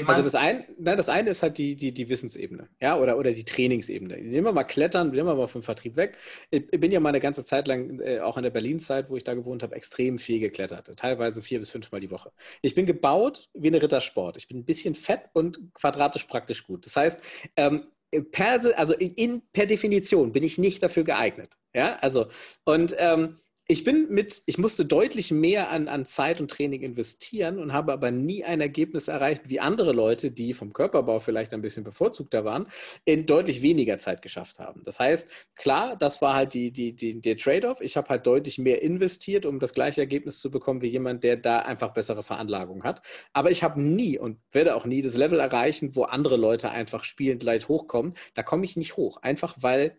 Also 0.06 0.22
das 0.22 0.36
eine, 0.36 0.66
nein, 0.78 0.98
das 0.98 1.10
eine 1.10 1.30
ist 1.30 1.44
halt 1.44 1.58
die, 1.58 1.76
die, 1.76 1.94
die 1.94 2.08
Wissensebene, 2.10 2.70
ja, 2.82 2.98
oder, 2.98 3.18
oder 3.18 3.32
die 3.32 3.44
Trainingsebene. 3.44 4.18
Nehmen 4.18 4.46
wir 4.46 4.54
mal 4.54 4.64
Klettern, 4.64 5.12
nehmen 5.12 5.28
wir 5.28 5.36
mal 5.36 5.48
vom 5.48 5.64
Vertrieb 5.64 5.96
weg. 5.96 6.18
Ich 6.52 6.80
bin 6.80 6.92
ja 6.92 7.00
mal 7.00 7.10
eine 7.10 7.20
ganze 7.20 7.44
Zeit 7.44 7.68
lang, 7.68 8.00
äh, 8.00 8.20
auch 8.20 8.38
in 8.38 8.44
der 8.44 8.50
Berlin-Zeit, 8.50 9.10
wo 9.10 9.18
ich 9.18 9.24
da 9.24 9.34
gewohnt 9.34 9.62
habe, 9.62 9.76
extrem 9.76 10.20
viel 10.20 10.40
geklettert. 10.40 10.90
Teilweise 10.98 11.42
vier 11.42 11.60
bis 11.60 11.70
fünfmal 11.70 12.02
die 12.02 12.12
Woche. 12.12 12.32
Ich 12.62 12.76
bin 12.76 12.86
gebaut 12.86 13.50
wie 13.54 13.68
eine 13.68 13.82
Rittersport. 13.82 14.38
Ich 14.38 14.48
bin 14.48 14.60
ein 14.60 14.66
bisschen 14.66 14.96
fett 14.96 15.22
und 15.34 15.74
quadratisch 15.74 16.24
praktisch 16.26 16.64
gut. 16.64 16.86
Das 16.86 16.96
heißt, 16.96 17.22
ähm, 17.58 17.84
per, 18.32 18.62
also 18.78 18.94
in, 18.94 19.42
per 19.52 19.66
Definition 19.66 20.32
bin 20.32 20.44
ich 20.44 20.58
nicht 20.58 20.82
dafür 20.84 21.04
geeignet. 21.04 21.58
Ja, 21.74 21.98
also, 22.02 22.28
und 22.66 22.96
ähm, 23.00 23.38
ich 23.66 23.86
bin 23.86 24.10
mit, 24.10 24.44
ich 24.46 24.58
musste 24.58 24.86
deutlich 24.86 25.32
mehr 25.32 25.70
an, 25.70 25.88
an 25.88 26.06
Zeit 26.06 26.42
und 26.42 26.52
Training 26.52 26.82
investieren 26.82 27.60
und 27.60 27.72
habe 27.72 27.94
aber 27.94 28.12
nie 28.12 28.44
ein 28.44 28.60
Ergebnis 28.60 29.08
erreicht, 29.08 29.44
wie 29.48 29.62
andere 29.62 29.94
Leute, 29.94 30.32
die 30.32 30.54
vom 30.54 30.74
Körperbau 30.74 31.22
vielleicht 31.22 31.54
ein 31.54 31.62
bisschen 31.62 31.86
bevorzugter 31.86 32.44
waren, 32.44 32.68
in 33.06 33.26
deutlich 33.26 33.62
weniger 33.62 33.98
Zeit 33.98 34.22
geschafft 34.22 34.60
haben. 34.60 34.84
Das 34.84 35.00
heißt, 35.00 35.32
klar, 35.56 35.96
das 35.96 36.22
war 36.22 36.36
halt 36.36 36.54
die, 36.54 36.74
die, 36.74 36.94
die, 36.94 37.22
der 37.22 37.38
Trade-off. 37.38 37.80
Ich 37.80 37.96
habe 37.96 38.10
halt 38.10 38.28
deutlich 38.28 38.58
mehr 38.58 38.82
investiert, 38.82 39.46
um 39.46 39.60
das 39.60 39.74
gleiche 39.74 40.02
Ergebnis 40.02 40.40
zu 40.40 40.52
bekommen 40.52 40.82
wie 40.82 40.90
jemand, 40.90 41.24
der 41.24 41.38
da 41.38 41.60
einfach 41.60 41.94
bessere 41.94 42.22
Veranlagung 42.22 42.84
hat. 42.84 43.02
Aber 43.32 43.50
ich 43.50 43.64
habe 43.64 43.82
nie 43.82 44.20
und 44.20 44.40
werde 44.52 44.76
auch 44.76 44.86
nie 44.86 45.02
das 45.02 45.16
Level 45.16 45.40
erreichen, 45.40 45.96
wo 45.96 46.04
andere 46.04 46.36
Leute 46.36 46.70
einfach 46.70 47.06
spielend 47.06 47.44
leicht 47.44 47.70
hochkommen. 47.70 48.16
Da 48.34 48.44
komme 48.44 48.66
ich 48.66 48.76
nicht 48.76 48.98
hoch, 48.98 49.18
einfach 49.22 49.56
weil 49.62 49.98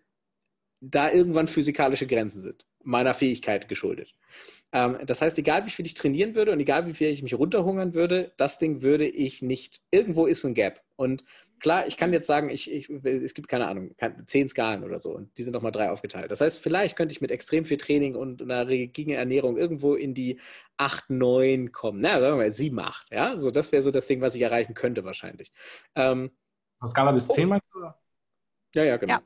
da 0.82 1.10
irgendwann 1.10 1.48
physikalische 1.48 2.06
Grenzen 2.06 2.42
sind 2.42 2.66
meiner 2.84 3.14
Fähigkeit 3.14 3.68
geschuldet. 3.68 4.14
Ähm, 4.72 4.98
das 5.06 5.22
heißt, 5.22 5.38
egal 5.38 5.66
wie 5.66 5.70
viel 5.70 5.86
ich 5.86 5.94
trainieren 5.94 6.34
würde 6.34 6.52
und 6.52 6.60
egal 6.60 6.86
wie 6.86 6.94
viel 6.94 7.08
ich 7.08 7.22
mich 7.22 7.34
runterhungern 7.34 7.94
würde, 7.94 8.32
das 8.36 8.58
Ding 8.58 8.82
würde 8.82 9.06
ich 9.06 9.42
nicht. 9.42 9.80
Irgendwo 9.90 10.26
ist 10.26 10.44
ein 10.44 10.54
Gap. 10.54 10.82
Und 10.96 11.24
klar, 11.60 11.86
ich 11.86 11.96
kann 11.96 12.12
jetzt 12.12 12.26
sagen, 12.26 12.50
ich, 12.50 12.70
ich, 12.70 12.90
es 12.90 13.34
gibt 13.34 13.48
keine 13.48 13.68
Ahnung, 13.68 13.94
zehn 14.26 14.48
Skalen 14.48 14.84
oder 14.84 14.98
so 14.98 15.12
und 15.12 15.36
die 15.38 15.42
sind 15.42 15.52
nochmal 15.52 15.72
drei 15.72 15.90
aufgeteilt. 15.90 16.30
Das 16.30 16.40
heißt, 16.40 16.58
vielleicht 16.58 16.96
könnte 16.96 17.12
ich 17.12 17.20
mit 17.20 17.30
extrem 17.30 17.64
viel 17.64 17.76
Training 17.76 18.16
und 18.16 18.42
einer 18.42 18.68
rigiden 18.68 19.14
Ernährung 19.14 19.56
irgendwo 19.56 19.94
in 19.94 20.12
die 20.12 20.40
8, 20.76 21.08
9 21.10 21.72
kommen. 21.72 22.00
Na, 22.00 22.20
sagen 22.20 22.34
wir 22.34 22.44
mal 22.44 22.50
7, 22.50 22.78
8. 22.78 23.12
Ja, 23.12 23.38
so 23.38 23.50
das 23.50 23.72
wäre 23.72 23.82
so 23.82 23.90
das 23.90 24.06
Ding, 24.06 24.20
was 24.20 24.34
ich 24.34 24.42
erreichen 24.42 24.74
könnte 24.74 25.04
wahrscheinlich. 25.04 25.52
Ähm, 25.94 26.30
Skala 26.84 27.12
bis 27.12 27.28
10 27.28 27.48
meinst 27.48 27.68
du? 27.72 27.80
Ja, 28.74 28.84
ja, 28.84 28.96
genau. 28.96 29.14
Ja. 29.14 29.22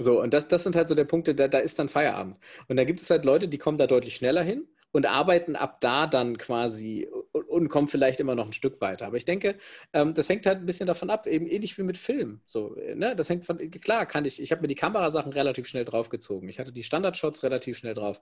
So, 0.00 0.20
und 0.20 0.32
das, 0.32 0.48
das 0.48 0.62
sind 0.64 0.76
halt 0.76 0.88
so 0.88 0.94
der 0.94 1.04
Punkte, 1.04 1.34
da, 1.34 1.46
da 1.48 1.58
ist 1.58 1.78
dann 1.78 1.88
Feierabend. 1.88 2.38
Und 2.68 2.76
da 2.76 2.84
gibt 2.84 3.00
es 3.00 3.10
halt 3.10 3.24
Leute, 3.24 3.48
die 3.48 3.58
kommen 3.58 3.78
da 3.78 3.86
deutlich 3.86 4.16
schneller 4.16 4.42
hin 4.42 4.66
und 4.92 5.06
arbeiten 5.06 5.56
ab 5.56 5.80
da 5.80 6.06
dann 6.06 6.36
quasi 6.38 7.08
und, 7.32 7.48
und 7.48 7.68
kommen 7.68 7.86
vielleicht 7.86 8.20
immer 8.20 8.34
noch 8.34 8.46
ein 8.46 8.52
Stück 8.52 8.80
weiter. 8.80 9.06
Aber 9.06 9.16
ich 9.16 9.24
denke, 9.24 9.56
ähm, 9.92 10.14
das 10.14 10.28
hängt 10.28 10.46
halt 10.46 10.58
ein 10.58 10.66
bisschen 10.66 10.86
davon 10.86 11.10
ab, 11.10 11.26
eben 11.26 11.46
ähnlich 11.46 11.78
wie 11.78 11.82
mit 11.82 11.96
Film. 11.96 12.40
So, 12.46 12.76
ne? 12.94 13.14
Das 13.14 13.28
hängt 13.28 13.46
von, 13.46 13.58
klar 13.70 14.06
kann 14.06 14.24
ich, 14.24 14.40
ich 14.42 14.50
habe 14.50 14.62
mir 14.62 14.68
die 14.68 14.74
Kamerasachen 14.74 15.32
relativ 15.32 15.68
schnell 15.68 15.84
draufgezogen. 15.84 16.48
Ich 16.48 16.58
hatte 16.58 16.72
die 16.72 16.82
Standardshots 16.82 17.42
relativ 17.42 17.78
schnell 17.78 17.94
drauf. 17.94 18.20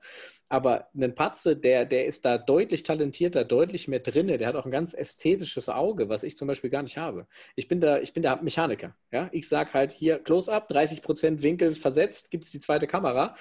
Aber 0.49 0.89
ein 0.95 1.15
Patze, 1.15 1.57
der, 1.57 1.85
der 1.87 2.07
ist 2.07 2.25
da 2.25 2.37
deutlich 2.39 2.83
talentierter, 2.83 3.45
deutlich 3.45 3.89
mehr 3.89 4.01
drinne, 4.01 4.37
der 4.37 4.49
hat 4.49 4.57
auch 4.57 4.67
ein 4.67 4.71
ganz 4.71 4.95
ästhetisches 4.95 5.69
Auge, 5.69 6.09
was 6.09 6.23
ich 6.23 6.37
zum 6.37 6.49
Beispiel 6.49 6.71
gar 6.71 6.83
nicht 6.83 6.99
habe. 6.99 7.27
Ich 7.57 7.69
bin 7.69 7.81
da, 7.81 7.99
ich 7.99 8.13
bin 8.13 8.23
der 8.23 8.43
Mechaniker. 8.43 8.95
Ja? 9.11 9.29
Ich 9.33 9.49
sage 9.49 9.73
halt 9.73 9.93
hier 9.93 10.19
Close-up, 10.19 10.71
30% 10.71 11.43
Winkel 11.43 11.75
versetzt, 11.75 12.31
gibt 12.31 12.45
es 12.45 12.51
die 12.51 12.61
zweite 12.61 12.87
Kamera. 12.87 13.35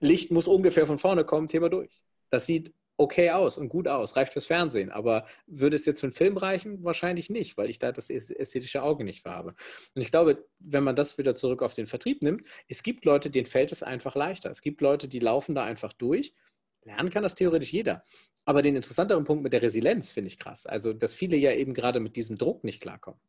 Licht 0.00 0.30
muss 0.30 0.46
ungefähr 0.46 0.86
von 0.86 0.98
vorne 0.98 1.24
kommen, 1.24 1.48
Thema 1.48 1.68
durch. 1.68 2.02
Das 2.30 2.46
sieht 2.46 2.72
okay 3.00 3.30
aus 3.30 3.58
und 3.58 3.68
gut 3.68 3.86
aus, 3.86 4.16
reicht 4.16 4.32
fürs 4.32 4.46
Fernsehen. 4.46 4.90
Aber 4.90 5.24
würde 5.46 5.76
es 5.76 5.86
jetzt 5.86 6.00
für 6.00 6.06
einen 6.06 6.12
Film 6.12 6.36
reichen? 6.36 6.82
Wahrscheinlich 6.82 7.30
nicht, 7.30 7.56
weil 7.56 7.70
ich 7.70 7.78
da 7.78 7.92
das 7.92 8.10
ästhetische 8.10 8.82
Auge 8.82 9.04
nicht 9.04 9.24
habe. 9.24 9.54
Und 9.94 10.02
ich 10.02 10.10
glaube, 10.10 10.44
wenn 10.58 10.82
man 10.82 10.96
das 10.96 11.16
wieder 11.16 11.34
zurück 11.34 11.62
auf 11.62 11.74
den 11.74 11.86
Vertrieb 11.86 12.22
nimmt, 12.22 12.42
es 12.66 12.82
gibt 12.82 13.04
Leute, 13.04 13.30
denen 13.30 13.46
fällt 13.46 13.70
es 13.70 13.84
einfach 13.84 14.16
leichter. 14.16 14.50
Es 14.50 14.62
gibt 14.62 14.80
Leute, 14.80 15.06
die 15.06 15.20
laufen 15.20 15.54
da 15.54 15.64
einfach 15.64 15.92
durch. 15.92 16.34
Lernen 16.82 17.10
kann 17.10 17.22
das 17.22 17.36
theoretisch 17.36 17.72
jeder. 17.72 18.02
Aber 18.44 18.62
den 18.62 18.74
interessanteren 18.74 19.24
Punkt 19.24 19.44
mit 19.44 19.52
der 19.52 19.62
Resilienz 19.62 20.10
finde 20.10 20.28
ich 20.28 20.38
krass. 20.38 20.66
Also, 20.66 20.92
dass 20.92 21.14
viele 21.14 21.36
ja 21.36 21.52
eben 21.52 21.74
gerade 21.74 22.00
mit 22.00 22.16
diesem 22.16 22.36
Druck 22.36 22.64
nicht 22.64 22.80
klarkommen. 22.80 23.20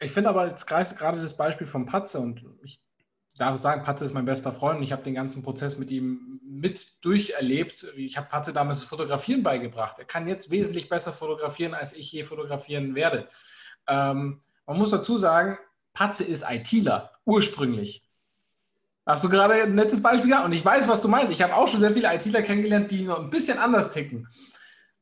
Ich 0.00 0.12
finde 0.12 0.30
aber 0.30 0.48
jetzt 0.48 0.66
gerade 0.66 1.20
das 1.20 1.36
Beispiel 1.36 1.66
von 1.66 1.84
Patze 1.84 2.18
und 2.18 2.42
ich 2.64 2.80
darf 3.36 3.56
sagen, 3.56 3.82
Patze 3.82 4.04
ist 4.04 4.14
mein 4.14 4.24
bester 4.24 4.52
Freund 4.52 4.78
und 4.78 4.82
ich 4.82 4.92
habe 4.92 5.02
den 5.02 5.14
ganzen 5.14 5.42
Prozess 5.42 5.78
mit 5.78 5.90
ihm 5.90 6.40
mit 6.44 7.04
durcherlebt. 7.04 7.86
Ich 7.96 8.16
habe 8.16 8.28
Patze 8.28 8.52
damals 8.52 8.80
das 8.80 8.88
Fotografieren 8.88 9.42
beigebracht. 9.42 9.98
Er 9.98 10.04
kann 10.04 10.28
jetzt 10.28 10.50
wesentlich 10.50 10.88
besser 10.88 11.12
fotografieren, 11.12 11.74
als 11.74 11.92
ich 11.92 12.12
je 12.12 12.22
fotografieren 12.22 12.94
werde. 12.94 13.28
Ähm, 13.86 14.40
man 14.66 14.78
muss 14.78 14.90
dazu 14.90 15.16
sagen, 15.16 15.58
Patze 15.92 16.24
ist 16.24 16.44
ITler, 16.48 17.12
ursprünglich. 17.24 18.04
Hast 19.06 19.24
du 19.24 19.28
gerade 19.28 19.54
ein 19.54 19.74
nettes 19.74 20.02
Beispiel 20.02 20.30
gehabt? 20.30 20.44
Und 20.44 20.52
ich 20.52 20.64
weiß, 20.64 20.86
was 20.86 21.00
du 21.00 21.08
meinst. 21.08 21.32
Ich 21.32 21.42
habe 21.42 21.56
auch 21.56 21.66
schon 21.66 21.80
sehr 21.80 21.92
viele 21.92 22.14
ITler 22.14 22.42
kennengelernt, 22.42 22.90
die 22.90 23.04
noch 23.04 23.18
ein 23.18 23.30
bisschen 23.30 23.58
anders 23.58 23.92
ticken. 23.92 24.28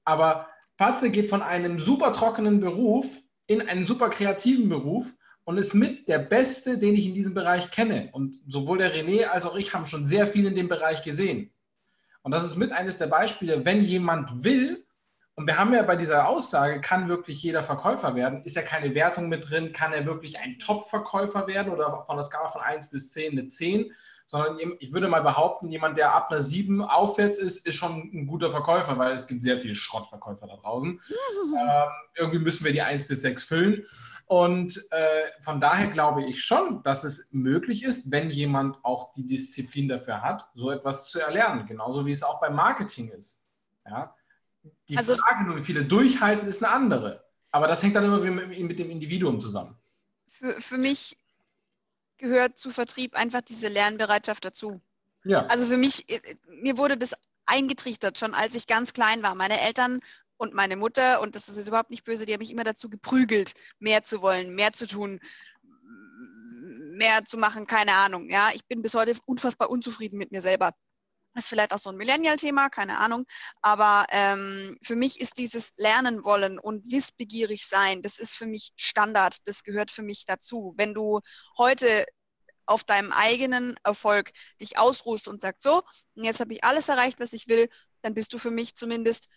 Aber 0.04 0.48
Patze 0.76 1.10
geht 1.10 1.28
von 1.28 1.42
einem 1.42 1.78
super 1.78 2.12
trockenen 2.12 2.60
Beruf 2.60 3.20
in 3.46 3.68
einen 3.68 3.84
super 3.84 4.08
kreativen 4.08 4.68
Beruf 4.68 5.12
und 5.48 5.56
ist 5.56 5.72
mit 5.72 6.08
der 6.08 6.18
Beste, 6.18 6.76
den 6.76 6.94
ich 6.94 7.06
in 7.06 7.14
diesem 7.14 7.32
Bereich 7.32 7.70
kenne. 7.70 8.10
Und 8.12 8.38
sowohl 8.46 8.76
der 8.76 8.94
René 8.94 9.24
als 9.24 9.46
auch 9.46 9.56
ich 9.56 9.72
haben 9.72 9.86
schon 9.86 10.04
sehr 10.04 10.26
viel 10.26 10.44
in 10.44 10.54
dem 10.54 10.68
Bereich 10.68 11.02
gesehen. 11.02 11.54
Und 12.20 12.32
das 12.32 12.44
ist 12.44 12.56
mit 12.56 12.70
eines 12.70 12.98
der 12.98 13.06
Beispiele, 13.06 13.64
wenn 13.64 13.80
jemand 13.80 14.44
will, 14.44 14.84
und 15.36 15.46
wir 15.46 15.56
haben 15.56 15.72
ja 15.72 15.80
bei 15.80 15.96
dieser 15.96 16.28
Aussage, 16.28 16.82
kann 16.82 17.08
wirklich 17.08 17.42
jeder 17.42 17.62
Verkäufer 17.62 18.14
werden, 18.14 18.42
ist 18.42 18.56
ja 18.56 18.62
keine 18.62 18.94
Wertung 18.94 19.30
mit 19.30 19.48
drin, 19.48 19.72
kann 19.72 19.94
er 19.94 20.04
wirklich 20.04 20.38
ein 20.38 20.58
Top-Verkäufer 20.58 21.46
werden 21.46 21.72
oder 21.72 22.04
von 22.04 22.16
der 22.16 22.24
Skala 22.24 22.48
von 22.48 22.60
1 22.60 22.90
bis 22.90 23.10
10 23.12 23.32
eine 23.32 23.46
10, 23.46 23.90
sondern 24.28 24.58
ich 24.78 24.92
würde 24.92 25.08
mal 25.08 25.22
behaupten, 25.22 25.70
jemand, 25.70 25.96
der 25.96 26.14
ab 26.14 26.30
einer 26.30 26.42
7 26.42 26.82
aufwärts 26.82 27.38
ist, 27.38 27.66
ist 27.66 27.76
schon 27.76 28.10
ein 28.12 28.26
guter 28.26 28.50
Verkäufer, 28.50 28.98
weil 28.98 29.12
es 29.12 29.26
gibt 29.26 29.42
sehr 29.42 29.58
viele 29.58 29.74
Schrottverkäufer 29.74 30.46
da 30.46 30.56
draußen. 30.56 31.00
ähm, 31.58 31.88
irgendwie 32.14 32.38
müssen 32.38 32.62
wir 32.62 32.72
die 32.72 32.82
1 32.82 33.08
bis 33.08 33.22
6 33.22 33.44
füllen. 33.44 33.84
Und 34.26 34.84
äh, 34.90 35.30
von 35.40 35.62
daher 35.62 35.86
glaube 35.86 36.24
ich 36.24 36.44
schon, 36.44 36.82
dass 36.82 37.04
es 37.04 37.32
möglich 37.32 37.82
ist, 37.82 38.10
wenn 38.10 38.28
jemand 38.28 38.76
auch 38.84 39.12
die 39.12 39.24
Disziplin 39.24 39.88
dafür 39.88 40.20
hat, 40.20 40.46
so 40.52 40.70
etwas 40.70 41.08
zu 41.10 41.20
erlernen. 41.20 41.64
Genauso 41.66 42.04
wie 42.04 42.12
es 42.12 42.22
auch 42.22 42.38
beim 42.38 42.54
Marketing 42.54 43.08
ist. 43.08 43.46
Ja? 43.86 44.14
Die 44.90 44.98
also, 44.98 45.16
Frage 45.16 45.44
nur, 45.44 45.56
wie 45.56 45.62
viele 45.62 45.86
durchhalten, 45.86 46.46
ist 46.46 46.62
eine 46.62 46.70
andere. 46.70 47.24
Aber 47.50 47.66
das 47.66 47.82
hängt 47.82 47.96
dann 47.96 48.04
immer 48.04 48.18
mit, 48.18 48.60
mit 48.60 48.78
dem 48.78 48.90
Individuum 48.90 49.40
zusammen. 49.40 49.74
Für, 50.28 50.60
für 50.60 50.76
mich 50.76 51.16
gehört 52.18 52.58
zu 52.58 52.70
Vertrieb 52.70 53.14
einfach 53.14 53.40
diese 53.40 53.68
Lernbereitschaft 53.68 54.44
dazu. 54.44 54.80
Ja. 55.24 55.46
Also 55.46 55.66
für 55.66 55.76
mich, 55.76 56.08
äh, 56.10 56.20
mir 56.48 56.76
wurde 56.76 56.96
das 56.96 57.14
eingetrichtert, 57.46 58.18
schon 58.18 58.34
als 58.34 58.54
ich 58.54 58.66
ganz 58.66 58.92
klein 58.92 59.22
war. 59.22 59.34
Meine 59.34 59.60
Eltern 59.60 60.00
und 60.36 60.54
meine 60.54 60.76
Mutter, 60.76 61.20
und 61.20 61.34
das 61.34 61.48
ist 61.48 61.56
jetzt 61.56 61.68
überhaupt 61.68 61.90
nicht 61.90 62.04
böse, 62.04 62.26
die 62.26 62.32
haben 62.32 62.40
mich 62.40 62.50
immer 62.50 62.64
dazu 62.64 62.88
geprügelt, 62.88 63.54
mehr 63.78 64.02
zu 64.02 64.22
wollen, 64.22 64.54
mehr 64.54 64.72
zu 64.72 64.86
tun, 64.86 65.20
mehr 66.92 67.24
zu 67.24 67.38
machen, 67.38 67.66
keine 67.66 67.94
Ahnung. 67.94 68.28
Ja, 68.28 68.50
ich 68.52 68.64
bin 68.66 68.82
bis 68.82 68.94
heute 68.94 69.16
unfassbar 69.24 69.70
unzufrieden 69.70 70.18
mit 70.18 70.30
mir 70.32 70.42
selber. 70.42 70.74
Ist 71.38 71.48
vielleicht 71.48 71.72
auch 71.72 71.78
so 71.78 71.90
ein 71.90 71.96
Millennial-Thema, 71.96 72.68
keine 72.68 72.98
Ahnung. 72.98 73.24
Aber 73.62 74.06
ähm, 74.10 74.76
für 74.82 74.96
mich 74.96 75.20
ist 75.20 75.38
dieses 75.38 75.72
Lernen 75.76 76.24
wollen 76.24 76.58
und 76.58 76.90
wissbegierig 76.90 77.66
sein, 77.66 78.02
das 78.02 78.18
ist 78.18 78.34
für 78.34 78.46
mich 78.46 78.72
Standard. 78.76 79.36
Das 79.44 79.62
gehört 79.62 79.92
für 79.92 80.02
mich 80.02 80.24
dazu. 80.26 80.74
Wenn 80.76 80.94
du 80.94 81.20
heute 81.56 82.06
auf 82.66 82.82
deinem 82.84 83.12
eigenen 83.12 83.76
Erfolg 83.84 84.32
dich 84.60 84.78
ausruhst 84.78 85.28
und 85.28 85.40
sagst, 85.40 85.62
so, 85.62 85.82
jetzt 86.14 86.40
habe 86.40 86.52
ich 86.52 86.64
alles 86.64 86.88
erreicht, 86.88 87.20
was 87.20 87.32
ich 87.32 87.48
will, 87.48 87.70
dann 88.02 88.14
bist 88.14 88.32
du 88.32 88.38
für 88.38 88.50
mich 88.50 88.74
zumindest 88.74 89.28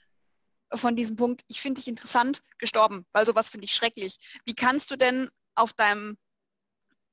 von 0.73 0.95
diesem 0.95 1.17
Punkt, 1.17 1.43
ich 1.47 1.61
finde 1.61 1.79
dich 1.79 1.87
interessant, 1.87 2.41
gestorben, 2.57 3.05
weil 3.11 3.25
sowas 3.25 3.49
finde 3.49 3.65
ich 3.65 3.75
schrecklich. 3.75 4.17
Wie 4.45 4.55
kannst 4.55 4.89
du 4.89 4.95
denn 4.95 5.29
auf 5.55 5.73
deinem 5.73 6.17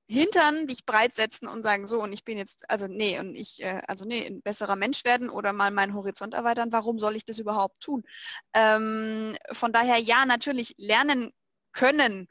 Hintern 0.09 0.67
dich 0.67 0.87
breitsetzen 0.87 1.49
und 1.49 1.63
sagen, 1.63 1.87
so, 1.87 2.03
und 2.03 2.13
ich 2.15 2.25
bin 2.25 2.39
jetzt, 2.39 2.69
also 2.71 2.87
nee, 2.87 3.19
und 3.19 3.35
ich, 3.35 3.63
äh, 3.63 3.83
also 3.87 4.07
nee, 4.07 4.27
ein 4.27 4.41
besserer 4.41 4.75
Mensch 4.75 5.05
werden 5.05 5.29
oder 5.29 5.53
mal 5.53 5.71
meinen 5.71 5.93
Horizont 5.95 6.33
erweitern, 6.33 6.73
warum 6.73 6.99
soll 6.99 7.15
ich 7.15 7.27
das 7.27 7.39
überhaupt 7.39 7.83
tun? 7.83 8.05
Ähm, 8.55 9.37
von 9.53 9.73
daher, 9.73 9.99
ja, 9.99 10.25
natürlich, 10.25 10.75
lernen 10.79 11.33
können 11.73 12.27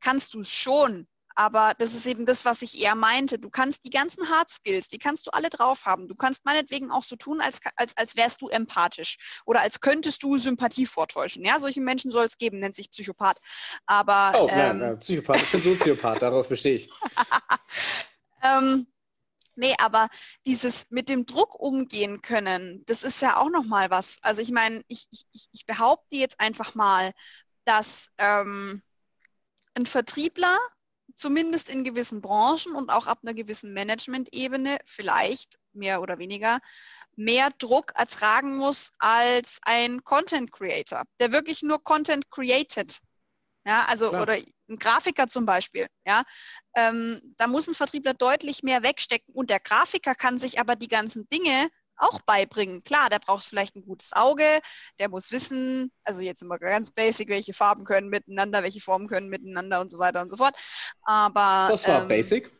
kannst 0.00 0.34
du 0.34 0.40
es 0.40 0.50
schon, 0.50 1.06
aber 1.34 1.74
das 1.78 1.94
ist 1.94 2.06
eben 2.06 2.26
das, 2.26 2.44
was 2.44 2.62
ich 2.62 2.80
eher 2.80 2.94
meinte. 2.94 3.38
Du 3.38 3.50
kannst 3.50 3.84
die 3.84 3.90
ganzen 3.90 4.28
Hard 4.28 4.50
Skills, 4.50 4.88
die 4.88 4.98
kannst 4.98 5.26
du 5.26 5.30
alle 5.30 5.50
drauf 5.50 5.86
haben. 5.86 6.08
Du 6.08 6.14
kannst 6.14 6.44
meinetwegen 6.44 6.90
auch 6.90 7.04
so 7.04 7.16
tun, 7.16 7.40
als, 7.40 7.60
als, 7.76 7.96
als 7.96 8.16
wärst 8.16 8.42
du 8.42 8.48
empathisch 8.48 9.18
oder 9.44 9.60
als 9.60 9.80
könntest 9.80 10.22
du 10.22 10.38
Sympathie 10.38 10.86
vortäuschen. 10.86 11.44
Ja, 11.44 11.58
solche 11.58 11.80
Menschen 11.80 12.10
soll 12.10 12.24
es 12.24 12.38
geben, 12.38 12.58
nennt 12.58 12.74
sich 12.74 12.90
Psychopath. 12.90 13.38
Aber, 13.86 14.32
oh, 14.36 14.46
nein, 14.46 14.70
ähm, 14.70 14.78
nein, 14.78 14.98
Psychopath, 14.98 15.42
ich 15.42 15.50
bin 15.50 15.62
Soziopath, 15.62 16.22
darauf 16.22 16.48
bestehe 16.48 16.74
ich. 16.74 16.88
ähm, 18.42 18.86
Nee, 19.54 19.74
aber 19.78 20.08
dieses 20.46 20.90
mit 20.90 21.10
dem 21.10 21.26
Druck 21.26 21.54
umgehen 21.60 22.22
können, 22.22 22.82
das 22.86 23.02
ist 23.02 23.20
ja 23.20 23.36
auch 23.36 23.50
nochmal 23.50 23.90
was. 23.90 24.18
Also 24.22 24.40
ich 24.40 24.50
meine, 24.50 24.82
ich, 24.88 25.06
ich, 25.10 25.26
ich 25.52 25.66
behaupte 25.66 26.16
jetzt 26.16 26.40
einfach 26.40 26.74
mal, 26.74 27.12
dass 27.66 28.10
ähm, 28.16 28.82
ein 29.74 29.86
Vertriebler 29.86 30.58
zumindest 31.14 31.68
in 31.68 31.84
gewissen 31.84 32.20
Branchen 32.20 32.74
und 32.74 32.90
auch 32.90 33.06
ab 33.06 33.20
einer 33.22 33.34
gewissen 33.34 33.72
Management-Ebene 33.72 34.78
vielleicht 34.84 35.58
mehr 35.72 36.02
oder 36.02 36.18
weniger 36.18 36.60
mehr 37.16 37.50
Druck 37.58 37.92
ertragen 37.94 38.56
muss 38.56 38.92
als 38.98 39.58
ein 39.62 40.02
Content 40.04 40.52
Creator, 40.52 41.04
der 41.20 41.32
wirklich 41.32 41.62
nur 41.62 41.82
Content 41.82 42.30
created. 42.30 43.00
Ja, 43.64 43.84
also 43.84 44.08
Klar. 44.08 44.22
oder 44.22 44.32
ein 44.34 44.78
Grafiker 44.78 45.28
zum 45.28 45.46
Beispiel, 45.46 45.86
ja, 46.04 46.24
ähm, 46.74 47.20
da 47.36 47.46
muss 47.46 47.68
ein 47.68 47.74
Vertriebler 47.74 48.12
deutlich 48.14 48.64
mehr 48.64 48.82
wegstecken 48.82 49.32
und 49.34 49.50
der 49.50 49.60
Grafiker 49.60 50.16
kann 50.16 50.38
sich 50.38 50.58
aber 50.58 50.74
die 50.74 50.88
ganzen 50.88 51.28
Dinge 51.28 51.70
auch 51.96 52.20
beibringen. 52.20 52.82
Klar, 52.82 53.10
der 53.10 53.18
braucht 53.18 53.44
vielleicht 53.44 53.76
ein 53.76 53.84
gutes 53.84 54.12
Auge, 54.12 54.60
der 54.98 55.08
muss 55.08 55.32
wissen, 55.32 55.92
also 56.04 56.20
jetzt 56.20 56.42
immer 56.42 56.58
ganz 56.58 56.90
basic, 56.90 57.28
welche 57.28 57.54
Farben 57.54 57.84
können 57.84 58.08
miteinander, 58.08 58.62
welche 58.62 58.80
Formen 58.80 59.08
können 59.08 59.28
miteinander 59.28 59.80
und 59.80 59.90
so 59.90 59.98
weiter 59.98 60.20
und 60.22 60.30
so 60.30 60.36
fort. 60.36 60.54
Aber 61.02 61.68
das 61.70 61.86
war 61.86 62.02
ähm, 62.02 62.08
basic. 62.08 62.50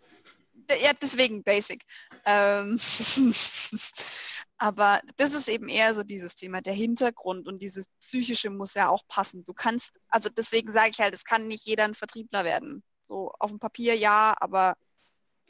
Ja, 0.81 0.93
deswegen 1.01 1.43
basic. 1.43 1.83
Ähm, 2.25 2.79
aber 4.59 5.01
das 5.17 5.35
ist 5.35 5.49
eben 5.49 5.69
eher 5.69 5.93
so 5.95 6.03
dieses 6.03 6.37
Thema, 6.37 6.61
der 6.61 6.73
Hintergrund 6.73 7.49
und 7.49 7.61
dieses 7.61 7.89
Psychische 8.01 8.51
muss 8.51 8.75
ja 8.75 8.89
auch 8.89 9.03
passen. 9.09 9.45
Du 9.45 9.53
kannst, 9.53 9.99
also 10.09 10.29
deswegen 10.29 10.71
sage 10.71 10.91
ich 10.91 11.01
halt, 11.01 11.15
es 11.15 11.25
kann 11.25 11.49
nicht 11.49 11.67
jeder 11.67 11.85
ein 11.85 11.95
Vertriebler 11.95 12.45
werden. 12.45 12.83
So 13.03 13.33
auf 13.39 13.51
dem 13.51 13.59
Papier 13.59 13.97
ja, 13.97 14.35
aber 14.39 14.77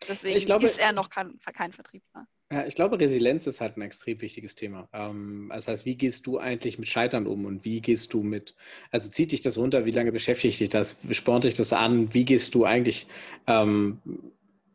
deswegen 0.08 0.44
glaube, 0.44 0.64
ist 0.64 0.78
er 0.78 0.92
noch 0.92 1.10
kein, 1.10 1.38
kein 1.38 1.72
Vertriebler. 1.72 2.26
Ja, 2.52 2.66
ich 2.66 2.74
glaube, 2.74 3.00
Resilienz 3.00 3.46
ist 3.46 3.62
halt 3.62 3.78
ein 3.78 3.82
extrem 3.82 4.20
wichtiges 4.20 4.54
Thema. 4.54 4.86
Ähm, 4.92 5.50
das 5.54 5.68
heißt, 5.68 5.86
wie 5.86 5.94
gehst 5.94 6.26
du 6.26 6.36
eigentlich 6.36 6.78
mit 6.78 6.86
Scheitern 6.86 7.26
um 7.26 7.46
und 7.46 7.64
wie 7.64 7.80
gehst 7.80 8.12
du 8.12 8.22
mit, 8.22 8.54
also 8.90 9.08
zieht 9.08 9.32
dich 9.32 9.40
das 9.40 9.56
runter, 9.56 9.86
wie 9.86 9.90
lange 9.90 10.12
beschäftigt 10.12 10.60
dich 10.60 10.68
das, 10.68 10.98
spornt 11.12 11.44
dich 11.44 11.54
das 11.54 11.72
an, 11.72 12.12
wie 12.12 12.26
gehst 12.26 12.54
du 12.54 12.66
eigentlich, 12.66 13.06
ähm, 13.46 14.02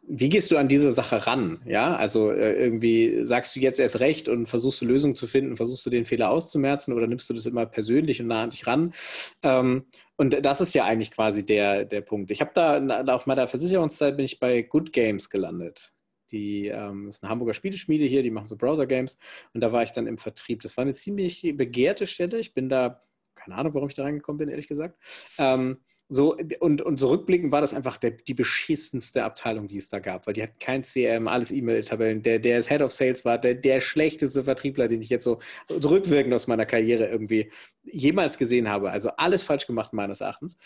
wie 0.07 0.29
gehst 0.29 0.51
du 0.51 0.57
an 0.57 0.67
diese 0.67 0.91
Sache 0.91 1.27
ran? 1.27 1.61
Ja, 1.65 1.95
also 1.95 2.31
äh, 2.31 2.53
irgendwie 2.53 3.19
sagst 3.25 3.55
du 3.55 3.59
jetzt 3.59 3.79
erst 3.79 3.99
recht 3.99 4.27
und 4.27 4.47
versuchst 4.47 4.81
du 4.81 4.85
Lösungen 4.85 5.13
zu 5.13 5.27
finden, 5.27 5.55
versuchst 5.55 5.85
du 5.85 5.91
den 5.91 6.05
Fehler 6.05 6.31
auszumerzen 6.31 6.93
oder 6.93 7.05
nimmst 7.05 7.29
du 7.29 7.35
das 7.35 7.45
immer 7.45 7.67
persönlich 7.67 8.19
und 8.19 8.27
nah 8.27 8.41
an 8.41 8.49
dich 8.49 8.65
ran? 8.65 8.91
Ähm, 9.43 9.85
und 10.15 10.43
das 10.43 10.61
ist 10.61 10.73
ja 10.73 10.85
eigentlich 10.85 11.11
quasi 11.11 11.45
der, 11.45 11.85
der 11.85 12.01
Punkt. 12.01 12.31
Ich 12.31 12.41
habe 12.41 12.51
da 12.55 13.05
auf 13.13 13.27
meiner 13.27 13.47
Versicherungszeit 13.47 14.17
bin 14.17 14.25
ich 14.25 14.39
bei 14.39 14.63
Good 14.63 14.93
Games 14.93 15.29
gelandet. 15.29 15.93
Die 16.31 16.67
ähm, 16.67 17.07
ist 17.09 17.23
eine 17.23 17.29
Hamburger 17.29 17.53
Spieleschmiede 17.53 18.05
hier, 18.05 18.23
die 18.23 18.31
machen 18.31 18.47
so 18.47 18.55
Browser-Games. 18.55 19.17
Und 19.53 19.61
da 19.61 19.71
war 19.71 19.83
ich 19.83 19.91
dann 19.91 20.07
im 20.07 20.17
Vertrieb. 20.17 20.61
Das 20.61 20.77
war 20.77 20.83
eine 20.83 20.93
ziemlich 20.93 21.53
begehrte 21.55 22.05
Stelle. 22.05 22.39
Ich 22.39 22.53
bin 22.53 22.69
da, 22.69 23.03
keine 23.35 23.55
Ahnung, 23.55 23.73
warum 23.73 23.89
ich 23.89 23.95
da 23.95 24.03
reingekommen 24.03 24.39
bin, 24.39 24.49
ehrlich 24.49 24.67
gesagt. 24.67 24.97
Ähm, 25.37 25.77
so, 26.09 26.37
und, 26.61 26.81
und 26.81 26.99
zurückblickend 26.99 27.51
war 27.51 27.59
das 27.59 27.73
einfach 27.73 27.97
der, 27.97 28.11
die 28.11 28.33
beschissenste 28.33 29.25
Abteilung, 29.25 29.67
die 29.67 29.75
es 29.75 29.89
da 29.89 29.99
gab, 29.99 30.25
weil 30.25 30.33
die 30.33 30.43
hatten 30.43 30.57
kein 30.57 30.83
CRM, 30.83 31.27
alles 31.27 31.51
E-Mail-Tabellen. 31.51 32.23
Der, 32.23 32.39
der 32.39 32.63
Head 32.63 32.81
of 32.81 32.93
Sales 32.93 33.25
war 33.25 33.37
der, 33.37 33.55
der 33.55 33.81
schlechteste 33.81 34.45
Vertriebler, 34.45 34.87
den 34.87 35.01
ich 35.01 35.09
jetzt 35.09 35.25
so 35.25 35.39
zurückwirkend 35.67 36.33
aus 36.33 36.47
meiner 36.47 36.65
Karriere 36.65 37.07
irgendwie 37.07 37.51
jemals 37.83 38.37
gesehen 38.37 38.69
habe. 38.69 38.89
Also 38.89 39.09
alles 39.17 39.41
falsch 39.41 39.67
gemacht, 39.67 39.91
meines 39.91 40.21
Erachtens. 40.21 40.57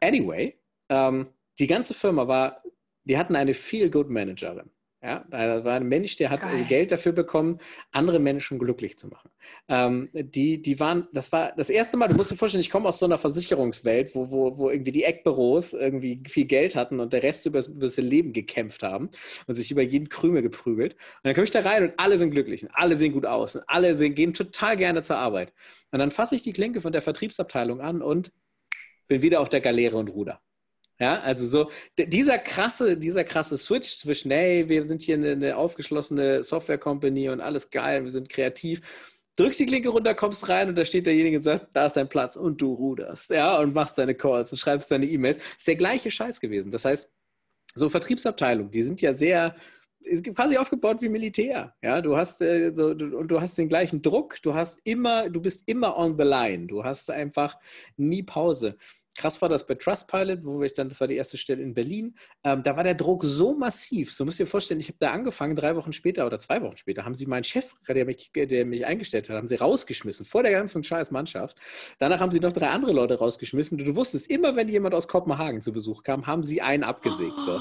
Anyway, 0.00 0.58
ähm, 0.88 1.28
die 1.58 1.66
ganze 1.66 1.92
Firma 1.92 2.26
war, 2.26 2.62
die 3.04 3.18
hatten 3.18 3.36
eine 3.36 3.52
Feel-Good-Managerin. 3.52 4.70
Ja, 5.02 5.24
da 5.30 5.64
war 5.64 5.76
ein 5.76 5.88
Mensch, 5.88 6.16
der 6.16 6.28
hat 6.28 6.42
Geil. 6.42 6.64
Geld 6.68 6.92
dafür 6.92 7.12
bekommen, 7.12 7.58
andere 7.90 8.18
Menschen 8.18 8.58
glücklich 8.58 8.98
zu 8.98 9.08
machen. 9.08 9.30
Ähm, 9.66 10.10
die, 10.12 10.60
die 10.60 10.78
waren, 10.78 11.08
das 11.14 11.32
war 11.32 11.52
das 11.56 11.70
erste 11.70 11.96
Mal, 11.96 12.08
du 12.08 12.16
musst 12.16 12.30
dir 12.30 12.36
vorstellen, 12.36 12.60
ich 12.60 12.68
komme 12.68 12.86
aus 12.86 12.98
so 12.98 13.06
einer 13.06 13.16
Versicherungswelt, 13.16 14.14
wo, 14.14 14.30
wo, 14.30 14.58
wo 14.58 14.68
irgendwie 14.68 14.92
die 14.92 15.04
Eckbüros 15.04 15.72
irgendwie 15.72 16.22
viel 16.28 16.44
Geld 16.44 16.76
hatten 16.76 17.00
und 17.00 17.14
der 17.14 17.22
Rest 17.22 17.46
über 17.46 17.60
das 17.60 17.96
Leben 17.96 18.34
gekämpft 18.34 18.82
haben 18.82 19.08
und 19.46 19.54
sich 19.54 19.70
über 19.70 19.80
jeden 19.80 20.10
Krümel 20.10 20.42
geprügelt. 20.42 20.92
Und 20.92 21.00
dann 21.22 21.34
komme 21.34 21.44
ich 21.46 21.50
da 21.50 21.60
rein 21.60 21.84
und 21.84 21.94
alle 21.96 22.18
sind 22.18 22.32
glücklich 22.32 22.62
und 22.62 22.70
alle 22.74 22.98
sehen 22.98 23.14
gut 23.14 23.24
aus 23.24 23.56
und 23.56 23.62
alle 23.68 23.94
sehen, 23.94 24.14
gehen 24.14 24.34
total 24.34 24.76
gerne 24.76 25.00
zur 25.00 25.16
Arbeit. 25.16 25.54
Und 25.92 25.98
dann 25.98 26.10
fasse 26.10 26.34
ich 26.34 26.42
die 26.42 26.52
Klinke 26.52 26.82
von 26.82 26.92
der 26.92 27.00
Vertriebsabteilung 27.00 27.80
an 27.80 28.02
und 28.02 28.32
bin 29.08 29.22
wieder 29.22 29.40
auf 29.40 29.48
der 29.48 29.62
Galeere 29.62 29.96
und 29.96 30.08
Ruder. 30.08 30.42
Ja, 31.00 31.18
also 31.20 31.46
so 31.46 31.70
dieser 31.96 32.38
krasse, 32.38 32.96
dieser 32.98 33.24
krasse 33.24 33.56
Switch 33.56 33.96
zwischen, 33.96 34.30
hey, 34.30 34.68
wir 34.68 34.84
sind 34.84 35.00
hier 35.00 35.14
eine, 35.14 35.30
eine 35.30 35.56
aufgeschlossene 35.56 36.42
Software-Company 36.42 37.30
und 37.30 37.40
alles 37.40 37.70
geil, 37.70 38.04
wir 38.04 38.10
sind 38.10 38.28
kreativ. 38.28 38.82
Drückst 39.36 39.60
die 39.60 39.66
Klinke 39.66 39.88
runter, 39.88 40.14
kommst 40.14 40.46
rein 40.50 40.68
und 40.68 40.76
da 40.76 40.84
steht 40.84 41.06
derjenige 41.06 41.38
und 41.38 41.42
sagt, 41.42 41.68
da 41.72 41.86
ist 41.86 41.96
dein 41.96 42.10
Platz 42.10 42.36
und 42.36 42.60
du 42.60 42.74
ruderst, 42.74 43.30
ja, 43.30 43.58
und 43.58 43.74
machst 43.74 43.96
deine 43.96 44.14
Calls 44.14 44.52
und 44.52 44.58
schreibst 44.58 44.90
deine 44.90 45.06
E-Mails. 45.06 45.38
Ist 45.56 45.66
der 45.66 45.76
gleiche 45.76 46.10
Scheiß 46.10 46.38
gewesen. 46.38 46.70
Das 46.70 46.84
heißt, 46.84 47.10
so 47.74 47.88
Vertriebsabteilungen, 47.88 48.70
die 48.70 48.82
sind 48.82 49.00
ja 49.00 49.14
sehr, 49.14 49.56
ist 50.00 50.24
quasi 50.34 50.58
aufgebaut 50.58 51.00
wie 51.00 51.08
Militär. 51.08 51.74
Ja, 51.82 52.02
du 52.02 52.16
hast 52.16 52.42
äh, 52.42 52.72
so 52.74 52.92
du, 52.92 53.16
und 53.16 53.28
du 53.28 53.40
hast 53.40 53.56
den 53.56 53.68
gleichen 53.68 54.02
Druck. 54.02 54.36
Du 54.42 54.54
hast 54.54 54.78
immer, 54.84 55.30
du 55.30 55.40
bist 55.40 55.62
immer 55.66 55.96
on 55.96 56.18
the 56.18 56.24
line. 56.24 56.66
Du 56.66 56.84
hast 56.84 57.10
einfach 57.10 57.58
nie 57.96 58.22
Pause. 58.22 58.76
Krass 59.20 59.42
war 59.42 59.50
das 59.50 59.66
bei 59.66 59.74
Trustpilot, 59.74 60.44
wo 60.44 60.62
ich 60.62 60.72
dann, 60.72 60.88
das 60.88 60.98
war 60.98 61.06
die 61.06 61.16
erste 61.16 61.36
Stelle 61.36 61.62
in 61.62 61.74
Berlin, 61.74 62.14
ähm, 62.42 62.62
da 62.62 62.74
war 62.74 62.84
der 62.84 62.94
Druck 62.94 63.22
so 63.22 63.52
massiv. 63.52 64.10
So 64.14 64.24
musst 64.24 64.40
du 64.40 64.44
dir 64.44 64.50
vorstellen, 64.50 64.80
ich 64.80 64.88
habe 64.88 64.96
da 64.98 65.10
angefangen, 65.10 65.54
drei 65.54 65.76
Wochen 65.76 65.92
später 65.92 66.24
oder 66.24 66.38
zwei 66.38 66.62
Wochen 66.62 66.78
später, 66.78 67.04
haben 67.04 67.12
sie 67.12 67.26
meinen 67.26 67.44
Chef, 67.44 67.74
der 67.86 68.06
mich, 68.06 68.30
der 68.34 68.64
mich 68.64 68.86
eingestellt 68.86 69.28
hat, 69.28 69.36
haben 69.36 69.46
sie 69.46 69.56
rausgeschmissen, 69.56 70.24
vor 70.24 70.42
der 70.42 70.52
ganzen 70.52 70.82
scheiß 70.82 71.10
Mannschaft. 71.10 71.58
Danach 71.98 72.18
haben 72.18 72.32
sie 72.32 72.40
noch 72.40 72.52
drei 72.52 72.70
andere 72.70 72.92
Leute 72.92 73.18
rausgeschmissen. 73.18 73.78
Und 73.78 73.86
du 73.86 73.94
wusstest, 73.94 74.30
immer 74.30 74.56
wenn 74.56 74.68
jemand 74.68 74.94
aus 74.94 75.06
Kopenhagen 75.06 75.60
zu 75.60 75.70
Besuch 75.70 76.02
kam, 76.02 76.26
haben 76.26 76.42
sie 76.42 76.62
einen 76.62 76.82
abgesägt. 76.82 77.36
So. 77.44 77.60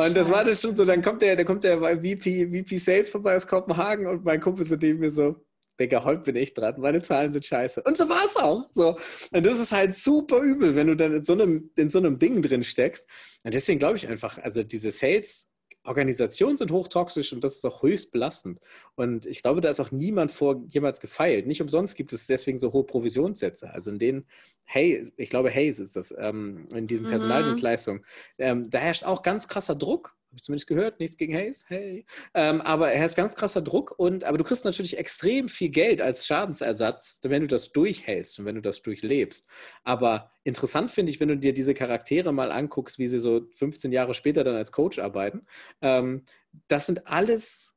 Und 0.00 0.16
das 0.16 0.30
war 0.30 0.44
das 0.44 0.62
schon 0.62 0.76
so, 0.76 0.84
dann 0.84 1.02
kommt 1.02 1.22
der, 1.22 1.34
dann 1.34 1.44
kommt 1.44 1.64
der 1.64 1.80
VP, 1.80 2.62
VP 2.62 2.76
Sales 2.78 3.10
vorbei 3.10 3.34
aus 3.34 3.48
Kopenhagen 3.48 4.06
und 4.06 4.24
mein 4.24 4.40
Kumpel 4.40 4.64
so 4.64 4.76
neben 4.76 5.00
mir 5.00 5.10
so, 5.10 5.34
Digga, 5.80 6.04
heute 6.04 6.22
bin 6.22 6.36
ich 6.36 6.54
dran, 6.54 6.74
meine 6.78 7.02
Zahlen 7.02 7.32
sind 7.32 7.44
scheiße. 7.46 7.82
Und 7.82 7.96
so 7.96 8.08
war 8.08 8.24
es 8.24 8.36
auch. 8.36 8.68
So. 8.72 8.96
Und 9.32 9.46
das 9.46 9.58
ist 9.58 9.72
halt 9.72 9.94
super 9.94 10.38
übel, 10.40 10.74
wenn 10.74 10.86
du 10.88 10.94
dann 10.96 11.14
in 11.14 11.22
so 11.22 11.32
einem, 11.32 11.70
in 11.76 11.88
so 11.88 11.98
einem 11.98 12.18
Ding 12.18 12.42
drin 12.42 12.62
steckst. 12.62 13.06
Und 13.42 13.54
deswegen 13.54 13.78
glaube 13.78 13.96
ich 13.96 14.06
einfach, 14.06 14.38
also 14.38 14.62
diese 14.62 14.90
Sales- 14.90 15.46
Organisationen 15.82 16.58
sind 16.58 16.70
hochtoxisch 16.72 17.32
und 17.32 17.42
das 17.42 17.54
ist 17.56 17.64
auch 17.64 17.82
höchst 17.82 18.12
belastend. 18.12 18.60
Und 18.96 19.24
ich 19.24 19.40
glaube, 19.40 19.62
da 19.62 19.70
ist 19.70 19.80
auch 19.80 19.90
niemand 19.90 20.30
vor 20.30 20.62
jemals 20.68 21.00
gefeilt. 21.00 21.46
Nicht 21.46 21.62
umsonst 21.62 21.96
gibt 21.96 22.12
es 22.12 22.26
deswegen 22.26 22.58
so 22.58 22.74
hohe 22.74 22.84
Provisionssätze. 22.84 23.70
Also 23.70 23.90
in 23.90 23.98
denen, 23.98 24.26
hey, 24.64 25.10
ich 25.16 25.30
glaube, 25.30 25.50
Hayes 25.50 25.78
ist 25.80 25.96
das, 25.96 26.14
ähm, 26.18 26.68
in 26.74 26.86
diesen 26.86 27.06
Mhm. 27.06 27.10
Personaldienstleistungen. 27.10 28.04
Ähm, 28.36 28.68
da 28.68 28.78
herrscht 28.78 29.04
auch 29.04 29.22
ganz 29.22 29.48
krasser 29.48 29.74
Druck. 29.74 30.14
Habe 30.30 30.36
ich 30.36 30.44
zumindest 30.44 30.68
gehört, 30.68 31.00
nichts 31.00 31.16
gegen 31.16 31.34
Hayes, 31.34 31.64
hey. 31.66 32.06
Ähm, 32.34 32.60
aber 32.60 32.92
er 32.92 33.00
herrscht 33.00 33.16
ganz 33.16 33.34
krasser 33.34 33.62
Druck 33.62 33.98
und 33.98 34.22
aber 34.22 34.38
du 34.38 34.44
kriegst 34.44 34.64
natürlich 34.64 34.96
extrem 34.96 35.48
viel 35.48 35.70
Geld 35.70 36.00
als 36.00 36.24
Schadensersatz, 36.24 37.18
wenn 37.24 37.42
du 37.42 37.48
das 37.48 37.72
durchhältst 37.72 38.38
und 38.38 38.44
wenn 38.44 38.54
du 38.54 38.62
das 38.62 38.80
durchlebst. 38.82 39.44
Aber 39.82 40.30
interessant 40.44 40.92
finde 40.92 41.10
ich, 41.10 41.18
wenn 41.18 41.26
du 41.26 41.36
dir 41.36 41.52
diese 41.52 41.74
Charaktere 41.74 42.32
mal 42.32 42.52
anguckst, 42.52 43.00
wie 43.00 43.08
sie 43.08 43.18
so 43.18 43.48
15 43.56 43.90
Jahre 43.90 44.14
später 44.14 44.44
dann 44.44 44.54
als 44.54 44.70
Coach 44.70 45.00
arbeiten. 45.00 45.46
Ähm, 45.80 46.22
das 46.68 46.86
sind 46.86 47.08
alles 47.08 47.74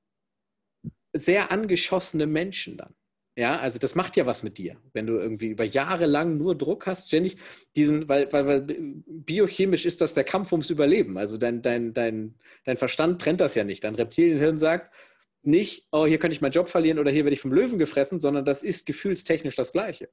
sehr 1.12 1.52
angeschossene 1.52 2.28
Menschen 2.28 2.78
dann. 2.78 2.94
Ja, 3.36 3.58
also 3.58 3.80
das 3.80 3.96
macht 3.96 4.16
ja 4.16 4.28
was 4.28 4.44
mit 4.44 4.60
dir, 4.60 4.78
wenn 4.94 5.08
du 5.08 5.18
irgendwie 5.18 5.48
über 5.48 5.64
Jahre 5.64 6.06
lang 6.06 6.38
nur 6.38 6.56
Druck 6.56 6.86
hast, 6.86 7.08
ständig 7.08 7.38
diesen, 7.76 8.08
weil, 8.08 8.32
weil, 8.32 8.46
weil 8.46 8.62
biochemisch 9.08 9.86
ist 9.86 10.02
das 10.02 10.14
der 10.14 10.24
Kampf 10.24 10.52
ums 10.52 10.70
Überleben. 10.70 11.18
Also 11.18 11.38
dein, 11.38 11.64
dein, 11.64 11.94
dein, 11.94 12.36
dein 12.64 12.78
Verstand 12.78 13.20
trennt 13.22 13.42
das 13.42 13.56
ja 13.56 13.64
nicht. 13.64 13.84
Dein 13.84 13.96
Reptilienhirn 13.96 14.60
sagt 14.60 14.94
nicht, 15.42 15.88
oh, 15.92 16.06
hier 16.06 16.20
könnte 16.20 16.36
ich 16.36 16.42
meinen 16.42 16.52
Job 16.52 16.70
verlieren 16.70 17.00
oder 17.00 17.12
hier 17.12 17.26
werde 17.26 17.34
ich 17.34 17.42
vom 17.42 17.52
Löwen 17.52 17.80
gefressen, 17.80 18.20
sondern 18.20 18.46
das 18.46 18.64
ist 18.64 18.86
gefühlstechnisch 18.86 19.56
das 19.56 19.74
Gleiche. 19.74 20.10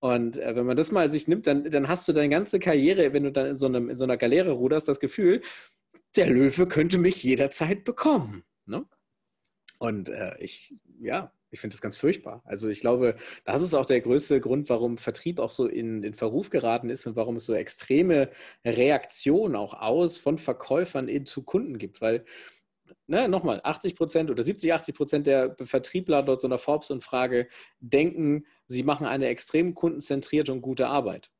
Und 0.00 0.36
äh, 0.36 0.54
wenn 0.56 0.66
man 0.66 0.76
das 0.76 0.90
mal 0.90 1.10
sich 1.10 1.28
nimmt, 1.28 1.46
dann, 1.46 1.70
dann 1.70 1.88
hast 1.88 2.06
du 2.08 2.12
deine 2.12 2.28
ganze 2.28 2.58
Karriere, 2.58 3.12
wenn 3.12 3.22
du 3.22 3.32
dann 3.32 3.46
in 3.46 3.56
so, 3.56 3.66
einem, 3.66 3.88
in 3.88 3.96
so 3.96 4.04
einer 4.04 4.16
Galeere 4.16 4.50
ruderst, 4.50 4.88
das 4.88 5.00
Gefühl, 5.00 5.40
der 6.16 6.26
Löwe 6.26 6.66
könnte 6.66 6.98
mich 6.98 7.22
jederzeit 7.22 7.84
bekommen. 7.84 8.44
Ne? 8.66 8.84
Und 9.78 10.08
äh, 10.08 10.34
ich, 10.40 10.74
ja, 11.00 11.32
ich 11.50 11.60
finde 11.60 11.74
das 11.74 11.80
ganz 11.80 11.96
furchtbar. 11.96 12.42
Also 12.44 12.68
ich 12.68 12.80
glaube, 12.80 13.16
das 13.44 13.62
ist 13.62 13.74
auch 13.74 13.86
der 13.86 14.00
größte 14.00 14.40
Grund, 14.40 14.68
warum 14.68 14.98
Vertrieb 14.98 15.38
auch 15.38 15.50
so 15.50 15.66
in, 15.66 16.02
in 16.02 16.14
Verruf 16.14 16.50
geraten 16.50 16.90
ist 16.90 17.06
und 17.06 17.16
warum 17.16 17.36
es 17.36 17.44
so 17.46 17.54
extreme 17.54 18.30
Reaktionen 18.64 19.56
auch 19.56 19.74
aus 19.74 20.18
von 20.18 20.38
Verkäufern 20.38 21.08
in, 21.08 21.24
zu 21.26 21.42
Kunden 21.42 21.78
gibt. 21.78 22.00
Weil, 22.00 22.24
ne, 23.06 23.28
nochmal, 23.28 23.60
80 23.62 23.94
Prozent 23.96 24.30
oder 24.30 24.42
70, 24.42 24.72
80 24.72 24.94
Prozent 24.94 25.26
der 25.26 25.56
Vertriebler 25.62 26.22
dort 26.22 26.40
so 26.40 26.48
einer 26.48 26.58
Forbes-Umfrage 26.58 27.48
denken, 27.80 28.46
sie 28.66 28.82
machen 28.82 29.06
eine 29.06 29.28
extrem 29.28 29.74
kundenzentrierte 29.74 30.52
und 30.52 30.62
gute 30.62 30.88
Arbeit. 30.88 31.30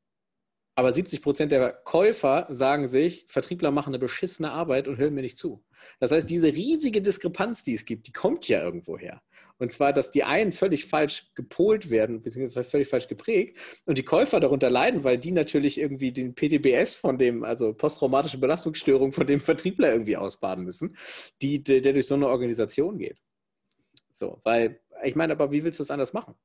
Aber 0.77 0.91
70 0.91 1.23
Prozent 1.23 1.51
der 1.51 1.71
Käufer 1.71 2.45
sagen 2.51 2.87
sich, 2.87 3.25
Vertriebler 3.29 3.71
machen 3.71 3.89
eine 3.89 3.99
beschissene 3.99 4.51
Arbeit 4.51 4.87
und 4.87 4.99
hören 4.99 5.15
mir 5.15 5.23
nicht 5.23 5.39
zu. 5.39 5.63
Das 5.99 6.11
heißt, 6.11 6.29
diese 6.29 6.53
riesige 6.53 7.01
Diskrepanz, 7.01 7.63
die 7.63 7.73
es 7.73 7.83
gibt, 7.83 8.05
die 8.05 8.11
kommt 8.11 8.47
ja 8.47 8.61
irgendwo 8.61 8.95
her. 8.95 9.23
Und 9.57 9.71
zwar, 9.71 9.91
dass 9.91 10.11
die 10.11 10.23
einen 10.23 10.51
völlig 10.51 10.85
falsch 10.85 11.31
gepolt 11.33 11.89
werden, 11.89 12.21
beziehungsweise 12.21 12.69
völlig 12.69 12.89
falsch 12.89 13.07
geprägt 13.07 13.57
und 13.85 13.97
die 13.97 14.05
Käufer 14.05 14.39
darunter 14.39 14.69
leiden, 14.69 15.03
weil 15.03 15.17
die 15.17 15.31
natürlich 15.31 15.79
irgendwie 15.79 16.11
den 16.11 16.35
PTBS 16.35 16.93
von 16.93 17.17
dem, 17.17 17.43
also 17.43 17.73
posttraumatische 17.73 18.37
Belastungsstörung 18.37 19.13
von 19.13 19.25
dem 19.25 19.39
Vertriebler 19.39 19.91
irgendwie 19.91 20.17
ausbaden 20.17 20.63
müssen, 20.63 20.95
die, 21.41 21.63
der, 21.63 21.81
durch 21.81 22.05
so 22.05 22.13
eine 22.13 22.27
Organisation 22.27 22.99
geht. 22.99 23.17
So, 24.11 24.41
weil, 24.43 24.79
ich 25.03 25.15
meine, 25.15 25.33
aber 25.33 25.51
wie 25.51 25.63
willst 25.63 25.79
du 25.79 25.83
es 25.83 25.89
anders 25.89 26.13
machen? 26.13 26.35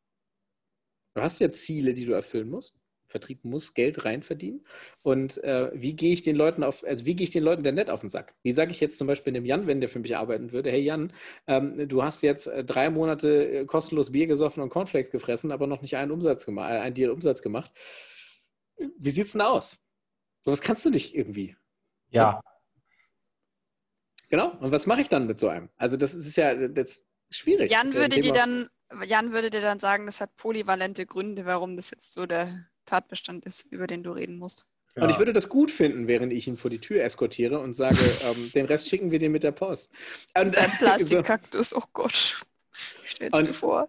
Du 1.12 1.20
hast 1.20 1.38
ja 1.38 1.52
Ziele, 1.52 1.92
die 1.92 2.06
du 2.06 2.14
erfüllen 2.14 2.48
musst. 2.48 2.74
Vertrieb 3.12 3.44
muss 3.44 3.74
Geld 3.74 4.04
reinverdienen. 4.04 4.64
Und 5.02 5.42
äh, 5.44 5.70
wie 5.74 5.94
gehe 5.94 6.12
ich 6.12 6.22
den 6.22 6.34
Leuten 6.34 6.64
auf, 6.64 6.82
also 6.84 7.06
wie 7.06 7.14
gehe 7.14 7.24
ich 7.24 7.30
den 7.30 7.44
Leuten 7.44 7.62
denn 7.62 7.76
nett 7.76 7.90
auf 7.90 8.00
den 8.00 8.10
Sack? 8.10 8.34
Wie 8.42 8.50
sage 8.52 8.72
ich 8.72 8.80
jetzt 8.80 8.98
zum 8.98 9.06
Beispiel 9.06 9.32
dem 9.32 9.44
Jan, 9.44 9.66
wenn 9.66 9.80
der 9.80 9.88
für 9.88 10.00
mich 10.00 10.16
arbeiten 10.16 10.50
würde, 10.50 10.70
hey 10.70 10.80
Jan, 10.80 11.12
ähm, 11.46 11.88
du 11.88 12.02
hast 12.02 12.22
jetzt 12.22 12.48
äh, 12.48 12.64
drei 12.64 12.90
Monate 12.90 13.60
äh, 13.60 13.64
kostenlos 13.66 14.10
Bier 14.10 14.26
gesoffen 14.26 14.62
und 14.62 14.70
Cornflakes 14.70 15.12
gefressen, 15.12 15.52
aber 15.52 15.66
noch 15.66 15.82
nicht 15.82 15.96
einen 15.96 16.10
Umsatz 16.10 16.44
gemacht, 16.44 16.72
äh, 16.72 16.78
einen 16.78 16.94
Deal 16.94 17.10
Umsatz 17.10 17.42
gemacht. 17.42 17.70
Wie 18.98 19.10
sieht's 19.10 19.32
denn 19.32 19.42
aus? 19.42 19.78
Sowas 20.40 20.60
kannst 20.60 20.84
du 20.84 20.90
nicht 20.90 21.14
irgendwie. 21.14 21.54
Ja. 22.08 22.40
Genau. 24.28 24.56
Und 24.60 24.72
was 24.72 24.86
mache 24.86 25.02
ich 25.02 25.08
dann 25.08 25.26
mit 25.26 25.38
so 25.38 25.48
einem? 25.48 25.68
Also 25.76 25.96
das 25.96 26.14
ist 26.14 26.36
ja 26.36 26.54
das 26.68 27.02
ist 27.28 27.38
schwierig. 27.38 27.70
Jan 27.70 27.86
Das 27.86 27.94
würde 27.94 28.18
dir 28.18 28.32
dann, 28.32 28.68
Jan 29.04 29.32
würde 29.32 29.50
dir 29.50 29.60
dann 29.60 29.78
sagen, 29.78 30.06
das 30.06 30.20
hat 30.22 30.34
polyvalente 30.36 31.04
Gründe, 31.04 31.44
warum 31.44 31.76
das 31.76 31.90
jetzt 31.90 32.14
so 32.14 32.24
der 32.24 32.66
Tatbestand 32.84 33.44
ist, 33.44 33.66
über 33.70 33.86
den 33.86 34.02
du 34.02 34.12
reden 34.12 34.36
musst. 34.36 34.66
Und 34.94 35.08
ich 35.08 35.18
würde 35.18 35.32
das 35.32 35.48
gut 35.48 35.70
finden, 35.70 36.06
während 36.06 36.32
ich 36.32 36.46
ihn 36.46 36.56
vor 36.56 36.70
die 36.70 36.78
Tür 36.78 37.02
eskortiere 37.02 37.58
und 37.60 37.72
sage, 37.72 37.96
ähm, 38.24 38.52
den 38.54 38.66
Rest 38.66 38.88
schicken 38.88 39.10
wir 39.10 39.18
dir 39.18 39.30
mit 39.30 39.42
der 39.42 39.52
Post. 39.52 39.90
Und, 40.38 40.56
Ein 40.56 40.70
so, 40.70 40.76
Plastikkaktus, 40.78 41.74
oh 41.74 41.82
Gott. 41.92 42.40
Stellt 43.04 43.34
Und- 43.34 43.50
dir 43.50 43.54
vor. 43.54 43.88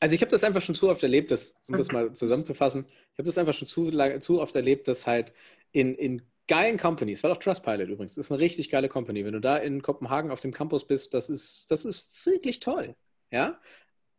also 0.00 0.14
ich 0.14 0.20
habe 0.22 0.30
das 0.30 0.44
einfach 0.44 0.62
schon 0.62 0.74
zu 0.74 0.88
oft 0.88 1.02
erlebt, 1.02 1.30
das, 1.30 1.52
um 1.66 1.76
das 1.76 1.92
mal 1.92 2.12
zusammenzufassen, 2.14 2.86
ich 2.88 3.18
habe 3.18 3.26
das 3.26 3.36
einfach 3.36 3.52
schon 3.54 3.68
zu, 3.68 3.90
zu 4.20 4.40
oft 4.40 4.54
erlebt, 4.54 4.88
dass 4.88 5.06
halt 5.06 5.34
in, 5.72 5.94
in 5.94 6.22
geilen 6.46 6.78
Companies, 6.78 7.22
weil 7.22 7.30
auch 7.30 7.36
Trustpilot 7.36 7.88
übrigens, 7.88 8.16
ist 8.16 8.32
eine 8.32 8.40
richtig 8.40 8.70
geile 8.70 8.88
Company. 8.88 9.24
Wenn 9.24 9.34
du 9.34 9.40
da 9.40 9.58
in 9.58 9.82
Kopenhagen 9.82 10.30
auf 10.30 10.40
dem 10.40 10.52
Campus 10.52 10.86
bist, 10.86 11.12
das 11.12 11.28
ist, 11.28 11.66
das 11.70 11.84
ist 11.84 12.24
wirklich 12.24 12.58
toll. 12.60 12.96
Ja? 13.30 13.60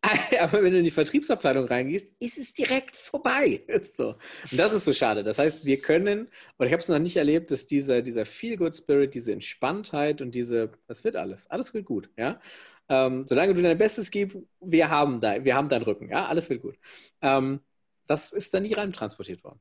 Aber 0.40 0.64
wenn 0.64 0.72
du 0.72 0.80
in 0.80 0.86
die 0.86 0.92
Vertriebsabteilung 0.92 1.66
reingehst, 1.66 2.08
ist 2.20 2.38
es 2.38 2.54
direkt 2.54 2.96
vorbei. 2.96 3.64
So. 3.96 4.16
Und 4.52 4.58
das 4.58 4.74
ist 4.74 4.86
so 4.86 4.94
schade. 4.94 5.24
Das 5.24 5.40
heißt, 5.40 5.66
wir 5.66 5.80
können, 5.82 6.30
oder 6.58 6.68
ich 6.68 6.74
habe 6.74 6.82
es 6.82 6.88
noch 6.88 7.00
nicht 7.00 7.18
erlebt, 7.18 7.52
dass 7.52 7.66
dieser, 7.66 8.02
dieser 8.02 8.26
Feel-Good-Spirit, 8.26 9.14
diese 9.14 9.34
Entspanntheit 9.34 10.22
und 10.22 10.36
diese, 10.36 10.72
das 10.88 11.04
wird 11.04 11.16
alles, 11.16 11.48
alles 11.48 11.74
wird 11.74 11.86
gut. 11.86 12.10
Ja? 12.18 12.40
Ähm, 12.88 13.26
solange 13.28 13.54
du 13.54 13.62
dein 13.62 13.78
Bestes 13.78 14.12
gibst, 14.12 14.38
wir 14.60 14.90
haben, 14.90 15.20
da, 15.20 15.44
wir 15.44 15.56
haben 15.56 15.70
deinen 15.70 15.84
Rücken. 15.84 16.10
Ja? 16.10 16.28
Alles 16.28 16.50
wird 16.50 16.62
gut. 16.62 16.78
Ähm, 17.22 17.60
das 18.08 18.32
ist 18.32 18.54
da 18.54 18.60
nie 18.60 18.74
rein 18.74 18.94
transportiert 18.94 19.44
worden. 19.44 19.60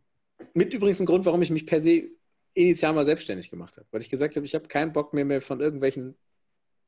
Mit 0.55 0.72
übrigens 0.72 1.01
ein 1.01 1.07
Grund, 1.07 1.24
warum 1.26 1.43
ich 1.43 1.51
mich 1.51 1.66
per 1.66 1.80
se 1.80 2.11
initial 2.55 2.93
mal 2.93 3.05
selbstständig 3.05 3.51
gemacht 3.51 3.76
habe. 3.76 3.86
Weil 3.91 4.01
ich 4.01 4.11
gesagt 4.11 4.36
habe, 4.36 4.47
ich 4.47 4.55
habe 4.55 4.68
keinen 4.68 4.93
Bock 4.93 5.14
mehr, 5.14 5.24
mehr 5.24 5.41
von 5.41 5.61
irgendwelchen, 5.61 6.16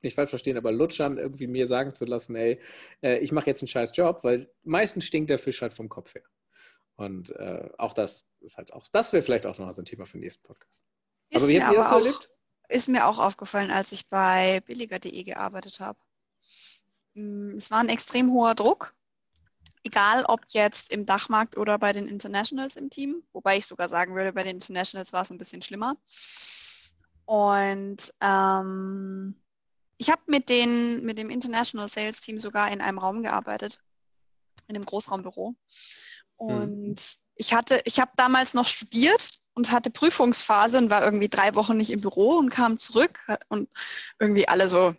nicht 0.02 0.14
falsch 0.14 0.30
verstehen, 0.30 0.56
aber 0.56 0.72
Lutschern 0.72 1.18
irgendwie 1.18 1.46
mir 1.46 1.66
sagen 1.66 1.94
zu 1.94 2.04
lassen, 2.04 2.34
ey, 2.36 2.60
äh, 3.02 3.18
ich 3.18 3.32
mache 3.32 3.46
jetzt 3.46 3.62
einen 3.62 3.68
scheiß 3.68 3.90
Job, 3.94 4.20
weil 4.22 4.50
meistens 4.62 5.04
stinkt 5.04 5.30
der 5.30 5.38
Fisch 5.38 5.62
halt 5.62 5.74
vom 5.74 5.88
Kopf 5.88 6.14
her. 6.14 6.24
Und 6.96 7.30
äh, 7.36 7.68
auch 7.78 7.94
das 7.94 8.24
ist 8.40 8.56
halt 8.58 8.72
auch, 8.72 8.86
das 8.92 9.12
wäre 9.12 9.22
vielleicht 9.22 9.46
auch 9.46 9.58
noch 9.58 9.72
so 9.72 9.82
ein 9.82 9.86
Thema 9.86 10.04
für 10.06 10.18
den 10.18 10.22
nächsten 10.22 10.42
Podcast. 10.42 10.82
Ist 11.30 11.42
aber 11.42 11.48
wie 11.48 11.54
mir 11.58 11.66
habt 11.66 11.74
ihr 11.74 11.78
das 11.78 11.88
so 11.88 11.94
auch- 11.94 11.98
erlebt? 11.98 12.30
ist 12.68 12.88
mir 12.88 13.06
auch 13.06 13.18
aufgefallen, 13.18 13.70
als 13.72 13.90
ich 13.90 14.08
bei 14.08 14.60
billiger.de 14.64 15.24
gearbeitet 15.24 15.80
habe. 15.80 15.98
Mm, 17.14 17.56
es 17.56 17.70
war 17.70 17.78
ein 17.80 17.88
extrem 17.88 18.30
hoher 18.32 18.54
Druck, 18.54 18.94
egal 19.82 20.24
ob 20.24 20.40
jetzt 20.48 20.92
im 20.92 21.04
Dachmarkt 21.04 21.56
oder 21.56 21.78
bei 21.78 21.92
den 21.92 22.06
Internationals 22.06 22.76
im 22.76 22.88
Team, 22.90 23.24
wobei 23.32 23.56
ich 23.56 23.66
sogar 23.66 23.88
sagen 23.88 24.14
würde, 24.14 24.32
bei 24.32 24.44
den 24.44 24.56
Internationals 24.56 25.12
war 25.12 25.22
es 25.22 25.30
ein 25.30 25.38
bisschen 25.38 25.62
schlimmer. 25.62 25.96
Und 27.24 28.12
ähm, 28.20 29.34
ich 30.00 30.08
habe 30.08 30.22
mit, 30.26 30.48
mit 30.48 31.18
dem 31.18 31.28
International 31.28 31.86
Sales 31.86 32.22
Team 32.22 32.38
sogar 32.38 32.72
in 32.72 32.80
einem 32.80 32.96
Raum 32.96 33.22
gearbeitet, 33.22 33.80
in 34.66 34.74
einem 34.74 34.86
Großraumbüro. 34.86 35.54
Und 36.36 36.88
mhm. 36.88 36.96
ich 37.34 37.52
hatte, 37.52 37.82
ich 37.84 38.00
habe 38.00 38.10
damals 38.16 38.54
noch 38.54 38.66
studiert 38.66 39.30
und 39.52 39.70
hatte 39.72 39.90
Prüfungsphase 39.90 40.78
und 40.78 40.88
war 40.88 41.04
irgendwie 41.04 41.28
drei 41.28 41.54
Wochen 41.54 41.76
nicht 41.76 41.90
im 41.90 42.00
Büro 42.00 42.38
und 42.38 42.48
kam 42.48 42.78
zurück 42.78 43.20
und 43.50 43.68
irgendwie 44.18 44.48
alle 44.48 44.70
so 44.70 44.94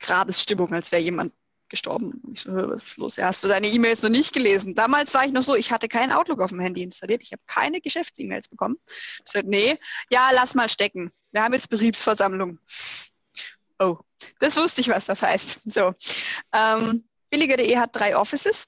Grabesstimmung, 0.00 0.70
als 0.74 0.92
wäre 0.92 1.00
jemand 1.00 1.32
gestorben. 1.70 2.20
Ich 2.34 2.42
so, 2.42 2.52
was 2.52 2.88
ist 2.88 2.98
los? 2.98 3.16
Ja, 3.16 3.28
hast 3.28 3.42
du 3.42 3.48
deine 3.48 3.68
E-Mails 3.68 4.02
noch 4.02 4.10
nicht 4.10 4.34
gelesen? 4.34 4.74
Damals 4.74 5.14
war 5.14 5.24
ich 5.24 5.32
noch 5.32 5.42
so, 5.42 5.54
ich 5.54 5.72
hatte 5.72 5.88
keinen 5.88 6.12
Outlook 6.12 6.42
auf 6.42 6.50
dem 6.50 6.60
Handy 6.60 6.82
installiert. 6.82 7.22
Ich 7.22 7.32
habe 7.32 7.42
keine 7.46 7.80
Geschäfts-E-Mails 7.80 8.50
bekommen. 8.50 8.76
Ich 8.86 9.24
gesagt, 9.24 9.48
nee, 9.48 9.78
ja, 10.10 10.28
lass 10.34 10.54
mal 10.54 10.68
stecken. 10.68 11.10
Wir 11.30 11.42
haben 11.42 11.54
jetzt 11.54 11.70
Betriebsversammlung. 11.70 12.58
Oh, 13.78 13.96
das 14.38 14.56
wusste 14.56 14.80
ich, 14.80 14.88
was 14.88 15.06
das 15.06 15.22
heißt. 15.22 15.70
So, 15.72 15.94
ähm, 16.52 17.04
billiger.de 17.30 17.76
hat 17.76 17.94
drei 17.94 18.16
Offices. 18.16 18.66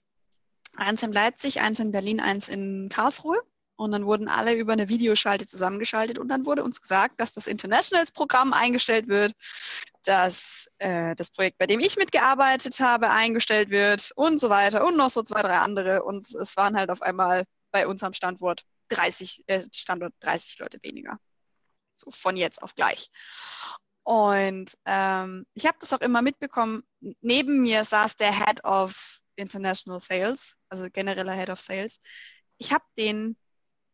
Eins 0.77 1.03
in 1.03 1.13
Leipzig, 1.13 1.61
eins 1.61 1.79
in 1.81 1.93
Berlin, 1.93 2.21
eins 2.21 2.49
in 2.49 2.89
Karlsruhe. 2.89 3.41
Und 3.77 3.93
dann 3.93 4.07
wurden 4.07 4.29
alle 4.29 4.55
über 4.55 4.73
eine 4.73 4.89
Videoschalte 4.89 5.47
zusammengeschaltet 5.47 6.19
und 6.19 6.29
dann 6.29 6.47
wurde 6.47 6.63
uns 6.63 6.81
gesagt, 6.81 7.21
dass 7.21 7.33
das 7.33 7.49
Internationals-Programm 7.49 8.53
eingestellt 8.53 9.09
wird, 9.09 9.33
dass 10.05 10.69
äh, 10.79 11.17
das 11.17 11.33
Projekt, 11.33 11.59
bei 11.59 11.67
dem 11.67 11.81
ich 11.81 11.97
mitgearbeitet 11.97 12.79
habe, 12.79 13.11
eingestellt 13.11 13.71
wird 13.71 14.13
und 14.15 14.39
so 14.39 14.49
weiter 14.49 14.85
und 14.87 14.97
noch 14.97 15.11
so 15.11 15.25
zwei, 15.25 15.43
drei 15.43 15.59
andere. 15.59 16.05
Und 16.05 16.33
es 16.35 16.57
waren 16.57 16.77
halt 16.77 16.91
auf 16.91 17.03
einmal 17.03 17.45
bei 17.73 17.89
uns 17.89 18.03
am 18.05 18.13
Standort 18.13 18.63
30, 18.89 19.43
äh, 19.49 19.65
Standort 19.75 20.15
30 20.21 20.59
Leute 20.61 20.79
weniger. 20.83 21.19
So 21.97 22.11
von 22.11 22.37
jetzt 22.37 22.63
auf 22.63 22.75
gleich. 22.77 23.11
Und 24.05 24.77
ähm, 24.85 25.47
ich 25.55 25.67
habe 25.67 25.79
das 25.81 25.93
auch 25.93 26.01
immer 26.01 26.23
mitbekommen. 26.23 26.85
Neben 27.21 27.63
mir 27.63 27.85
saß 27.85 28.17
der 28.17 28.33
Head 28.33 28.65
of 28.65 29.21
International 29.37 30.01
Sales, 30.01 30.57
also 30.69 30.87
genereller 30.93 31.35
Head 31.35 31.51
of 31.51 31.61
Sales. 31.61 32.01
Ich 32.59 32.73
habe 32.73 32.85
den 32.97 33.37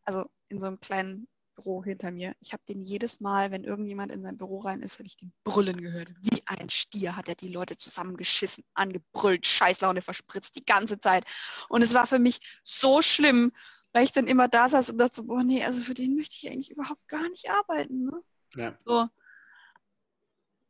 also 0.05 0.29
in 0.49 0.59
so 0.59 0.67
einem 0.67 0.81
kleinen 0.81 1.29
Büro 1.55 1.85
hinter 1.85 2.11
mir. 2.11 2.35
Ich 2.41 2.53
habe 2.53 2.63
den 2.69 2.83
jedes 2.83 3.21
Mal, 3.21 3.51
wenn 3.51 3.65
irgendjemand 3.65 4.11
in 4.11 4.23
sein 4.23 4.37
Büro 4.37 4.59
rein 4.59 4.83
ist, 4.83 4.95
habe 4.95 5.07
ich 5.07 5.17
den 5.17 5.33
brüllen 5.45 5.81
gehört. 5.81 6.09
Wie 6.21 6.43
ein 6.47 6.71
Stier 6.71 7.17
hat 7.17 7.29
er 7.29 7.35
die 7.35 7.53
Leute 7.53 7.77
zusammengeschissen, 7.77 8.65
angebrüllt, 8.75 9.47
Scheißlaune 9.47 10.03
verspritzt 10.03 10.57
die 10.57 10.65
ganze 10.65 10.99
Zeit. 10.99 11.25
Und 11.69 11.83
es 11.83 11.95
war 11.95 12.07
für 12.07 12.19
mich 12.19 12.41
so 12.65 13.03
schlimm, 13.03 13.53
weil 13.93 14.05
ich 14.05 14.13
dann 14.13 14.27
immer 14.27 14.49
da 14.49 14.69
saß 14.69 14.91
und 14.91 14.99
dachte 14.99 15.17
so, 15.17 15.25
boah, 15.25 15.43
nee, 15.43 15.65
also 15.65 15.81
für 15.81 15.95
den 15.95 16.17
möchte 16.17 16.37
ich 16.37 16.51
eigentlich 16.51 16.71
überhaupt 16.71 17.07
gar 17.09 17.29
nicht 17.29 17.51
arbeiten. 17.51 18.05
Ne? 18.05 18.23
Ja. 18.57 18.79
So. 18.85 19.09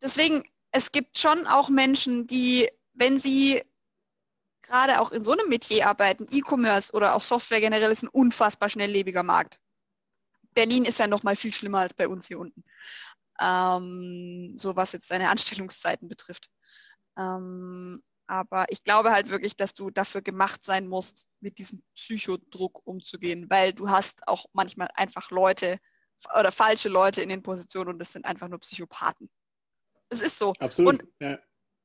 Deswegen, 0.03 0.45
es 0.73 0.93
gibt 0.93 1.19
schon 1.19 1.47
auch 1.47 1.69
Menschen, 1.69 2.27
die, 2.27 2.69
wenn 2.95 3.19
sie 3.19 3.63
gerade 4.63 5.01
auch 5.01 5.13
in 5.13 5.23
so 5.23 5.33
einem 5.33 5.49
Metier 5.49 5.89
arbeiten, 5.89 6.27
E-Commerce 6.31 6.93
oder 6.93 7.15
auch 7.15 7.23
Software 7.23 7.61
generell 7.61 7.91
ist 7.91 8.05
ein 8.05 8.09
unfassbar 8.09 8.69
schnelllebiger 8.69 9.23
Markt. 9.23 9.61
Berlin 10.55 10.85
ist 10.85 10.99
ja 10.99 11.07
noch 11.07 11.23
mal 11.23 11.37
viel 11.37 11.53
schlimmer 11.53 11.81
als 11.81 11.95
bei 11.95 12.09
uns 12.09 12.29
hier 12.29 12.39
unten, 12.39 12.65
ähm, 13.41 14.55
so 14.57 14.77
was 14.77 14.93
jetzt 14.93 15.09
seine 15.09 15.29
Anstellungszeiten 15.29 16.09
betrifft. 16.09 16.49
Ähm, 17.17 18.03
aber 18.27 18.67
ich 18.71 18.85
glaube 18.85 19.11
halt 19.11 19.29
wirklich, 19.29 19.57
dass 19.57 19.75
du 19.75 19.91
dafür 19.91 20.23
gemacht 20.23 20.65
sein 20.65 20.87
musst, 20.87 21.29
mit 21.41 21.59
diesem 21.59 21.83
Psychodruck 21.97 22.81
umzugehen, 22.87 23.51
weil 23.51 23.73
du 23.73 23.91
hast 23.91 24.27
auch 24.29 24.47
manchmal 24.53 24.89
einfach 24.95 25.31
Leute 25.31 25.81
oder 26.39 26.53
falsche 26.53 26.89
Leute 26.89 27.23
in 27.23 27.29
den 27.29 27.43
Positionen 27.43 27.91
und 27.91 27.99
das 27.99 28.13
sind 28.13 28.25
einfach 28.25 28.47
nur 28.49 28.61
Psychopathen. 28.61 29.29
Es 30.11 30.21
ist 30.21 30.39
so. 30.39 30.53
Absolut. 30.59 31.03
Und 31.03 31.09
ja. 31.21 31.39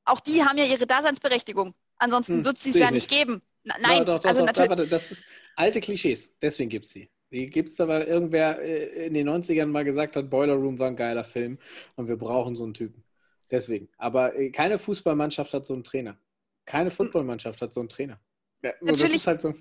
auch 0.04 0.20
die 0.20 0.44
haben 0.44 0.58
ja 0.58 0.64
ihre 0.64 0.86
Daseinsberechtigung. 0.86 1.74
Ansonsten 1.98 2.38
hm, 2.38 2.44
wird 2.44 2.58
es 2.58 2.64
sie 2.64 2.78
ja 2.78 2.90
nicht 2.90 3.08
geben. 3.08 3.40
Nein, 3.64 4.04
doch, 4.04 4.20
doch, 4.20 4.28
also 4.28 4.40
doch, 4.40 4.46
natürlich. 4.46 4.70
Warte, 4.70 4.86
das 4.86 5.10
ist 5.10 5.24
alte 5.56 5.80
Klischees. 5.80 6.32
Deswegen 6.40 6.68
gibt 6.68 6.84
es 6.84 6.92
sie. 6.92 7.10
Die 7.30 7.50
gibt 7.50 7.68
es, 7.68 7.78
weil 7.78 8.02
irgendwer 8.02 8.60
äh, 8.60 9.06
in 9.06 9.14
den 9.14 9.28
90ern 9.28 9.66
mal 9.66 9.84
gesagt 9.84 10.16
hat, 10.16 10.30
Boiler 10.30 10.54
Room 10.54 10.78
war 10.78 10.88
ein 10.88 10.96
geiler 10.96 11.24
Film 11.24 11.58
und 11.96 12.06
wir 12.08 12.16
brauchen 12.16 12.54
so 12.54 12.64
einen 12.64 12.74
Typen. 12.74 13.02
Deswegen. 13.50 13.88
Aber 13.98 14.36
äh, 14.36 14.50
keine 14.50 14.78
Fußballmannschaft 14.78 15.52
hat 15.52 15.66
so 15.66 15.74
einen 15.74 15.84
Trainer. 15.84 16.18
Keine 16.64 16.90
hm. 16.90 16.96
Footballmannschaft 16.96 17.60
hat 17.62 17.72
so 17.72 17.80
einen 17.80 17.88
Trainer. 17.88 18.20
Ja, 18.62 18.72
so, 18.80 18.86
natürlich, 18.86 19.12
das 19.12 19.20
ist 19.20 19.26
halt 19.26 19.40
so. 19.40 19.54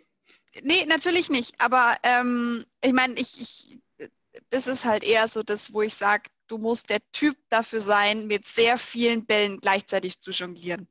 Nee, 0.61 0.86
natürlich 0.86 1.30
nicht. 1.30 1.59
Aber 1.59 1.97
ähm, 2.03 2.66
ich 2.84 2.93
meine, 2.93 3.16
ich, 3.16 3.39
ich, 3.39 3.80
das 4.49 4.68
ist 4.68 4.86
halt 4.86 5.03
eher 5.03 5.28
so 5.28 5.43
das, 5.43 5.74
wo 5.74 5.82
ich 5.82 5.93
sage, 5.93 6.30
du 6.47 6.57
musst 6.57 6.89
der 6.89 6.99
Typ 7.11 7.37
dafür 7.49 7.79
sein, 7.79 8.27
mit 8.27 8.47
sehr 8.47 8.77
vielen 8.77 9.25
Bällen 9.25 9.59
gleichzeitig 9.59 10.19
zu 10.19 10.31
jonglieren. 10.31 10.87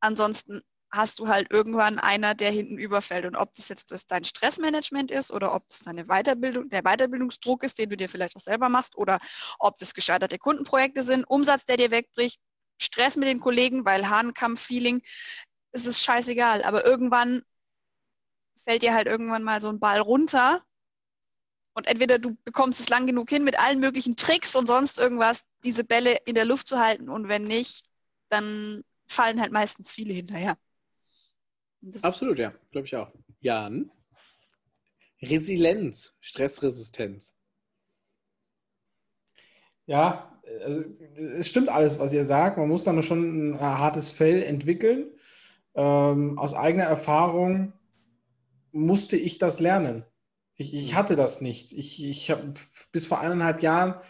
Ansonsten 0.00 0.62
hast 0.92 1.18
du 1.18 1.28
halt 1.28 1.50
irgendwann 1.50 1.98
einer, 1.98 2.34
der 2.34 2.50
hinten 2.50 2.78
überfällt. 2.78 3.26
Und 3.26 3.36
ob 3.36 3.54
das 3.54 3.68
jetzt 3.68 3.90
das 3.90 4.06
dein 4.06 4.24
Stressmanagement 4.24 5.10
ist 5.10 5.32
oder 5.32 5.54
ob 5.54 5.68
das 5.68 5.80
deine 5.80 6.06
Weiterbildung, 6.06 6.68
der 6.68 6.82
Weiterbildungsdruck 6.82 7.62
ist, 7.64 7.78
den 7.78 7.90
du 7.90 7.96
dir 7.96 8.08
vielleicht 8.08 8.36
auch 8.36 8.40
selber 8.40 8.68
machst, 8.68 8.96
oder 8.96 9.18
ob 9.58 9.78
das 9.78 9.94
gescheiterte 9.94 10.38
Kundenprojekte 10.38 11.02
sind, 11.02 11.24
Umsatz, 11.24 11.64
der 11.64 11.76
dir 11.76 11.90
wegbricht, 11.90 12.40
Stress 12.80 13.16
mit 13.16 13.28
den 13.28 13.40
Kollegen, 13.40 13.84
weil 13.84 14.08
Hahnkampf-Feeling, 14.08 15.02
es 15.72 15.86
ist 15.86 16.02
scheißegal. 16.02 16.62
Aber 16.62 16.86
irgendwann 16.86 17.42
fällt 18.64 18.82
dir 18.82 18.94
halt 18.94 19.06
irgendwann 19.06 19.42
mal 19.42 19.60
so 19.60 19.68
ein 19.68 19.80
Ball 19.80 20.00
runter. 20.00 20.64
Und 21.76 21.86
entweder 21.88 22.18
du 22.18 22.38
bekommst 22.44 22.80
es 22.80 22.88
lang 22.88 23.06
genug 23.06 23.28
hin 23.28 23.44
mit 23.44 23.58
allen 23.58 23.80
möglichen 23.80 24.16
Tricks 24.16 24.56
und 24.56 24.66
sonst 24.66 24.98
irgendwas, 24.98 25.44
diese 25.62 25.84
Bälle 25.84 26.16
in 26.24 26.34
der 26.34 26.46
Luft 26.46 26.68
zu 26.68 26.78
halten. 26.78 27.10
Und 27.10 27.28
wenn 27.28 27.44
nicht, 27.44 27.84
dann 28.30 28.82
fallen 29.06 29.42
halt 29.42 29.52
meistens 29.52 29.92
viele 29.92 30.14
hinterher. 30.14 30.56
Absolut, 32.00 32.38
ja, 32.38 32.54
glaube 32.70 32.86
ich 32.86 32.96
auch. 32.96 33.12
Jan, 33.40 33.90
Resilienz, 35.20 36.14
Stressresistenz. 36.18 37.34
Ja, 39.84 40.40
also 40.64 40.82
es 41.36 41.46
stimmt 41.46 41.68
alles, 41.68 41.98
was 41.98 42.14
ihr 42.14 42.24
sagt. 42.24 42.56
Man 42.56 42.68
muss 42.68 42.84
dann 42.84 43.02
schon 43.02 43.50
ein 43.50 43.60
hartes 43.60 44.10
Fell 44.10 44.42
entwickeln. 44.42 45.12
Ähm, 45.74 46.38
aus 46.38 46.54
eigener 46.54 46.84
Erfahrung 46.84 47.74
musste 48.72 49.18
ich 49.18 49.36
das 49.36 49.60
lernen. 49.60 50.06
Ich, 50.56 50.74
ich 50.74 50.94
hatte 50.94 51.16
das 51.16 51.40
nicht. 51.40 51.72
Ich, 51.72 52.04
ich 52.04 52.30
habe 52.30 52.54
bis 52.92 53.06
vor 53.06 53.20
eineinhalb 53.20 53.62
Jahren 53.62 54.00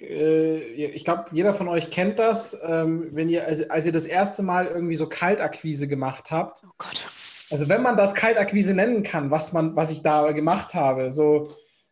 äh, 0.00 0.58
ich 0.58 1.04
glaube, 1.04 1.26
jeder 1.32 1.54
von 1.54 1.68
euch 1.68 1.90
kennt 1.90 2.18
das, 2.18 2.58
ähm, 2.64 3.08
wenn 3.12 3.28
ihr, 3.28 3.46
als, 3.46 3.68
als, 3.68 3.86
ihr 3.86 3.92
das 3.92 4.06
erste 4.06 4.42
Mal 4.42 4.66
irgendwie 4.66 4.96
so 4.96 5.08
Kaltakquise 5.08 5.88
gemacht 5.88 6.30
habt. 6.30 6.62
Oh 6.64 6.72
Gott. 6.78 7.06
Also 7.50 7.68
wenn 7.68 7.82
man 7.82 7.96
das 7.96 8.14
Kaltakquise 8.14 8.74
nennen 8.74 9.02
kann, 9.02 9.30
was 9.30 9.52
man, 9.52 9.74
was 9.74 9.90
ich 9.90 10.02
da 10.02 10.32
gemacht 10.32 10.74
habe. 10.74 11.12
So, 11.12 11.48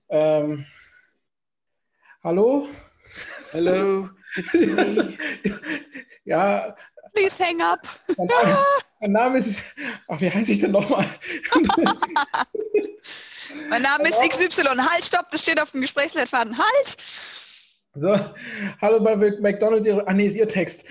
ähm, 0.08 0.66
hallo? 2.22 2.68
Hallo, 3.52 4.10
ja. 6.24 6.76
Please 7.14 7.42
hang 7.42 7.62
up. 7.62 7.88
Name, 8.18 8.28
mein 9.00 9.12
Name 9.12 9.38
ist, 9.38 9.62
ach, 10.08 10.20
wie 10.20 10.30
heiße 10.30 10.52
ich 10.52 10.60
denn 10.60 10.72
nochmal? 10.72 11.06
mein 13.70 13.82
Name 13.82 14.08
ist 14.08 14.20
XY. 14.20 14.62
Halt, 14.78 15.04
stopp, 15.04 15.30
das 15.30 15.42
steht 15.42 15.60
auf 15.60 15.72
dem 15.72 15.80
Gesprächsleitfaden. 15.80 16.56
Halt! 16.56 16.96
So, 17.98 18.14
hallo 18.82 19.00
bei 19.02 19.16
McDonalds, 19.16 19.88
ah 19.88 20.12
nee, 20.12 20.26
ist 20.26 20.36
Ihr 20.36 20.46
Text. 20.46 20.86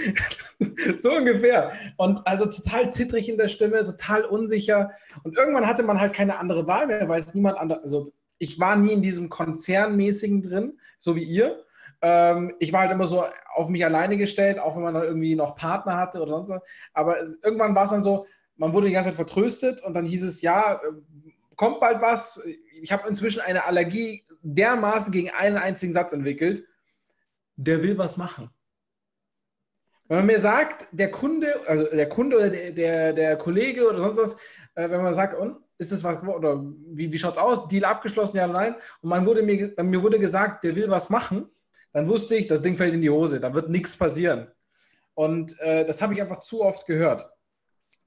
so 0.98 1.16
ungefähr. 1.16 1.72
Und 1.96 2.24
also 2.24 2.46
total 2.46 2.92
zittrig 2.92 3.28
in 3.28 3.36
der 3.36 3.48
Stimme, 3.48 3.82
total 3.82 4.24
unsicher. 4.24 4.92
Und 5.24 5.36
irgendwann 5.36 5.66
hatte 5.66 5.82
man 5.82 5.98
halt 5.98 6.12
keine 6.12 6.38
andere 6.38 6.68
Wahl 6.68 6.86
mehr, 6.86 7.08
weil 7.08 7.20
es 7.20 7.34
niemand 7.34 7.58
andere, 7.58 7.82
also 7.82 8.08
ich 8.38 8.60
war 8.60 8.76
nie 8.76 8.92
in 8.92 9.02
diesem 9.02 9.28
Konzernmäßigen 9.28 10.42
drin, 10.42 10.78
so 10.98 11.16
wie 11.16 11.24
ihr. 11.24 11.64
Ähm, 12.02 12.54
ich 12.58 12.72
war 12.72 12.80
halt 12.80 12.92
immer 12.92 13.06
so 13.06 13.24
auf 13.54 13.68
mich 13.68 13.84
alleine 13.84 14.16
gestellt, 14.16 14.58
auch 14.58 14.76
wenn 14.76 14.82
man 14.82 14.94
dann 14.94 15.04
irgendwie 15.04 15.34
noch 15.34 15.54
Partner 15.54 15.96
hatte 15.96 16.20
oder 16.20 16.32
sonst 16.32 16.48
was. 16.50 16.62
Aber 16.92 17.18
irgendwann 17.42 17.74
war 17.74 17.84
es 17.84 17.90
dann 17.90 18.02
so, 18.02 18.26
man 18.56 18.72
wurde 18.72 18.88
die 18.88 18.92
ganze 18.92 19.10
Zeit 19.10 19.16
vertröstet 19.16 19.82
und 19.82 19.94
dann 19.94 20.06
hieß 20.06 20.22
es, 20.22 20.42
ja, 20.42 20.74
äh, 20.74 20.78
kommt 21.56 21.80
bald 21.80 22.00
was. 22.00 22.42
Ich 22.82 22.92
habe 22.92 23.08
inzwischen 23.08 23.40
eine 23.40 23.64
Allergie 23.64 24.24
dermaßen 24.42 25.12
gegen 25.12 25.30
einen 25.30 25.58
einzigen 25.58 25.92
Satz 25.92 26.12
entwickelt, 26.12 26.64
der 27.56 27.82
will 27.82 27.98
was 27.98 28.16
machen. 28.16 28.50
Wenn 30.08 30.18
man 30.18 30.26
mir 30.26 30.40
sagt, 30.40 30.88
der 30.90 31.10
Kunde, 31.10 31.54
also 31.66 31.84
der 31.84 32.08
Kunde 32.08 32.36
oder 32.36 32.50
der, 32.50 32.72
der, 32.72 33.12
der 33.12 33.36
Kollege 33.36 33.88
oder 33.88 34.00
sonst 34.00 34.18
was, 34.18 34.34
äh, 34.74 34.90
wenn 34.90 35.02
man 35.02 35.14
sagt, 35.14 35.38
und 35.38 35.58
ist 35.78 35.92
das 35.92 36.02
was 36.02 36.22
oder 36.22 36.62
wie, 36.88 37.12
wie 37.12 37.18
schaut 37.18 37.34
es 37.34 37.38
aus? 37.38 37.68
Deal 37.68 37.84
abgeschlossen, 37.84 38.36
ja 38.36 38.44
oder 38.44 38.52
nein? 38.52 38.74
Und 39.02 39.10
man 39.10 39.24
wurde 39.24 39.42
mir, 39.42 39.72
mir 39.82 40.02
wurde 40.02 40.18
gesagt, 40.18 40.64
der 40.64 40.74
will 40.74 40.90
was 40.90 41.10
machen, 41.10 41.48
dann 41.92 42.08
wusste 42.08 42.36
ich, 42.36 42.46
das 42.46 42.62
Ding 42.62 42.76
fällt 42.76 42.94
in 42.94 43.00
die 43.00 43.10
Hose, 43.10 43.40
da 43.40 43.54
wird 43.54 43.68
nichts 43.68 43.96
passieren. 43.96 44.48
Und 45.14 45.58
äh, 45.60 45.84
das 45.84 46.02
habe 46.02 46.14
ich 46.14 46.22
einfach 46.22 46.40
zu 46.40 46.62
oft 46.62 46.86
gehört. 46.86 47.28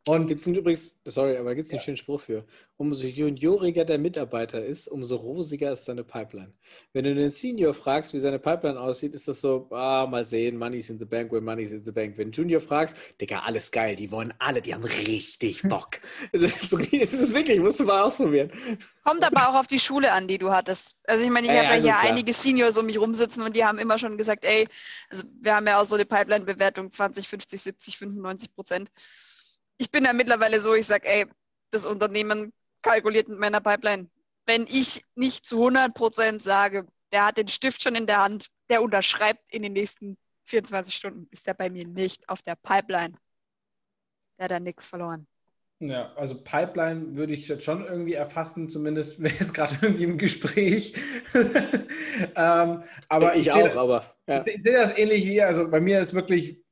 Und 0.05 0.27
gibt 0.27 0.41
es 0.41 0.47
übrigens, 0.47 0.99
sorry, 1.05 1.37
aber 1.37 1.55
gibt 1.55 1.67
es 1.67 1.71
einen 1.71 1.79
ja. 1.79 1.85
schönen 1.85 1.97
Spruch 1.97 2.19
für. 2.19 2.43
Umso 2.75 3.07
junioriger 3.07 3.85
der 3.85 3.97
Mitarbeiter 3.97 4.63
ist, 4.63 4.89
umso 4.89 5.15
rosiger 5.15 5.71
ist 5.71 5.85
seine 5.85 6.03
Pipeline. 6.03 6.51
Wenn 6.91 7.05
du 7.05 7.15
den 7.15 7.29
Senior 7.29 7.73
fragst, 7.73 8.13
wie 8.13 8.19
seine 8.19 8.37
Pipeline 8.37 8.77
aussieht, 8.77 9.13
ist 9.13 9.29
das 9.29 9.39
so, 9.39 9.69
ah, 9.71 10.05
mal 10.05 10.25
sehen, 10.25 10.57
money's 10.57 10.89
in 10.89 10.99
the 10.99 11.05
bank, 11.05 11.31
when 11.31 11.45
money's 11.45 11.71
in 11.71 11.85
the 11.85 11.91
bank. 11.91 12.17
Wenn 12.17 12.31
Junior 12.33 12.59
fragst, 12.59 12.97
Digga, 13.21 13.43
alles 13.43 13.71
geil, 13.71 13.95
die 13.95 14.11
wollen 14.11 14.33
alle, 14.39 14.61
die 14.61 14.73
haben 14.73 14.83
richtig 14.83 15.61
Bock. 15.63 16.01
es, 16.33 16.41
ist, 16.41 16.73
es 16.73 17.13
ist 17.13 17.33
wirklich, 17.33 17.61
musst 17.61 17.79
du 17.79 17.85
mal 17.85 18.01
ausprobieren. 18.01 18.51
Kommt 19.05 19.23
aber 19.23 19.47
auch 19.47 19.55
auf 19.55 19.67
die 19.67 19.79
Schule 19.79 20.11
an, 20.11 20.27
die 20.27 20.37
du 20.37 20.51
hattest. 20.51 20.97
Also 21.05 21.23
ich 21.23 21.29
meine, 21.29 21.47
ich 21.47 21.53
habe 21.53 21.63
ja, 21.63 21.73
hier 21.75 21.91
klar. 21.93 22.03
einige 22.03 22.33
Seniors 22.33 22.77
um 22.77 22.87
mich 22.87 22.99
rumsitzen 22.99 23.41
und 23.41 23.55
die 23.55 23.63
haben 23.63 23.79
immer 23.79 23.97
schon 23.97 24.17
gesagt, 24.17 24.43
ey, 24.43 24.67
also 25.09 25.23
wir 25.39 25.55
haben 25.55 25.65
ja 25.65 25.79
auch 25.79 25.85
so 25.85 25.95
eine 25.95 26.05
Pipeline-Bewertung 26.05 26.91
20, 26.91 27.25
50, 27.25 27.61
70, 27.61 27.97
95 27.97 28.53
Prozent 28.53 28.91
ich 29.77 29.91
bin 29.91 30.05
ja 30.05 30.13
mittlerweile 30.13 30.61
so, 30.61 30.73
ich 30.73 30.87
sage, 30.87 31.07
ey, 31.07 31.25
das 31.71 31.85
Unternehmen 31.85 32.53
kalkuliert 32.81 33.27
mit 33.27 33.39
meiner 33.39 33.61
Pipeline. 33.61 34.09
Wenn 34.45 34.63
ich 34.63 35.03
nicht 35.15 35.45
zu 35.45 35.57
100 35.57 35.93
Prozent 35.93 36.41
sage, 36.41 36.85
der 37.11 37.27
hat 37.27 37.37
den 37.37 37.47
Stift 37.47 37.81
schon 37.81 37.95
in 37.95 38.07
der 38.07 38.23
Hand, 38.23 38.47
der 38.69 38.81
unterschreibt 38.81 39.41
in 39.51 39.63
den 39.63 39.73
nächsten 39.73 40.17
24 40.45 40.93
Stunden, 40.93 41.27
ist 41.31 41.47
der 41.47 41.53
bei 41.53 41.69
mir 41.69 41.87
nicht 41.87 42.27
auf 42.27 42.41
der 42.41 42.55
Pipeline. 42.55 43.15
Der 44.37 44.45
hat 44.45 44.51
da 44.51 44.59
nichts 44.59 44.87
verloren. 44.87 45.27
Ja, 45.79 46.13
also 46.15 46.41
Pipeline 46.41 47.15
würde 47.15 47.33
ich 47.33 47.47
jetzt 47.47 47.65
schon 47.65 47.85
irgendwie 47.85 48.13
erfassen, 48.13 48.69
zumindest 48.69 49.21
wäre 49.23 49.35
es 49.39 49.53
gerade 49.53 49.77
irgendwie 49.81 50.03
im 50.03 50.17
Gespräch. 50.17 50.93
ähm, 52.35 52.83
aber 53.09 53.35
ich, 53.35 53.47
ich 53.47 53.51
auch, 53.51 53.75
aber 53.75 54.15
ja. 54.27 54.41
ich, 54.41 54.55
ich 54.55 54.63
sehe 54.63 54.73
das 54.73 54.97
ähnlich 54.97 55.25
wie, 55.25 55.41
also 55.41 55.67
bei 55.67 55.81
mir 55.81 55.99
ist 55.99 56.13
wirklich 56.13 56.62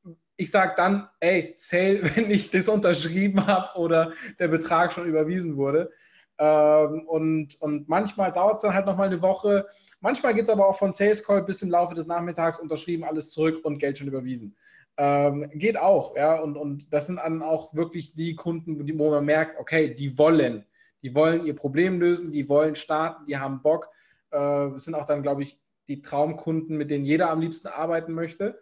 ich 0.41 0.49
sage 0.49 0.73
dann, 0.75 1.07
ey, 1.19 1.53
Sale, 1.55 2.01
wenn 2.15 2.31
ich 2.31 2.49
das 2.49 2.67
unterschrieben 2.67 3.45
habe 3.45 3.77
oder 3.77 4.11
der 4.39 4.47
Betrag 4.47 4.91
schon 4.91 5.07
überwiesen 5.07 5.55
wurde. 5.55 5.91
Ähm, 6.39 7.07
und, 7.07 7.61
und 7.61 7.87
manchmal 7.87 8.31
dauert 8.31 8.55
es 8.55 8.61
dann 8.63 8.73
halt 8.73 8.87
nochmal 8.87 9.07
eine 9.07 9.21
Woche. 9.21 9.67
Manchmal 9.99 10.33
geht 10.33 10.45
es 10.45 10.49
aber 10.49 10.67
auch 10.67 10.77
von 10.77 10.93
Sales 10.93 11.23
Call 11.23 11.43
bis 11.43 11.61
im 11.61 11.69
Laufe 11.69 11.93
des 11.93 12.07
Nachmittags 12.07 12.59
unterschrieben, 12.59 13.03
alles 13.03 13.29
zurück 13.29 13.63
und 13.63 13.77
Geld 13.77 13.99
schon 13.99 14.07
überwiesen. 14.07 14.55
Ähm, 14.97 15.49
geht 15.53 15.77
auch, 15.77 16.15
ja. 16.15 16.39
Und, 16.39 16.57
und 16.57 16.91
das 16.91 17.05
sind 17.05 17.17
dann 17.17 17.43
auch 17.43 17.75
wirklich 17.75 18.15
die 18.15 18.35
Kunden, 18.35 18.79
wo 18.99 19.11
man 19.11 19.25
merkt, 19.25 19.59
okay, 19.59 19.93
die 19.93 20.17
wollen. 20.17 20.65
Die 21.03 21.13
wollen 21.15 21.45
ihr 21.45 21.55
Problem 21.55 21.99
lösen, 21.99 22.31
die 22.31 22.49
wollen 22.49 22.75
starten, 22.75 23.25
die 23.27 23.37
haben 23.37 23.61
Bock. 23.61 23.89
Äh, 24.31 24.69
sind 24.75 24.95
auch 24.95 25.05
dann, 25.05 25.21
glaube 25.21 25.43
ich, 25.43 25.59
die 25.87 26.01
Traumkunden, 26.01 26.77
mit 26.77 26.89
denen 26.89 27.05
jeder 27.05 27.29
am 27.29 27.39
liebsten 27.41 27.67
arbeiten 27.67 28.13
möchte. 28.13 28.59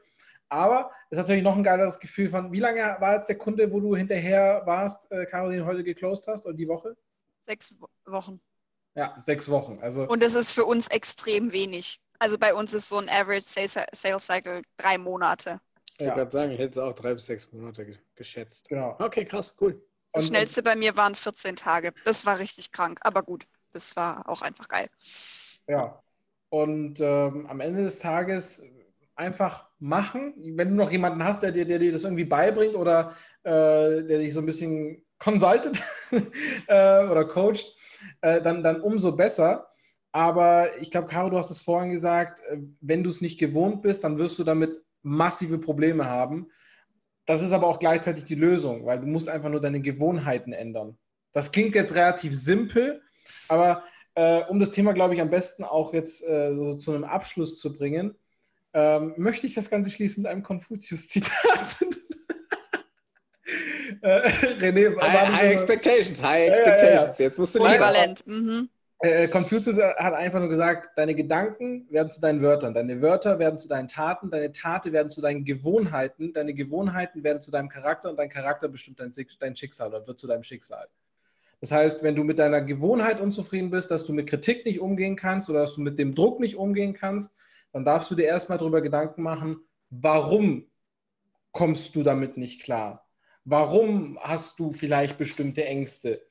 Aber 0.50 0.92
es 1.10 1.18
ist 1.18 1.20
natürlich 1.20 1.44
noch 1.44 1.56
ein 1.56 1.64
geileres 1.64 2.00
Gefühl 2.00 2.30
von, 2.30 2.52
wie 2.52 2.60
lange 2.60 2.98
war 3.00 3.16
jetzt 3.16 3.30
der 3.30 3.38
Kunde, 3.38 3.72
wo 3.72 3.80
du 3.80 3.96
hinterher 3.96 4.64
warst, 4.66 5.12
äh, 5.12 5.26
Caroline, 5.26 5.66
heute 5.66 5.84
geclosed 5.84 6.28
hast 6.28 6.46
oder 6.46 6.56
die 6.56 6.68
Woche? 6.68 6.98
Sechs 7.46 7.76
Wochen. 8.06 8.42
Ja, 8.96 9.16
sechs 9.20 9.50
Wochen. 9.50 9.80
Also, 9.82 10.08
Und 10.08 10.24
das 10.24 10.34
ist 10.34 10.52
für 10.52 10.66
uns 10.66 10.88
extrem 10.88 11.52
wenig. 11.52 12.02
Also 12.18 12.38
bei 12.38 12.54
uns 12.54 12.74
ist 12.74 12.90
so 12.90 12.98
ein 12.98 13.10
Average 13.10 13.46
Sales 13.46 14.26
Cycle 14.26 14.64
drei 14.78 14.98
Monate. 14.98 15.62
Ich 15.98 16.06
ja. 16.06 16.16
gerade 16.16 16.32
sagen, 16.32 16.52
ich 16.52 16.60
hätte 16.60 16.72
es 16.72 16.78
auch 16.78 16.94
drei 16.94 17.14
bis 17.14 17.26
sechs 17.26 17.52
Monate 17.52 17.98
geschätzt. 18.16 18.70
Genau. 18.70 18.96
Okay, 19.00 19.26
krass, 19.26 19.56
cool. 19.62 19.82
Das 20.14 20.24
und, 20.24 20.30
schnellste 20.30 20.64
bei 20.64 20.76
mir 20.76 20.98
waren 20.98 21.16
14 21.16 21.56
Tage. 21.56 21.94
Das 22.06 22.26
war 22.26 22.40
richtig 22.40 22.72
krank, 22.72 23.00
aber 23.02 23.22
gut, 23.22 23.46
das 23.72 23.96
war 23.96 24.28
auch 24.28 24.42
einfach 24.42 24.68
geil. 24.68 24.90
Ja. 25.68 26.02
Und 26.50 27.00
ähm, 27.00 27.46
am 27.48 27.60
Ende 27.60 27.84
des 27.84 28.00
Tages 28.00 28.64
einfach 29.20 29.70
machen. 29.80 30.34
Wenn 30.56 30.70
du 30.70 30.76
noch 30.76 30.92
jemanden 30.92 31.24
hast, 31.24 31.44
der 31.44 31.52
dir, 31.52 31.66
der 31.66 31.78
dir 31.78 31.92
das 31.92 32.06
irgendwie 32.06 32.26
beibringt 32.26 32.76
oder 32.76 33.14
äh, 33.44 34.04
der 34.04 34.20
dich 34.20 34.34
so 34.34 34.40
ein 34.40 34.46
bisschen 34.46 35.04
consultet 35.20 35.84
äh, 36.68 37.04
oder 37.04 37.26
coacht, 37.26 37.76
äh, 38.22 38.42
dann, 38.42 38.64
dann 38.64 38.82
umso 38.82 39.16
besser. 39.16 39.68
Aber 40.12 40.80
ich 40.80 40.90
glaube, 40.90 41.08
Caro, 41.08 41.30
du 41.30 41.38
hast 41.38 41.52
es 41.52 41.62
vorhin 41.62 41.92
gesagt, 41.92 42.40
äh, 42.50 42.58
wenn 42.80 43.04
du 43.04 43.10
es 43.10 43.22
nicht 43.22 43.40
gewohnt 43.40 43.82
bist, 43.82 44.04
dann 44.04 44.18
wirst 44.18 44.40
du 44.40 44.44
damit 44.44 44.82
massive 45.02 45.60
Probleme 45.60 46.06
haben. 46.06 46.50
Das 47.26 47.42
ist 47.44 47.52
aber 47.52 47.68
auch 47.68 47.80
gleichzeitig 47.80 48.24
die 48.24 48.36
Lösung, 48.36 48.86
weil 48.86 49.02
du 49.02 49.06
musst 49.06 49.30
einfach 49.30 49.50
nur 49.50 49.62
deine 49.62 49.82
Gewohnheiten 49.82 50.54
ändern. 50.54 50.98
Das 51.32 51.52
klingt 51.52 51.76
jetzt 51.76 51.94
relativ 51.94 52.34
simpel, 52.34 53.02
aber 53.50 53.84
äh, 54.16 54.44
um 54.46 54.60
das 54.60 54.72
Thema, 54.72 54.94
glaube 54.94 55.14
ich, 55.14 55.22
am 55.22 55.30
besten 55.30 55.64
auch 55.64 55.94
jetzt 55.94 56.28
äh, 56.28 56.56
so 56.56 56.74
zu 56.74 56.94
einem 56.94 57.04
Abschluss 57.04 57.60
zu 57.60 57.72
bringen, 57.72 58.16
ähm, 58.74 59.14
möchte 59.18 59.48
ich 59.48 59.54
das 59.54 59.70
Ganze 59.70 59.90
schließen 59.90 60.24
mit 60.24 60.32
einem 60.32 60.44
Konfuzius-Zitat. 60.44 61.78
äh, 64.02 64.30
René, 64.60 65.00
high, 65.00 65.30
high 65.30 65.52
Expectations, 65.52 66.22
High 66.22 66.50
Expectations. 66.50 67.18
Ja, 67.18 67.24
ja, 67.24 67.30
Jetzt 67.30 67.38
musst 67.38 67.56
du 67.56 67.60
Polyvalent. 67.60 68.28
Mhm. 68.28 68.70
Äh, 69.02 69.30
Konfuzius 69.30 69.78
hat 69.78 70.14
einfach 70.14 70.40
nur 70.40 70.50
gesagt, 70.50 70.90
deine 70.98 71.16
Gedanken 71.16 71.88
werden 71.90 72.12
zu 72.12 72.20
deinen 72.20 72.42
Wörtern, 72.42 72.74
deine 72.74 73.02
Wörter 73.02 73.40
werden 73.40 73.58
zu 73.58 73.70
deinen 73.70 73.88
Taten, 73.88 74.30
deine 74.30 74.52
Taten 74.52 74.92
werden 74.92 75.10
zu 75.10 75.22
deinen 75.22 75.46
Gewohnheiten, 75.46 76.34
deine 76.34 76.54
Gewohnheiten 76.54 77.24
werden 77.24 77.40
zu 77.40 77.50
deinem 77.50 77.70
Charakter 77.70 78.10
und 78.10 78.18
dein 78.18 78.28
Charakter 78.28 78.68
bestimmt 78.68 79.00
dein, 79.00 79.14
dein 79.40 79.56
Schicksal 79.56 79.88
oder 79.88 80.06
wird 80.06 80.20
zu 80.20 80.28
deinem 80.28 80.44
Schicksal. 80.44 80.90
Das 81.62 81.72
heißt, 81.72 82.04
wenn 82.04 82.16
du 82.16 82.26
mit 82.26 82.40
deiner 82.40 82.62
Gewohnheit 82.62 83.22
unzufrieden 83.22 83.70
bist, 83.70 83.90
dass 83.90 84.04
du 84.04 84.12
mit 84.12 84.28
Kritik 84.28 84.66
nicht 84.66 84.82
umgehen 84.82 85.16
kannst 85.16 85.50
oder 85.50 85.62
dass 85.62 85.76
du 85.76 85.82
mit 85.82 85.98
dem 85.98 86.14
Druck 86.14 86.42
nicht 86.42 86.58
umgehen 86.58 86.94
kannst, 86.94 87.32
dann 87.72 87.86
darfst 87.86 88.10
du 88.12 88.16
dir 88.16 88.26
erstmal 88.26 88.58
darüber 88.58 88.82
Gedanken 88.82 89.22
machen, 89.22 89.62
warum 89.90 90.70
kommst 91.52 91.96
du 91.96 92.04
damit 92.04 92.38
nicht 92.38 92.62
klar? 92.64 93.08
Warum 93.46 94.20
hast 94.22 94.60
du 94.60 94.72
vielleicht 94.72 95.18
bestimmte 95.18 95.66
Ängste? 95.66 96.22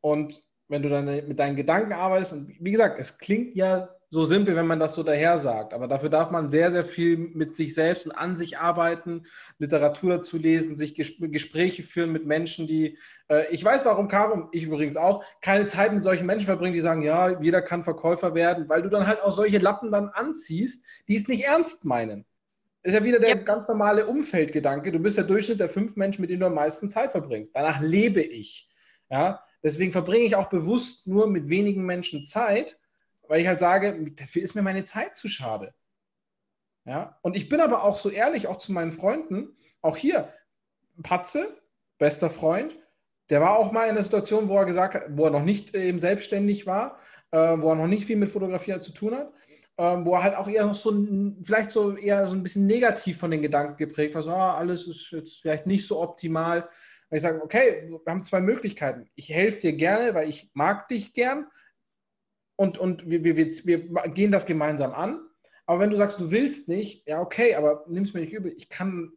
Und 0.00 0.42
wenn 0.68 0.82
du 0.82 0.88
dann 0.88 1.06
mit 1.06 1.38
deinen 1.38 1.56
Gedanken 1.56 1.92
arbeitest, 1.92 2.32
und 2.32 2.48
wie 2.60 2.72
gesagt, 2.72 2.98
es 3.00 3.18
klingt 3.18 3.54
ja 3.54 3.95
so 4.10 4.24
simpel, 4.24 4.54
wenn 4.54 4.66
man 4.66 4.78
das 4.78 4.94
so 4.94 5.02
daher 5.02 5.36
sagt, 5.36 5.74
aber 5.74 5.88
dafür 5.88 6.08
darf 6.08 6.30
man 6.30 6.48
sehr, 6.48 6.70
sehr 6.70 6.84
viel 6.84 7.16
mit 7.16 7.56
sich 7.56 7.74
selbst 7.74 8.06
und 8.06 8.12
an 8.12 8.36
sich 8.36 8.58
arbeiten, 8.58 9.24
Literatur 9.58 10.18
dazu 10.18 10.38
lesen, 10.38 10.76
sich 10.76 10.94
Ges 10.94 11.14
Gespräche 11.18 11.82
führen 11.82 12.12
mit 12.12 12.24
Menschen, 12.24 12.66
die, 12.66 12.98
äh, 13.28 13.50
ich 13.50 13.64
weiß, 13.64 13.84
warum 13.84 14.08
Karum, 14.08 14.48
ich 14.52 14.62
übrigens 14.62 14.96
auch, 14.96 15.24
keine 15.40 15.66
Zeit 15.66 15.92
mit 15.92 16.02
solchen 16.02 16.26
Menschen 16.26 16.46
verbringen, 16.46 16.74
die 16.74 16.80
sagen, 16.80 17.02
ja, 17.02 17.40
jeder 17.40 17.62
kann 17.62 17.82
Verkäufer 17.82 18.34
werden, 18.34 18.68
weil 18.68 18.82
du 18.82 18.88
dann 18.88 19.06
halt 19.06 19.22
auch 19.22 19.32
solche 19.32 19.58
Lappen 19.58 19.90
dann 19.90 20.08
anziehst, 20.08 20.84
die 21.08 21.16
es 21.16 21.26
nicht 21.26 21.44
ernst 21.44 21.84
meinen. 21.84 22.24
ist 22.82 22.94
ja 22.94 23.02
wieder 23.02 23.18
der 23.18 23.30
yep. 23.30 23.46
ganz 23.46 23.66
normale 23.66 24.06
Umfeldgedanke. 24.06 24.92
Du 24.92 25.00
bist 25.00 25.16
der 25.16 25.24
Durchschnitt 25.24 25.58
der 25.58 25.68
fünf 25.68 25.96
Menschen, 25.96 26.20
mit 26.20 26.30
denen 26.30 26.40
du 26.40 26.46
am 26.46 26.54
meisten 26.54 26.88
Zeit 26.88 27.10
verbringst. 27.10 27.50
Danach 27.54 27.80
lebe 27.80 28.20
ich. 28.20 28.68
Ja, 29.10 29.40
Deswegen 29.66 29.90
verbringe 29.90 30.24
ich 30.24 30.36
auch 30.36 30.48
bewusst 30.48 31.08
nur 31.08 31.26
mit 31.26 31.48
wenigen 31.48 31.84
Menschen 31.84 32.24
Zeit, 32.24 32.78
weil 33.28 33.40
ich 33.40 33.46
halt 33.46 33.60
sage, 33.60 34.10
dafür 34.12 34.42
ist 34.42 34.54
mir 34.54 34.62
meine 34.62 34.84
Zeit 34.84 35.16
zu 35.16 35.28
schade. 35.28 35.74
Ja? 36.84 37.18
Und 37.22 37.36
ich 37.36 37.48
bin 37.48 37.60
aber 37.60 37.82
auch 37.82 37.96
so 37.96 38.10
ehrlich, 38.10 38.46
auch 38.46 38.56
zu 38.56 38.72
meinen 38.72 38.92
Freunden, 38.92 39.54
auch 39.82 39.96
hier, 39.96 40.32
Patze, 41.02 41.60
bester 41.98 42.30
Freund, 42.30 42.78
der 43.28 43.40
war 43.40 43.58
auch 43.58 43.72
mal 43.72 43.84
in 43.84 43.90
einer 43.90 44.02
Situation, 44.02 44.48
wo 44.48 44.56
er 44.56 44.64
gesagt 44.64 44.94
hat, 44.94 45.02
wo 45.10 45.24
er 45.24 45.30
noch 45.30 45.42
nicht 45.42 45.74
eben 45.74 45.98
selbstständig 45.98 46.66
war, 46.66 46.98
äh, 47.32 47.38
wo 47.38 47.70
er 47.70 47.76
noch 47.76 47.88
nicht 47.88 48.06
viel 48.06 48.16
mit 48.16 48.28
Fotografie 48.28 48.78
zu 48.80 48.92
tun 48.92 49.14
hat, 49.14 49.32
äh, 49.76 50.04
wo 50.04 50.14
er 50.14 50.22
halt 50.22 50.36
auch 50.36 50.48
eher 50.48 50.64
noch 50.64 50.74
so, 50.74 50.92
vielleicht 51.42 51.72
so 51.72 51.96
eher 51.96 52.26
so 52.26 52.34
ein 52.34 52.42
bisschen 52.42 52.66
negativ 52.66 53.18
von 53.18 53.30
den 53.30 53.42
Gedanken 53.42 53.76
geprägt 53.76 54.14
war, 54.14 54.22
so, 54.22 54.30
ah, 54.30 54.56
alles 54.56 54.86
ist 54.86 55.10
jetzt 55.10 55.40
vielleicht 55.40 55.66
nicht 55.66 55.86
so 55.86 56.00
optimal. 56.00 56.68
Und 57.08 57.16
ich 57.16 57.22
sage, 57.22 57.42
okay, 57.42 57.88
wir 57.88 58.00
haben 58.12 58.22
zwei 58.22 58.40
Möglichkeiten. 58.40 59.08
Ich 59.14 59.28
helfe 59.30 59.60
dir 59.60 59.72
gerne, 59.72 60.14
weil 60.14 60.28
ich 60.28 60.50
mag 60.54 60.88
dich 60.88 61.12
gern 61.12 61.46
und, 62.56 62.78
und 62.78 63.08
wir, 63.08 63.24
wir, 63.24 63.36
wir 63.36 64.08
gehen 64.08 64.32
das 64.32 64.46
gemeinsam 64.46 64.92
an. 64.92 65.20
Aber 65.66 65.80
wenn 65.80 65.90
du 65.90 65.96
sagst, 65.96 66.20
du 66.20 66.30
willst 66.30 66.68
nicht, 66.68 67.06
ja, 67.08 67.20
okay, 67.20 67.54
aber 67.54 67.84
nimm 67.88 68.04
es 68.04 68.14
mir 68.14 68.20
nicht 68.20 68.32
übel. 68.32 68.54
Ich 68.56 68.68
kann, 68.68 69.12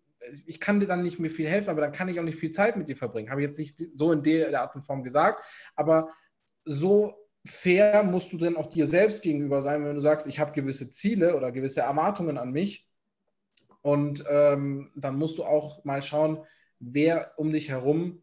ich 0.46 0.60
kann 0.60 0.80
dir 0.80 0.88
dann 0.88 1.02
nicht 1.02 1.20
mehr 1.20 1.30
viel 1.30 1.48
helfen, 1.48 1.70
aber 1.70 1.82
dann 1.82 1.92
kann 1.92 2.10
ich 2.10 2.20
auch 2.20 2.24
nicht 2.24 2.40
viel 2.40 2.52
Zeit 2.52 2.76
mit 2.76 2.88
dir 2.88 2.96
verbringen. 2.96 3.30
Habe 3.30 3.42
ich 3.42 3.48
jetzt 3.48 3.60
nicht 3.60 3.82
so 3.96 4.12
in 4.12 4.24
der 4.24 4.60
Art 4.60 4.76
und 4.76 4.84
Form 4.84 5.04
gesagt, 5.04 5.44
aber 5.76 6.10
so 6.66 7.16
fair 7.46 8.04
musst 8.04 8.34
du 8.34 8.38
dann 8.38 8.58
auch 8.58 8.68
dir 8.68 8.86
selbst 8.86 9.24
gegenüber 9.24 9.62
sein, 9.62 9.86
wenn 9.86 9.96
du 9.96 10.02
sagst, 10.02 10.28
ich 10.28 10.40
habe 10.40 10.52
gewisse 10.52 10.90
Ziele 10.90 11.36
oder 11.36 11.52
gewisse 11.52 11.82
Erwartungen 11.82 12.38
an 12.38 12.52
mich. 12.52 12.88
Und 13.82 14.26
ähm, 14.30 14.92
dann 14.96 15.18
musst 15.18 15.38
du 15.38 15.46
auch 15.46 15.86
mal 15.86 16.02
schauen, 16.02 16.44
wer 16.80 17.34
um 17.38 17.52
dich 17.52 17.70
herum 17.70 18.22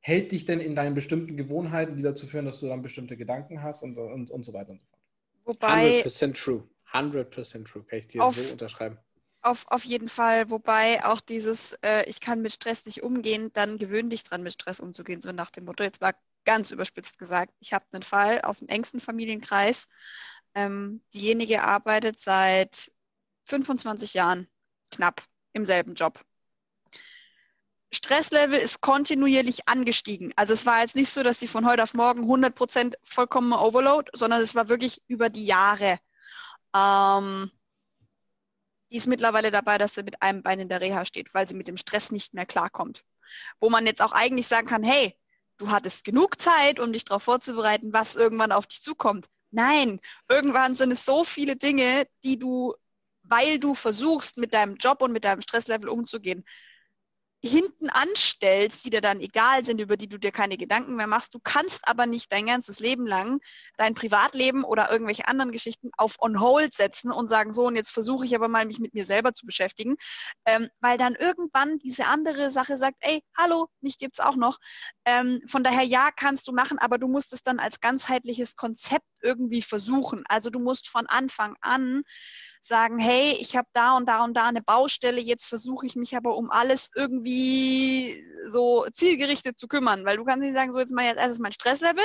hält 0.00 0.32
dich 0.32 0.44
denn 0.46 0.60
in 0.60 0.74
deinen 0.74 0.94
bestimmten 0.94 1.36
Gewohnheiten, 1.36 1.96
die 1.96 2.02
dazu 2.02 2.26
führen, 2.26 2.46
dass 2.46 2.60
du 2.60 2.66
dann 2.66 2.82
bestimmte 2.82 3.16
Gedanken 3.16 3.62
hast 3.62 3.82
und, 3.82 3.96
und, 3.98 4.30
und 4.30 4.42
so 4.42 4.52
weiter 4.52 4.70
und 4.70 4.80
so 4.80 4.86
fort. 4.86 5.00
Wobei, 5.44 6.02
100% 6.02 6.34
true. 6.34 6.64
100% 6.92 7.64
true. 7.64 7.84
Kann 7.84 7.98
ich 7.98 8.08
dir 8.08 8.24
auf, 8.24 8.34
so 8.34 8.52
unterschreiben. 8.52 8.98
Auf, 9.42 9.66
auf 9.68 9.84
jeden 9.84 10.08
Fall. 10.08 10.50
Wobei 10.50 11.04
auch 11.04 11.20
dieses, 11.20 11.74
äh, 11.82 12.04
ich 12.08 12.20
kann 12.20 12.42
mit 12.42 12.52
Stress 12.52 12.84
nicht 12.86 13.02
umgehen, 13.02 13.50
dann 13.52 13.78
gewöhn 13.78 14.10
dich 14.10 14.24
dran, 14.24 14.42
mit 14.42 14.54
Stress 14.54 14.80
umzugehen. 14.80 15.22
So 15.22 15.32
nach 15.32 15.50
dem 15.50 15.64
Motto, 15.64 15.82
jetzt 15.82 16.00
war 16.00 16.14
ganz 16.44 16.70
überspitzt 16.70 17.18
gesagt, 17.18 17.52
ich 17.60 17.72
habe 17.72 17.84
einen 17.92 18.02
Fall 18.02 18.40
aus 18.40 18.60
dem 18.60 18.68
engsten 18.68 19.00
Familienkreis. 19.00 19.88
Ähm, 20.54 21.02
diejenige 21.14 21.62
arbeitet 21.62 22.18
seit 22.20 22.90
25 23.44 24.14
Jahren 24.14 24.48
knapp 24.90 25.22
im 25.52 25.64
selben 25.64 25.94
Job. 25.94 26.24
Stresslevel 27.92 28.58
ist 28.58 28.80
kontinuierlich 28.80 29.68
angestiegen. 29.68 30.32
Also 30.36 30.52
es 30.52 30.64
war 30.64 30.80
jetzt 30.80 30.94
nicht 30.94 31.12
so, 31.12 31.22
dass 31.22 31.40
sie 31.40 31.48
von 31.48 31.66
heute 31.66 31.82
auf 31.82 31.94
morgen 31.94 32.24
100% 32.24 32.94
vollkommener 33.02 33.62
Overload, 33.62 34.10
sondern 34.14 34.40
es 34.40 34.54
war 34.54 34.68
wirklich 34.68 35.02
über 35.08 35.28
die 35.28 35.44
Jahre. 35.44 35.98
Ähm, 36.74 37.50
die 38.90 38.96
ist 38.96 39.08
mittlerweile 39.08 39.50
dabei, 39.50 39.78
dass 39.78 39.94
sie 39.94 40.02
mit 40.04 40.22
einem 40.22 40.42
Bein 40.42 40.60
in 40.60 40.68
der 40.68 40.80
Reha 40.80 41.04
steht, 41.04 41.34
weil 41.34 41.46
sie 41.46 41.54
mit 41.54 41.68
dem 41.68 41.76
Stress 41.76 42.12
nicht 42.12 42.34
mehr 42.34 42.46
klarkommt. 42.46 43.04
Wo 43.60 43.70
man 43.70 43.86
jetzt 43.86 44.02
auch 44.02 44.12
eigentlich 44.12 44.46
sagen 44.46 44.66
kann, 44.66 44.84
hey, 44.84 45.16
du 45.58 45.70
hattest 45.70 46.04
genug 46.04 46.40
Zeit, 46.40 46.80
um 46.80 46.92
dich 46.92 47.04
darauf 47.04 47.24
vorzubereiten, 47.24 47.92
was 47.92 48.16
irgendwann 48.16 48.52
auf 48.52 48.66
dich 48.66 48.82
zukommt. 48.82 49.26
Nein, 49.50 50.00
irgendwann 50.28 50.76
sind 50.76 50.92
es 50.92 51.04
so 51.04 51.24
viele 51.24 51.56
Dinge, 51.56 52.06
die 52.24 52.38
du, 52.38 52.74
weil 53.22 53.58
du 53.58 53.74
versuchst, 53.74 54.38
mit 54.38 54.54
deinem 54.54 54.76
Job 54.76 55.02
und 55.02 55.12
mit 55.12 55.24
deinem 55.24 55.42
Stresslevel 55.42 55.88
umzugehen, 55.88 56.44
hinten 57.42 57.88
anstellst, 57.88 58.84
die 58.84 58.90
dir 58.90 59.00
dann 59.00 59.20
egal 59.20 59.64
sind, 59.64 59.80
über 59.80 59.96
die 59.96 60.08
du 60.08 60.18
dir 60.18 60.32
keine 60.32 60.58
Gedanken 60.58 60.96
mehr 60.96 61.06
machst. 61.06 61.34
Du 61.34 61.38
kannst 61.42 61.88
aber 61.88 62.06
nicht 62.06 62.30
dein 62.32 62.46
ganzes 62.46 62.80
Leben 62.80 63.06
lang 63.06 63.40
dein 63.78 63.94
Privatleben 63.94 64.62
oder 64.64 64.90
irgendwelche 64.90 65.26
anderen 65.26 65.52
Geschichten 65.52 65.90
auf 65.96 66.16
on 66.20 66.40
hold 66.40 66.74
setzen 66.74 67.10
und 67.10 67.28
sagen, 67.28 67.52
so, 67.52 67.66
und 67.66 67.76
jetzt 67.76 67.90
versuche 67.90 68.26
ich 68.26 68.34
aber 68.34 68.48
mal, 68.48 68.66
mich 68.66 68.78
mit 68.78 68.94
mir 68.94 69.04
selber 69.04 69.32
zu 69.32 69.46
beschäftigen, 69.46 69.96
ähm, 70.44 70.68
weil 70.80 70.98
dann 70.98 71.14
irgendwann 71.14 71.78
diese 71.78 72.06
andere 72.06 72.50
Sache 72.50 72.76
sagt, 72.76 72.96
ey, 73.00 73.22
hallo, 73.36 73.68
mich 73.80 73.96
gibt's 73.96 74.20
auch 74.20 74.36
noch. 74.36 74.58
Ähm, 75.04 75.40
von 75.46 75.64
daher, 75.64 75.84
ja, 75.84 76.10
kannst 76.14 76.46
du 76.46 76.52
machen, 76.52 76.78
aber 76.78 76.98
du 76.98 77.08
musst 77.08 77.32
es 77.32 77.42
dann 77.42 77.58
als 77.58 77.80
ganzheitliches 77.80 78.56
Konzept 78.56 79.06
irgendwie 79.22 79.62
versuchen. 79.62 80.24
Also 80.28 80.50
du 80.50 80.60
musst 80.60 80.88
von 80.88 81.06
Anfang 81.06 81.56
an 81.60 82.02
sagen, 82.60 82.98
hey, 82.98 83.36
ich 83.40 83.56
habe 83.56 83.68
da 83.72 83.96
und 83.96 84.06
da 84.06 84.24
und 84.24 84.34
da 84.36 84.46
eine 84.46 84.62
Baustelle, 84.62 85.20
jetzt 85.20 85.46
versuche 85.46 85.86
ich 85.86 85.96
mich 85.96 86.16
aber 86.16 86.36
um 86.36 86.50
alles 86.50 86.90
irgendwie 86.94 87.29
so 88.48 88.86
zielgerichtet 88.92 89.58
zu 89.58 89.68
kümmern, 89.68 90.04
weil 90.04 90.16
du 90.16 90.24
kannst 90.24 90.42
nicht 90.42 90.54
sagen, 90.54 90.72
so 90.72 90.78
jetzt 90.78 90.92
mal 90.92 91.04
jetzt 91.04 91.18
erstes 91.18 91.38
mein 91.38 91.52
Stresslevel. 91.52 92.04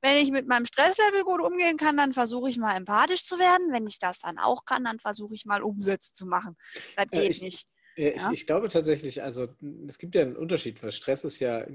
Wenn 0.00 0.16
ich 0.16 0.30
mit 0.30 0.46
meinem 0.46 0.66
Stresslevel 0.66 1.24
gut 1.24 1.40
umgehen 1.40 1.76
kann, 1.76 1.96
dann 1.96 2.12
versuche 2.12 2.48
ich 2.48 2.58
mal 2.58 2.76
empathisch 2.76 3.24
zu 3.24 3.38
werden. 3.38 3.72
Wenn 3.72 3.86
ich 3.86 3.98
das 3.98 4.20
dann 4.20 4.38
auch 4.38 4.64
kann, 4.64 4.84
dann 4.84 4.98
versuche 4.98 5.34
ich 5.34 5.44
mal 5.44 5.62
Umsätze 5.62 6.12
zu 6.12 6.26
machen. 6.26 6.56
Das 6.96 7.06
geht 7.10 7.24
ja, 7.24 7.30
ich, 7.30 7.42
nicht. 7.42 7.66
Ja, 7.96 8.08
ich, 8.08 8.40
ich, 8.40 8.46
glaube 8.46 8.68
tatsächlich, 8.68 9.22
also 9.22 9.48
es 9.88 9.98
gibt 9.98 10.14
ja 10.14 10.22
einen 10.22 10.36
Unterschied, 10.36 10.82
weil 10.82 10.92
Stress 10.92 11.24
ist 11.24 11.40
ja 11.40 11.66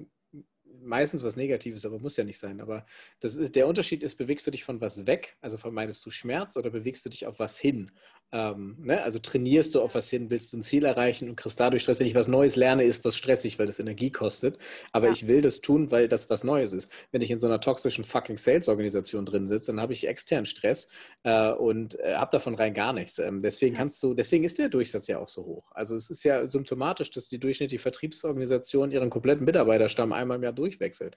meistens 0.81 1.23
was 1.23 1.35
Negatives, 1.35 1.85
aber 1.85 1.99
muss 1.99 2.17
ja 2.17 2.23
nicht 2.23 2.39
sein. 2.39 2.61
Aber 2.61 2.85
das 3.19 3.35
ist, 3.35 3.55
der 3.55 3.67
Unterschied 3.67 4.03
ist, 4.03 4.15
bewegst 4.15 4.45
du 4.47 4.51
dich 4.51 4.63
von 4.63 4.81
was 4.81 5.05
weg, 5.05 5.37
also 5.41 5.57
vermeidest 5.57 6.05
du 6.05 6.09
Schmerz 6.09 6.57
oder 6.57 6.69
bewegst 6.69 7.05
du 7.05 7.09
dich 7.09 7.27
auf 7.27 7.39
was 7.39 7.57
hin? 7.57 7.91
Ähm, 8.32 8.76
ne? 8.80 9.01
Also 9.03 9.19
trainierst 9.19 9.76
du 9.76 9.82
auf 9.82 9.95
was 9.95 10.09
hin, 10.09 10.30
willst 10.30 10.51
du 10.51 10.57
ein 10.57 10.63
Ziel 10.63 10.86
erreichen 10.86 11.30
und 11.30 11.36
kriegst 11.36 11.59
dadurch 11.59 11.84
Stress. 11.84 11.99
Wenn 11.99 12.07
ich 12.07 12.15
was 12.15 12.28
Neues 12.28 12.55
lerne, 12.55 12.84
ist 12.84 13.05
das 13.05 13.15
stressig, 13.15 13.59
weil 13.59 13.67
das 13.67 13.80
Energie 13.80 14.11
kostet. 14.11 14.57
Aber 14.91 15.07
ja. 15.07 15.13
ich 15.13 15.28
will 15.28 15.41
das 15.41 15.61
tun, 15.61 15.91
weil 15.91 16.07
das 16.07 16.30
was 16.30 16.43
Neues 16.43 16.73
ist. 16.73 16.91
Wenn 17.11 17.21
ich 17.21 17.32
in 17.32 17.39
so 17.39 17.47
einer 17.47 17.61
toxischen 17.61 18.03
fucking 18.03 18.38
Sales-Organisation 18.38 19.26
drin 19.26 19.47
sitze, 19.47 19.71
dann 19.71 19.80
habe 19.80 19.93
ich 19.93 20.07
externen 20.07 20.45
Stress 20.45 20.88
äh, 21.23 21.51
und 21.51 21.99
äh, 21.99 22.15
habe 22.15 22.32
davon 22.32 22.55
rein 22.55 22.73
gar 22.73 22.93
nichts. 22.93 23.19
Ähm, 23.19 23.41
deswegen 23.41 23.76
kannst 23.76 24.01
du, 24.03 24.13
deswegen 24.13 24.43
ist 24.43 24.57
der 24.57 24.69
Durchsatz 24.69 25.07
ja 25.07 25.19
auch 25.19 25.30
so 25.30 25.45
hoch. 25.45 25.71
Also 25.71 25.95
es 25.95 26.09
ist 26.09 26.23
ja 26.23 26.47
symptomatisch, 26.47 27.11
dass 27.11 27.30
die 27.30 27.39
durchschnittliche 27.39 27.82
Vertriebsorganisation 27.82 28.91
ihren 28.91 29.09
kompletten 29.09 29.45
Mitarbeiterstamm 29.45 30.11
einmal 30.13 30.38
im 30.38 30.43
Jahr 30.43 30.53
durchwechselt. 30.53 31.15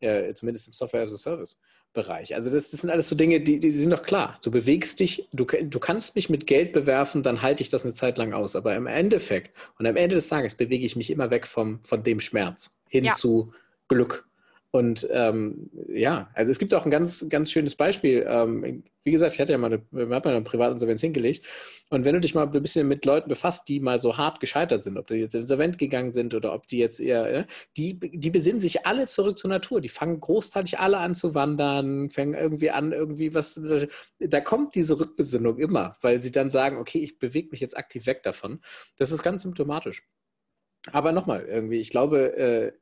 Äh, 0.00 0.32
zumindest 0.34 0.68
im 0.68 0.72
Software 0.72 1.02
as 1.02 1.12
a 1.12 1.18
Service. 1.18 1.58
Bereich. 1.94 2.34
Also 2.34 2.50
das, 2.50 2.72
das, 2.72 2.80
sind 2.80 2.90
alles 2.90 3.08
so 3.08 3.14
Dinge, 3.14 3.40
die, 3.40 3.60
die 3.60 3.70
sind 3.70 3.90
doch 3.90 4.02
klar. 4.02 4.38
Du 4.42 4.50
bewegst 4.50 4.98
dich, 4.98 5.28
du, 5.32 5.44
du 5.44 5.78
kannst 5.78 6.16
mich 6.16 6.28
mit 6.28 6.46
Geld 6.46 6.72
bewerfen, 6.72 7.22
dann 7.22 7.40
halte 7.40 7.62
ich 7.62 7.68
das 7.68 7.84
eine 7.84 7.94
Zeit 7.94 8.18
lang 8.18 8.32
aus. 8.32 8.56
Aber 8.56 8.74
im 8.74 8.88
Endeffekt 8.88 9.56
und 9.78 9.86
am 9.86 9.96
Ende 9.96 10.16
des 10.16 10.28
Tages 10.28 10.56
bewege 10.56 10.84
ich 10.84 10.96
mich 10.96 11.10
immer 11.10 11.30
weg 11.30 11.46
vom, 11.46 11.78
von 11.84 12.02
dem 12.02 12.18
Schmerz 12.20 12.76
hin 12.88 13.04
ja. 13.04 13.14
zu 13.14 13.52
Glück. 13.88 14.26
Und 14.74 15.06
ähm, 15.12 15.70
ja, 15.86 16.28
also 16.34 16.50
es 16.50 16.58
gibt 16.58 16.74
auch 16.74 16.84
ein 16.84 16.90
ganz, 16.90 17.28
ganz 17.28 17.52
schönes 17.52 17.76
Beispiel. 17.76 18.26
Ähm, 18.28 18.82
wie 19.04 19.12
gesagt, 19.12 19.32
ich 19.32 19.40
hatte 19.40 19.52
ja 19.52 19.58
mal 19.58 19.72
eine, 19.72 20.12
haben 20.12 20.28
eine 20.28 20.42
Privatinsolvenz 20.42 21.00
hingelegt. 21.00 21.46
Und 21.90 22.04
wenn 22.04 22.12
du 22.12 22.20
dich 22.20 22.34
mal 22.34 22.44
ein 22.44 22.60
bisschen 22.60 22.88
mit 22.88 23.04
Leuten 23.04 23.28
befasst, 23.28 23.68
die 23.68 23.78
mal 23.78 24.00
so 24.00 24.16
hart 24.16 24.40
gescheitert 24.40 24.82
sind, 24.82 24.98
ob 24.98 25.06
die 25.06 25.14
jetzt 25.14 25.36
insolvent 25.36 25.78
gegangen 25.78 26.10
sind 26.10 26.34
oder 26.34 26.52
ob 26.52 26.66
die 26.66 26.78
jetzt 26.78 26.98
eher, 26.98 27.46
die, 27.76 28.00
die 28.00 28.30
besinnen 28.30 28.58
sich 28.58 28.84
alle 28.84 29.06
zurück 29.06 29.38
zur 29.38 29.48
Natur. 29.48 29.80
Die 29.80 29.88
fangen 29.88 30.18
großteilig 30.18 30.80
alle 30.80 30.98
an 30.98 31.14
zu 31.14 31.36
wandern, 31.36 32.10
fangen 32.10 32.34
irgendwie 32.34 32.72
an, 32.72 32.90
irgendwie 32.90 33.32
was. 33.32 33.60
Da 34.18 34.40
kommt 34.40 34.74
diese 34.74 34.98
Rückbesinnung 34.98 35.56
immer, 35.58 35.94
weil 36.00 36.20
sie 36.20 36.32
dann 36.32 36.50
sagen, 36.50 36.78
okay, 36.78 36.98
ich 36.98 37.20
bewege 37.20 37.50
mich 37.52 37.60
jetzt 37.60 37.76
aktiv 37.76 38.06
weg 38.06 38.24
davon. 38.24 38.60
Das 38.96 39.12
ist 39.12 39.22
ganz 39.22 39.42
symptomatisch. 39.42 40.02
Aber 40.92 41.12
nochmal, 41.12 41.46
irgendwie, 41.46 41.78
ich 41.78 41.90
glaube, 41.90 42.36
äh, 42.36 42.72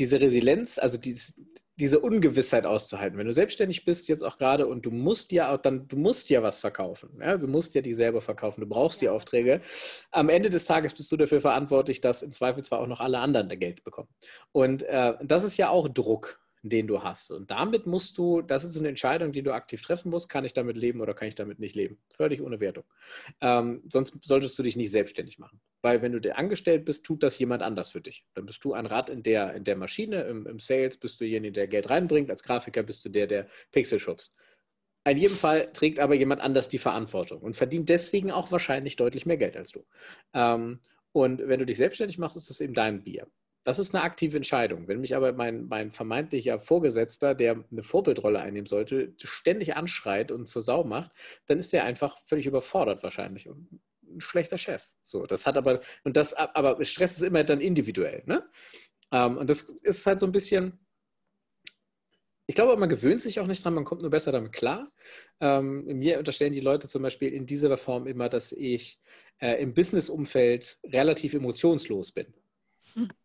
diese 0.00 0.20
Resilienz, 0.20 0.78
also 0.78 0.98
dieses, 0.98 1.34
diese 1.76 2.00
Ungewissheit 2.00 2.66
auszuhalten. 2.66 3.18
Wenn 3.18 3.26
du 3.26 3.32
selbstständig 3.32 3.84
bist 3.84 4.08
jetzt 4.08 4.22
auch 4.22 4.38
gerade 4.38 4.66
und 4.66 4.84
du 4.84 4.90
musst 4.90 5.30
ja 5.30 5.54
auch 5.54 5.58
dann, 5.58 5.88
du 5.88 5.96
musst 5.96 6.28
ja 6.30 6.42
was 6.42 6.58
verkaufen. 6.58 7.18
Ja? 7.20 7.36
Du 7.36 7.46
musst 7.46 7.74
ja 7.74 7.80
die 7.80 7.94
selber 7.94 8.20
verkaufen, 8.20 8.60
du 8.60 8.66
brauchst 8.66 9.00
die 9.00 9.08
Aufträge. 9.08 9.60
Am 10.10 10.28
Ende 10.28 10.50
des 10.50 10.64
Tages 10.64 10.94
bist 10.94 11.12
du 11.12 11.16
dafür 11.16 11.40
verantwortlich, 11.40 12.00
dass 12.00 12.22
im 12.22 12.32
Zweifel 12.32 12.64
zwar 12.64 12.80
auch 12.80 12.86
noch 12.86 13.00
alle 13.00 13.18
anderen 13.18 13.48
da 13.48 13.54
Geld 13.54 13.84
bekommen. 13.84 14.08
Und 14.52 14.82
äh, 14.82 15.14
das 15.22 15.44
ist 15.44 15.56
ja 15.56 15.70
auch 15.70 15.88
Druck 15.88 16.40
den 16.62 16.86
du 16.86 17.02
hast. 17.02 17.30
Und 17.30 17.50
damit 17.50 17.86
musst 17.86 18.18
du, 18.18 18.42
das 18.42 18.64
ist 18.64 18.78
eine 18.78 18.88
Entscheidung, 18.88 19.32
die 19.32 19.42
du 19.42 19.52
aktiv 19.52 19.80
treffen 19.82 20.10
musst. 20.10 20.28
Kann 20.28 20.44
ich 20.44 20.52
damit 20.52 20.76
leben 20.76 21.00
oder 21.00 21.14
kann 21.14 21.28
ich 21.28 21.34
damit 21.34 21.58
nicht 21.58 21.74
leben? 21.74 21.98
Völlig 22.10 22.42
ohne 22.42 22.60
Wertung. 22.60 22.84
Ähm, 23.40 23.82
sonst 23.88 24.14
solltest 24.22 24.58
du 24.58 24.62
dich 24.62 24.76
nicht 24.76 24.90
selbstständig 24.90 25.38
machen. 25.38 25.60
Weil 25.80 26.02
wenn 26.02 26.12
du 26.12 26.20
dir 26.20 26.36
angestellt 26.36 26.84
bist, 26.84 27.04
tut 27.04 27.22
das 27.22 27.38
jemand 27.38 27.62
anders 27.62 27.90
für 27.90 28.00
dich. 28.00 28.26
Dann 28.34 28.46
bist 28.46 28.62
du 28.64 28.74
ein 28.74 28.86
Rad 28.86 29.08
in 29.08 29.22
der, 29.22 29.54
in 29.54 29.64
der 29.64 29.76
Maschine, 29.76 30.22
im, 30.22 30.46
im 30.46 30.58
Sales 30.58 30.98
bist 30.98 31.20
du 31.20 31.24
derjenige, 31.24 31.52
der 31.52 31.68
Geld 31.68 31.88
reinbringt. 31.88 32.30
Als 32.30 32.42
Grafiker 32.42 32.82
bist 32.82 33.04
du 33.04 33.08
der, 33.08 33.26
der 33.26 33.46
Pixel 33.72 33.98
schubst. 33.98 34.34
In 35.04 35.16
jedem 35.16 35.36
Fall 35.36 35.72
trägt 35.72 35.98
aber 35.98 36.14
jemand 36.14 36.42
anders 36.42 36.68
die 36.68 36.78
Verantwortung 36.78 37.40
und 37.40 37.56
verdient 37.56 37.88
deswegen 37.88 38.30
auch 38.30 38.52
wahrscheinlich 38.52 38.96
deutlich 38.96 39.24
mehr 39.24 39.38
Geld 39.38 39.56
als 39.56 39.72
du. 39.72 39.86
Ähm, 40.34 40.80
und 41.12 41.40
wenn 41.48 41.58
du 41.58 41.66
dich 41.66 41.78
selbstständig 41.78 42.18
machst, 42.18 42.36
ist 42.36 42.50
das 42.50 42.60
eben 42.60 42.74
dein 42.74 43.02
Bier. 43.02 43.26
Das 43.62 43.78
ist 43.78 43.94
eine 43.94 44.02
aktive 44.04 44.36
Entscheidung. 44.36 44.88
Wenn 44.88 45.00
mich 45.00 45.14
aber 45.14 45.32
mein, 45.32 45.68
mein 45.68 45.92
vermeintlicher 45.92 46.58
Vorgesetzter, 46.58 47.34
der 47.34 47.64
eine 47.70 47.82
Vorbildrolle 47.82 48.40
einnehmen 48.40 48.66
sollte, 48.66 49.12
ständig 49.18 49.76
anschreit 49.76 50.32
und 50.32 50.46
zur 50.46 50.62
Sau 50.62 50.82
macht, 50.84 51.12
dann 51.46 51.58
ist 51.58 51.74
er 51.74 51.84
einfach 51.84 52.18
völlig 52.24 52.46
überfordert 52.46 53.02
wahrscheinlich 53.02 53.48
und 53.48 53.80
ein 54.02 54.20
schlechter 54.20 54.58
Chef. 54.58 54.84
So, 55.02 55.26
das 55.26 55.46
hat 55.46 55.56
aber, 55.56 55.80
und 56.04 56.16
das, 56.16 56.34
aber 56.34 56.82
Stress 56.84 57.16
ist 57.16 57.22
immer 57.22 57.44
dann 57.44 57.60
individuell, 57.60 58.22
ne? 58.26 58.48
Ähm, 59.12 59.36
und 59.36 59.50
das 59.50 59.62
ist 59.62 60.06
halt 60.06 60.20
so 60.20 60.26
ein 60.26 60.32
bisschen, 60.32 60.78
ich 62.46 62.54
glaube, 62.54 62.76
man 62.76 62.88
gewöhnt 62.88 63.20
sich 63.20 63.40
auch 63.40 63.46
nicht 63.46 63.64
dran, 63.64 63.74
man 63.74 63.84
kommt 63.84 64.02
nur 64.02 64.10
besser 64.10 64.32
damit 64.32 64.52
klar. 64.52 64.90
Ähm, 65.40 65.84
mir 65.84 66.18
unterstellen 66.18 66.52
die 66.52 66.60
Leute 66.60 66.88
zum 66.88 67.02
Beispiel 67.02 67.32
in 67.32 67.46
dieser 67.46 67.76
Form 67.76 68.06
immer, 68.06 68.28
dass 68.28 68.52
ich 68.52 68.98
äh, 69.38 69.62
im 69.62 69.74
Business-Umfeld 69.74 70.78
relativ 70.84 71.34
emotionslos 71.34 72.12
bin. 72.12 72.34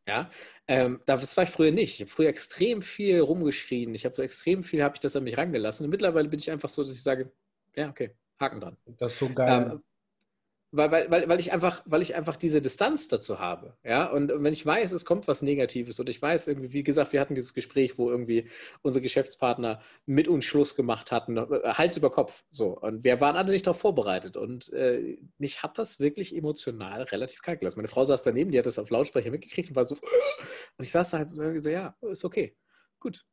Ja, 0.07 0.30
ähm, 0.68 1.01
das 1.05 1.36
war 1.36 1.45
ich 1.45 1.49
früher 1.49 1.72
nicht. 1.72 1.95
Ich 1.95 2.01
habe 2.01 2.11
früher 2.11 2.30
extrem 2.30 2.82
viel 2.82 3.20
rumgeschrien. 3.20 3.95
Ich 3.95 4.05
habe 4.05 4.16
so 4.16 4.22
extrem 4.22 4.63
viel, 4.63 4.84
habe 4.84 4.95
ich 4.95 4.99
das 4.99 5.16
an 5.16 5.24
mich 5.24 5.38
rangelassen. 5.38 5.84
Und 5.86 5.89
mittlerweile 5.89 6.30
bin 6.30 6.39
ich 6.39 6.51
einfach 6.51 6.70
so, 6.70 6.84
dass 6.84 6.93
ich 6.93 7.01
sage, 7.01 7.32
ja, 7.76 7.89
okay, 7.89 8.11
Haken 8.39 8.59
dran. 8.59 8.78
Das 8.97 9.13
ist 9.13 9.20
so 9.20 9.30
geil. 9.34 9.72
Ähm, 9.72 9.84
weil, 10.76 10.91
weil, 10.91 11.30
weil, 11.30 11.39
ich 11.39 11.51
einfach, 11.51 11.82
weil 11.86 12.01
ich 12.01 12.15
einfach 12.15 12.36
diese 12.36 12.61
Distanz 12.61 13.07
dazu 13.07 13.39
habe. 13.39 13.78
Ja? 13.84 14.05
Und, 14.07 14.32
wenn 14.36 14.53
ich 14.53 14.65
weiß, 14.65 14.91
es 14.91 15.05
kommt 15.05 15.28
was 15.28 15.41
Negatives 15.41 15.99
und 15.99 16.09
ich 16.09 16.21
weiß 16.21 16.47
irgendwie, 16.47 16.73
wie 16.73 16.84
gesagt, 16.84 17.13
wir 17.13 17.21
hatten 17.21 17.36
dieses 17.36 17.53
Gespräch, 17.53 17.97
wo 17.97 18.09
irgendwie 18.09 18.49
unsere 18.82 19.01
Geschäftspartner 19.01 19.82
mit 20.05 20.28
uns 20.28 20.45
Schluss 20.45 20.76
gemacht 20.76 21.11
hatten, 21.11 21.38
äh, 21.38 21.73
Hals 21.73 21.97
über 21.97 22.11
Kopf. 22.11 22.43
So. 22.51 22.80
Und 22.80 23.03
wir 23.03 23.21
waren 23.21 23.36
alle 23.36 23.51
nicht 23.51 23.67
darauf 23.67 23.80
vorbereitet. 23.80 24.38
Und 24.38 24.71
äh, 24.73 25.17
mich 25.38 25.63
hat 25.63 25.78
das 25.78 25.99
wirklich 25.99 26.36
emotional 26.36 27.03
relativ 27.03 27.41
kalt 27.41 27.59
gelassen. 27.59 27.80
Meine 27.80 27.88
Frau 27.88 28.03
saß 28.05 28.23
daneben, 28.23 28.51
die 28.51 28.59
hat 28.59 28.65
das 28.65 28.80
auf 28.80 28.89
Lautsprecher 28.89 29.32
mitgekriegt 29.32 29.69
und 29.69 29.76
war 29.76 29.86
so, 29.86 29.95
und 30.78 30.84
ich 30.84 30.91
saß 30.91 31.11
da 31.11 31.17
halt 31.19 31.30
so, 31.30 31.69
ja, 31.69 31.95
ist 32.01 32.26
okay. 32.26 32.55
Gut, 32.99 33.26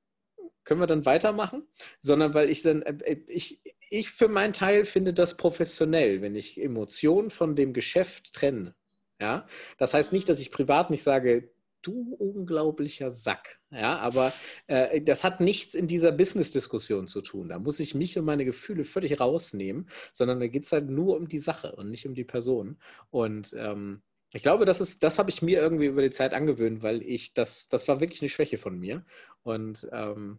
können 0.64 0.80
wir 0.80 0.86
dann 0.86 1.06
weitermachen, 1.06 1.66
sondern 2.00 2.34
weil 2.34 2.50
ich 2.50 2.62
dann, 2.62 2.82
äh, 2.82 3.16
ich, 3.26 3.60
ich 3.92 4.10
für 4.10 4.28
meinen 4.28 4.52
Teil 4.54 4.84
finde 4.84 5.12
das 5.12 5.36
professionell, 5.36 6.22
wenn 6.22 6.34
ich 6.34 6.60
Emotionen 6.60 7.30
von 7.30 7.54
dem 7.54 7.72
Geschäft 7.72 8.32
trenne. 8.32 8.74
Ja, 9.20 9.46
das 9.78 9.94
heißt 9.94 10.12
nicht, 10.12 10.28
dass 10.28 10.40
ich 10.40 10.50
privat 10.50 10.90
nicht 10.90 11.02
sage, 11.02 11.50
du 11.82 12.14
unglaublicher 12.14 13.10
Sack. 13.10 13.60
Ja, 13.70 13.98
aber 13.98 14.32
äh, 14.66 15.00
das 15.02 15.24
hat 15.24 15.40
nichts 15.40 15.74
in 15.74 15.86
dieser 15.86 16.10
Business-Diskussion 16.10 17.06
zu 17.06 17.20
tun. 17.20 17.48
Da 17.48 17.58
muss 17.58 17.80
ich 17.80 17.94
mich 17.94 18.18
und 18.18 18.24
meine 18.24 18.44
Gefühle 18.44 18.84
völlig 18.84 19.20
rausnehmen, 19.20 19.88
sondern 20.12 20.40
da 20.40 20.46
geht 20.46 20.64
es 20.64 20.72
halt 20.72 20.88
nur 20.88 21.16
um 21.16 21.28
die 21.28 21.38
Sache 21.38 21.74
und 21.76 21.90
nicht 21.90 22.06
um 22.06 22.14
die 22.14 22.24
Person. 22.24 22.78
Und 23.10 23.54
ähm, 23.58 24.02
ich 24.32 24.42
glaube, 24.42 24.64
das 24.64 24.98
das 24.98 25.18
habe 25.18 25.30
ich 25.30 25.42
mir 25.42 25.60
irgendwie 25.60 25.86
über 25.86 26.02
die 26.02 26.10
Zeit 26.10 26.32
angewöhnt, 26.32 26.82
weil 26.82 27.02
ich 27.02 27.34
das, 27.34 27.68
das 27.68 27.86
war 27.88 28.00
wirklich 28.00 28.22
eine 28.22 28.30
Schwäche 28.30 28.58
von 28.58 28.78
mir. 28.78 29.04
Und 29.42 29.88
ähm, 29.92 30.38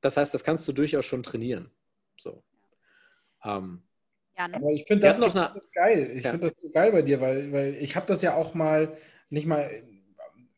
das 0.00 0.16
heißt, 0.16 0.32
das 0.32 0.44
kannst 0.44 0.68
du 0.68 0.72
durchaus 0.72 1.04
schon 1.04 1.22
trainieren. 1.22 1.70
So. 2.18 2.44
Ähm, 3.44 3.82
Jan. 4.36 4.54
Aber 4.54 4.70
ich 4.70 4.84
finde 4.84 5.06
das, 5.06 5.18
noch 5.18 5.34
eine... 5.34 5.60
geil. 5.74 6.10
Ich 6.14 6.24
ja. 6.24 6.30
finde 6.30 6.48
das 6.48 6.56
so 6.60 6.68
geil 6.70 6.92
bei 6.92 7.02
dir, 7.02 7.20
weil, 7.20 7.52
weil 7.52 7.74
ich 7.80 7.96
habe 7.96 8.06
das 8.06 8.22
ja 8.22 8.34
auch 8.34 8.54
mal 8.54 8.96
nicht 9.30 9.46
mal. 9.46 9.70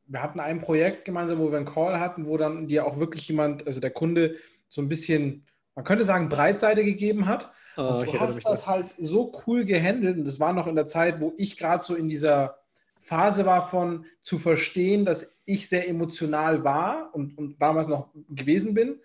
Wir 0.06 0.22
hatten 0.22 0.40
ein 0.40 0.58
Projekt 0.58 1.04
gemeinsam, 1.04 1.38
wo 1.38 1.50
wir 1.50 1.58
einen 1.58 1.66
Call 1.66 2.00
hatten, 2.00 2.26
wo 2.26 2.38
dann 2.38 2.66
dir 2.66 2.86
auch 2.86 2.98
wirklich 2.98 3.28
jemand, 3.28 3.66
also 3.66 3.78
der 3.78 3.90
Kunde, 3.90 4.36
so 4.66 4.80
ein 4.80 4.88
bisschen, 4.88 5.44
man 5.74 5.84
könnte 5.84 6.04
sagen, 6.04 6.30
Breitseite 6.30 6.82
gegeben 6.82 7.26
hat. 7.26 7.52
Oh, 7.76 7.82
und 7.82 8.06
du 8.08 8.18
hast 8.18 8.42
das 8.44 8.66
halt 8.66 8.86
so 8.98 9.32
cool 9.46 9.64
gehandelt. 9.64 10.16
Und 10.16 10.24
das 10.24 10.40
war 10.40 10.52
noch 10.52 10.66
in 10.66 10.76
der 10.76 10.86
Zeit, 10.86 11.20
wo 11.20 11.34
ich 11.36 11.56
gerade 11.56 11.84
so 11.84 11.94
in 11.94 12.08
dieser 12.08 12.58
Phase 12.98 13.46
war 13.46 13.66
von 13.68 14.06
zu 14.22 14.38
verstehen, 14.38 15.04
dass 15.04 15.38
ich 15.44 15.68
sehr 15.68 15.88
emotional 15.88 16.64
war 16.64 17.14
und, 17.14 17.38
und 17.38 17.60
damals 17.60 17.88
noch 17.88 18.10
gewesen 18.28 18.74
bin, 18.74 19.00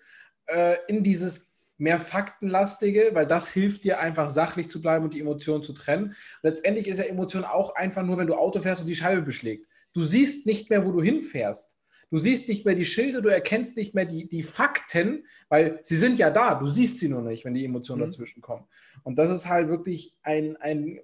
äh, 0.46 0.76
in 0.88 1.02
dieses 1.02 1.53
mehr 1.76 1.98
faktenlastige, 1.98 3.10
weil 3.12 3.26
das 3.26 3.48
hilft 3.48 3.84
dir 3.84 3.98
einfach 3.98 4.28
sachlich 4.28 4.68
zu 4.68 4.80
bleiben 4.80 5.04
und 5.04 5.14
die 5.14 5.20
Emotionen 5.20 5.62
zu 5.62 5.72
trennen. 5.72 6.06
Und 6.06 6.14
letztendlich 6.42 6.88
ist 6.88 6.98
ja 6.98 7.04
Emotion 7.04 7.44
auch 7.44 7.74
einfach 7.74 8.02
nur, 8.02 8.16
wenn 8.18 8.26
du 8.26 8.34
Auto 8.34 8.60
fährst 8.60 8.82
und 8.82 8.88
die 8.88 8.96
Scheibe 8.96 9.22
beschlägt. 9.22 9.66
Du 9.92 10.00
siehst 10.00 10.46
nicht 10.46 10.70
mehr, 10.70 10.86
wo 10.86 10.92
du 10.92 11.02
hinfährst. 11.02 11.78
Du 12.10 12.18
siehst 12.18 12.48
nicht 12.48 12.64
mehr 12.64 12.74
die 12.74 12.84
Schilder, 12.84 13.20
du 13.22 13.28
erkennst 13.28 13.76
nicht 13.76 13.94
mehr 13.94 14.04
die, 14.04 14.28
die 14.28 14.42
Fakten, 14.42 15.26
weil 15.48 15.80
sie 15.82 15.96
sind 15.96 16.18
ja 16.18 16.30
da, 16.30 16.54
du 16.54 16.66
siehst 16.66 17.00
sie 17.00 17.08
nur 17.08 17.22
nicht, 17.22 17.44
wenn 17.44 17.54
die 17.54 17.64
Emotionen 17.64 18.02
mhm. 18.02 18.06
dazwischen 18.06 18.40
kommen. 18.40 18.64
Und 19.02 19.18
das 19.18 19.30
ist 19.30 19.48
halt 19.48 19.68
wirklich 19.68 20.14
ein, 20.22 20.56
ein 20.58 21.00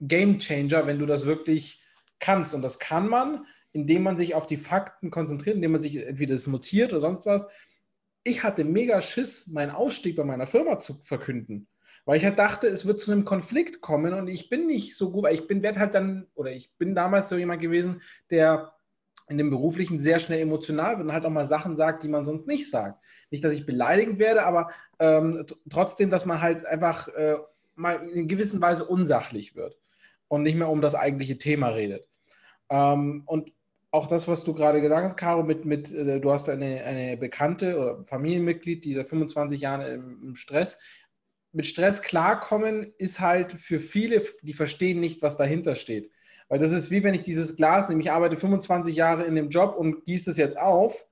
Game 0.00 0.38
Changer, 0.38 0.86
wenn 0.86 0.98
du 0.98 1.06
das 1.06 1.24
wirklich 1.24 1.84
kannst. 2.18 2.54
Und 2.54 2.62
das 2.62 2.78
kann 2.78 3.06
man, 3.06 3.46
indem 3.72 4.02
man 4.02 4.16
sich 4.16 4.34
auf 4.34 4.46
die 4.46 4.56
Fakten 4.56 5.10
konzentriert, 5.10 5.56
indem 5.56 5.72
man 5.72 5.80
sich 5.80 5.96
entweder 5.96 6.34
das 6.34 6.46
notiert 6.46 6.92
oder 6.92 7.00
sonst 7.00 7.26
was 7.26 7.46
ich 8.22 8.42
hatte 8.42 8.64
mega 8.64 9.00
Schiss, 9.00 9.48
meinen 9.48 9.70
Ausstieg 9.70 10.16
bei 10.16 10.24
meiner 10.24 10.46
Firma 10.46 10.78
zu 10.78 10.94
verkünden. 10.94 11.68
Weil 12.04 12.16
ich 12.16 12.24
halt 12.24 12.38
dachte, 12.38 12.66
es 12.66 12.86
wird 12.86 13.00
zu 13.00 13.12
einem 13.12 13.24
Konflikt 13.24 13.80
kommen 13.80 14.14
und 14.14 14.28
ich 14.28 14.48
bin 14.48 14.66
nicht 14.66 14.96
so 14.96 15.12
gut, 15.12 15.24
weil 15.24 15.34
ich 15.34 15.46
bin, 15.46 15.62
werde 15.62 15.78
halt 15.78 15.94
dann, 15.94 16.26
oder 16.34 16.50
ich 16.50 16.76
bin 16.76 16.94
damals 16.94 17.28
so 17.28 17.36
jemand 17.36 17.60
gewesen, 17.60 18.02
der 18.30 18.72
in 19.28 19.38
dem 19.38 19.50
Beruflichen 19.50 19.98
sehr 19.98 20.18
schnell 20.18 20.40
emotional 20.40 20.98
wird 20.98 21.06
und 21.06 21.12
halt 21.12 21.24
auch 21.24 21.30
mal 21.30 21.46
Sachen 21.46 21.76
sagt, 21.76 22.02
die 22.02 22.08
man 22.08 22.24
sonst 22.24 22.46
nicht 22.46 22.68
sagt. 22.68 23.04
Nicht, 23.30 23.44
dass 23.44 23.52
ich 23.52 23.64
beleidigend 23.64 24.18
werde, 24.18 24.44
aber 24.44 24.70
ähm, 24.98 25.46
trotzdem, 25.70 26.10
dass 26.10 26.26
man 26.26 26.40
halt 26.40 26.66
einfach 26.66 27.06
äh, 27.08 27.36
mal 27.76 28.08
in 28.08 28.26
gewisser 28.26 28.60
Weise 28.60 28.84
unsachlich 28.86 29.54
wird 29.54 29.78
und 30.26 30.42
nicht 30.42 30.56
mehr 30.56 30.68
um 30.68 30.80
das 30.80 30.96
eigentliche 30.96 31.38
Thema 31.38 31.68
redet. 31.68 32.08
Ähm, 32.70 33.22
und 33.26 33.52
auch 33.90 34.06
das, 34.06 34.28
was 34.28 34.44
du 34.44 34.54
gerade 34.54 34.80
gesagt 34.80 35.04
hast, 35.04 35.16
Caro, 35.16 35.42
mit, 35.42 35.64
mit 35.64 35.92
äh, 35.92 36.20
du 36.20 36.30
hast 36.30 36.48
eine, 36.48 36.82
eine 36.84 37.16
Bekannte 37.16 37.78
oder 37.78 38.04
Familienmitglied, 38.04 38.84
die 38.84 38.94
seit 38.94 39.08
25 39.08 39.60
Jahren 39.60 39.80
im, 39.82 40.22
im 40.22 40.34
Stress. 40.36 40.78
Mit 41.52 41.66
Stress 41.66 42.02
klarkommen 42.02 42.92
ist 42.98 43.18
halt 43.18 43.52
für 43.52 43.80
viele, 43.80 44.22
die 44.42 44.52
verstehen 44.52 45.00
nicht, 45.00 45.22
was 45.22 45.36
dahinter 45.36 45.74
steht. 45.74 46.12
Weil 46.48 46.60
das 46.60 46.70
ist 46.70 46.90
wie 46.90 47.02
wenn 47.02 47.14
ich 47.14 47.22
dieses 47.22 47.56
Glas 47.56 47.88
nehme, 47.88 48.00
ich 48.00 48.12
arbeite 48.12 48.36
25 48.36 48.94
Jahre 48.94 49.24
in 49.24 49.34
dem 49.34 49.48
Job 49.50 49.76
und 49.76 50.04
gieße 50.04 50.30
es 50.30 50.36
jetzt 50.36 50.58
auf 50.58 51.06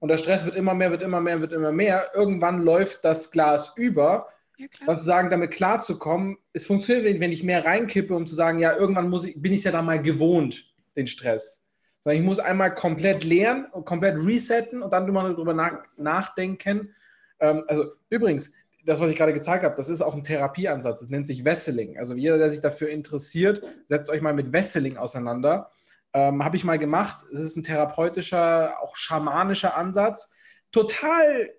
und 0.00 0.08
der 0.08 0.16
Stress 0.16 0.44
wird 0.44 0.56
immer 0.56 0.74
mehr, 0.74 0.90
wird 0.90 1.02
immer 1.02 1.20
mehr, 1.20 1.40
wird 1.40 1.52
immer 1.52 1.72
mehr. 1.72 2.10
Irgendwann 2.14 2.60
läuft 2.60 3.04
das 3.04 3.30
Glas 3.30 3.72
über. 3.76 4.28
Ja, 4.56 4.66
dann 4.86 4.98
zu 4.98 5.04
sagen, 5.04 5.30
damit 5.30 5.50
klarzukommen, 5.50 6.36
es 6.52 6.64
funktioniert, 6.64 7.18
wenn 7.18 7.32
ich 7.32 7.42
mehr 7.42 7.64
reinkippe, 7.64 8.14
um 8.14 8.24
zu 8.24 8.36
sagen, 8.36 8.60
ja, 8.60 8.76
irgendwann 8.76 9.10
muss 9.10 9.24
ich, 9.24 9.40
bin 9.40 9.50
ich 9.50 9.58
es 9.58 9.64
ja 9.64 9.72
dann 9.72 9.84
mal 9.84 10.00
gewohnt, 10.00 10.72
den 10.96 11.08
Stress 11.08 11.63
sondern 12.04 12.20
ich 12.20 12.26
muss 12.26 12.38
einmal 12.38 12.74
komplett 12.74 13.24
lernen 13.24 13.64
und 13.72 13.86
komplett 13.86 14.18
resetten 14.18 14.82
und 14.82 14.92
dann 14.92 15.10
mal 15.10 15.32
darüber 15.32 15.54
nach, 15.54 15.78
nachdenken. 15.96 16.94
Ähm, 17.40 17.64
also 17.66 17.92
übrigens, 18.10 18.52
das, 18.84 19.00
was 19.00 19.10
ich 19.10 19.16
gerade 19.16 19.32
gezeigt 19.32 19.64
habe, 19.64 19.74
das 19.74 19.88
ist 19.88 20.02
auch 20.02 20.14
ein 20.14 20.22
Therapieansatz. 20.22 21.00
Das 21.00 21.08
nennt 21.08 21.26
sich 21.26 21.44
Wesseling. 21.44 21.98
Also 21.98 22.14
jeder, 22.14 22.36
der 22.36 22.50
sich 22.50 22.60
dafür 22.60 22.90
interessiert, 22.90 23.62
setzt 23.88 24.10
euch 24.10 24.20
mal 24.20 24.34
mit 24.34 24.52
Wesseling 24.52 24.98
auseinander. 24.98 25.70
Ähm, 26.12 26.44
habe 26.44 26.56
ich 26.56 26.64
mal 26.64 26.78
gemacht. 26.78 27.24
Es 27.32 27.40
ist 27.40 27.56
ein 27.56 27.62
therapeutischer, 27.62 28.80
auch 28.82 28.94
schamanischer 28.94 29.74
Ansatz. 29.74 30.28
Total 30.70 31.50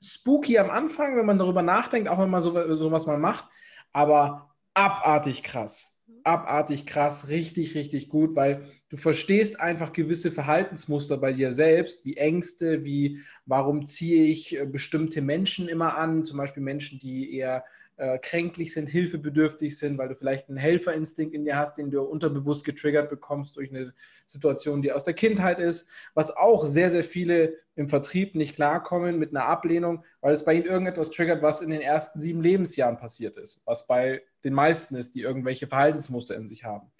spooky 0.00 0.58
am 0.58 0.70
Anfang, 0.70 1.16
wenn 1.16 1.26
man 1.26 1.38
darüber 1.38 1.62
nachdenkt, 1.62 2.08
auch 2.08 2.20
wenn 2.20 2.30
man 2.30 2.42
so, 2.42 2.74
so 2.74 2.92
was 2.92 3.06
mal 3.06 3.18
macht. 3.18 3.46
Aber 3.92 4.54
abartig 4.74 5.42
krass 5.42 5.99
abartig 6.24 6.86
krass, 6.86 7.28
richtig, 7.28 7.74
richtig 7.74 8.08
gut, 8.08 8.36
weil 8.36 8.62
du 8.88 8.96
verstehst 8.96 9.60
einfach 9.60 9.92
gewisse 9.92 10.30
Verhaltensmuster 10.30 11.16
bei 11.16 11.32
dir 11.32 11.52
selbst, 11.52 12.04
wie 12.04 12.16
Ängste, 12.16 12.84
wie 12.84 13.20
warum 13.46 13.86
ziehe 13.86 14.24
ich 14.24 14.58
äh, 14.58 14.66
bestimmte 14.66 15.22
Menschen 15.22 15.68
immer 15.68 15.96
an, 15.96 16.24
zum 16.24 16.38
Beispiel 16.38 16.62
Menschen, 16.62 16.98
die 16.98 17.34
eher 17.34 17.64
äh, 18.00 18.18
kränklich 18.18 18.72
sind, 18.72 18.88
hilfebedürftig 18.88 19.78
sind, 19.78 19.98
weil 19.98 20.08
du 20.08 20.14
vielleicht 20.14 20.48
einen 20.48 20.56
Helferinstinkt 20.56 21.34
in 21.34 21.44
dir 21.44 21.58
hast, 21.58 21.76
den 21.76 21.90
du 21.90 22.00
unterbewusst 22.00 22.64
getriggert 22.64 23.10
bekommst 23.10 23.56
durch 23.56 23.68
eine 23.70 23.92
Situation, 24.26 24.80
die 24.80 24.90
aus 24.90 25.04
der 25.04 25.12
Kindheit 25.12 25.60
ist, 25.60 25.86
was 26.14 26.34
auch 26.34 26.64
sehr, 26.64 26.90
sehr 26.90 27.04
viele 27.04 27.58
im 27.74 27.88
Vertrieb 27.88 28.34
nicht 28.34 28.56
klarkommen 28.56 29.18
mit 29.18 29.30
einer 29.30 29.44
Ablehnung, 29.44 30.02
weil 30.22 30.32
es 30.32 30.46
bei 30.46 30.54
ihnen 30.54 30.64
irgendetwas 30.64 31.10
triggert, 31.10 31.42
was 31.42 31.60
in 31.60 31.68
den 31.68 31.82
ersten 31.82 32.20
sieben 32.20 32.40
Lebensjahren 32.40 32.96
passiert 32.96 33.36
ist, 33.36 33.60
was 33.66 33.86
bei 33.86 34.22
den 34.44 34.54
meisten 34.54 34.96
ist, 34.96 35.14
die 35.14 35.20
irgendwelche 35.20 35.66
Verhaltensmuster 35.66 36.34
in 36.36 36.46
sich 36.46 36.64
haben. 36.64 36.90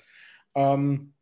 Ähm, 0.55 1.15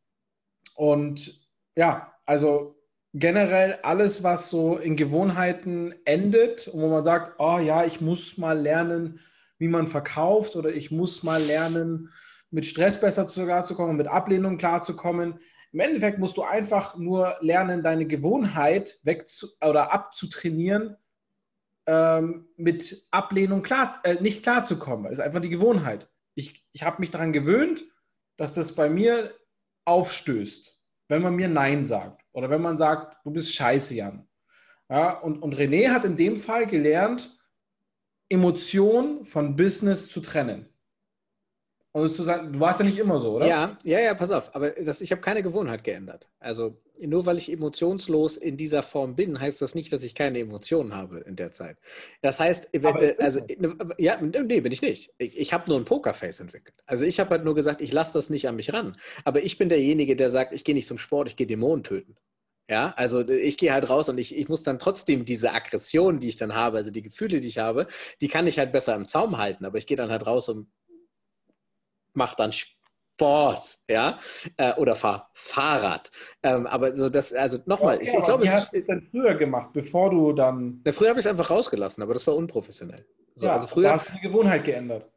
und 0.74 1.48
ja, 1.76 2.12
also 2.26 2.76
generell 3.14 3.78
alles, 3.82 4.24
was 4.24 4.50
so 4.50 4.76
in 4.76 4.96
Gewohnheiten 4.96 5.94
endet 6.04 6.66
und 6.66 6.82
wo 6.82 6.88
man 6.88 7.04
sagt, 7.04 7.38
oh 7.38 7.58
ja, 7.58 7.84
ich 7.84 8.00
muss 8.00 8.38
mal 8.38 8.58
lernen, 8.58 9.20
wie 9.58 9.68
man 9.68 9.86
verkauft 9.86 10.56
oder 10.56 10.70
ich 10.70 10.90
muss 10.90 11.22
mal 11.22 11.42
lernen, 11.42 12.08
mit 12.50 12.64
Stress 12.64 13.00
besser 13.00 13.26
klarzukommen, 13.26 13.96
mit 13.96 14.06
Ablehnung 14.06 14.56
klarzukommen. 14.56 15.38
Im 15.72 15.80
Endeffekt 15.80 16.18
musst 16.18 16.36
du 16.36 16.42
einfach 16.42 16.96
nur 16.96 17.36
lernen, 17.40 17.82
deine 17.82 18.06
Gewohnheit 18.06 18.98
weg 19.02 19.24
oder 19.60 19.92
abzutrainieren, 19.92 20.96
ähm, 21.86 22.48
mit 22.56 23.06
Ablehnung 23.10 23.62
klar, 23.62 24.00
äh, 24.04 24.14
nicht 24.20 24.42
klarzukommen. 24.42 25.04
Das 25.04 25.14
ist 25.14 25.24
einfach 25.24 25.40
die 25.40 25.50
Gewohnheit. 25.50 26.08
Ich, 26.34 26.64
ich 26.72 26.82
habe 26.82 27.00
mich 27.00 27.10
daran 27.10 27.32
gewöhnt, 27.32 27.84
dass 28.36 28.54
das 28.54 28.74
bei 28.74 28.88
mir 28.88 29.34
aufstößt, 29.84 30.80
wenn 31.08 31.22
man 31.22 31.34
mir 31.34 31.48
Nein 31.48 31.84
sagt 31.84 32.24
oder 32.32 32.50
wenn 32.50 32.62
man 32.62 32.78
sagt, 32.78 33.16
du 33.24 33.30
bist 33.30 33.54
scheiße, 33.54 33.94
Jan. 33.94 34.26
Ja, 34.90 35.18
und, 35.18 35.42
und 35.42 35.54
René 35.56 35.90
hat 35.90 36.04
in 36.04 36.16
dem 36.16 36.36
Fall 36.38 36.66
gelernt, 36.66 37.37
Emotion 38.28 39.24
von 39.24 39.56
Business 39.56 40.08
zu 40.08 40.20
trennen. 40.20 40.68
Und 41.92 42.06
zu 42.08 42.22
sagen, 42.22 42.52
du 42.52 42.60
warst 42.60 42.80
ja 42.80 42.86
nicht 42.86 42.98
immer 42.98 43.18
so, 43.18 43.36
oder? 43.36 43.46
Ja, 43.46 43.78
ja, 43.82 43.98
ja, 43.98 44.14
pass 44.14 44.30
auf. 44.30 44.54
Aber 44.54 44.70
das, 44.70 45.00
ich 45.00 45.10
habe 45.10 45.22
keine 45.22 45.42
Gewohnheit 45.42 45.82
geändert. 45.84 46.28
Also 46.38 46.76
nur 47.00 47.26
weil 47.26 47.38
ich 47.38 47.50
emotionslos 47.50 48.36
in 48.36 48.56
dieser 48.56 48.82
Form 48.82 49.16
bin, 49.16 49.40
heißt 49.40 49.62
das 49.62 49.74
nicht, 49.74 49.92
dass 49.92 50.02
ich 50.02 50.14
keine 50.14 50.38
Emotionen 50.38 50.94
habe 50.94 51.20
in 51.20 51.34
der 51.36 51.50
Zeit. 51.50 51.78
Das 52.20 52.38
heißt, 52.38 52.68
also, 53.18 53.40
ja, 53.96 54.20
nee, 54.20 54.60
bin 54.60 54.72
ich 54.72 54.82
nicht. 54.82 55.12
Ich, 55.18 55.38
ich 55.38 55.52
habe 55.52 55.70
nur 55.70 55.78
ein 55.78 55.84
Pokerface 55.84 56.40
entwickelt. 56.40 56.76
Also 56.86 57.04
ich 57.04 57.18
habe 57.20 57.30
halt 57.30 57.44
nur 57.44 57.54
gesagt, 57.54 57.80
ich 57.80 57.92
lasse 57.92 58.12
das 58.12 58.30
nicht 58.30 58.48
an 58.48 58.56
mich 58.56 58.72
ran. 58.72 58.96
Aber 59.24 59.42
ich 59.42 59.58
bin 59.58 59.68
derjenige, 59.68 60.14
der 60.14 60.28
sagt, 60.30 60.52
ich 60.52 60.64
gehe 60.64 60.74
nicht 60.74 60.86
zum 60.86 60.98
Sport, 60.98 61.28
ich 61.28 61.36
gehe 61.36 61.46
Dämonen 61.46 61.84
töten. 61.84 62.16
Ja, 62.70 62.92
also 62.96 63.26
ich 63.26 63.56
gehe 63.56 63.72
halt 63.72 63.88
raus 63.88 64.10
und 64.10 64.18
ich, 64.18 64.36
ich 64.36 64.48
muss 64.50 64.62
dann 64.62 64.78
trotzdem 64.78 65.24
diese 65.24 65.52
Aggression, 65.52 66.20
die 66.20 66.28
ich 66.28 66.36
dann 66.36 66.54
habe, 66.54 66.76
also 66.76 66.90
die 66.90 67.00
Gefühle, 67.00 67.40
die 67.40 67.48
ich 67.48 67.58
habe, 67.58 67.86
die 68.20 68.28
kann 68.28 68.46
ich 68.46 68.58
halt 68.58 68.72
besser 68.72 68.94
im 68.94 69.08
Zaum 69.08 69.38
halten. 69.38 69.64
Aber 69.64 69.78
ich 69.78 69.86
gehe 69.86 69.96
dann 69.96 70.10
halt 70.10 70.26
raus 70.26 70.50
und 70.50 70.70
mache 72.12 72.36
dann 72.36 72.52
Sport, 72.52 73.78
ja, 73.88 74.20
äh, 74.58 74.74
oder 74.74 74.94
fahr 74.96 75.30
Fahrrad. 75.32 76.10
Ähm, 76.42 76.66
aber 76.66 76.94
so 76.94 77.08
das, 77.08 77.32
also 77.32 77.58
nochmal, 77.64 77.96
okay, 77.96 78.10
ich, 78.10 78.14
ich 78.14 78.24
glaube, 78.24 78.44
wie 78.44 78.50
hast 78.50 78.72
du 78.72 78.78
es 78.78 78.86
denn 78.86 79.08
früher 79.10 79.34
gemacht, 79.34 79.70
bevor 79.72 80.10
du 80.10 80.32
dann? 80.34 80.82
Na, 80.84 80.92
früher 80.92 81.08
habe 81.08 81.20
ich 81.20 81.24
es 81.24 81.30
einfach 81.30 81.48
rausgelassen, 81.48 82.02
aber 82.02 82.12
das 82.12 82.26
war 82.26 82.36
unprofessionell. 82.36 83.06
So, 83.34 83.46
ja, 83.46 83.54
also 83.54 83.66
früher 83.66 83.84
da 83.84 83.92
hast 83.94 84.08
du 84.08 84.12
die 84.12 84.20
Gewohnheit 84.20 84.64
geändert. 84.64 85.10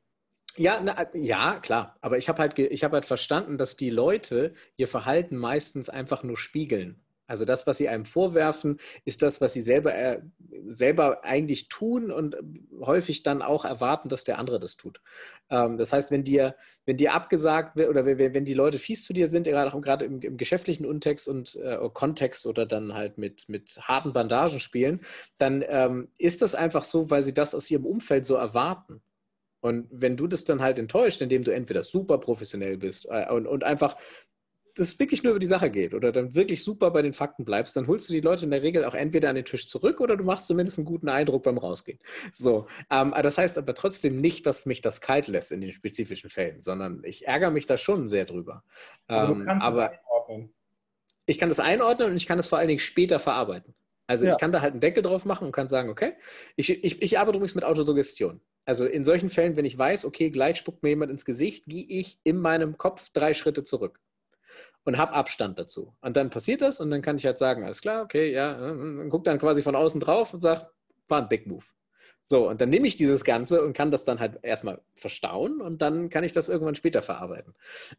Ja, 0.55 0.79
na, 0.81 1.07
ja, 1.13 1.59
klar. 1.59 1.97
Aber 2.01 2.17
ich 2.17 2.29
habe 2.29 2.41
halt, 2.41 2.57
ich 2.57 2.83
habe 2.83 2.95
halt 2.95 3.05
verstanden, 3.05 3.57
dass 3.57 3.75
die 3.75 3.89
Leute 3.89 4.53
ihr 4.77 4.87
Verhalten 4.87 5.35
meistens 5.35 5.89
einfach 5.89 6.23
nur 6.23 6.37
spiegeln. 6.37 7.01
Also 7.31 7.45
das, 7.45 7.65
was 7.65 7.77
sie 7.77 7.87
einem 7.87 8.03
vorwerfen, 8.03 8.77
ist 9.05 9.21
das, 9.21 9.39
was 9.39 9.53
sie 9.53 9.61
selber, 9.61 9.95
äh, 9.95 10.21
selber 10.67 11.23
eigentlich 11.23 11.69
tun 11.69 12.11
und 12.11 12.35
häufig 12.81 13.23
dann 13.23 13.41
auch 13.41 13.63
erwarten, 13.63 14.09
dass 14.09 14.25
der 14.25 14.37
andere 14.37 14.59
das 14.59 14.75
tut. 14.75 15.01
Ähm, 15.49 15.77
das 15.77 15.93
heißt, 15.93 16.11
wenn 16.11 16.25
dir, 16.25 16.55
wenn 16.85 16.97
dir 16.97 17.13
abgesagt 17.13 17.77
wird 17.77 17.89
oder 17.89 18.05
wenn, 18.05 18.43
die 18.43 18.53
Leute 18.53 18.79
fies 18.79 19.05
zu 19.05 19.13
dir 19.13 19.29
sind, 19.29 19.45
gerade 19.45 20.03
im, 20.03 20.19
im 20.19 20.35
geschäftlichen 20.35 20.85
Untext 20.85 21.29
und 21.29 21.55
äh, 21.55 21.77
Kontext 21.93 22.45
oder 22.45 22.65
dann 22.65 22.93
halt 22.93 23.17
mit, 23.17 23.47
mit 23.47 23.79
harten 23.81 24.11
Bandagen 24.11 24.59
spielen, 24.59 24.99
dann 25.37 25.63
ähm, 25.65 26.09
ist 26.17 26.41
das 26.41 26.53
einfach 26.53 26.83
so, 26.83 27.09
weil 27.11 27.21
sie 27.21 27.33
das 27.33 27.55
aus 27.55 27.71
ihrem 27.71 27.85
Umfeld 27.85 28.25
so 28.25 28.35
erwarten. 28.35 29.01
Und 29.61 29.87
wenn 29.91 30.17
du 30.17 30.27
das 30.27 30.43
dann 30.43 30.61
halt 30.61 30.79
enttäuscht, 30.79 31.21
indem 31.21 31.43
du 31.45 31.53
entweder 31.53 31.85
super 31.85 32.17
professionell 32.17 32.77
bist 32.77 33.07
äh, 33.09 33.31
und, 33.31 33.47
und 33.47 33.63
einfach 33.63 33.95
das 34.75 34.99
wirklich 34.99 35.23
nur 35.23 35.31
über 35.31 35.39
die 35.39 35.47
Sache 35.47 35.69
geht 35.69 35.93
oder 35.93 36.11
dann 36.11 36.35
wirklich 36.35 36.63
super 36.63 36.91
bei 36.91 37.01
den 37.01 37.13
Fakten 37.13 37.45
bleibst, 37.45 37.75
dann 37.75 37.87
holst 37.87 38.09
du 38.09 38.13
die 38.13 38.21
Leute 38.21 38.45
in 38.45 38.51
der 38.51 38.61
Regel 38.61 38.85
auch 38.85 38.93
entweder 38.93 39.29
an 39.29 39.35
den 39.35 39.45
Tisch 39.45 39.67
zurück 39.67 39.99
oder 39.99 40.17
du 40.17 40.23
machst 40.23 40.47
zumindest 40.47 40.77
einen 40.77 40.85
guten 40.85 41.09
Eindruck 41.09 41.43
beim 41.43 41.57
Rausgehen. 41.57 41.99
So, 42.31 42.67
ähm, 42.89 43.13
das 43.21 43.37
heißt 43.37 43.57
aber 43.57 43.73
trotzdem 43.73 44.19
nicht, 44.21 44.45
dass 44.45 44.65
mich 44.65 44.81
das 44.81 45.01
kalt 45.01 45.27
lässt 45.27 45.51
in 45.51 45.61
den 45.61 45.73
spezifischen 45.73 46.29
Fällen, 46.29 46.61
sondern 46.61 47.01
ich 47.03 47.27
ärgere 47.27 47.51
mich 47.51 47.65
da 47.65 47.77
schon 47.77 48.07
sehr 48.07 48.25
drüber. 48.25 48.63
Aber 49.07 49.33
du 49.33 49.39
ähm, 49.39 49.45
kannst 49.45 49.65
aber 49.65 49.91
es 49.91 49.99
einordnen. 49.99 50.53
Ich 51.25 51.37
kann 51.37 51.49
das 51.49 51.59
einordnen 51.59 52.11
und 52.11 52.17
ich 52.17 52.27
kann 52.27 52.39
es 52.39 52.47
vor 52.47 52.57
allen 52.57 52.67
Dingen 52.67 52.79
später 52.79 53.19
verarbeiten. 53.19 53.73
Also 54.07 54.25
ja. 54.25 54.33
ich 54.33 54.37
kann 54.39 54.51
da 54.51 54.61
halt 54.61 54.73
einen 54.73 54.81
Deckel 54.81 55.03
drauf 55.03 55.25
machen 55.25 55.45
und 55.45 55.51
kann 55.51 55.67
sagen, 55.67 55.89
okay, 55.89 56.13
ich, 56.55 56.69
ich, 56.69 57.01
ich 57.01 57.19
arbeite 57.19 57.37
übrigens 57.37 57.55
mit 57.55 57.63
Autosuggestion. 57.63 58.41
Also 58.65 58.85
in 58.85 59.03
solchen 59.03 59.29
Fällen, 59.29 59.55
wenn 59.55 59.65
ich 59.65 59.77
weiß, 59.77 60.05
okay, 60.05 60.29
gleich 60.29 60.57
spuckt 60.57 60.83
mir 60.83 60.89
jemand 60.89 61.11
ins 61.11 61.25
Gesicht, 61.25 61.65
gehe 61.65 61.85
ich 61.87 62.19
in 62.23 62.37
meinem 62.37 62.77
Kopf 62.77 63.09
drei 63.11 63.33
Schritte 63.33 63.63
zurück 63.63 63.99
und 64.83 64.97
habe 64.97 65.13
Abstand 65.13 65.59
dazu. 65.59 65.95
Und 66.01 66.15
dann 66.15 66.29
passiert 66.29 66.61
das 66.61 66.79
und 66.79 66.89
dann 66.91 67.01
kann 67.01 67.17
ich 67.17 67.25
halt 67.25 67.37
sagen, 67.37 67.63
alles 67.63 67.81
klar, 67.81 68.03
okay, 68.03 68.31
ja, 68.31 68.53
und 68.71 69.09
gucke 69.09 69.23
dann 69.23 69.39
quasi 69.39 69.61
von 69.61 69.75
außen 69.75 69.99
drauf 69.99 70.33
und 70.33 70.41
sage, 70.41 70.67
war 71.07 71.21
ein 71.21 71.29
Big 71.29 71.47
Move. 71.47 71.65
So, 72.23 72.47
und 72.47 72.61
dann 72.61 72.69
nehme 72.69 72.87
ich 72.87 72.95
dieses 72.95 73.23
Ganze 73.23 73.63
und 73.63 73.73
kann 73.73 73.91
das 73.91 74.03
dann 74.03 74.19
halt 74.19 74.39
erstmal 74.43 74.79
verstauen 74.93 75.59
und 75.59 75.81
dann 75.81 76.09
kann 76.09 76.23
ich 76.23 76.31
das 76.31 76.49
irgendwann 76.49 76.75
später 76.75 77.01
verarbeiten. 77.01 77.55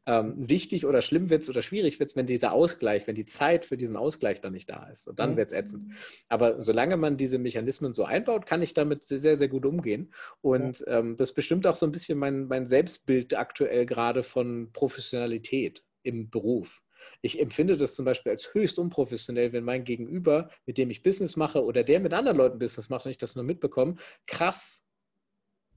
Ähm, 0.06 0.34
wichtig 0.36 0.86
oder 0.86 1.02
schlimm 1.02 1.28
wird 1.28 1.42
es 1.42 1.50
oder 1.50 1.60
schwierig 1.60 1.98
wird 1.98 2.10
es, 2.10 2.16
wenn 2.16 2.26
dieser 2.26 2.52
Ausgleich, 2.52 3.06
wenn 3.06 3.14
die 3.14 3.26
Zeit 3.26 3.64
für 3.64 3.76
diesen 3.76 3.96
Ausgleich 3.96 4.40
dann 4.40 4.52
nicht 4.52 4.70
da 4.70 4.88
ist. 4.88 5.08
Und 5.08 5.18
dann 5.18 5.32
mhm. 5.32 5.36
wird 5.38 5.48
es 5.48 5.52
ätzend. 5.52 5.92
Aber 6.28 6.62
solange 6.62 6.96
man 6.96 7.16
diese 7.16 7.38
Mechanismen 7.38 7.92
so 7.92 8.04
einbaut, 8.04 8.46
kann 8.46 8.62
ich 8.62 8.74
damit 8.74 9.04
sehr, 9.04 9.36
sehr 9.36 9.48
gut 9.48 9.66
umgehen. 9.66 10.14
Und 10.40 10.80
ja. 10.80 10.98
ähm, 10.98 11.16
das 11.16 11.34
bestimmt 11.34 11.66
auch 11.66 11.76
so 11.76 11.84
ein 11.84 11.92
bisschen 11.92 12.16
mein, 12.18 12.46
mein 12.46 12.66
Selbstbild 12.66 13.36
aktuell 13.36 13.86
gerade 13.86 14.22
von 14.22 14.72
Professionalität 14.72 15.84
im 16.02 16.30
Beruf. 16.30 16.82
Ich 17.20 17.40
empfinde 17.40 17.76
das 17.76 17.94
zum 17.94 18.04
Beispiel 18.04 18.30
als 18.30 18.54
höchst 18.54 18.78
unprofessionell, 18.78 19.52
wenn 19.52 19.64
mein 19.64 19.84
Gegenüber, 19.84 20.50
mit 20.66 20.78
dem 20.78 20.90
ich 20.90 21.02
Business 21.02 21.36
mache 21.36 21.64
oder 21.64 21.82
der 21.82 22.00
mit 22.00 22.12
anderen 22.12 22.36
Leuten 22.36 22.58
Business 22.58 22.88
macht 22.88 23.06
und 23.06 23.10
ich 23.10 23.18
das 23.18 23.34
nur 23.34 23.44
mitbekomme, 23.44 23.96
krass 24.26 24.84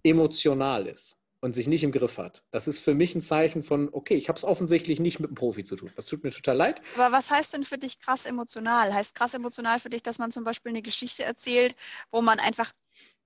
emotional 0.04 0.88
ist 0.88 1.18
und 1.42 1.54
sich 1.54 1.68
nicht 1.68 1.84
im 1.84 1.92
Griff 1.92 2.18
hat. 2.18 2.44
Das 2.52 2.68
ist 2.68 2.80
für 2.80 2.94
mich 2.94 3.14
ein 3.16 3.22
Zeichen 3.22 3.64
von, 3.64 3.90
okay, 3.92 4.16
ich 4.16 4.30
habe 4.30 4.38
es 4.38 4.44
offensichtlich 4.44 5.00
nicht 5.00 5.20
mit 5.20 5.30
einem 5.30 5.36
Profi 5.36 5.64
zu 5.64 5.76
tun. 5.76 5.92
Das 5.96 6.06
tut 6.06 6.24
mir 6.24 6.32
total 6.32 6.58
leid. 6.58 6.82
Aber 6.96 7.12
was 7.12 7.30
heißt 7.30 7.54
denn 7.54 7.64
für 7.64 7.78
dich 7.78 8.00
krass 8.00 8.26
emotional? 8.26 8.94
Heißt 8.94 9.16
krass 9.16 9.34
emotional 9.34 9.80
für 9.80 9.90
dich, 9.90 10.04
dass 10.04 10.18
man 10.18 10.32
zum 10.32 10.44
Beispiel 10.44 10.72
eine 10.72 10.82
Geschichte 10.82 11.24
erzählt, 11.24 11.76
wo 12.12 12.22
man 12.22 12.40
einfach 12.40 12.72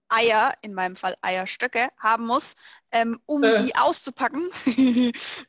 Eier, 0.09 0.53
in 0.61 0.73
meinem 0.73 0.95
Fall 0.95 1.15
Eierstöcke, 1.21 1.89
haben 1.97 2.25
muss, 2.25 2.55
ähm, 2.91 3.19
um 3.25 3.43
äh. 3.43 3.63
die 3.63 3.75
auszupacken, 3.75 4.41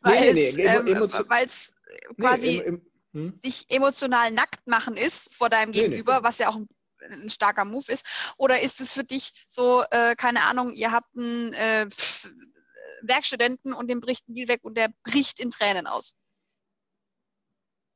weil 0.01 0.35
nee, 0.35 0.53
nee, 0.53 0.53
nee. 0.57 0.93
ähm, 0.93 1.09
es 1.45 1.75
quasi 2.19 2.47
nee, 2.47 2.59
im, 2.59 2.83
im, 3.13 3.23
hm? 3.25 3.41
dich 3.41 3.67
emotional 3.69 4.31
nackt 4.31 4.67
machen 4.67 4.97
ist 4.97 5.35
vor 5.35 5.49
deinem 5.49 5.73
Gegenüber, 5.73 6.23
was 6.23 6.39
ja 6.39 6.49
auch 6.49 6.57
ein, 6.57 6.69
ein, 7.11 7.31
starker 7.31 7.65
Move 7.65 7.91
ist. 7.91 8.07
Oder 8.37 8.61
ist 8.61 8.81
es 8.81 8.93
für 8.93 9.05
dich 9.05 9.33
so, 9.49 9.83
äh, 9.91 10.15
keine 10.15 10.43
Ahnung, 10.43 10.75
ihr 10.75 10.93
habt 10.93 11.17
einen 11.17 11.53
äh, 11.55 11.87
Werkstudenten 13.03 13.73
und 13.73 13.89
dem 13.89 14.01
bricht 14.01 14.29
ein 14.29 14.35
Deal 14.35 14.49
weg 14.49 14.61
und 14.63 14.77
der 14.77 14.91
bricht 15.05 15.41
in 15.41 15.51
Tränen 15.51 15.87
aus? 15.87 16.17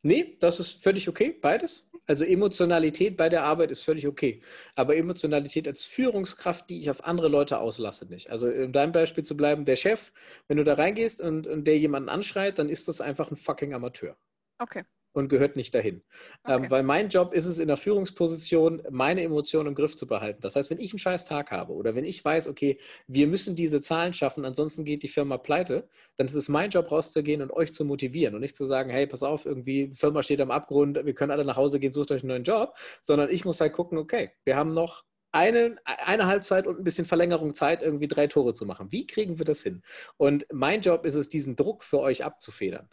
Nee, 0.02 0.36
das 0.40 0.60
ist 0.60 0.82
völlig 0.82 1.08
okay, 1.08 1.32
beides. 1.32 1.90
Also 2.06 2.24
Emotionalität 2.24 3.16
bei 3.16 3.28
der 3.28 3.44
Arbeit 3.44 3.70
ist 3.70 3.82
völlig 3.82 4.06
okay. 4.06 4.42
Aber 4.74 4.96
Emotionalität 4.96 5.66
als 5.66 5.84
Führungskraft, 5.84 6.68
die 6.70 6.78
ich 6.78 6.90
auf 6.90 7.04
andere 7.04 7.28
Leute 7.28 7.58
auslasse, 7.58 8.06
nicht. 8.06 8.30
Also 8.30 8.48
in 8.48 8.72
deinem 8.72 8.92
Beispiel 8.92 9.24
zu 9.24 9.36
bleiben, 9.36 9.64
der 9.64 9.76
Chef, 9.76 10.12
wenn 10.48 10.56
du 10.56 10.64
da 10.64 10.74
reingehst 10.74 11.20
und, 11.20 11.46
und 11.46 11.66
der 11.66 11.78
jemanden 11.78 12.08
anschreit, 12.08 12.58
dann 12.58 12.68
ist 12.68 12.88
das 12.88 13.00
einfach 13.00 13.30
ein 13.30 13.36
fucking 13.36 13.74
Amateur. 13.74 14.16
Okay 14.58 14.84
und 15.14 15.28
gehört 15.28 15.56
nicht 15.56 15.74
dahin. 15.74 15.94
Ähm, 15.94 16.02
okay. 16.44 16.64
Ähm, 16.64 16.70
weil 16.70 16.82
mein 16.82 17.08
Job 17.08 17.32
ist 17.32 17.46
es 17.46 17.58
in 17.58 17.68
der 17.68 17.76
Führungsposition, 17.76 18.82
meine 18.90 19.22
Emotionen 19.22 19.68
im 19.68 19.74
Griff 19.74 19.96
zu 19.96 20.06
behalten. 20.06 20.40
Das 20.42 20.56
heißt, 20.56 20.68
wenn 20.70 20.78
ich 20.78 20.92
einen 20.92 20.98
scheiß 20.98 21.24
Tag 21.24 21.50
habe 21.50 21.72
oder 21.72 21.94
wenn 21.94 22.04
ich 22.04 22.22
weiß, 22.22 22.48
okay, 22.48 22.78
wir 23.06 23.26
müssen 23.26 23.56
diese 23.56 23.80
Zahlen 23.80 24.12
schaffen, 24.12 24.44
ansonsten 24.44 24.84
geht 24.84 25.02
die 25.02 25.08
Firma 25.08 25.38
pleite, 25.38 25.88
dann 26.16 26.26
ist 26.26 26.34
es 26.34 26.48
mein 26.48 26.70
Job 26.70 26.90
rauszugehen 26.90 27.40
und 27.40 27.52
euch 27.52 27.72
zu 27.72 27.84
motivieren 27.84 28.34
und 28.34 28.40
nicht 28.40 28.56
zu 28.56 28.66
sagen, 28.66 28.90
hey, 28.90 29.06
pass 29.06 29.22
auf, 29.22 29.46
irgendwie, 29.46 29.88
die 29.88 29.96
Firma 29.96 30.22
steht 30.22 30.40
am 30.40 30.50
Abgrund, 30.50 31.04
wir 31.04 31.14
können 31.14 31.30
alle 31.30 31.44
nach 31.44 31.56
Hause 31.56 31.80
gehen, 31.80 31.92
sucht 31.92 32.10
euch 32.10 32.22
einen 32.22 32.28
neuen 32.28 32.44
Job, 32.44 32.76
sondern 33.00 33.30
ich 33.30 33.44
muss 33.44 33.60
halt 33.60 33.72
gucken, 33.72 33.98
okay, 33.98 34.32
wir 34.44 34.56
haben 34.56 34.72
noch 34.72 35.04
eine, 35.32 35.76
eine 35.84 36.26
Halbzeit 36.26 36.66
und 36.66 36.78
ein 36.78 36.84
bisschen 36.84 37.04
Verlängerung 37.04 37.54
Zeit, 37.54 37.82
irgendwie 37.82 38.06
drei 38.06 38.28
Tore 38.28 38.54
zu 38.54 38.66
machen. 38.66 38.92
Wie 38.92 39.06
kriegen 39.06 39.38
wir 39.38 39.44
das 39.44 39.62
hin? 39.62 39.82
Und 40.16 40.46
mein 40.52 40.80
Job 40.80 41.04
ist 41.04 41.16
es, 41.16 41.28
diesen 41.28 41.56
Druck 41.56 41.82
für 41.82 41.98
euch 41.98 42.24
abzufedern. 42.24 42.88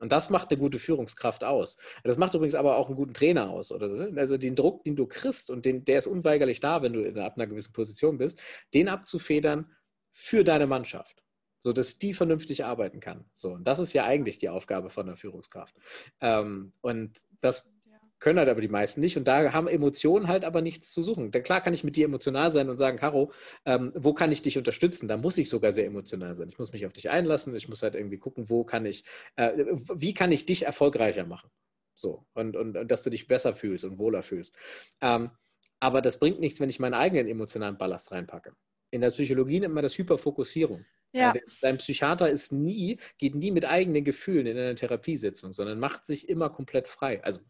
Und 0.00 0.12
das 0.12 0.30
macht 0.30 0.50
eine 0.50 0.58
gute 0.58 0.78
Führungskraft 0.78 1.44
aus. 1.44 1.76
Das 2.02 2.18
macht 2.18 2.34
übrigens 2.34 2.54
aber 2.54 2.76
auch 2.76 2.88
einen 2.88 2.96
guten 2.96 3.14
Trainer 3.14 3.50
aus. 3.50 3.70
Oder 3.70 3.88
so. 3.88 4.02
Also 4.16 4.38
den 4.38 4.56
Druck, 4.56 4.82
den 4.84 4.96
du 4.96 5.06
kriegst 5.06 5.50
und 5.50 5.66
den, 5.66 5.84
der 5.84 5.98
ist 5.98 6.06
unweigerlich 6.06 6.58
da, 6.58 6.82
wenn 6.82 6.94
du 6.94 7.02
in, 7.02 7.18
ab 7.18 7.34
einer 7.36 7.46
gewissen 7.46 7.72
Position 7.72 8.18
bist, 8.18 8.40
den 8.72 8.88
abzufedern 8.88 9.70
für 10.10 10.42
deine 10.42 10.66
Mannschaft, 10.66 11.22
sodass 11.58 11.98
die 11.98 12.14
vernünftig 12.14 12.64
arbeiten 12.64 13.00
kann. 13.00 13.26
So, 13.34 13.52
und 13.52 13.64
das 13.64 13.78
ist 13.78 13.92
ja 13.92 14.04
eigentlich 14.04 14.38
die 14.38 14.48
Aufgabe 14.48 14.88
von 14.88 15.06
der 15.06 15.16
Führungskraft. 15.16 15.76
Ähm, 16.20 16.72
und 16.80 17.18
das 17.42 17.70
können 18.20 18.38
halt 18.38 18.48
aber 18.48 18.60
die 18.60 18.68
meisten 18.68 19.00
nicht. 19.00 19.16
Und 19.16 19.26
da 19.26 19.52
haben 19.52 19.66
Emotionen 19.66 20.28
halt 20.28 20.44
aber 20.44 20.60
nichts 20.60 20.92
zu 20.92 21.02
suchen. 21.02 21.30
Denn 21.30 21.42
klar 21.42 21.60
kann 21.60 21.74
ich 21.74 21.82
mit 21.82 21.96
dir 21.96 22.04
emotional 22.04 22.50
sein 22.50 22.68
und 22.68 22.76
sagen, 22.76 22.98
Caro, 22.98 23.32
ähm, 23.64 23.92
wo 23.96 24.12
kann 24.14 24.30
ich 24.30 24.42
dich 24.42 24.58
unterstützen? 24.58 25.08
Da 25.08 25.16
muss 25.16 25.38
ich 25.38 25.48
sogar 25.48 25.72
sehr 25.72 25.86
emotional 25.86 26.34
sein. 26.34 26.48
Ich 26.48 26.58
muss 26.58 26.72
mich 26.72 26.86
auf 26.86 26.92
dich 26.92 27.10
einlassen. 27.10 27.56
Ich 27.56 27.68
muss 27.68 27.82
halt 27.82 27.94
irgendwie 27.94 28.18
gucken, 28.18 28.48
wo 28.48 28.62
kann 28.64 28.86
ich, 28.86 29.04
äh, 29.36 29.52
wie 29.94 30.14
kann 30.14 30.30
ich 30.30 30.46
dich 30.46 30.66
erfolgreicher 30.66 31.24
machen? 31.24 31.50
So. 31.94 32.26
Und, 32.34 32.56
und, 32.56 32.76
und, 32.76 32.90
dass 32.90 33.02
du 33.02 33.10
dich 33.10 33.26
besser 33.26 33.54
fühlst 33.54 33.84
und 33.84 33.98
wohler 33.98 34.22
fühlst. 34.22 34.54
Ähm, 35.00 35.30
aber 35.80 36.02
das 36.02 36.18
bringt 36.18 36.40
nichts, 36.40 36.60
wenn 36.60 36.68
ich 36.68 36.78
meinen 36.78 36.94
eigenen 36.94 37.26
emotionalen 37.26 37.78
Ballast 37.78 38.12
reinpacke. 38.12 38.54
In 38.90 39.00
der 39.00 39.10
Psychologie 39.10 39.60
nennt 39.60 39.74
man 39.74 39.82
das 39.82 39.96
Hyperfokussierung. 39.96 40.84
Ja. 41.12 41.32
Dein 41.60 41.78
Psychiater 41.78 42.30
ist 42.30 42.52
nie, 42.52 42.98
geht 43.18 43.34
nie 43.34 43.50
mit 43.50 43.64
eigenen 43.64 44.04
Gefühlen 44.04 44.46
in 44.46 44.56
eine 44.56 44.74
Therapiesitzung, 44.74 45.52
sondern 45.52 45.80
macht 45.80 46.04
sich 46.04 46.28
immer 46.28 46.50
komplett 46.50 46.86
frei. 46.86 47.22
Also 47.24 47.40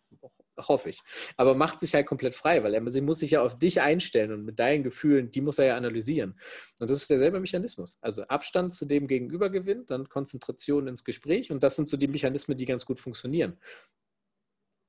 hoffe 0.68 0.90
ich. 0.90 1.02
Aber 1.36 1.54
macht 1.54 1.80
sich 1.80 1.94
halt 1.94 2.06
komplett 2.06 2.34
frei, 2.34 2.62
weil 2.62 2.74
er 2.74 2.90
sie 2.90 3.00
muss 3.00 3.20
sich 3.20 3.32
ja 3.32 3.42
auf 3.42 3.58
dich 3.58 3.80
einstellen 3.80 4.32
und 4.32 4.44
mit 4.44 4.58
deinen 4.58 4.82
Gefühlen, 4.82 5.30
die 5.30 5.40
muss 5.40 5.58
er 5.58 5.66
ja 5.66 5.76
analysieren. 5.76 6.38
Und 6.80 6.90
das 6.90 7.02
ist 7.02 7.10
derselbe 7.10 7.40
Mechanismus. 7.40 7.98
Also 8.00 8.22
Abstand 8.24 8.72
zu 8.72 8.86
dem 8.86 9.06
Gegenüber 9.06 9.50
gewinnt, 9.50 9.90
dann 9.90 10.08
Konzentration 10.08 10.86
ins 10.86 11.04
Gespräch 11.04 11.50
und 11.50 11.62
das 11.62 11.76
sind 11.76 11.88
so 11.88 11.96
die 11.96 12.08
Mechanismen, 12.08 12.56
die 12.56 12.66
ganz 12.66 12.84
gut 12.86 13.00
funktionieren. 13.00 13.58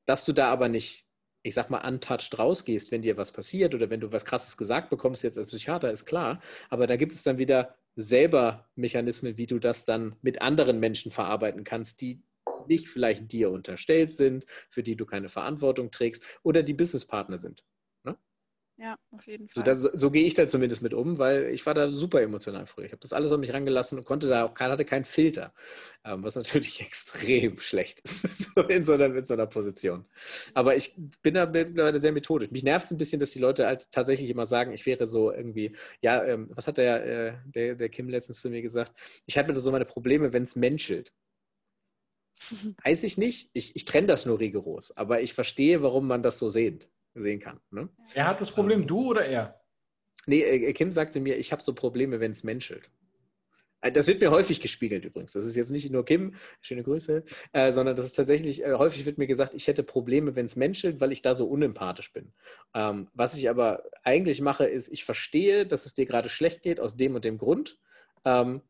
Dass 0.05 0.25
du 0.25 0.33
da 0.33 0.49
aber 0.51 0.69
nicht, 0.69 1.05
ich 1.43 1.53
sag 1.53 1.69
mal, 1.69 1.87
untouched 1.87 2.37
rausgehst, 2.37 2.91
wenn 2.91 3.01
dir 3.01 3.17
was 3.17 3.31
passiert 3.31 3.75
oder 3.75 3.89
wenn 3.89 3.99
du 3.99 4.11
was 4.11 4.25
Krasses 4.25 4.57
gesagt 4.57 4.89
bekommst 4.89 5.23
jetzt 5.23 5.37
als 5.37 5.47
Psychiater, 5.47 5.91
ist 5.91 6.05
klar. 6.05 6.41
Aber 6.69 6.87
da 6.87 6.95
gibt 6.95 7.13
es 7.13 7.23
dann 7.23 7.37
wieder 7.37 7.75
selber 7.95 8.69
Mechanismen, 8.75 9.37
wie 9.37 9.47
du 9.47 9.59
das 9.59 9.85
dann 9.85 10.15
mit 10.21 10.41
anderen 10.41 10.79
Menschen 10.79 11.11
verarbeiten 11.11 11.63
kannst, 11.63 12.01
die 12.01 12.21
nicht 12.67 12.89
vielleicht 12.89 13.31
dir 13.31 13.51
unterstellt 13.51 14.13
sind, 14.13 14.45
für 14.69 14.83
die 14.83 14.95
du 14.95 15.05
keine 15.05 15.29
Verantwortung 15.29 15.91
trägst 15.91 16.23
oder 16.43 16.63
die 16.63 16.73
Businesspartner 16.73 17.37
sind. 17.37 17.63
Ne? 18.03 18.17
Ja, 18.77 18.97
auf 19.11 19.27
jeden 19.27 19.47
Fall. 19.47 19.63
So, 19.63 19.89
das, 19.89 19.99
so, 19.99 20.09
gehe 20.09 20.25
ich 20.25 20.33
da 20.33 20.47
zumindest 20.47 20.81
mit 20.81 20.95
um, 20.95 21.19
weil 21.19 21.49
ich 21.49 21.65
war 21.67 21.75
da 21.75 21.91
super 21.91 22.19
emotional 22.19 22.65
früher. 22.65 22.85
Ich 22.85 22.91
habe 22.91 23.01
das 23.01 23.13
alles 23.13 23.31
an 23.31 23.39
mich 23.39 23.53
rangelassen 23.53 23.99
und 23.99 24.05
konnte 24.05 24.27
da 24.27 24.45
auch 24.45 24.59
hatte 24.59 24.85
keinen 24.85 25.05
Filter, 25.05 25.53
ähm, 26.03 26.23
was 26.23 26.35
natürlich 26.35 26.81
extrem 26.85 27.59
schlecht 27.59 27.99
ist 27.99 28.57
in, 28.69 28.83
so 28.83 28.93
einer, 28.93 29.13
in 29.15 29.23
so 29.23 29.35
einer 29.35 29.45
Position. 29.45 30.05
Aber 30.55 30.75
ich 30.75 30.95
bin 31.21 31.35
da 31.35 31.45
mittlerweile 31.45 31.99
sehr 31.99 32.11
methodisch. 32.11 32.49
Mich 32.49 32.63
nervt 32.63 32.85
es 32.85 32.91
ein 32.91 32.97
bisschen, 32.97 33.19
dass 33.19 33.31
die 33.31 33.39
Leute 33.39 33.67
halt 33.67 33.91
tatsächlich 33.91 34.31
immer 34.31 34.47
sagen, 34.47 34.71
ich 34.71 34.87
wäre 34.87 35.05
so 35.05 35.31
irgendwie, 35.31 35.75
ja, 36.01 36.23
ähm, 36.23 36.47
was 36.55 36.67
hat 36.67 36.77
der, 36.77 37.05
äh, 37.05 37.33
der, 37.45 37.75
der 37.75 37.89
Kim 37.89 38.09
letztens 38.09 38.41
zu 38.41 38.49
mir 38.49 38.63
gesagt? 38.63 38.93
Ich 39.27 39.37
habe 39.37 39.53
da 39.53 39.59
so 39.59 39.71
meine 39.71 39.85
Probleme, 39.85 40.33
wenn 40.33 40.43
es 40.43 40.55
menschelt. 40.55 41.13
Weiß 42.83 43.03
ich 43.03 43.17
nicht. 43.17 43.49
Ich, 43.53 43.75
ich 43.75 43.85
trenne 43.85 44.07
das 44.07 44.25
nur 44.25 44.39
rigoros. 44.39 44.95
Aber 44.97 45.21
ich 45.21 45.33
verstehe, 45.33 45.81
warum 45.81 46.07
man 46.07 46.23
das 46.23 46.39
so 46.39 46.49
sehen, 46.49 46.79
sehen 47.13 47.39
kann. 47.39 47.59
Ne? 47.69 47.89
Er 48.13 48.27
hat 48.27 48.41
das 48.41 48.51
Problem, 48.51 48.87
du 48.87 49.09
oder 49.09 49.25
er? 49.25 49.61
Nee, 50.25 50.41
äh, 50.41 50.73
Kim 50.73 50.91
sagte 50.91 51.19
mir, 51.19 51.37
ich 51.37 51.51
habe 51.51 51.61
so 51.61 51.73
Probleme, 51.73 52.19
wenn 52.19 52.31
es 52.31 52.43
menschelt. 52.43 52.91
Äh, 53.81 53.91
das 53.91 54.07
wird 54.07 54.21
mir 54.21 54.31
häufig 54.31 54.61
gespiegelt 54.61 55.05
übrigens. 55.05 55.33
Das 55.33 55.45
ist 55.45 55.55
jetzt 55.55 55.71
nicht 55.71 55.91
nur 55.91 56.05
Kim, 56.05 56.35
schöne 56.61 56.83
Grüße, 56.83 57.23
äh, 57.53 57.71
sondern 57.71 57.95
das 57.95 58.05
ist 58.05 58.13
tatsächlich, 58.13 58.63
äh, 58.63 58.73
häufig 58.73 59.05
wird 59.05 59.17
mir 59.17 59.27
gesagt, 59.27 59.53
ich 59.53 59.67
hätte 59.67 59.83
Probleme, 59.83 60.35
wenn 60.35 60.45
es 60.45 60.55
menschelt, 60.55 61.01
weil 61.01 61.11
ich 61.11 61.21
da 61.21 61.35
so 61.35 61.47
unempathisch 61.47 62.13
bin. 62.13 62.31
Ähm, 62.73 63.09
was 63.13 63.35
ich 63.35 63.49
aber 63.49 63.83
eigentlich 64.03 64.41
mache, 64.41 64.65
ist, 64.65 64.89
ich 64.89 65.03
verstehe, 65.03 65.65
dass 65.65 65.85
es 65.85 65.93
dir 65.93 66.05
gerade 66.05 66.29
schlecht 66.29 66.61
geht 66.61 66.79
aus 66.79 66.95
dem 66.95 67.15
und 67.15 67.25
dem 67.25 67.37
Grund. 67.37 67.79
Ähm, 68.23 68.61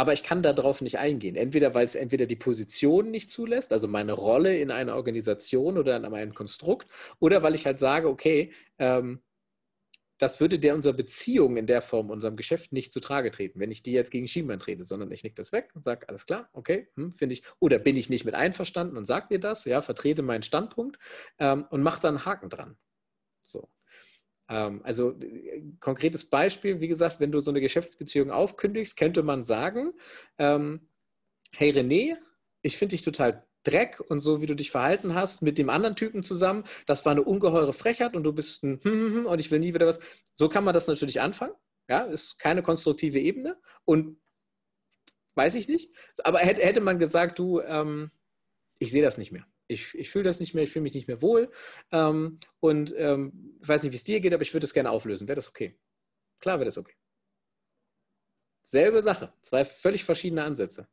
aber 0.00 0.14
ich 0.14 0.22
kann 0.22 0.42
darauf 0.42 0.80
nicht 0.80 0.98
eingehen. 0.98 1.36
Entweder 1.36 1.74
weil 1.74 1.84
es 1.84 1.94
entweder 1.94 2.24
die 2.24 2.34
Position 2.34 3.10
nicht 3.10 3.30
zulässt, 3.30 3.70
also 3.70 3.86
meine 3.86 4.14
Rolle 4.14 4.56
in 4.56 4.70
einer 4.70 4.96
Organisation 4.96 5.76
oder 5.76 5.94
in 5.94 6.06
einem 6.06 6.32
Konstrukt, 6.32 6.90
oder 7.18 7.42
weil 7.42 7.54
ich 7.54 7.66
halt 7.66 7.78
sage, 7.78 8.08
okay, 8.08 8.50
ähm, 8.78 9.20
das 10.16 10.40
würde 10.40 10.58
der 10.58 10.74
unserer 10.74 10.94
Beziehung 10.94 11.58
in 11.58 11.66
der 11.66 11.82
Form, 11.82 12.08
unserem 12.08 12.36
Geschäft 12.36 12.72
nicht 12.72 12.94
zutrage 12.94 13.30
treten, 13.30 13.60
wenn 13.60 13.70
ich 13.70 13.82
die 13.82 13.92
jetzt 13.92 14.10
gegen 14.10 14.26
Schienbein 14.26 14.58
trete, 14.58 14.86
sondern 14.86 15.12
ich 15.12 15.22
nick 15.22 15.36
das 15.36 15.52
weg 15.52 15.70
und 15.74 15.84
sage, 15.84 16.08
alles 16.08 16.24
klar, 16.24 16.48
okay, 16.54 16.88
hm, 16.96 17.12
finde 17.12 17.34
ich, 17.34 17.42
oder 17.58 17.78
bin 17.78 17.96
ich 17.96 18.08
nicht 18.08 18.24
mit 18.24 18.34
einverstanden 18.34 18.96
und 18.96 19.04
sage 19.04 19.28
dir 19.28 19.38
das, 19.38 19.66
ja, 19.66 19.82
vertrete 19.82 20.22
meinen 20.22 20.42
Standpunkt 20.42 20.98
ähm, 21.38 21.66
und 21.68 21.82
mache 21.82 22.00
dann 22.00 22.16
einen 22.16 22.24
Haken 22.24 22.48
dran. 22.48 22.78
So. 23.42 23.68
Ähm, 24.50 24.80
also 24.84 25.12
äh, 25.12 25.62
konkretes 25.78 26.28
Beispiel, 26.28 26.80
wie 26.80 26.88
gesagt, 26.88 27.20
wenn 27.20 27.32
du 27.32 27.40
so 27.40 27.50
eine 27.50 27.60
Geschäftsbeziehung 27.60 28.30
aufkündigst, 28.30 28.96
könnte 28.96 29.22
man 29.22 29.44
sagen, 29.44 29.92
ähm, 30.38 30.88
hey 31.52 31.70
René, 31.70 32.16
ich 32.62 32.76
finde 32.76 32.94
dich 32.94 33.02
total 33.02 33.46
Dreck 33.62 34.00
und 34.00 34.20
so, 34.20 34.40
wie 34.40 34.46
du 34.46 34.56
dich 34.56 34.70
verhalten 34.70 35.14
hast 35.14 35.42
mit 35.42 35.58
dem 35.58 35.70
anderen 35.70 35.94
Typen 35.94 36.22
zusammen, 36.22 36.64
das 36.86 37.04
war 37.04 37.12
eine 37.12 37.22
ungeheure 37.22 37.72
Frechheit 37.72 38.16
und 38.16 38.24
du 38.24 38.32
bist 38.32 38.64
ein 38.64 38.78
und 39.26 39.38
ich 39.38 39.50
will 39.50 39.60
nie 39.60 39.72
wieder 39.72 39.86
was. 39.86 40.00
So 40.34 40.48
kann 40.48 40.64
man 40.64 40.74
das 40.74 40.88
natürlich 40.88 41.20
anfangen. 41.20 41.54
Ja, 41.88 42.02
ist 42.02 42.38
keine 42.38 42.62
konstruktive 42.62 43.18
Ebene 43.18 43.58
und 43.84 44.18
weiß 45.34 45.54
ich 45.56 45.68
nicht. 45.68 45.90
Aber 46.24 46.38
hätte, 46.38 46.62
hätte 46.62 46.80
man 46.80 46.98
gesagt, 46.98 47.38
du, 47.38 47.60
ähm, 47.60 48.10
ich 48.78 48.90
sehe 48.90 49.02
das 49.02 49.18
nicht 49.18 49.32
mehr. 49.32 49.44
Ich, 49.70 49.94
ich 49.94 50.10
fühle 50.10 50.24
das 50.24 50.40
nicht 50.40 50.52
mehr, 50.52 50.64
ich 50.64 50.70
fühle 50.70 50.82
mich 50.82 50.94
nicht 50.94 51.06
mehr 51.06 51.22
wohl. 51.22 51.50
Ähm, 51.92 52.40
und 52.58 52.92
ähm, 52.96 53.56
ich 53.62 53.68
weiß 53.68 53.82
nicht, 53.82 53.92
wie 53.92 53.96
es 53.96 54.04
dir 54.04 54.20
geht, 54.20 54.34
aber 54.34 54.42
ich 54.42 54.52
würde 54.52 54.64
es 54.64 54.74
gerne 54.74 54.90
auflösen. 54.90 55.28
Wäre 55.28 55.36
das 55.36 55.48
okay? 55.48 55.78
Klar 56.40 56.58
wäre 56.58 56.66
das 56.66 56.78
okay. 56.78 56.94
Selbe 58.62 59.02
Sache, 59.02 59.32
zwei 59.42 59.64
völlig 59.64 60.04
verschiedene 60.04 60.44
Ansätze. 60.44 60.88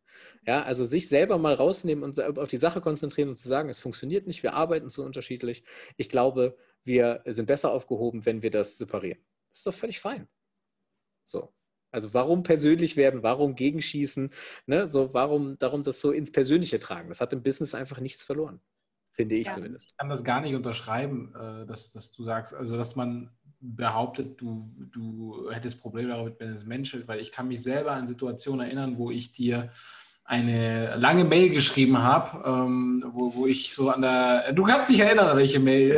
Ja, 0.45 0.63
also 0.63 0.85
sich 0.85 1.09
selber 1.09 1.37
mal 1.37 1.53
rausnehmen 1.53 2.03
und 2.03 2.19
auf 2.19 2.49
die 2.49 2.57
Sache 2.57 2.81
konzentrieren 2.81 3.29
und 3.29 3.35
zu 3.35 3.47
sagen, 3.47 3.69
es 3.69 3.79
funktioniert 3.79 4.25
nicht, 4.25 4.41
wir 4.41 4.53
arbeiten 4.53 4.89
zu 4.89 5.03
unterschiedlich. 5.03 5.63
Ich 5.95 6.09
glaube, 6.09 6.57
wir 6.83 7.21
sind 7.25 7.45
besser 7.45 7.71
aufgehoben, 7.71 8.25
wenn 8.25 8.41
wir 8.41 8.49
das 8.49 8.77
separieren. 8.77 9.19
Das 9.49 9.59
ist 9.59 9.67
doch 9.67 9.73
völlig 9.73 9.99
fein. 9.99 10.27
So. 11.23 11.53
Also 11.91 12.13
warum 12.13 12.43
persönlich 12.43 12.97
werden, 12.97 13.23
warum 13.23 13.55
gegenschießen, 13.55 14.31
ne? 14.65 14.87
so, 14.89 15.13
warum 15.13 15.57
darum 15.57 15.83
das 15.83 16.01
so 16.01 16.11
ins 16.11 16.31
Persönliche 16.31 16.79
tragen? 16.79 17.09
Das 17.09 17.21
hat 17.21 17.33
im 17.33 17.43
Business 17.43 17.73
einfach 17.73 17.99
nichts 17.99 18.23
verloren, 18.23 18.59
finde 19.11 19.35
ich 19.35 19.47
ja. 19.47 19.53
zumindest. 19.53 19.87
Ich 19.87 19.97
kann 19.97 20.09
das 20.09 20.23
gar 20.23 20.41
nicht 20.41 20.55
unterschreiben, 20.55 21.33
äh, 21.35 21.65
dass, 21.65 21.93
dass 21.93 22.11
du 22.11 22.23
sagst, 22.23 22.53
also 22.53 22.77
dass 22.77 22.95
man 22.95 23.31
behauptet, 23.59 24.39
du, 24.39 24.59
du 24.91 25.49
hättest 25.51 25.81
Probleme 25.81 26.09
damit, 26.09 26.39
wenn 26.39 26.49
es 26.49 26.65
menschelt, 26.65 27.07
weil 27.07 27.19
ich 27.19 27.31
kann 27.31 27.47
mich 27.47 27.63
selber 27.63 27.91
an 27.91 28.05
Situationen 28.05 28.67
erinnern, 28.67 28.97
wo 28.97 29.09
ich 29.09 29.31
dir 29.31 29.69
eine 30.23 30.97
lange 30.97 31.23
Mail 31.23 31.49
geschrieben 31.49 32.03
habe, 32.03 32.43
ähm, 32.45 33.03
wo, 33.13 33.33
wo 33.33 33.47
ich 33.47 33.73
so 33.73 33.89
an 33.89 34.01
der, 34.01 34.51
du 34.53 34.63
kannst 34.63 34.91
dich 34.91 34.99
erinnern, 34.99 35.29
an 35.29 35.37
welche 35.37 35.59
Mail. 35.59 35.97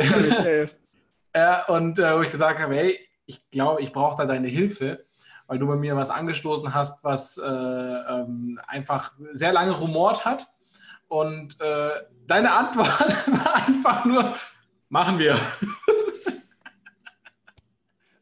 ja, 1.34 1.64
und 1.68 1.98
äh, 1.98 2.16
wo 2.16 2.22
ich 2.22 2.30
gesagt 2.30 2.60
habe, 2.60 2.74
hey, 2.74 2.98
ich 3.26 3.50
glaube, 3.50 3.82
ich 3.82 3.92
brauche 3.92 4.16
da 4.16 4.26
deine 4.26 4.48
Hilfe, 4.48 5.04
weil 5.50 5.58
du 5.58 5.66
bei 5.66 5.74
mir 5.74 5.96
was 5.96 6.10
angestoßen 6.10 6.74
hast, 6.74 7.02
was 7.02 7.36
äh, 7.36 7.42
ähm, 7.44 8.60
einfach 8.68 9.14
sehr 9.32 9.52
lange 9.52 9.72
rumort 9.72 10.24
hat. 10.24 10.48
Und 11.08 11.60
äh, 11.60 11.90
deine 12.24 12.52
Antwort 12.52 12.88
war 13.26 13.66
einfach 13.66 14.04
nur, 14.04 14.32
machen 14.90 15.18
wir. 15.18 15.36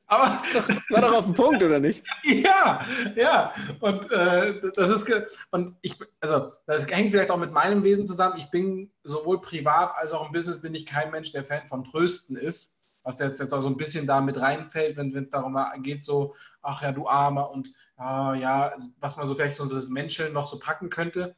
Aber 0.07 0.43
war 0.89 1.03
doch 1.03 1.13
auf 1.13 1.27
den 1.27 1.35
Punkt, 1.35 1.63
oder 1.63 1.79
nicht? 1.79 2.03
ja, 2.25 2.81
ja. 3.15 3.53
Und 3.81 4.11
äh, 4.11 4.63
das 4.75 4.89
ist 4.89 5.07
und 5.51 5.77
ich, 5.83 5.99
also 6.21 6.51
das 6.67 6.87
hängt 6.87 7.11
vielleicht 7.11 7.31
auch 7.31 7.37
mit 7.37 7.53
meinem 7.53 7.85
Wesen 7.85 8.07
zusammen. 8.07 8.39
Ich 8.39 8.51
bin 8.51 8.91
sowohl 9.03 9.43
privat 9.43 9.95
als 9.99 10.15
auch 10.15 10.25
im 10.25 10.33
Business 10.33 10.63
bin 10.63 10.75
ich 10.75 10.87
kein 10.87 11.11
Mensch, 11.11 11.31
der 11.33 11.45
Fan 11.45 11.67
von 11.67 11.85
Trösten 11.85 12.39
ist. 12.39 12.78
Was 13.09 13.21
jetzt, 13.21 13.41
jetzt 13.41 13.55
auch 13.55 13.61
so 13.61 13.71
ein 13.71 13.79
bisschen 13.79 14.07
da 14.07 14.21
mit 14.21 14.39
reinfällt, 14.39 14.99
wenn 14.99 15.17
es 15.17 15.31
darum 15.31 15.57
geht, 15.83 16.05
so, 16.05 16.35
ach 16.61 16.83
ja, 16.83 16.93
du 16.93 17.09
Armer 17.09 17.51
und 17.51 17.73
ah, 17.97 18.35
ja, 18.35 18.75
was 19.01 19.17
man 19.17 19.27
so 19.27 19.35
vielleicht 19.35 19.57
so 19.57 19.65
das 19.65 19.89
Menscheln 19.89 20.35
noch 20.35 20.47
so 20.47 20.59
packen 20.59 20.91
könnte. 20.91 21.35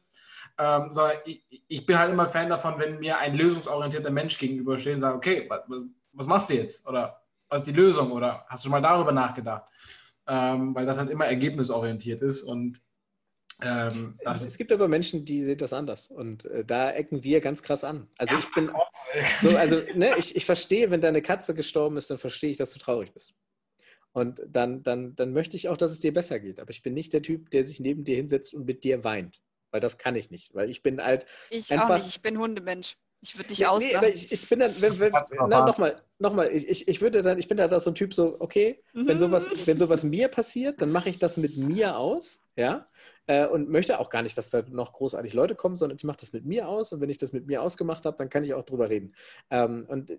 Ähm, 0.57 0.91
sondern 0.91 1.17
ich, 1.23 1.63
ich, 1.69 1.85
bin 1.85 1.97
halt 1.97 2.11
immer 2.11 2.27
Fan 2.27 2.49
davon, 2.49 2.77
wenn 2.77 2.99
mir 2.99 3.19
ein 3.19 3.35
lösungsorientierter 3.35 4.11
Mensch 4.11 4.37
gegenübersteht 4.37 4.95
und 4.95 4.99
sagt, 4.99 5.15
okay, 5.15 5.45
was, 5.47 5.61
was 6.11 6.25
machst 6.25 6.49
du 6.49 6.55
jetzt? 6.55 6.85
Oder 6.85 7.21
was 7.47 7.61
ist 7.61 7.67
die 7.67 7.79
Lösung 7.79 8.11
oder 8.11 8.45
hast 8.49 8.65
du 8.65 8.65
schon 8.65 8.73
mal 8.73 8.81
darüber 8.81 9.13
nachgedacht? 9.13 9.63
Ähm, 10.27 10.75
weil 10.75 10.85
das 10.85 10.97
halt 10.97 11.09
immer 11.09 11.25
ergebnisorientiert 11.25 12.21
ist 12.21 12.43
und 12.43 12.81
ähm, 13.61 14.13
es 14.25 14.57
gibt 14.57 14.71
aber 14.71 14.87
Menschen, 14.87 15.25
die 15.25 15.41
sehen 15.41 15.57
das 15.57 15.73
anders 15.73 16.07
und 16.07 16.45
äh, 16.45 16.65
da 16.65 16.91
ecken 16.91 17.23
wir 17.23 17.41
ganz 17.41 17.61
krass 17.63 17.83
an. 17.83 18.07
Also 18.17 18.33
ja, 18.33 18.39
ich 18.39 18.53
bin, 18.53 18.71
so, 19.41 19.57
also 19.57 19.77
ne, 19.95 20.11
ich, 20.17 20.35
ich 20.35 20.45
verstehe, 20.45 20.91
wenn 20.91 21.01
deine 21.01 21.21
Katze 21.21 21.53
gestorben 21.53 21.97
ist, 21.97 22.09
dann 22.09 22.17
verstehe 22.17 22.51
ich, 22.51 22.57
dass 22.57 22.71
du 22.71 22.79
traurig 22.79 23.13
bist. 23.13 23.33
Und 24.13 24.41
dann, 24.47 24.83
dann, 24.83 25.15
dann 25.15 25.31
möchte 25.31 25.55
ich 25.55 25.69
auch, 25.69 25.77
dass 25.77 25.91
es 25.91 25.99
dir 25.99 26.13
besser 26.13 26.39
geht. 26.39 26.59
Aber 26.59 26.71
ich 26.71 26.81
bin 26.81 26.93
nicht 26.93 27.13
der 27.13 27.21
Typ, 27.21 27.49
der 27.51 27.63
sich 27.63 27.79
neben 27.79 28.03
dir 28.03 28.17
hinsetzt 28.17 28.53
und 28.53 28.65
mit 28.65 28.83
dir 28.83 29.03
weint. 29.03 29.41
Weil 29.71 29.79
das 29.79 29.97
kann 29.97 30.15
ich 30.15 30.29
nicht. 30.31 30.53
Weil 30.53 30.69
ich 30.69 30.83
bin 30.83 31.01
halt. 31.01 31.25
Ich 31.49 31.71
einfach, 31.71 31.91
auch 31.91 31.97
nicht, 31.97 32.07
ich 32.07 32.21
bin 32.21 32.37
Hundemensch. 32.37 32.97
Ich 33.23 33.37
würde 33.37 33.49
dich 33.49 33.59
ja, 33.59 33.69
auslachen. 33.69 33.91
Nee, 33.91 33.95
aber 33.95 34.09
ich, 34.09 34.31
ich 34.31 34.49
bin 34.49 34.59
dann, 34.59 34.71
wenn, 34.81 34.99
wenn, 34.99 35.13
na, 35.47 35.63
nochmal, 35.65 36.01
nochmal, 36.17 36.49
ich, 36.51 36.87
ich 36.87 37.01
würde 37.01 37.21
dann, 37.21 37.37
ich 37.37 37.47
bin 37.47 37.57
da 37.57 37.79
so 37.79 37.91
ein 37.91 37.95
Typ 37.95 38.15
so, 38.15 38.35
okay, 38.39 38.83
wenn 38.93 39.19
sowas, 39.19 39.47
wenn 39.67 39.77
sowas 39.77 40.03
mir 40.03 40.27
passiert, 40.27 40.81
dann 40.81 40.91
mache 40.91 41.09
ich 41.09 41.19
das 41.19 41.37
mit 41.37 41.55
mir 41.55 41.97
aus, 41.97 42.41
ja, 42.55 42.87
äh, 43.27 43.45
und 43.45 43.69
möchte 43.69 43.99
auch 43.99 44.09
gar 44.09 44.23
nicht, 44.23 44.37
dass 44.37 44.49
da 44.49 44.63
noch 44.67 44.93
großartig 44.93 45.33
Leute 45.33 45.53
kommen, 45.53 45.75
sondern 45.75 45.97
ich 45.97 46.03
mache 46.03 46.17
das 46.17 46.33
mit 46.33 46.45
mir 46.45 46.67
aus 46.67 46.93
und 46.93 47.01
wenn 47.01 47.09
ich 47.09 47.19
das 47.19 47.31
mit 47.31 47.45
mir 47.45 47.61
ausgemacht 47.61 48.05
habe, 48.05 48.17
dann 48.17 48.29
kann 48.29 48.43
ich 48.43 48.55
auch 48.55 48.65
drüber 48.65 48.89
reden. 48.89 49.13
Ähm, 49.51 49.85
und 49.87 50.17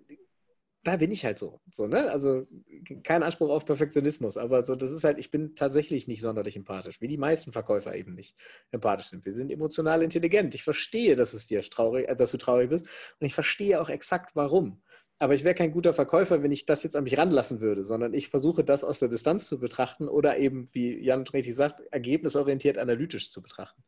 da 0.83 0.97
bin 0.97 1.11
ich 1.11 1.23
halt 1.23 1.39
so. 1.39 1.61
so 1.71 1.87
ne? 1.87 2.11
Also 2.11 2.45
kein 3.03 3.23
Anspruch 3.23 3.49
auf 3.49 3.65
Perfektionismus, 3.65 4.37
aber 4.37 4.63
so, 4.63 4.75
das 4.75 4.91
ist 4.91 5.03
halt, 5.03 5.17
ich 5.17 5.31
bin 5.31 5.55
tatsächlich 5.55 6.07
nicht 6.07 6.21
sonderlich 6.21 6.57
empathisch, 6.57 6.99
wie 6.99 7.07
die 7.07 7.17
meisten 7.17 7.51
Verkäufer 7.53 7.95
eben 7.95 8.11
nicht 8.11 8.35
empathisch 8.71 9.07
sind. 9.07 9.25
Wir 9.25 9.33
sind 9.33 9.49
emotional 9.49 10.03
intelligent. 10.03 10.53
Ich 10.55 10.63
verstehe, 10.63 11.15
dass 11.15 11.33
es 11.33 11.47
dir 11.47 11.61
traurig, 11.61 12.09
äh, 12.09 12.15
dass 12.15 12.31
du 12.31 12.37
traurig 12.37 12.69
bist 12.69 12.85
und 13.19 13.25
ich 13.25 13.33
verstehe 13.33 13.81
auch 13.81 13.89
exakt 13.89 14.35
warum. 14.35 14.81
Aber 15.19 15.35
ich 15.35 15.45
wäre 15.45 15.55
kein 15.55 15.71
guter 15.71 15.93
Verkäufer, 15.93 16.43
wenn 16.43 16.51
ich 16.51 16.65
das 16.65 16.83
jetzt 16.83 16.97
an 16.97 17.05
mich 17.05 17.17
ranlassen 17.17 17.61
würde, 17.61 17.85
sondern 17.85 18.13
ich 18.13 18.27
versuche 18.27 18.65
das 18.65 18.83
aus 18.83 18.99
der 18.99 19.07
Distanz 19.07 19.47
zu 19.47 19.59
betrachten 19.59 20.09
oder 20.09 20.37
eben, 20.37 20.67
wie 20.73 21.01
Jan 21.01 21.25
richtig 21.27 21.55
sagt, 21.55 21.79
ergebnisorientiert 21.91 22.77
analytisch 22.77 23.31
zu 23.31 23.41
betrachten. 23.41 23.83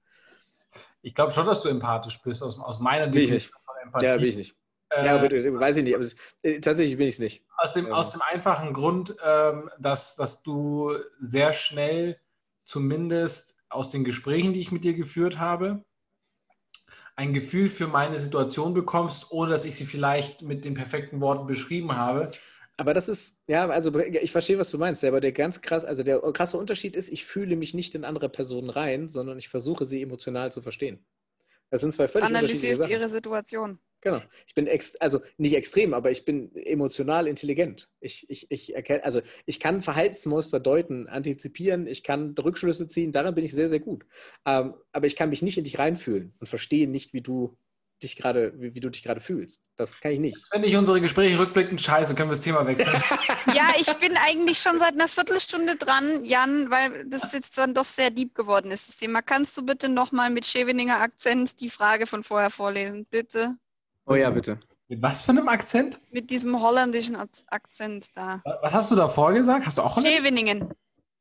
Ich 1.02 1.14
glaube 1.14 1.34
schon, 1.34 1.46
dass 1.46 1.62
du 1.62 1.68
empathisch 1.68 2.22
bist, 2.22 2.42
aus, 2.42 2.58
aus 2.58 2.80
meiner 2.80 3.08
Definition. 3.08 3.54
Ja, 4.02 4.20
will 4.20 4.28
ich 4.28 4.38
nicht. 4.38 4.56
Ja, 5.04 5.16
aber, 5.16 5.32
äh, 5.32 5.60
weiß 5.60 5.78
ich 5.78 5.84
nicht, 5.84 5.96
aber 5.96 6.04
es, 6.04 6.16
äh, 6.42 6.60
tatsächlich 6.60 6.98
bin 6.98 7.08
ich 7.08 7.16
es 7.16 7.20
nicht. 7.20 7.44
Aus 7.58 7.74
dem, 7.74 7.92
aus 7.92 8.12
dem 8.12 8.22
einfachen 8.22 8.74
Grund, 8.74 9.16
ähm, 9.24 9.70
dass, 9.80 10.16
dass 10.16 10.44
du 10.44 10.94
sehr 11.20 11.54
schnell, 11.54 12.20
zumindest 12.64 13.58
aus 13.70 13.90
den 13.90 14.04
Gesprächen, 14.04 14.54
die 14.54 14.62
ich 14.62 14.72
mit 14.72 14.84
dir 14.84 14.94
geführt 14.94 15.38
habe, 15.40 15.84
ein 17.16 17.34
Gefühl 17.34 17.70
für 17.70 17.88
meine 17.88 18.18
Situation 18.18 18.74
bekommst, 18.74 19.32
ohne 19.32 19.52
dass 19.52 19.66
ich 19.66 19.76
sie 19.76 19.86
vielleicht 19.86 20.42
mit 20.42 20.66
den 20.66 20.74
perfekten 20.74 21.22
Worten 21.22 21.48
beschrieben 21.48 21.96
habe. 21.96 22.32
Aber 22.78 22.94
das 22.94 23.08
ist, 23.08 23.38
ja, 23.48 23.70
also 23.70 23.98
ich 23.98 24.32
verstehe, 24.32 24.60
was 24.60 24.70
du 24.70 24.78
meinst, 24.78 25.04
aber 25.06 25.22
der 25.22 25.32
ganz 25.32 25.62
krass, 25.62 25.86
also 25.86 26.04
der 26.04 26.20
krasse 26.34 26.58
Unterschied 26.58 26.98
ist, 26.98 27.10
ich 27.10 27.24
fühle 27.24 27.56
mich 27.56 27.74
nicht 27.74 27.96
in 27.96 28.04
andere 28.04 28.28
Personen 28.28 28.70
rein, 28.70 29.08
sondern 29.08 29.38
ich 29.38 29.48
versuche 29.48 29.86
sie 29.86 30.02
emotional 30.02 30.52
zu 30.52 30.62
verstehen. 30.62 31.06
Das 31.70 31.82
sind 31.82 31.94
zwei 31.94 32.08
völlig 32.08 32.28
Analysierst 32.28 32.88
ihre 32.88 33.08
Situation. 33.08 33.80
Genau. 34.06 34.22
Ich 34.46 34.54
bin 34.54 34.68
ex 34.68 34.96
also 34.98 35.22
nicht 35.38 35.56
extrem, 35.56 35.96
aber 35.96 36.12
ich 36.12 36.26
bin 36.26 36.56
emotional 36.56 37.26
intelligent. 37.26 37.90
Ich, 38.00 38.30
ich, 38.30 38.46
ich 38.52 38.76
erkenne, 38.76 39.04
also 39.04 39.20
ich 39.48 39.60
kann 39.60 39.82
Verhaltensmuster 39.82 40.60
deuten, 40.60 41.08
antizipieren, 41.08 41.88
ich 41.88 42.04
kann 42.04 42.36
Rückschlüsse 42.38 42.88
ziehen, 42.88 43.12
daran 43.12 43.34
bin 43.34 43.44
ich 43.44 43.52
sehr, 43.52 43.68
sehr 43.68 43.80
gut. 43.80 44.06
Ähm, 44.46 44.76
aber 44.92 45.08
ich 45.08 45.16
kann 45.16 45.32
mich 45.32 45.42
nicht 45.42 45.58
in 45.58 45.64
dich 45.64 45.80
reinfühlen 45.80 46.36
und 46.40 46.46
verstehe 46.46 46.88
nicht, 46.88 47.14
wie 47.14 47.22
du 47.22 47.58
dich 48.04 48.16
gerade, 48.16 48.54
wie, 48.62 48.76
wie, 48.76 48.80
du 48.80 48.92
dich 48.92 49.02
gerade 49.02 49.22
fühlst. 49.22 49.60
Das 49.76 50.00
kann 50.00 50.12
ich 50.12 50.20
nicht. 50.20 50.36
Jetzt 50.36 50.54
finde 50.54 50.68
ich 50.68 50.78
unsere 50.78 51.02
Gespräche 51.02 51.40
rückblickend 51.40 51.82
scheiße, 51.82 52.14
können 52.14 52.30
wir 52.30 52.36
das 52.36 52.44
Thema 52.44 52.68
wechseln. 52.68 53.02
ja, 53.56 53.74
ich 53.80 53.92
bin 53.96 54.16
eigentlich 54.18 54.60
schon 54.60 54.78
seit 54.78 54.94
einer 54.94 55.08
Viertelstunde 55.08 55.78
dran, 55.78 56.24
Jan, 56.24 56.70
weil 56.70 57.06
das 57.08 57.34
jetzt 57.34 57.58
dann 57.58 57.74
doch 57.74 57.86
sehr 57.86 58.12
deep 58.12 58.36
geworden 58.36 58.70
ist, 58.70 58.88
das 58.88 58.98
Thema. 58.98 59.24
Kannst 59.24 59.58
du 59.58 59.66
bitte 59.66 59.90
nochmal 59.90 60.30
mit 60.30 60.46
Scheveninger 60.46 61.02
Akzent 61.02 61.60
die 61.60 61.72
Frage 61.72 62.06
von 62.06 62.22
vorher 62.22 62.52
vorlesen, 62.52 63.08
bitte? 63.10 63.58
Oh 64.06 64.16
ja, 64.16 64.30
bitte. 64.30 64.60
Mit 64.88 65.02
was 65.02 65.24
für 65.24 65.32
einem 65.32 65.48
Akzent? 65.48 65.98
Mit 66.12 66.30
diesem 66.30 66.62
holländischen 66.62 67.16
Akzent 67.16 68.08
da. 68.16 68.42
Was 68.62 68.74
hast 68.74 68.92
du 68.92 68.96
davor 68.96 69.34
gesagt? 69.34 69.66
Hast 69.66 69.78
du 69.78 69.82
auch 69.82 69.96
Holländisch? 69.96 70.20
Scheveningen. 70.20 70.74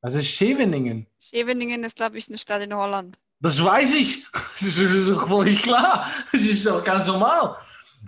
Was 0.03 0.15
ist 0.15 0.29
Scheveningen? 0.29 1.07
Scheveningen 1.19 1.83
ist, 1.83 1.97
glaube 1.97 2.19
ich, 2.19 2.29
eine 2.29 2.37
Stadt 2.37 2.63
in 2.63 2.75
Holland. 2.75 3.19
Das 3.41 3.63
weiß 3.63 3.95
ich. 3.95 4.27
Das 4.55 4.79
ist 4.79 5.11
doch 5.11 5.27
völlig 5.27 5.63
klar. 5.63 6.09
Das 6.31 6.41
ist 6.43 6.65
doch 6.65 6.85
ganz 6.85 7.09
normal. 7.09 7.57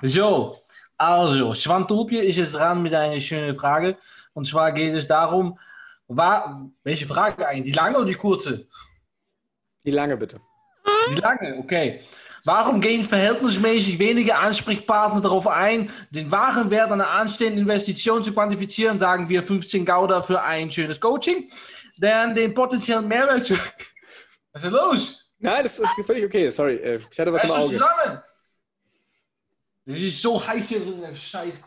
So, 0.01 0.57
also, 0.97 1.53
Schwantulpje 1.55 2.23
ist 2.23 2.37
jetzt 2.37 2.55
dran 2.55 2.83
mit 2.83 2.95
einer 2.95 3.19
schönen 3.21 3.55
Frage. 3.57 3.97
Und 4.33 4.47
zwar 4.47 4.71
geht 4.71 4.95
es 4.95 5.09
darum, 5.09 5.59
war, 6.07 6.71
welche 6.85 7.05
Frage 7.07 7.49
eigentlich? 7.49 7.73
Die 7.73 7.77
lange 7.77 7.97
oder 7.97 8.07
die 8.07 8.15
kurze? 8.15 8.69
Die 9.85 9.91
lange, 9.91 10.17
bitte. 10.17 10.41
Die 11.11 11.21
lange, 11.21 11.57
okay. 11.59 12.01
Warum 12.47 12.81
gehen 12.81 13.03
verhältnismäßig 13.03 13.99
wenige 13.99 14.37
Ansprechpartner 14.37 15.21
darauf 15.21 15.49
ein, 15.49 15.91
den 16.11 16.31
wahren 16.31 16.71
Wert 16.71 16.93
einer 16.93 17.11
anstehenden 17.11 17.63
Investition 17.63 18.23
zu 18.23 18.33
quantifizieren, 18.33 19.01
sagen 19.01 19.29
wir 19.29 19.43
15 19.43 19.85
Gauder 19.85 20.23
für 20.23 20.41
ein 20.41 20.71
schönes 20.71 21.01
Coaching, 21.01 21.51
denn 21.97 22.37
den 22.37 22.55
potenziellen 22.55 23.09
Mehrwert 23.09 23.45
zu... 23.45 23.55
Was 24.53 24.63
ist 24.63 24.65
denn 24.65 24.73
los? 24.73 25.31
Nein, 25.41 25.65
das 25.65 25.79
ist 25.81 25.89
völlig 26.07 26.25
okay, 26.25 26.49
sorry. 26.51 26.77
äh, 26.77 27.01
Ich 27.11 27.19
hatte 27.19 27.33
was 27.33 27.43
im 27.45 27.51
Auge. 27.51 27.73
zusammen! 27.75 28.23
Das 29.85 29.97
ist 29.97 30.23
so 30.23 30.47
heiß 30.47 30.69
hier 30.69 30.83
in 30.83 31.01
der 31.01 31.15
scheiß 31.15 31.61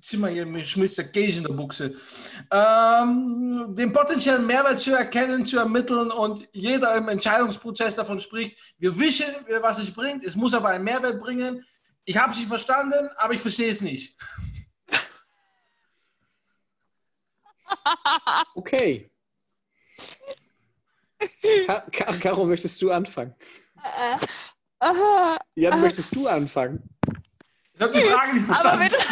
Zimmer 0.00 0.28
hier 0.28 0.46
mit 0.46 0.66
schmilzt 0.66 0.98
der 0.98 1.08
Käse 1.08 1.38
in 1.38 1.44
der 1.44 1.52
Buchse. 1.54 1.94
Ähm, 2.50 3.74
den 3.74 3.92
potenziellen 3.92 4.46
Mehrwert 4.46 4.80
zu 4.80 4.92
erkennen, 4.92 5.46
zu 5.46 5.58
ermitteln 5.58 6.10
und 6.10 6.46
jeder 6.52 6.94
im 6.96 7.08
Entscheidungsprozess 7.08 7.96
davon 7.96 8.20
spricht, 8.20 8.58
wir 8.78 8.98
wissen, 8.98 9.26
was 9.60 9.78
es 9.78 9.92
bringt, 9.92 10.24
es 10.24 10.36
muss 10.36 10.54
aber 10.54 10.68
einen 10.70 10.84
Mehrwert 10.84 11.18
bringen. 11.20 11.64
Ich 12.04 12.16
habe 12.16 12.32
sie 12.34 12.44
verstanden, 12.44 13.08
aber 13.16 13.34
ich 13.34 13.40
verstehe 13.40 13.70
es 13.70 13.80
nicht. 13.80 14.16
Okay. 18.54 19.10
Ka 21.66 21.80
Ka 21.92 22.12
Caro, 22.18 22.44
möchtest 22.44 22.80
du 22.82 22.90
anfangen? 22.90 23.34
Äh, 23.82 24.16
aha, 24.80 25.36
Jan, 25.54 25.72
Ah. 25.74 25.76
möchtest 25.76 26.14
du 26.14 26.26
anfangen? 26.28 26.82
Ich 27.76 27.82
habe 27.82 27.92
die 27.92 28.00
Frage 28.00 28.34
nicht 28.34 28.44
aber 28.44 28.54
verstanden. 28.54 28.88
bitte. 28.88 28.96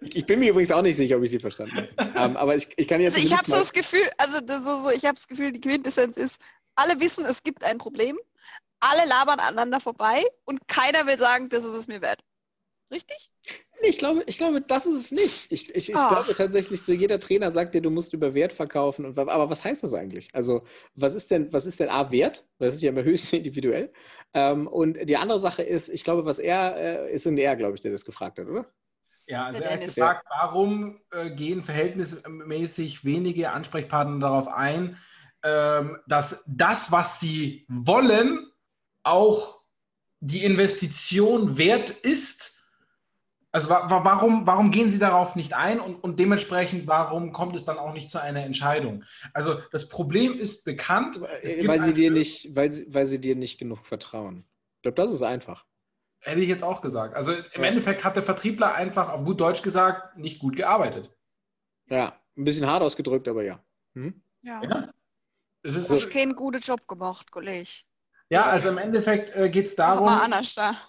Ich 0.00 0.26
bin 0.26 0.40
mir 0.40 0.50
übrigens 0.50 0.70
auch 0.70 0.82
nicht 0.82 0.96
sicher, 0.96 1.16
ob 1.16 1.22
ich 1.22 1.30
sie 1.30 1.38
verstanden 1.38 1.74
habe. 1.74 2.12
Ähm, 2.14 2.36
aber 2.36 2.54
ich, 2.54 2.68
ich 2.76 2.86
kann 2.86 3.00
jetzt 3.00 3.14
Also 3.14 3.26
ich 3.26 3.32
habe 3.32 3.50
so 3.50 3.56
das 3.56 3.72
Gefühl, 3.72 4.06
also 4.18 4.38
so, 4.60 4.82
so, 4.82 4.90
ich 4.90 5.06
habe 5.06 5.14
das 5.14 5.26
Gefühl, 5.26 5.50
die 5.50 5.62
Quintessenz 5.62 6.18
ist, 6.18 6.42
alle 6.74 7.00
wissen, 7.00 7.24
es 7.24 7.42
gibt 7.42 7.64
ein 7.64 7.78
Problem, 7.78 8.18
alle 8.80 9.08
labern 9.08 9.40
aneinander 9.40 9.80
vorbei 9.80 10.22
und 10.44 10.68
keiner 10.68 11.06
will 11.06 11.16
sagen, 11.16 11.48
das 11.48 11.64
ist 11.64 11.72
es 11.72 11.88
mir 11.88 12.02
wert. 12.02 12.20
Richtig? 12.92 13.30
Nee, 13.80 13.88
ich 13.88 13.98
glaube, 13.98 14.22
ich 14.26 14.36
glaube, 14.36 14.60
das 14.60 14.86
ist 14.86 14.96
es 14.96 15.12
nicht. 15.12 15.50
Ich, 15.50 15.74
ich, 15.74 15.88
ich 15.90 15.96
Ach. 15.96 16.08
glaube 16.08 16.34
tatsächlich, 16.34 16.82
so 16.82 16.92
jeder 16.92 17.18
Trainer 17.18 17.50
sagt 17.50 17.74
dir, 17.74 17.80
du 17.80 17.90
musst 17.90 18.12
über 18.12 18.34
Wert 18.34 18.52
verkaufen. 18.52 19.06
Und, 19.06 19.18
aber 19.18 19.48
was 19.48 19.64
heißt 19.64 19.82
das 19.82 19.94
eigentlich? 19.94 20.28
Also, 20.34 20.62
was 20.94 21.14
ist 21.14 21.30
denn, 21.30 21.50
was 21.52 21.64
ist 21.64 21.80
denn 21.80 21.88
A, 21.88 22.10
Wert? 22.10 22.46
Das 22.58 22.74
ist 22.74 22.82
ja 22.82 22.90
immer 22.90 23.02
höchst 23.04 23.32
individuell. 23.32 23.92
Ähm, 24.34 24.66
und 24.66 24.98
die 25.08 25.16
andere 25.16 25.40
Sache 25.40 25.62
ist, 25.62 25.88
ich 25.88 26.04
glaube, 26.04 26.26
was 26.26 26.38
er, 26.38 26.76
äh, 26.76 27.14
ist 27.14 27.26
in 27.26 27.38
er, 27.38 27.56
glaube 27.56 27.74
ich, 27.74 27.80
der 27.80 27.92
das 27.92 28.04
gefragt 28.04 28.38
hat, 28.38 28.46
oder? 28.46 28.66
Ja, 29.26 29.46
also 29.46 29.62
er 29.62 29.72
hat 29.72 29.80
gefragt, 29.80 30.26
warum 30.28 31.00
äh, 31.10 31.30
gehen 31.30 31.62
verhältnismäßig 31.62 33.04
wenige 33.04 33.52
Ansprechpartner 33.52 34.18
darauf 34.18 34.48
ein, 34.48 34.98
ähm, 35.42 35.98
dass 36.06 36.44
das, 36.46 36.92
was 36.92 37.20
sie 37.20 37.64
wollen, 37.68 38.50
auch 39.02 39.62
die 40.20 40.44
Investition 40.44 41.56
wert 41.56 41.90
ist. 41.90 42.61
Also 43.54 43.68
wa 43.68 43.88
wa 43.90 44.02
warum, 44.04 44.46
warum 44.46 44.70
gehen 44.70 44.88
sie 44.88 44.98
darauf 44.98 45.36
nicht 45.36 45.52
ein 45.52 45.78
und, 45.78 45.96
und 45.96 46.18
dementsprechend, 46.18 46.86
warum 46.86 47.32
kommt 47.32 47.54
es 47.54 47.66
dann 47.66 47.78
auch 47.78 47.92
nicht 47.92 48.10
zu 48.10 48.18
einer 48.20 48.42
Entscheidung? 48.44 49.04
Also 49.34 49.56
das 49.70 49.88
Problem 49.90 50.34
ist 50.34 50.64
bekannt. 50.64 51.20
Es 51.42 51.56
gibt 51.56 51.68
Weil 51.68 51.80
sie 51.80 51.92
dir 51.92 52.10
nicht, 52.10 52.56
weil, 52.56 52.70
sie- 52.70 52.86
weil 52.92 53.04
sie 53.04 53.20
dir 53.20 53.36
nicht 53.36 53.58
genug 53.58 53.84
vertrauen. 53.86 54.46
Ich 54.76 54.82
glaube, 54.82 54.94
das 54.96 55.10
ist 55.10 55.22
einfach. 55.22 55.66
Hätte 56.20 56.40
ich 56.40 56.48
jetzt 56.48 56.64
auch 56.64 56.80
gesagt. 56.80 57.14
Also 57.14 57.32
im 57.32 57.62
Ja. 57.62 57.68
Endeffekt 57.68 58.04
hat 58.04 58.16
der 58.16 58.22
Vertriebler 58.22 58.74
einfach 58.74 59.10
auf 59.10 59.22
gut 59.24 59.40
Deutsch 59.40 59.60
gesagt, 59.62 60.16
nicht 60.16 60.38
gut 60.38 60.56
gearbeitet. 60.56 61.14
Ja, 61.90 62.18
ein 62.38 62.44
bisschen 62.44 62.66
hart 62.66 62.82
ausgedrückt, 62.82 63.28
aber 63.28 63.42
ja. 63.42 63.62
Hm? 63.94 64.22
Ja. 64.42 64.62
Ja. 64.62 64.88
Es 65.62 65.74
Du 65.74 65.80
ist, 65.80 65.90
hast 65.90 66.10
keinen 66.10 66.34
guten 66.34 66.60
Job 66.60 66.88
gemacht, 66.88 67.30
Kollege. 67.30 67.68
ja, 68.30 68.46
also 68.46 68.70
im 68.70 68.78
Endeffekt 68.78 69.30
äh, 69.36 69.48
geht 69.50 69.66
es 69.66 69.76
Darum, 69.76 70.06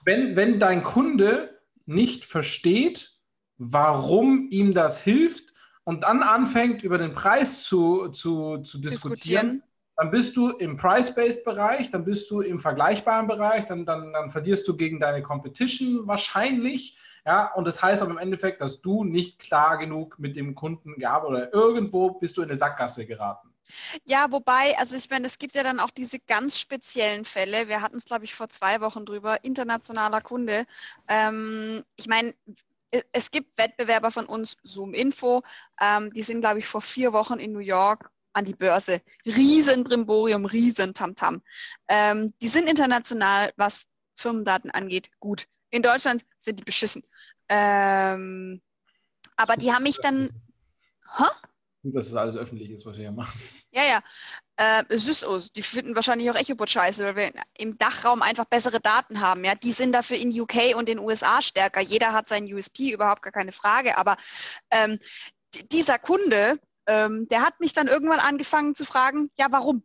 wenn, 0.05 0.35
wenn 0.35 0.59
dein 0.59 0.81
Kunde 0.81 1.52
nicht 1.85 2.25
versteht, 2.25 3.11
warum 3.57 4.47
ihm 4.51 4.73
das 4.73 5.01
hilft 5.01 5.53
und 5.83 6.03
dann 6.03 6.23
anfängt, 6.23 6.83
über 6.83 6.97
den 6.97 7.13
Preis 7.13 7.63
zu, 7.63 8.09
zu, 8.09 8.59
zu 8.59 8.79
diskutieren, 8.79 9.59
Diskutieren. 9.59 9.63
dann 9.97 10.11
bist 10.11 10.37
du 10.37 10.49
im 10.49 10.77
Price-Based-Bereich, 10.77 11.89
dann 11.89 12.05
bist 12.05 12.31
du 12.31 12.41
im 12.41 12.59
vergleichbaren 12.59 13.27
Bereich, 13.27 13.65
dann, 13.65 13.85
dann, 13.85 14.13
dann 14.13 14.29
verlierst 14.29 14.67
du 14.67 14.75
gegen 14.75 14.99
deine 14.99 15.21
Competition 15.21 16.07
wahrscheinlich. 16.07 16.97
Ja, 17.25 17.53
und 17.53 17.65
das 17.65 17.81
heißt 17.81 18.01
aber 18.01 18.11
im 18.11 18.17
Endeffekt, 18.17 18.59
dass 18.61 18.81
du 18.81 19.03
nicht 19.03 19.39
klar 19.39 19.77
genug 19.77 20.19
mit 20.19 20.35
dem 20.35 20.55
Kunden 20.55 20.95
gearbeitet 20.95 21.29
oder 21.29 21.53
irgendwo 21.53 22.11
bist 22.11 22.35
du 22.37 22.41
in 22.41 22.49
eine 22.49 22.57
Sackgasse 22.57 23.05
geraten. 23.05 23.52
Ja, 24.05 24.31
wobei, 24.31 24.77
also 24.77 24.95
ich 24.95 25.09
meine, 25.09 25.27
es 25.27 25.37
gibt 25.37 25.53
ja 25.53 25.63
dann 25.63 25.79
auch 25.79 25.91
diese 25.91 26.19
ganz 26.19 26.59
speziellen 26.59 27.25
Fälle. 27.25 27.67
Wir 27.67 27.81
hatten 27.81 27.97
es, 27.97 28.05
glaube 28.05 28.25
ich, 28.25 28.35
vor 28.35 28.49
zwei 28.49 28.81
Wochen 28.81 29.05
drüber, 29.05 29.43
internationaler 29.43 30.21
Kunde. 30.21 30.65
Ähm, 31.07 31.83
ich 31.95 32.07
meine, 32.07 32.33
es 33.11 33.31
gibt 33.31 33.57
Wettbewerber 33.57 34.11
von 34.11 34.25
uns, 34.25 34.57
Zoom 34.63 34.93
Info, 34.93 35.41
ähm, 35.79 36.11
die 36.13 36.23
sind, 36.23 36.41
glaube 36.41 36.59
ich, 36.59 36.67
vor 36.67 36.81
vier 36.81 37.13
Wochen 37.13 37.39
in 37.39 37.51
New 37.51 37.59
York 37.59 38.11
an 38.33 38.45
die 38.45 38.55
Börse. 38.55 39.01
Riesen 39.25 39.83
Brimborium, 39.83 40.45
riesen 40.45 40.93
Tamtam. 40.93 41.41
Ähm, 41.87 42.33
die 42.41 42.47
sind 42.47 42.67
international, 42.67 43.53
was 43.55 43.85
Firmendaten 44.15 44.71
angeht, 44.71 45.09
gut. 45.19 45.47
In 45.69 45.81
Deutschland 45.81 46.23
sind 46.37 46.59
die 46.59 46.63
beschissen. 46.63 47.03
Ähm, 47.49 48.61
aber 49.35 49.57
die 49.57 49.73
haben 49.73 49.83
mich 49.83 49.97
dann, 49.97 50.29
hä? 51.17 51.25
Gut, 51.83 51.97
dass 51.97 52.07
es 52.07 52.15
alles 52.15 52.37
öffentlich 52.37 52.71
ist, 52.71 52.85
was 52.85 52.95
wir 52.95 53.03
hier 53.03 53.11
machen. 53.11 53.37
Ja, 53.71 53.83
ja. 53.83 54.03
Äh, 54.55 54.85
es 54.87 55.07
ist 55.07 55.19
so. 55.19 55.37
Die 55.55 55.61
finden 55.61 55.95
wahrscheinlich 55.95 56.31
auch 56.31 56.35
Echobot 56.35 56.69
scheiße, 56.69 57.03
weil 57.03 57.15
wir 57.15 57.33
im 57.57 57.77
Dachraum 57.77 58.21
einfach 58.21 58.45
bessere 58.45 58.79
Daten 58.79 59.19
haben. 59.19 59.43
Ja, 59.43 59.55
die 59.55 59.73
sind 59.73 59.91
dafür 59.91 60.17
in 60.17 60.39
UK 60.39 60.75
und 60.77 60.87
den 60.87 60.99
USA 60.99 61.41
stärker. 61.41 61.81
Jeder 61.81 62.13
hat 62.13 62.29
seinen 62.29 62.51
USP, 62.53 62.91
überhaupt 62.91 63.21
gar 63.21 63.33
keine 63.33 63.51
Frage. 63.51 63.97
Aber 63.97 64.15
ähm, 64.71 64.99
dieser 65.71 65.99
Kunde, 65.99 66.57
ähm, 66.87 67.27
der 67.27 67.41
hat 67.41 67.59
mich 67.59 67.73
dann 67.73 67.87
irgendwann 67.87 68.21
angefangen 68.21 68.75
zu 68.75 68.85
fragen, 68.85 69.29
ja, 69.37 69.47
warum? 69.49 69.83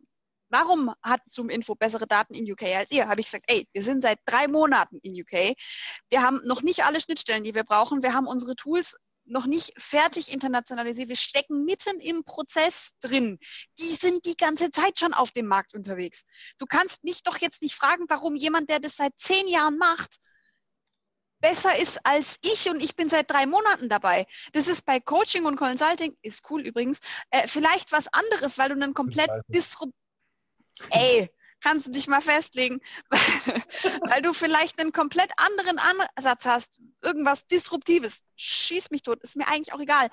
Warum 0.51 0.93
hat 1.03 1.21
Zoom 1.27 1.49
Info 1.49 1.75
bessere 1.75 2.07
Daten 2.07 2.33
in 2.33 2.49
UK 2.49 2.63
als 2.75 2.91
ihr? 2.91 3.07
Habe 3.07 3.19
ich 3.19 3.27
gesagt, 3.27 3.45
ey, 3.47 3.67
wir 3.73 3.83
sind 3.83 4.03
seit 4.03 4.19
drei 4.25 4.47
Monaten 4.47 4.99
in 5.03 5.13
UK. 5.13 5.55
Wir 6.09 6.23
haben 6.23 6.39
noch 6.45 6.61
nicht 6.61 6.85
alle 6.85 7.01
Schnittstellen, 7.01 7.43
die 7.43 7.53
wir 7.53 7.63
brauchen. 7.63 8.01
Wir 8.01 8.13
haben 8.13 8.25
unsere 8.25 8.55
Tools 8.55 8.97
noch 9.29 9.45
nicht 9.45 9.73
fertig 9.77 10.31
internationalisiert. 10.31 11.09
Wir 11.09 11.15
stecken 11.15 11.65
mitten 11.65 11.99
im 11.99 12.23
Prozess 12.23 12.97
drin 12.99 13.39
die 13.79 13.95
sind 13.95 14.25
die 14.25 14.37
ganze 14.37 14.71
Zeit 14.71 14.99
schon 14.99 15.13
auf 15.13 15.31
dem 15.31 15.47
Markt 15.47 15.73
unterwegs. 15.73 16.23
Du 16.57 16.65
kannst 16.65 17.03
mich 17.03 17.23
doch 17.23 17.37
jetzt 17.37 17.61
nicht 17.61 17.75
fragen, 17.75 18.05
warum 18.07 18.35
jemand, 18.35 18.69
der 18.69 18.79
das 18.79 18.95
seit 18.95 19.13
zehn 19.17 19.47
Jahren 19.47 19.77
macht, 19.77 20.17
besser 21.39 21.77
ist 21.77 22.05
als 22.05 22.37
ich 22.43 22.69
und 22.69 22.83
ich 22.83 22.95
bin 22.95 23.07
seit 23.07 23.31
drei 23.31 23.45
Monaten 23.45 23.87
dabei. 23.87 24.25
Das 24.51 24.67
ist 24.67 24.85
bei 24.85 24.99
Coaching 24.99 25.45
und 25.45 25.55
Consulting, 25.55 26.17
ist 26.21 26.49
cool 26.49 26.61
übrigens, 26.65 26.99
äh, 27.29 27.47
vielleicht 27.47 27.91
was 27.91 28.11
anderes, 28.11 28.57
weil 28.57 28.69
du 28.69 28.75
einen 28.75 28.93
komplett 28.93 29.29
disrupt... 29.47 29.93
Ey, 30.89 31.29
kannst 31.61 31.87
du 31.87 31.91
dich 31.91 32.07
mal 32.07 32.21
festlegen, 32.21 32.79
weil 33.11 34.21
du 34.21 34.33
vielleicht 34.33 34.79
einen 34.79 34.91
komplett 34.91 35.31
anderen 35.37 35.79
Ansatz 35.79 36.45
hast, 36.45 36.79
irgendwas 37.01 37.47
Disruptives. 37.47 38.23
Schieß 38.35 38.91
mich 38.91 39.03
tot, 39.03 39.21
ist 39.23 39.35
mir 39.35 39.47
eigentlich 39.47 39.73
auch 39.73 39.79
egal 39.79 40.09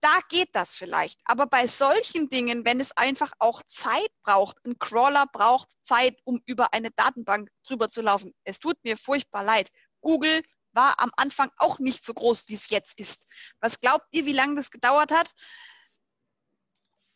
da 0.00 0.20
geht 0.28 0.54
das 0.54 0.74
vielleicht. 0.74 1.20
Aber 1.24 1.46
bei 1.46 1.66
solchen 1.66 2.28
Dingen, 2.28 2.64
wenn 2.64 2.80
es 2.80 2.96
einfach 2.96 3.32
auch 3.38 3.62
Zeit 3.66 4.10
braucht, 4.22 4.56
ein 4.64 4.78
Crawler 4.78 5.26
braucht 5.26 5.68
Zeit, 5.82 6.18
um 6.24 6.40
über 6.46 6.72
eine 6.72 6.90
Datenbank 6.90 7.50
drüber 7.66 7.88
zu 7.88 8.02
laufen. 8.02 8.34
Es 8.44 8.60
tut 8.60 8.82
mir 8.82 8.96
furchtbar 8.96 9.44
leid. 9.44 9.68
Google 10.00 10.42
war 10.72 11.00
am 11.00 11.10
Anfang 11.16 11.50
auch 11.56 11.78
nicht 11.78 12.04
so 12.04 12.14
groß, 12.14 12.44
wie 12.48 12.54
es 12.54 12.70
jetzt 12.70 12.98
ist. 12.98 13.26
Was 13.60 13.80
glaubt 13.80 14.06
ihr, 14.12 14.24
wie 14.24 14.32
lange 14.32 14.56
das 14.56 14.70
gedauert 14.70 15.12
hat? 15.12 15.32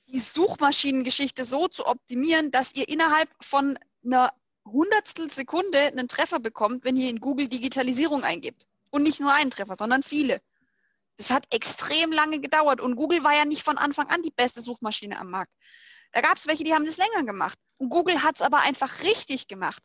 Die 0.06 0.20
Suchmaschinengeschichte 0.20 1.44
so 1.44 1.68
zu 1.68 1.86
optimieren, 1.86 2.51
dass 2.51 2.74
ihr 2.74 2.89
innerhalb 2.89 3.28
von 3.40 3.78
einer 4.05 4.32
Hundertstel 4.64 5.31
Sekunde 5.31 5.78
einen 5.78 6.09
Treffer 6.09 6.40
bekommt, 6.40 6.85
wenn 6.85 6.97
ihr 6.97 7.10
in 7.10 7.20
Google 7.20 7.48
Digitalisierung 7.48 8.22
eingibt. 8.24 8.66
Und 8.90 9.02
nicht 9.02 9.20
nur 9.20 9.32
einen 9.32 9.51
Treffer, 9.51 9.76
sondern 9.76 10.02
viele. 10.02 10.40
Das 11.16 11.31
hat 11.31 11.47
extrem 11.52 12.12
lange 12.12 12.40
gedauert 12.40 12.81
und 12.81 12.97
Google 12.97 13.24
war 13.24 13.35
ja 13.35 13.44
nicht 13.44 13.62
von 13.62 13.78
Anfang 13.78 14.09
an 14.09 14.22
die 14.22 14.31
beste 14.31 14.60
Suchmaschine 14.60 15.18
am 15.18 15.31
Markt. 15.31 15.52
Da 16.12 16.20
gab 16.20 16.36
es 16.36 16.47
welche, 16.47 16.64
die 16.64 16.74
haben 16.74 16.86
das 16.86 16.97
länger 16.97 17.24
gemacht. 17.24 17.59
Und 17.76 17.89
Google 17.89 18.22
hat 18.22 18.36
es 18.36 18.43
aber 18.43 18.60
einfach 18.60 19.02
richtig 19.02 19.48
gemacht. 19.48 19.82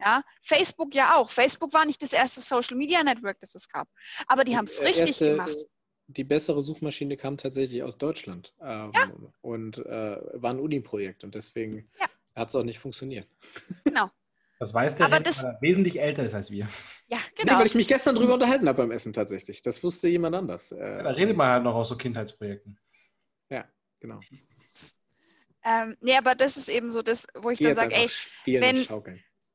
Ja, 0.00 0.24
Facebook 0.42 0.94
ja 0.94 1.14
auch. 1.14 1.30
Facebook 1.30 1.72
war 1.72 1.84
nicht 1.84 2.02
das 2.02 2.12
erste 2.12 2.40
Social 2.40 2.76
Media 2.76 3.02
Network, 3.04 3.38
das 3.40 3.54
es 3.54 3.68
gab. 3.68 3.88
Aber 4.26 4.42
die 4.44 4.56
haben 4.56 4.64
es 4.64 4.80
richtig 4.80 5.00
erste- 5.00 5.30
gemacht. 5.30 5.56
Die 6.06 6.24
bessere 6.24 6.62
Suchmaschine 6.62 7.16
kam 7.16 7.36
tatsächlich 7.36 7.82
aus 7.82 7.96
Deutschland 7.98 8.52
ähm, 8.60 8.92
und 9.40 9.78
äh, 9.78 10.18
war 10.34 10.50
ein 10.52 10.60
Uni-Projekt 10.60 11.24
und 11.24 11.34
deswegen 11.34 11.88
Ja. 12.00 12.06
hat 12.36 12.48
es 12.48 12.54
auch 12.54 12.64
nicht 12.64 12.78
funktioniert. 12.78 13.26
Genau. 13.84 14.10
Das 14.60 14.72
weiß 14.72 14.94
der 14.94 15.06
Aber 15.06 15.16
Henk, 15.16 15.24
das- 15.26 15.42
weil 15.42 15.52
er 15.54 15.62
wesentlich 15.62 16.00
älter 16.00 16.22
ist 16.24 16.34
als 16.34 16.50
wir. 16.50 16.68
Ja, 17.08 17.18
Nee, 17.18 17.42
genau. 17.42 17.58
weil 17.58 17.66
ich 17.66 17.74
mich 17.74 17.88
gestern 17.88 18.14
drüber 18.14 18.34
unterhalten 18.34 18.68
habe 18.68 18.78
beim 18.82 18.92
Essen 18.92 19.12
tatsächlich. 19.12 19.60
Das 19.62 19.82
wusste 19.82 20.08
jemand 20.08 20.34
anders. 20.36 20.70
Äh, 20.72 21.02
Da 21.02 21.10
redet 21.10 21.36
man 21.36 21.48
halt 21.48 21.64
noch 21.64 21.74
aus 21.74 21.88
so 21.88 21.96
Kindheitsprojekten. 21.96 22.78
Genau. 24.00 24.20
Ähm, 25.64 25.96
nee, 26.02 26.14
aber 26.16 26.34
das 26.34 26.58
ist 26.58 26.68
eben 26.68 26.90
so 26.90 27.00
das, 27.00 27.26
wo 27.34 27.48
ich 27.48 27.58
dann 27.58 27.74
sage, 27.74 27.94
ey, 27.94 28.10
wenn, 28.60 28.86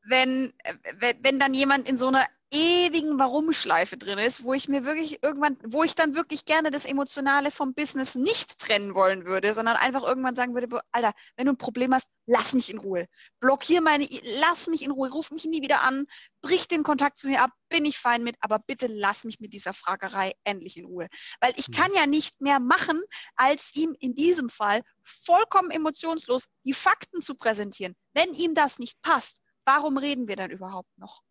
wenn, 0.10 0.54
wenn, 1.00 1.18
wenn 1.24 1.40
dann 1.40 1.54
jemand 1.54 1.88
in 1.88 1.98
so 1.98 2.08
einer 2.08 2.26
ewigen 2.52 3.20
Warum-Schleife 3.20 3.96
drin 3.96 4.18
ist, 4.18 4.44
wo 4.44 4.54
ich 4.54 4.68
mir 4.68 4.84
wirklich 4.84 5.22
irgendwann, 5.22 5.58
wo 5.64 5.84
ich 5.84 5.94
dann 5.94 6.16
wirklich 6.16 6.46
gerne 6.46 6.72
das 6.72 6.86
Emotionale 6.86 7.52
vom 7.52 7.76
Business 7.76 8.16
nicht 8.16 8.58
trennen 8.58 8.96
wollen 8.96 9.26
würde, 9.26 9.54
sondern 9.54 9.76
einfach 9.76 10.04
irgendwann 10.04 10.36
sagen 10.36 10.56
würde, 10.56 10.82
Alter, 10.92 11.14
wenn 11.36 11.46
du 11.46 11.54
ein 11.54 11.58
Problem 11.58 11.94
hast, 11.94 12.10
lass 12.26 12.54
mich 12.54 12.72
in 12.72 12.80
Ruhe. 12.80 13.06
Blockier 13.40 13.82
meine, 13.82 14.08
lass 14.40 14.68
mich 14.68 14.82
in 14.82 14.90
Ruhe, 14.90 15.12
ruf 15.12 15.30
mich 15.30 15.46
nie 15.46 15.62
wieder 15.62 15.82
an, 15.82 16.08
brich 16.42 16.68
den 16.68 16.82
Kontakt 16.82 17.20
zu 17.20 17.28
mir 17.28 17.44
ab, 17.44 17.52
bin 17.70 17.86
ich 17.86 18.00
fein 18.00 18.24
mit, 18.24 18.36
aber 18.40 18.58
bitte 18.58 18.88
lass 18.88 19.26
mich 19.26 19.40
mit 19.40 19.54
dieser 19.54 19.74
Fragerei 19.74 20.34
endlich 20.44 20.78
in 20.78 20.86
Ruhe. 20.86 21.08
Weil 21.42 21.54
ich 21.56 21.72
kann 21.72 21.94
ja 21.94 22.08
nicht 22.08 22.42
mehr 22.42 22.60
machen, 22.60 23.00
als 23.36 23.76
ihm 23.76 23.96
in 24.00 24.16
diesem 24.16 24.50
Fall 24.50 24.82
vollkommen 25.04 25.70
emotionslos 25.70 26.46
die 26.64 26.74
Fakten 26.74 27.22
zu 27.22 27.36
präsentieren. 27.36 27.96
Wenn 28.14 28.34
ihm 28.34 28.56
das 28.56 28.80
nicht 28.80 29.00
passt, 29.04 29.42
warum 29.70 29.98
reden 29.98 30.28
wir 30.28 30.36
dann 30.36 30.52
überhaupt 30.52 30.98
noch? 30.98 31.24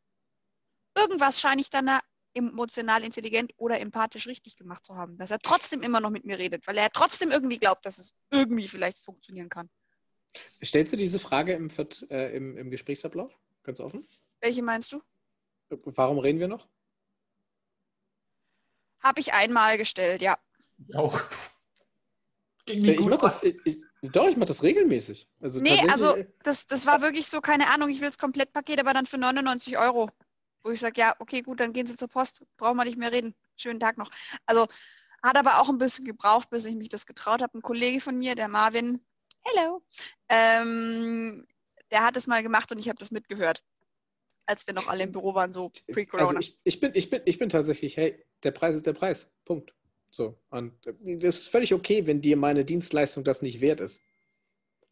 irgendwas 0.99 1.41
scheine 1.41 1.61
ich 1.61 1.71
dann 1.71 1.89
emotional 2.35 3.03
intelligent 3.03 3.53
oder 3.57 3.81
empathisch 3.81 4.27
richtig 4.27 4.57
gemacht 4.57 4.85
zu 4.85 4.97
haben, 4.97 5.17
dass 5.17 5.31
er 5.31 5.39
trotzdem 5.39 5.83
immer 5.83 6.01
noch 6.01 6.11
mit 6.11 6.25
mir 6.25 6.39
redet, 6.39 6.67
weil 6.67 6.77
er 6.77 6.91
trotzdem 6.91 7.31
irgendwie 7.31 7.59
glaubt, 7.59 7.87
dass 7.87 7.99
es 7.99 8.15
irgendwie 8.31 8.69
vielleicht 8.69 8.99
funktionieren 9.05 9.49
kann. 9.49 9.69
Stellst 10.63 10.93
du 10.93 10.97
diese 10.97 11.19
Frage 11.19 11.55
im, 11.55 11.69
äh, 12.11 12.37
im, 12.37 12.57
im 12.57 12.71
Gesprächsablauf? 12.71 13.33
Ganz 13.63 13.81
offen? 13.81 14.07
Welche 14.41 14.63
meinst 14.63 14.93
du? 14.93 15.03
Warum 15.71 16.19
reden 16.19 16.39
wir 16.39 16.49
noch? 16.49 16.69
Habe 19.01 19.21
ich 19.21 19.33
einmal 19.33 19.79
gestellt, 19.79 20.23
ja. 20.23 20.39
Auch. 20.95 21.21
Ging 22.67 22.81
nicht 22.81 23.01
ich 23.01 23.07
gut 23.07 23.23
das, 23.23 23.43
ich, 23.43 23.57
ich, 23.65 23.83
doch, 24.03 24.29
ich 24.29 24.37
mache 24.37 24.49
das 24.49 24.63
regelmäßig. 24.63 25.29
Also 25.41 25.61
nee, 25.61 25.81
also 25.89 26.17
das, 26.45 26.67
das 26.67 26.87
war 26.87 27.03
wirklich 27.03 27.29
so, 27.29 27.41
keine 27.41 27.69
Ahnung, 27.71 27.89
ich 27.89 28.01
will 28.01 28.09
das 28.09 28.19
Komplettpaket, 28.19 28.79
aber 28.79 28.93
dann 28.93 29.07
für 29.07 29.19
99 29.19 29.79
Euro 29.79 30.11
wo 30.65 30.71
ich 30.71 30.81
sage, 30.81 31.01
ja, 31.01 31.17
okay, 31.19 31.43
gut, 31.43 31.61
dann 31.61 31.73
gehen 31.73 31.87
Sie 31.87 31.97
zur 31.97 32.09
Post, 32.09 32.45
brauchen 32.57 32.77
wir 32.77 32.85
nicht 32.85 32.99
mehr 32.99 33.13
reden. 33.13 33.35
Schönen 33.57 33.81
Tag 33.81 33.99
noch. 33.99 34.11
Also 34.47 34.67
hat 35.23 35.37
aber 35.37 35.61
auch 35.61 35.69
ein 35.69 35.79
bisschen 35.79 36.05
gebraucht, 36.05 36.51
bis 36.51 36.65
ich 36.65 36.77
mich 36.77 36.89
das 36.89 37.07
getraut 37.07 37.43
habe. 37.43 37.57
Ein 37.57 37.63
Kollege 37.63 38.01
von 38.01 38.17
mir, 38.19 38.35
der 38.35 38.49
Marvin, 38.49 39.01
hello, 39.43 39.83
ähm, 40.29 41.47
der 41.91 42.05
hat 42.05 42.17
es 42.17 42.27
mal 42.27 42.43
gemacht 42.43 42.71
und 42.71 42.79
ich 42.79 42.89
habe 42.89 42.99
das 42.99 43.11
mitgehört, 43.11 43.65
als 44.47 44.67
wir 44.67 44.75
noch 44.75 44.89
alle 44.89 45.05
im 45.05 45.13
Büro 45.13 45.35
waren, 45.35 45.53
so 45.53 45.73
pre-Corona. 45.91 46.37
Also 46.37 46.39
ich, 46.41 46.61
ich, 46.65 46.81
bin, 46.81 46.93
ich, 46.95 47.11
bin, 47.11 47.23
ich 47.25 47.39
bin 47.39 47.49
tatsächlich, 47.49 47.97
hey, 47.97 48.23
der 48.43 48.51
Preis 48.51 48.77
ist 48.77 48.87
der 48.87 48.93
Preis. 48.93 49.31
Punkt. 49.45 49.75
So. 50.11 50.39
Und 50.51 50.73
das 51.03 51.41
ist 51.41 51.49
völlig 51.49 51.75
okay, 51.75 52.07
wenn 52.07 52.21
dir 52.21 52.37
meine 52.37 52.65
Dienstleistung 52.65 53.25
das 53.25 53.43
nicht 53.43 53.61
wert 53.61 53.81
ist. 53.81 54.01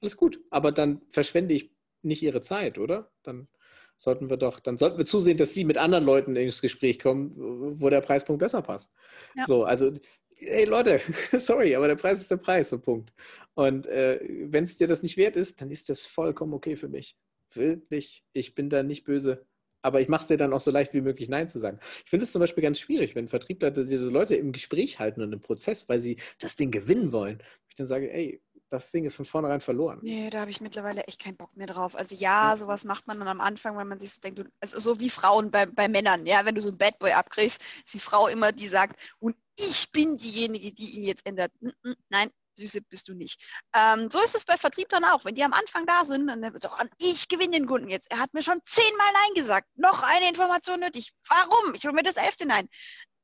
Alles 0.00 0.16
gut. 0.16 0.40
Aber 0.50 0.72
dann 0.72 1.02
verschwende 1.08 1.54
ich 1.54 1.70
nicht 2.02 2.22
ihre 2.22 2.40
Zeit, 2.40 2.78
oder? 2.78 3.10
Dann 3.22 3.48
sollten 3.96 4.28
wir 4.30 4.36
doch, 4.36 4.60
dann 4.60 4.76
sollten 4.76 4.98
wir 4.98 5.04
zusehen, 5.04 5.38
dass 5.38 5.54
sie 5.54 5.64
mit 5.64 5.78
anderen 5.78 6.04
Leuten 6.04 6.36
ins 6.36 6.60
Gespräch 6.60 6.98
kommen, 6.98 7.32
wo 7.80 7.88
der 7.88 8.02
Preispunkt 8.02 8.40
besser 8.40 8.62
passt. 8.62 8.92
Ja. 9.36 9.44
So, 9.46 9.64
also, 9.64 9.92
hey 10.36 10.64
Leute, 10.64 11.00
sorry, 11.32 11.74
aber 11.74 11.88
der 11.88 11.96
Preis 11.96 12.20
ist 12.20 12.30
der 12.30 12.36
Preis, 12.36 12.70
so 12.70 12.78
Punkt. 12.78 13.12
Und 13.54 13.86
äh, 13.86 14.20
wenn 14.50 14.64
es 14.64 14.76
dir 14.76 14.86
das 14.86 15.02
nicht 15.02 15.16
wert 15.16 15.36
ist, 15.36 15.60
dann 15.60 15.70
ist 15.70 15.88
das 15.88 16.06
vollkommen 16.06 16.52
okay 16.52 16.76
für 16.76 16.88
mich. 16.88 17.16
Wirklich, 17.54 18.24
ich 18.32 18.54
bin 18.54 18.68
da 18.68 18.82
nicht 18.82 19.04
böse. 19.04 19.46
Aber 19.86 20.00
ich 20.00 20.08
mache 20.08 20.22
es 20.22 20.26
dir 20.26 20.36
dann 20.36 20.52
auch 20.52 20.58
so 20.58 20.72
leicht 20.72 20.94
wie 20.94 21.00
möglich, 21.00 21.28
Nein 21.28 21.46
zu 21.46 21.60
sagen. 21.60 21.78
Ich 22.04 22.10
finde 22.10 22.24
es 22.24 22.32
zum 22.32 22.40
Beispiel 22.40 22.60
ganz 22.60 22.80
schwierig, 22.80 23.14
wenn 23.14 23.28
Vertriebler 23.28 23.70
diese 23.70 24.08
Leute 24.08 24.34
im 24.34 24.50
Gespräch 24.50 24.98
halten 24.98 25.22
und 25.22 25.32
im 25.32 25.40
Prozess, 25.40 25.88
weil 25.88 26.00
sie 26.00 26.16
das 26.40 26.56
Ding 26.56 26.72
gewinnen 26.72 27.12
wollen. 27.12 27.40
Ich 27.68 27.76
dann 27.76 27.86
sage, 27.86 28.12
ey, 28.12 28.42
das 28.68 28.90
Ding 28.90 29.04
ist 29.04 29.14
von 29.14 29.24
vornherein 29.24 29.60
verloren. 29.60 30.00
Nee, 30.02 30.28
da 30.28 30.40
habe 30.40 30.50
ich 30.50 30.60
mittlerweile 30.60 31.04
echt 31.04 31.22
keinen 31.22 31.36
Bock 31.36 31.56
mehr 31.56 31.68
drauf. 31.68 31.94
Also 31.94 32.16
ja, 32.16 32.56
sowas 32.56 32.82
macht 32.82 33.06
man 33.06 33.20
dann 33.20 33.28
am 33.28 33.40
Anfang, 33.40 33.78
wenn 33.78 33.86
man 33.86 34.00
sich 34.00 34.12
so 34.12 34.20
denkt, 34.20 34.44
also 34.58 34.80
so 34.80 34.98
wie 34.98 35.08
Frauen 35.08 35.52
bei, 35.52 35.66
bei 35.66 35.86
Männern, 35.86 36.26
ja, 36.26 36.44
wenn 36.44 36.56
du 36.56 36.60
so 36.60 36.68
einen 36.70 36.78
Bad 36.78 36.98
Boy 36.98 37.12
abkriegst, 37.12 37.62
ist 37.84 37.94
die 37.94 38.00
Frau 38.00 38.26
immer, 38.26 38.50
die 38.50 38.66
sagt, 38.66 38.98
und 39.20 39.36
ich 39.56 39.92
bin 39.92 40.16
diejenige, 40.16 40.72
die 40.72 40.96
ihn 40.96 41.04
jetzt 41.04 41.24
ändert. 41.24 41.52
Nein, 42.08 42.30
Süße 42.56 42.80
bist 42.82 43.08
du 43.08 43.14
nicht. 43.14 43.40
Ähm, 43.74 44.10
so 44.10 44.20
ist 44.20 44.34
es 44.34 44.44
bei 44.44 44.56
Vertrieblern 44.56 45.04
auch. 45.04 45.24
Wenn 45.24 45.34
die 45.34 45.44
am 45.44 45.52
Anfang 45.52 45.86
da 45.86 46.04
sind, 46.04 46.26
dann 46.26 46.42
wird 46.42 46.62
so, 46.62 46.70
ich 46.98 47.28
gewinne 47.28 47.52
den 47.52 47.66
Kunden 47.66 47.88
jetzt. 47.88 48.10
Er 48.10 48.18
hat 48.18 48.34
mir 48.34 48.42
schon 48.42 48.60
zehnmal 48.64 49.12
Nein 49.12 49.34
gesagt. 49.34 49.68
Noch 49.76 50.02
eine 50.02 50.28
Information 50.28 50.80
nötig. 50.80 51.12
Warum? 51.28 51.74
Ich 51.74 51.84
hole 51.84 51.94
mir 51.94 52.02
das 52.02 52.16
elfte 52.16 52.46
Nein. 52.46 52.68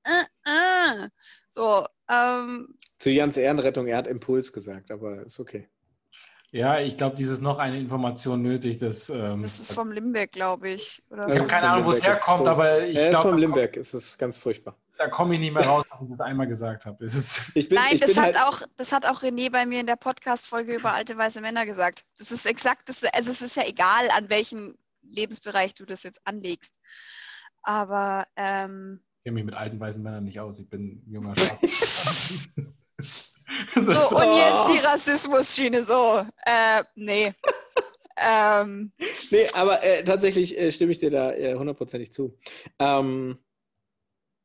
Äh, 0.04 0.24
äh. 0.44 1.08
So, 1.50 1.86
ähm, 2.08 2.78
Zu 2.98 3.10
Jans 3.10 3.36
Ehrenrettung, 3.36 3.86
er 3.86 3.98
hat 3.98 4.06
Impuls 4.06 4.52
gesagt, 4.52 4.90
aber 4.90 5.22
ist 5.22 5.38
okay. 5.38 5.68
Ja, 6.50 6.78
ich 6.80 6.98
glaube, 6.98 7.16
dieses 7.16 7.40
noch 7.40 7.58
eine 7.58 7.78
Information 7.78 8.42
nötig. 8.42 8.76
Das, 8.76 9.08
ähm, 9.08 9.40
das 9.40 9.58
ist 9.58 9.72
vom 9.72 9.90
Limberg, 9.90 10.32
glaube 10.32 10.70
ich. 10.70 11.02
Oder? 11.08 11.26
Ich 11.28 11.38
habe 11.38 11.48
keine 11.48 11.70
Ahnung, 11.70 11.86
wo 11.86 11.90
es 11.90 12.06
herkommt, 12.06 12.44
so, 12.44 12.46
aber 12.46 12.82
ich 12.82 12.96
glaube. 12.96 13.08
Er 13.08 13.10
ist 13.10 13.22
vom 13.22 13.38
Limberg, 13.38 13.76
es 13.78 13.94
ist 13.94 14.18
ganz 14.18 14.36
furchtbar. 14.36 14.76
Da 15.02 15.08
komme 15.08 15.34
ich 15.34 15.40
nicht 15.40 15.52
mehr 15.52 15.66
raus, 15.66 15.84
dass 15.90 16.00
ich 16.00 16.10
das 16.10 16.20
einmal 16.20 16.46
gesagt 16.46 16.86
habe. 16.86 17.04
Ich 17.04 17.68
bin, 17.68 17.76
Nein, 17.76 17.94
ich 17.94 18.00
das, 18.00 18.16
hat 18.16 18.36
halt 18.36 18.38
auch, 18.38 18.62
das 18.76 18.92
hat 18.92 19.04
auch 19.04 19.24
René 19.24 19.50
bei 19.50 19.66
mir 19.66 19.80
in 19.80 19.86
der 19.86 19.96
Podcast-Folge 19.96 20.76
über 20.76 20.92
alte 20.92 21.18
weiße 21.18 21.40
Männer 21.40 21.66
gesagt. 21.66 22.04
Das 22.18 22.30
ist 22.30 22.46
exakt, 22.46 22.88
das, 22.88 23.02
also 23.02 23.32
es 23.32 23.42
ist 23.42 23.56
ja 23.56 23.64
egal, 23.66 24.08
an 24.16 24.30
welchem 24.30 24.78
Lebensbereich 25.02 25.74
du 25.74 25.84
das 25.84 26.04
jetzt 26.04 26.20
anlegst. 26.22 26.72
Aber 27.62 28.28
ähm, 28.36 29.00
ich 29.18 29.24
kenne 29.24 29.34
mich 29.34 29.44
mit 29.44 29.56
alten 29.56 29.80
weißen 29.80 30.00
Männern 30.00 30.22
nicht 30.22 30.38
aus. 30.38 30.60
Ich 30.60 30.70
bin 30.70 31.02
junger 31.08 31.34
Schwarz. 31.36 32.48
so, 33.74 34.16
und 34.16 34.36
jetzt 34.36 34.68
die 34.68 34.86
Rassismus-Schiene. 34.86 35.82
So, 35.82 36.24
äh, 36.46 36.84
nee. 36.94 37.34
ähm. 38.16 38.92
Nee, 39.32 39.48
aber 39.52 39.82
äh, 39.82 40.04
tatsächlich 40.04 40.56
äh, 40.56 40.70
stimme 40.70 40.92
ich 40.92 41.00
dir 41.00 41.10
da 41.10 41.32
äh, 41.32 41.56
hundertprozentig 41.56 42.12
zu. 42.12 42.38
Ähm, 42.78 43.38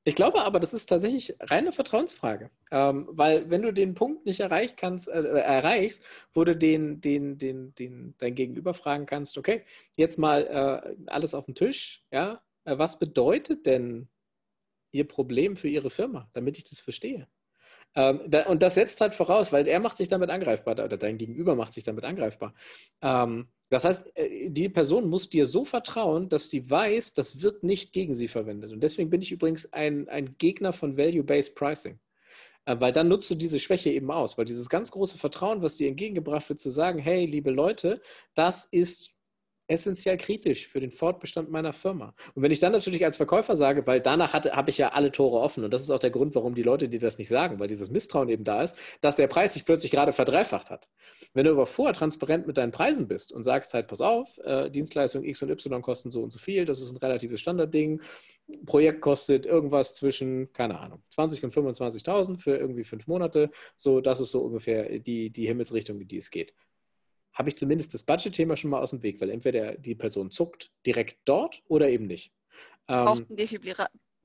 ich 0.08 0.16
glaube 0.16 0.46
aber, 0.46 0.62
das 0.62 0.74
ist 0.74 0.86
tatsächlich 0.86 1.36
reine 1.42 1.74
Vertrauensfrage. 1.74 2.50
Ähm, 2.72 3.10
weil 3.10 3.50
wenn 3.50 3.62
du 3.62 3.74
den 3.74 3.94
Punkt 3.94 4.26
nicht 4.26 4.40
erreicht 4.40 4.78
kannst, 4.78 5.10
äh, 5.10 5.20
äh, 5.20 5.40
erreichst, 5.40 6.02
wo 6.34 6.46
du 6.46 6.56
den, 6.56 7.02
den, 7.02 7.38
den, 7.38 7.76
den, 7.76 8.16
dein 8.18 8.34
Gegenüber 8.34 8.74
fragen 8.74 9.06
kannst, 9.06 9.38
okay, 9.38 9.66
jetzt 9.98 10.18
mal 10.18 10.48
äh, 10.48 11.12
alles 11.12 11.34
auf 11.34 11.44
den 11.44 11.56
Tisch, 11.56 12.06
ja, 12.10 12.42
äh, 12.64 12.78
was 12.78 13.00
bedeutet 13.00 13.66
denn 13.66 14.08
ihr 14.94 15.06
Problem 15.06 15.58
für 15.58 15.68
ihre 15.68 15.90
Firma, 15.90 16.30
damit 16.32 16.58
ich 16.58 16.64
das 16.64 16.80
verstehe. 16.80 17.28
Ähm, 17.94 18.22
da, 18.28 18.46
und 18.46 18.62
das 18.62 18.76
setzt 18.76 19.02
halt 19.02 19.14
voraus, 19.14 19.52
weil 19.52 19.68
er 19.68 19.82
macht 19.82 19.98
sich 19.98 20.08
damit 20.08 20.30
angreifbar 20.30 20.76
oder 20.76 20.96
dein 20.96 21.18
Gegenüber 21.18 21.54
macht 21.56 21.74
sich 21.74 21.84
damit 21.84 22.06
angreifbar. 22.06 22.54
Ähm, 23.02 23.50
das 23.70 23.84
heißt, 23.84 24.16
äh, 24.16 24.50
die 24.50 24.70
Person 24.70 25.10
muss 25.10 25.30
dir 25.30 25.46
so 25.46 25.66
vertrauen, 25.66 26.30
dass 26.30 26.50
sie 26.50 26.70
weiß, 26.70 27.14
das 27.14 27.42
wird 27.42 27.64
nicht 27.64 27.94
gegen 27.94 28.16
sie 28.16 28.28
verwendet. 28.28 28.72
Und 28.72 28.82
deswegen 28.82 29.10
bin 29.10 29.22
ich 29.22 29.32
übrigens 29.32 29.72
ein, 29.74 30.08
ein 30.10 30.38
Gegner 30.38 30.74
von 30.74 30.98
Value-Based 30.98 31.56
Pricing. 31.56 32.00
Äh, 32.66 32.80
weil 32.80 32.92
dann 32.94 33.08
nutzt 33.08 33.30
du 33.30 33.36
diese 33.36 33.60
Schwäche 33.60 33.90
eben 33.92 34.12
aus, 34.12 34.38
weil 34.38 34.46
dieses 34.46 34.70
ganz 34.70 34.92
große 34.92 35.18
Vertrauen, 35.18 35.62
was 35.62 35.78
dir 35.78 35.88
entgegengebracht 35.88 36.48
wird, 36.50 36.60
zu 36.60 36.70
sagen, 36.70 37.00
hey, 37.00 37.26
liebe 37.26 37.52
Leute, 37.52 38.02
das 38.36 38.66
ist 38.72 39.17
essentiell 39.68 40.18
kritisch 40.18 40.68
für 40.68 40.80
den 40.80 40.92
Fortbestand 40.92 41.50
meiner 41.50 41.74
Firma. 41.74 42.14
Und 42.36 42.44
wenn 42.44 42.52
ich 42.52 42.60
dann 42.60 42.72
natürlich 42.72 43.04
als 43.04 43.18
Verkäufer 43.18 43.56
sage, 43.56 43.86
weil 43.86 44.02
danach 44.02 44.34
habe 44.34 44.70
ich 44.70 44.78
ja 44.78 44.90
alle 44.90 45.12
Tore 45.12 45.40
offen 45.40 45.64
und 45.64 45.72
das 45.72 45.82
ist 45.82 45.92
auch 45.92 46.00
der 46.00 46.10
Grund, 46.10 46.36
warum 46.36 46.56
die 46.56 46.64
Leute 46.64 46.90
dir 46.90 47.00
das 47.00 47.18
nicht 47.18 47.30
sagen, 47.30 47.60
weil 47.60 47.68
dieses 47.68 47.90
Misstrauen 47.90 48.30
eben 48.30 48.44
da 48.44 48.64
ist, 48.64 48.76
dass 49.02 49.16
der 49.16 49.28
Preis 49.28 49.54
sich 49.54 49.66
plötzlich 49.66 49.92
gerade 49.92 50.14
verdreifacht 50.14 50.70
hat. 50.70 50.88
Wenn 51.34 51.46
du 51.46 51.52
aber 51.52 51.66
vorher 51.66 51.94
transparent 51.94 52.48
mit 52.48 52.58
deinen 52.58 52.72
Preisen 52.72 53.08
bist 53.08 53.32
und 53.32 53.44
sagst 53.44 53.74
halt, 53.74 53.88
pass 53.88 54.02
auf, 54.02 54.38
äh, 54.40 54.70
Dienstleistung 54.70 55.24
X 55.24 55.44
und 55.44 55.50
Y 55.50 55.82
kosten 55.82 56.12
so 56.12 56.24
und 56.24 56.32
so 56.32 56.40
viel, 56.40 56.66
das 56.66 56.82
ist 56.82 56.92
ein 56.92 56.98
relatives 56.98 57.42
Standardding, 57.42 58.02
Projekt 58.66 59.02
kostet 59.02 59.46
irgendwas 59.46 59.96
zwischen, 59.96 60.54
keine 60.54 60.80
Ahnung, 60.80 61.02
20 61.10 61.44
und 61.44 61.54
25.000 61.54 62.38
für 62.38 62.56
irgendwie 62.56 62.84
fünf 62.84 63.08
Monate, 63.08 63.52
so 63.76 64.00
das 64.00 64.22
ist 64.22 64.32
so 64.32 64.42
ungefähr 64.42 65.00
die, 65.00 65.30
die 65.30 65.46
Himmelsrichtung, 65.46 66.00
in 66.00 66.08
die 66.08 66.18
es 66.18 66.32
geht 66.32 66.54
habe 67.38 67.50
ich 67.50 67.58
zumindest 67.58 67.94
das 67.94 68.02
Budget-Thema 68.02 68.58
schon 68.58 68.72
mal 68.72 68.82
aus 68.82 68.90
dem 68.90 69.04
Weg, 69.04 69.22
weil 69.22 69.30
entweder 69.30 69.76
die 69.76 69.94
Person 69.94 70.32
zuckt 70.32 70.72
direkt 70.86 71.20
dort 71.26 71.62
oder 71.68 71.88
eben 71.88 72.08
nicht. 72.08 72.34
Braucht 72.88 73.22
ähm, 73.22 73.38
ein 73.38 73.38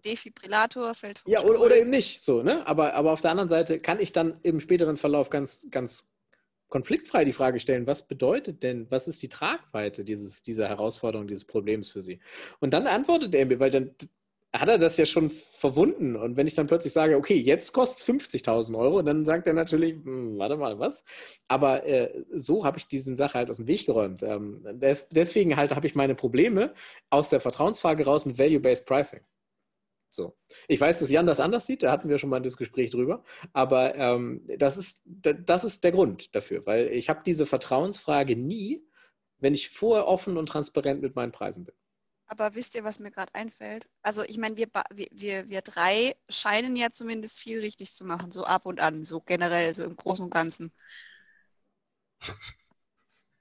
Defibrillator, 0.05 0.94
fällt 0.94 1.22
Ja, 1.26 1.44
oder, 1.44 1.60
oder, 1.60 1.76
eben 1.76 1.90
nicht. 1.90 2.22
So, 2.22 2.43
ne? 2.43 2.66
aber, 2.66 2.94
aber 2.94 3.12
auf 3.12 3.20
der 3.20 3.30
anderen 3.30 3.51
Seite 3.51 3.80
kann 3.80 4.01
ich 4.01 4.12
dann 4.12 4.40
im 4.43 4.60
späteren 4.60 4.97
Verlauf 4.97 5.28
ganz, 5.28 5.66
ganz 5.70 6.10
konfliktfrei 6.68 7.26
die 7.26 7.34
Frage 7.34 7.60
stellen, 7.60 7.86
was 7.86 8.09
bedeutet 8.09 8.62
denn, 8.62 8.90
was 8.90 9.06
ist 9.06 9.22
die 9.22 9.28
Tragweite 9.28 10.06
dieses, 10.06 10.43
dieser 10.43 10.68
Herausforderung, 10.68 11.26
dieses 11.26 11.44
Problems 11.44 11.90
für 11.90 12.02
Sie? 12.02 12.18
Und 12.60 12.72
dann 12.72 12.86
antwortet 12.86 13.34
er 13.34 13.44
mir, 13.44 13.60
weil 13.60 13.70
dann 13.70 13.94
hat 14.55 14.69
er 14.69 14.79
das 14.79 14.99
ja 14.99 15.07
schon 15.07 15.31
verwunden. 15.31 16.15
Und 16.15 16.37
wenn 16.37 16.47
ich 16.47 16.55
dann 16.55 16.66
plötzlich 16.66 16.93
sage, 16.93 17.16
okay, 17.16 17.37
jetzt 17.37 17.73
kostet 17.73 18.01
es 18.19 18.27
50.000 18.29 18.79
Euro, 18.79 19.03
dann 19.03 19.24
sagt 19.24 19.47
er 19.47 19.55
natürlich, 19.55 19.95
hm, 19.95 20.39
warte 20.39 20.57
mal, 20.57 20.79
was? 20.79 21.05
Aber 21.49 21.87
äh, 21.87 22.24
so 22.33 22.65
habe 22.65 22.79
ich 22.79 22.87
diesen 22.87 23.16
Sache 23.16 23.35
halt 23.35 23.51
aus 23.51 23.57
dem 23.57 23.66
Weg 23.66 23.87
geräumt. 23.87 24.23
Ähm, 24.23 24.62
des, 24.74 25.09
deswegen 25.11 25.57
halt 25.57 25.74
habe 25.74 25.87
ich 25.87 25.95
meine 25.95 26.15
Probleme 26.15 26.74
aus 27.09 27.31
der 27.31 27.41
Vertrauensfrage 27.41 28.05
raus 28.05 28.27
mit 28.27 28.39
Value-Based 28.39 28.85
Pricing. 28.85 29.20
So. 30.11 30.37
Ich 30.69 30.79
weiß, 30.79 30.99
dass 30.99 31.11
Jan 31.11 31.27
das 31.27 31.41
anders 31.41 31.66
sieht, 31.66 31.83
da 31.83 31.91
hatten 31.91 32.11
wir 32.11 32.19
schon 32.19 32.29
mal 32.29 32.43
das 32.43 32.59
Gespräch 32.59 32.91
drüber, 32.91 33.24
aber 33.55 33.95
ähm, 33.95 34.47
das, 34.59 34.77
ist, 34.77 35.01
das 35.07 35.65
ist 35.65 35.83
der 35.85 35.93
Grund 35.93 36.35
dafür, 36.35 36.66
weil 36.66 36.89
ich 36.89 37.09
habe 37.09 37.23
diese 37.24 37.47
Vertrauensfrage 37.47 38.37
nie, 38.37 38.87
wenn 39.39 39.55
ich 39.55 39.70
vorher 39.70 40.07
offen 40.07 40.37
und 40.37 40.47
transparent 40.51 41.01
mit 41.01 41.16
meinen 41.16 41.33
Preisen 41.33 41.65
bin. 41.65 41.74
Aber 42.33 42.55
wisst 42.55 42.75
ihr, 42.75 42.83
was 42.83 42.99
mir 42.99 43.11
gerade 43.11 43.35
einfällt? 43.35 43.87
Also 44.03 44.23
ich 44.23 44.39
meine, 44.39 44.57
wir, 44.57 44.69
wir, 44.91 45.51
wir 45.51 45.61
drei 45.61 46.17
scheinen 46.31 46.77
ja 46.77 46.91
zumindest 46.91 47.39
viel 47.39 47.61
richtig 47.61 47.93
zu 47.93 48.07
machen, 48.07 48.33
so 48.33 48.45
ab 48.45 48.65
und 48.65 48.81
an, 48.81 49.05
so 49.05 49.21
generell, 49.21 49.75
so 49.75 49.85
im 49.85 49.97
Großen 49.97 50.25
und 50.25 50.33
Ganzen. 50.33 50.73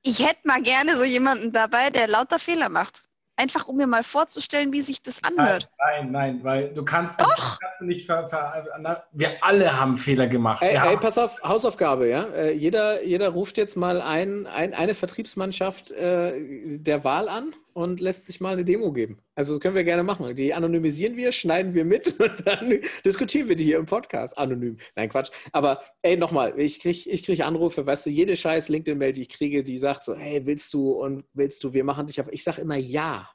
Ich 0.04 0.26
hätte 0.26 0.40
mal 0.46 0.64
gerne 0.64 0.98
so 0.98 1.04
jemanden 1.04 1.52
dabei, 1.52 1.92
der 1.92 2.08
lauter 2.08 2.40
Fehler 2.40 2.70
macht. 2.70 3.04
Einfach 3.36 3.68
um 3.68 3.78
mir 3.78 3.86
mal 3.86 4.02
vorzustellen, 4.02 4.74
wie 4.74 4.82
sich 4.82 5.04
das 5.04 5.24
anhört. 5.24 5.70
Nein, 5.78 6.12
nein, 6.12 6.12
nein 6.12 6.44
weil 6.44 6.74
du 6.74 6.84
kannst 6.84 7.20
das 7.20 7.30
kannst 7.30 7.82
du 7.82 7.86
nicht 7.86 8.08
ver, 8.08 8.26
ver, 8.26 9.06
Wir 9.12 9.38
alle 9.42 9.80
haben 9.80 9.98
Fehler 9.98 10.26
gemacht. 10.26 10.64
Ey, 10.64 10.76
ey 10.76 10.98
pass 10.98 11.20
auf, 11.20 11.40
Hausaufgabe, 11.44 12.10
ja. 12.10 12.24
Äh, 12.30 12.54
jeder, 12.54 13.04
jeder 13.04 13.30
ruft 13.30 13.60
jetzt 13.60 13.78
mal 13.78 14.02
ein, 14.02 14.48
ein 14.48 14.74
eine 14.74 14.96
Vertriebsmannschaft 14.96 15.92
äh, 15.92 16.80
der 16.80 17.04
Wahl 17.04 17.30
an 17.30 17.54
und 17.74 18.00
lässt 18.00 18.26
sich 18.26 18.42
mal 18.42 18.54
eine 18.54 18.66
Demo 18.66 18.92
geben. 18.92 19.20
Also 19.36 19.54
das 19.54 19.62
können 19.62 19.76
wir 19.76 19.84
gerne 19.84 20.04
machen. 20.04 20.36
Die 20.36 20.54
anonymisieren 20.54 21.18
wir, 21.18 21.32
schneiden 21.32 21.74
wir 21.74 21.86
mit 21.86 22.08
und 22.20 22.46
dann 22.46 22.80
diskutieren 23.06 23.50
wir 23.50 23.56
die 23.56 23.66
hier 23.66 23.78
im 23.78 23.86
Podcast. 23.86 24.38
Anonym. 24.38 24.78
Nein, 24.96 25.10
Quatsch. 25.10 25.32
Aber 25.52 25.82
ey, 26.02 26.18
nochmal, 26.18 26.60
ich 26.60 26.80
kriege 26.80 27.10
ich 27.10 27.24
krieg 27.24 27.42
Anrufe, 27.42 27.86
weißt 27.86 28.06
du, 28.06 28.10
jede 28.10 28.36
scheiß 28.36 28.70
LinkedIn-Mail, 28.70 29.14
die 29.14 29.22
ich 29.22 29.30
kriege, 29.30 29.64
die 29.64 29.78
sagt 29.78 30.04
so, 30.04 30.16
hey, 30.16 30.46
willst 30.46 30.74
du 30.74 30.92
und 30.92 31.26
willst 31.34 31.64
du, 31.64 31.74
wir 31.74 31.84
machen 31.84 32.08
dich 32.08 32.20
auf. 32.22 32.28
Ich 32.32 32.44
sage 32.44 32.62
immer 32.62 32.78
ja. 32.78 33.30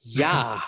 Ja. 0.00 0.62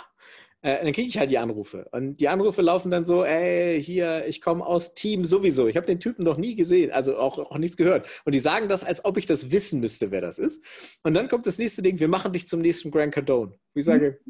Äh, 0.62 0.84
dann 0.84 0.92
kriege 0.92 1.08
ich 1.08 1.18
halt 1.18 1.30
die 1.30 1.38
Anrufe. 1.38 1.88
Und 1.90 2.18
die 2.18 2.28
Anrufe 2.28 2.62
laufen 2.62 2.90
dann 2.90 3.04
so, 3.04 3.24
ey, 3.24 3.82
hier, 3.82 4.26
ich 4.26 4.40
komme 4.40 4.64
aus 4.64 4.94
Team 4.94 5.24
sowieso. 5.24 5.66
Ich 5.66 5.76
habe 5.76 5.86
den 5.86 5.98
Typen 5.98 6.24
noch 6.24 6.36
nie 6.36 6.54
gesehen, 6.54 6.92
also 6.92 7.18
auch, 7.18 7.38
auch 7.38 7.58
nichts 7.58 7.76
gehört. 7.76 8.08
Und 8.24 8.34
die 8.34 8.38
sagen 8.38 8.68
das, 8.68 8.84
als 8.84 9.04
ob 9.04 9.16
ich 9.16 9.26
das 9.26 9.50
wissen 9.50 9.80
müsste, 9.80 10.12
wer 10.12 10.20
das 10.20 10.38
ist. 10.38 10.64
Und 11.02 11.14
dann 11.14 11.28
kommt 11.28 11.46
das 11.46 11.58
nächste 11.58 11.82
Ding, 11.82 11.98
wir 11.98 12.08
machen 12.08 12.32
dich 12.32 12.46
zum 12.46 12.60
nächsten 12.60 12.92
Grand 12.92 13.12
Cardone. 13.12 13.58
Ich 13.74 13.84
sage, 13.84 14.20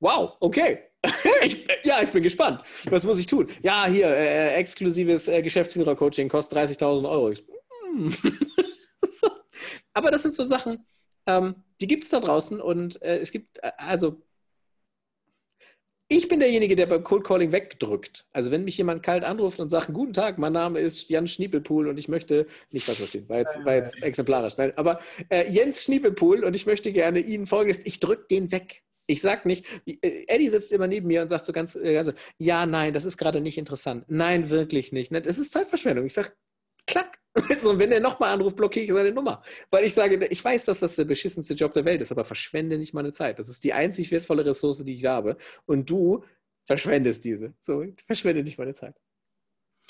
wow, 0.00 0.36
okay. 0.40 0.78
ich, 1.44 1.66
ja, 1.84 2.02
ich 2.02 2.10
bin 2.10 2.22
gespannt. 2.22 2.62
Was 2.88 3.04
muss 3.04 3.18
ich 3.18 3.26
tun? 3.26 3.48
Ja, 3.62 3.86
hier, 3.86 4.08
äh, 4.08 4.54
exklusives 4.54 5.28
äh, 5.28 5.42
Geschäftsführer-Coaching 5.42 6.30
kostet 6.30 6.58
30.000 6.58 7.08
Euro. 7.08 7.30
Ich, 7.30 7.44
hm. 7.92 8.10
so. 9.02 9.28
Aber 9.92 10.10
das 10.10 10.22
sind 10.22 10.34
so 10.34 10.44
Sachen, 10.44 10.86
ähm, 11.26 11.56
die 11.82 11.86
gibt 11.86 12.04
es 12.04 12.10
da 12.10 12.20
draußen 12.20 12.60
und 12.60 13.00
äh, 13.02 13.18
es 13.18 13.30
gibt, 13.30 13.58
äh, 13.58 13.72
also 13.76 14.22
ich 16.08 16.28
bin 16.28 16.40
derjenige, 16.40 16.76
der 16.76 16.86
beim 16.86 17.02
Cold 17.02 17.24
Calling 17.24 17.52
wegdrückt. 17.52 18.26
Also 18.32 18.50
wenn 18.50 18.64
mich 18.64 18.76
jemand 18.76 19.02
kalt 19.02 19.24
anruft 19.24 19.58
und 19.58 19.70
sagt, 19.70 19.92
guten 19.92 20.12
Tag, 20.12 20.38
mein 20.38 20.52
Name 20.52 20.80
ist 20.80 21.08
Jan 21.08 21.26
Schniepelpool 21.26 21.88
und 21.88 21.98
ich 21.98 22.08
möchte, 22.08 22.46
nicht 22.70 22.86
was 22.88 22.96
verstehen, 22.96 23.28
war 23.28 23.38
jetzt, 23.38 23.64
war 23.64 23.74
jetzt 23.74 24.02
exemplarisch, 24.02 24.56
nein, 24.56 24.72
aber 24.76 25.00
äh, 25.30 25.50
Jens 25.50 25.84
Schniepelpool 25.84 26.44
und 26.44 26.54
ich 26.54 26.66
möchte 26.66 26.92
gerne 26.92 27.20
Ihnen 27.20 27.46
folgendes, 27.46 27.84
ich 27.84 28.00
drücke 28.00 28.26
den 28.30 28.52
weg. 28.52 28.82
Ich 29.06 29.20
sag 29.20 29.44
nicht, 29.44 29.66
äh, 29.86 30.24
Eddie 30.28 30.48
sitzt 30.48 30.72
immer 30.72 30.86
neben 30.86 31.06
mir 31.06 31.22
und 31.22 31.28
sagt 31.28 31.44
so 31.44 31.52
ganz, 31.52 31.74
äh, 31.74 31.96
also, 31.98 32.12
ja, 32.38 32.66
nein, 32.66 32.92
das 32.92 33.04
ist 33.04 33.18
gerade 33.18 33.40
nicht 33.40 33.58
interessant. 33.58 34.04
Nein, 34.08 34.48
wirklich 34.50 34.92
nicht. 34.92 35.12
Das 35.12 35.38
ist 35.38 35.52
Zeitverschwendung. 35.52 36.06
Ich 36.06 36.14
sage, 36.14 36.32
klack. 36.86 37.18
So, 37.58 37.70
und 37.70 37.78
wenn 37.78 37.92
er 37.92 38.00
nochmal 38.00 38.32
anruft, 38.32 38.56
blockiere 38.56 38.84
ich 38.84 38.92
seine 38.92 39.12
Nummer. 39.12 39.42
Weil 39.70 39.84
ich 39.84 39.94
sage, 39.94 40.24
ich 40.26 40.44
weiß, 40.44 40.64
dass 40.66 40.80
das 40.80 40.96
der 40.96 41.04
beschissenste 41.04 41.54
Job 41.54 41.72
der 41.72 41.84
Welt 41.84 42.00
ist, 42.00 42.12
aber 42.12 42.24
verschwende 42.24 42.78
nicht 42.78 42.94
meine 42.94 43.12
Zeit. 43.12 43.38
Das 43.38 43.48
ist 43.48 43.64
die 43.64 43.72
einzig 43.72 44.10
wertvolle 44.10 44.44
Ressource, 44.44 44.84
die 44.84 44.94
ich 44.94 45.04
habe. 45.04 45.36
Und 45.66 45.90
du 45.90 46.24
verschwendest 46.64 47.24
diese. 47.24 47.54
So, 47.60 47.84
verschwende 48.06 48.42
nicht 48.42 48.58
meine 48.58 48.74
Zeit. 48.74 48.94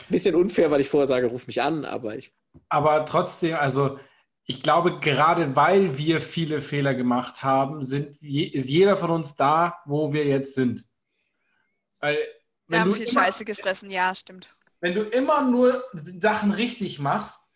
Bisschen 0.08 0.34
unfair, 0.34 0.70
weil 0.70 0.80
ich 0.80 0.88
vorher 0.88 1.06
sage, 1.06 1.26
ruf 1.26 1.46
mich 1.46 1.62
an, 1.62 1.84
aber 1.84 2.16
ich. 2.16 2.32
Aber 2.68 3.04
trotzdem, 3.04 3.54
also 3.54 3.98
ich 4.46 4.62
glaube, 4.62 5.00
gerade 5.00 5.56
weil 5.56 5.96
wir 5.96 6.20
viele 6.20 6.60
Fehler 6.60 6.94
gemacht 6.94 7.42
haben, 7.42 7.82
sind, 7.82 8.22
ist 8.22 8.68
jeder 8.68 8.96
von 8.96 9.10
uns 9.10 9.36
da, 9.36 9.78
wo 9.86 10.12
wir 10.12 10.26
jetzt 10.26 10.54
sind. 10.54 10.86
Weil, 12.00 12.18
wir 12.66 12.80
haben 12.80 12.92
viel 12.92 13.04
immer, 13.08 13.24
Scheiße 13.24 13.44
gefressen, 13.44 13.90
ja, 13.90 14.14
stimmt. 14.14 14.53
Wenn 14.84 14.94
du 14.94 15.00
immer 15.00 15.40
nur 15.40 15.82
Sachen 15.94 16.50
richtig 16.50 16.98
machst, 16.98 17.50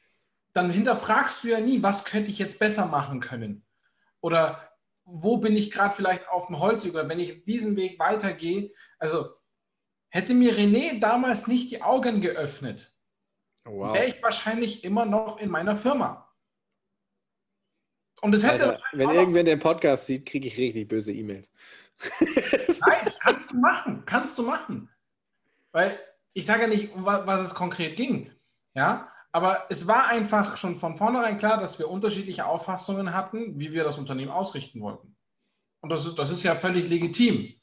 dann 0.54 0.70
hinterfragst 0.70 1.44
du 1.44 1.48
ja 1.48 1.60
nie, 1.60 1.82
was 1.82 2.06
könnte 2.06 2.30
ich 2.30 2.38
jetzt 2.38 2.58
besser 2.58 2.86
machen 2.86 3.20
können? 3.20 3.66
Oder 4.22 4.72
wo 5.04 5.36
bin 5.36 5.54
ich 5.54 5.70
gerade 5.70 5.94
vielleicht 5.94 6.26
auf 6.30 6.46
dem 6.46 6.58
Holzweg? 6.58 6.94
Oder 6.94 7.06
wenn 7.06 7.20
ich 7.20 7.44
diesen 7.44 7.76
Weg 7.76 7.98
weitergehe, 7.98 8.72
also 8.98 9.28
hätte 10.08 10.32
mir 10.32 10.54
René 10.54 11.00
damals 11.00 11.48
nicht 11.48 11.70
die 11.70 11.82
Augen 11.82 12.22
geöffnet, 12.22 12.96
wow. 13.66 13.94
wäre 13.94 14.06
ich 14.06 14.22
wahrscheinlich 14.22 14.82
immer 14.82 15.04
noch 15.04 15.36
in 15.36 15.50
meiner 15.50 15.76
Firma. 15.76 16.34
Und 18.22 18.34
es 18.34 18.42
hätte. 18.42 18.70
Alter, 18.70 18.82
wenn 18.92 19.10
irgendwer 19.10 19.44
den 19.44 19.58
Podcast 19.58 20.06
sieht, 20.06 20.24
kriege 20.24 20.48
ich 20.48 20.56
richtig 20.56 20.88
böse 20.88 21.12
E-Mails. 21.12 21.52
Nein, 22.20 23.12
kannst 23.20 23.52
du 23.52 23.58
machen. 23.58 24.02
Kannst 24.06 24.38
du 24.38 24.44
machen. 24.44 24.88
Weil 25.72 26.00
ich 26.38 26.46
sage 26.46 26.62
ja 26.62 26.68
nicht, 26.68 26.90
was 26.94 27.42
es 27.42 27.54
konkret 27.54 27.96
ging. 27.96 28.30
Ja, 28.74 29.12
aber 29.32 29.66
es 29.68 29.86
war 29.86 30.06
einfach 30.06 30.56
schon 30.56 30.76
von 30.76 30.96
vornherein 30.96 31.36
klar, 31.36 31.58
dass 31.58 31.78
wir 31.78 31.90
unterschiedliche 31.90 32.46
Auffassungen 32.46 33.12
hatten, 33.12 33.58
wie 33.58 33.74
wir 33.74 33.84
das 33.84 33.98
Unternehmen 33.98 34.30
ausrichten 34.30 34.80
wollten. 34.80 35.16
Und 35.80 35.90
das 35.90 36.06
ist, 36.06 36.18
das 36.18 36.30
ist 36.30 36.42
ja 36.44 36.54
völlig 36.54 36.88
legitim. 36.88 37.54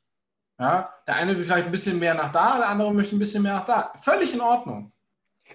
Ja, 0.59 0.93
der 1.07 1.15
eine 1.15 1.35
will 1.35 1.43
vielleicht 1.43 1.65
ein 1.65 1.71
bisschen 1.71 1.99
mehr 1.99 2.13
nach 2.13 2.31
da, 2.31 2.57
der 2.57 2.69
andere 2.69 2.93
möchte 2.93 3.15
ein 3.15 3.19
bisschen 3.19 3.43
mehr 3.43 3.55
nach 3.55 3.65
da. 3.65 3.93
Völlig 3.97 4.33
in 4.33 4.41
Ordnung. 4.41 4.93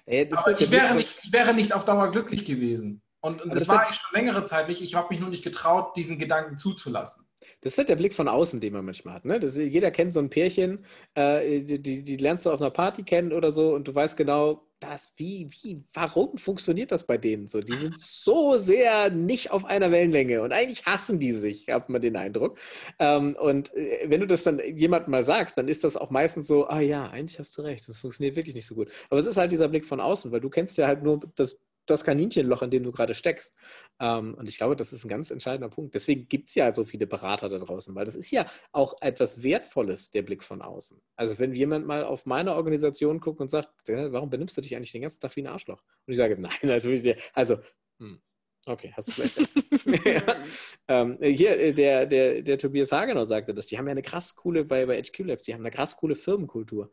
Ey, 0.04 0.30
aber 0.32 0.60
ich 0.60 0.70
wäre, 0.70 0.94
nicht, 0.94 1.18
ich 1.22 1.32
wäre 1.32 1.54
nicht 1.54 1.72
auf 1.72 1.84
Dauer 1.84 2.10
glücklich 2.10 2.44
gewesen. 2.44 3.02
Und, 3.20 3.42
und 3.42 3.52
das, 3.54 3.66
das 3.66 3.68
war 3.68 3.88
ich 3.90 3.96
schon 3.96 4.14
längere 4.18 4.44
Zeit 4.44 4.68
nicht. 4.68 4.82
Ich 4.82 4.94
habe 4.94 5.08
mich 5.10 5.20
nur 5.20 5.30
nicht 5.30 5.44
getraut, 5.44 5.96
diesen 5.96 6.18
Gedanken 6.18 6.58
zuzulassen. 6.58 7.26
Das 7.60 7.72
ist 7.72 7.78
halt 7.78 7.88
der 7.88 7.96
Blick 7.96 8.14
von 8.14 8.28
außen, 8.28 8.60
den 8.60 8.72
man 8.72 8.84
manchmal 8.84 9.14
hat. 9.14 9.24
Ne? 9.24 9.38
Das, 9.38 9.56
jeder 9.56 9.90
kennt 9.90 10.12
so 10.12 10.20
ein 10.20 10.30
Pärchen, 10.30 10.84
äh, 11.14 11.60
die, 11.60 11.82
die, 11.82 12.02
die, 12.02 12.16
lernst 12.16 12.46
du 12.46 12.50
auf 12.50 12.60
einer 12.60 12.70
Party 12.70 13.02
kennen 13.02 13.32
oder 13.32 13.52
so 13.52 13.74
und 13.74 13.86
du 13.86 13.94
weißt 13.94 14.16
genau, 14.16 14.66
das, 14.80 15.12
wie, 15.16 15.48
wie, 15.50 15.84
warum 15.92 16.38
funktioniert 16.38 16.90
das 16.90 17.06
bei 17.06 17.18
denen 17.18 17.48
so? 17.48 17.60
Die 17.60 17.76
sind 17.76 18.00
so 18.00 18.56
sehr 18.56 19.10
nicht 19.10 19.50
auf 19.50 19.66
einer 19.66 19.90
Wellenlänge 19.92 20.40
und 20.42 20.52
eigentlich 20.52 20.86
hassen 20.86 21.18
die 21.18 21.32
sich, 21.32 21.68
hat 21.68 21.90
man 21.90 22.00
den 22.00 22.16
Eindruck. 22.16 22.58
Ähm, 22.98 23.36
und 23.38 23.74
äh, 23.74 24.06
wenn 24.06 24.20
du 24.20 24.26
das 24.26 24.42
dann 24.42 24.58
jemandem 24.58 25.10
mal 25.10 25.22
sagst, 25.22 25.58
dann 25.58 25.68
ist 25.68 25.84
das 25.84 25.96
auch 25.96 26.10
meistens 26.10 26.46
so, 26.46 26.66
ah 26.66 26.80
ja, 26.80 27.08
eigentlich 27.10 27.38
hast 27.38 27.56
du 27.58 27.62
recht, 27.62 27.86
das 27.88 27.98
funktioniert 27.98 28.36
wirklich 28.36 28.56
nicht 28.56 28.66
so 28.66 28.74
gut. 28.74 28.90
Aber 29.10 29.20
es 29.20 29.26
ist 29.26 29.36
halt 29.36 29.52
dieser 29.52 29.68
Blick 29.68 29.84
von 29.84 30.00
außen, 30.00 30.32
weil 30.32 30.40
du 30.40 30.48
kennst 30.48 30.78
ja 30.78 30.86
halt 30.86 31.02
nur 31.02 31.20
das 31.36 31.58
das 31.90 32.04
Kaninchenloch, 32.04 32.62
in 32.62 32.70
dem 32.70 32.82
du 32.82 32.92
gerade 32.92 33.14
steckst. 33.14 33.54
Ähm, 33.98 34.34
und 34.34 34.48
ich 34.48 34.56
glaube, 34.56 34.76
das 34.76 34.92
ist 34.92 35.04
ein 35.04 35.08
ganz 35.08 35.30
entscheidender 35.30 35.68
Punkt. 35.68 35.94
Deswegen 35.94 36.28
gibt 36.28 36.48
es 36.48 36.54
ja 36.54 36.72
so 36.72 36.84
viele 36.84 37.06
Berater 37.06 37.48
da 37.48 37.58
draußen, 37.58 37.94
weil 37.94 38.04
das 38.04 38.16
ist 38.16 38.30
ja 38.30 38.46
auch 38.72 38.94
etwas 39.00 39.42
Wertvolles, 39.42 40.10
der 40.10 40.22
Blick 40.22 40.42
von 40.42 40.62
außen. 40.62 41.00
Also 41.16 41.38
wenn 41.38 41.54
jemand 41.54 41.86
mal 41.86 42.04
auf 42.04 42.26
meine 42.26 42.54
Organisation 42.54 43.20
guckt 43.20 43.40
und 43.40 43.50
sagt, 43.50 43.68
warum 43.86 44.30
benimmst 44.30 44.56
du 44.56 44.60
dich 44.60 44.76
eigentlich 44.76 44.92
den 44.92 45.02
ganzen 45.02 45.20
Tag 45.20 45.36
wie 45.36 45.42
ein 45.42 45.46
Arschloch? 45.46 45.82
Und 46.06 46.12
ich 46.12 46.16
sage, 46.16 46.36
nein, 46.40 46.52
natürlich, 46.62 47.16
also, 47.34 47.58
hm, 47.98 48.20
Okay, 48.66 48.92
hast 48.94 49.08
du 49.08 49.12
vielleicht. 49.12 50.04
ja. 50.04 50.44
ähm, 50.88 51.18
hier, 51.22 51.58
äh, 51.58 51.72
der, 51.72 52.06
der, 52.06 52.42
der 52.42 52.58
Tobias 52.58 52.92
Hagenau 52.92 53.24
sagte 53.24 53.54
das. 53.54 53.68
Die 53.68 53.78
haben 53.78 53.86
ja 53.86 53.92
eine 53.92 54.02
krass 54.02 54.36
coole, 54.36 54.64
bei, 54.64 54.84
bei 54.84 55.02
HQ 55.02 55.18
Labs, 55.20 55.44
die 55.44 55.54
haben 55.54 55.62
eine 55.62 55.70
krass 55.70 55.96
coole 55.96 56.14
Firmenkultur. 56.14 56.90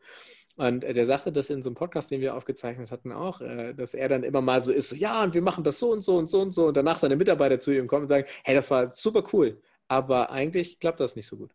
Und 0.58 0.84
äh, 0.84 0.92
der 0.92 1.06
sagte 1.06 1.32
das 1.32 1.50
in 1.50 1.62
so 1.62 1.70
einem 1.70 1.74
Podcast, 1.74 2.10
den 2.10 2.20
wir 2.20 2.34
aufgezeichnet 2.34 2.92
hatten, 2.92 3.12
auch, 3.12 3.40
äh, 3.40 3.72
dass 3.72 3.94
er 3.94 4.08
dann 4.08 4.22
immer 4.22 4.40
mal 4.40 4.60
so 4.60 4.72
ist: 4.72 4.90
so, 4.90 4.96
ja, 4.96 5.22
und 5.22 5.32
wir 5.32 5.42
machen 5.42 5.64
das 5.64 5.78
so 5.78 5.92
und 5.92 6.00
so 6.00 6.16
und 6.16 6.28
so 6.28 6.40
und 6.40 6.52
so. 6.52 6.66
Und 6.66 6.76
danach 6.76 6.98
seine 6.98 7.16
Mitarbeiter 7.16 7.58
zu 7.58 7.70
ihm 7.70 7.86
kommen 7.86 8.02
und 8.02 8.08
sagen: 8.08 8.26
hey, 8.44 8.54
das 8.54 8.70
war 8.70 8.90
super 8.90 9.24
cool. 9.32 9.60
Aber 9.88 10.30
eigentlich 10.30 10.78
klappt 10.78 11.00
das 11.00 11.16
nicht 11.16 11.26
so 11.26 11.36
gut. 11.36 11.54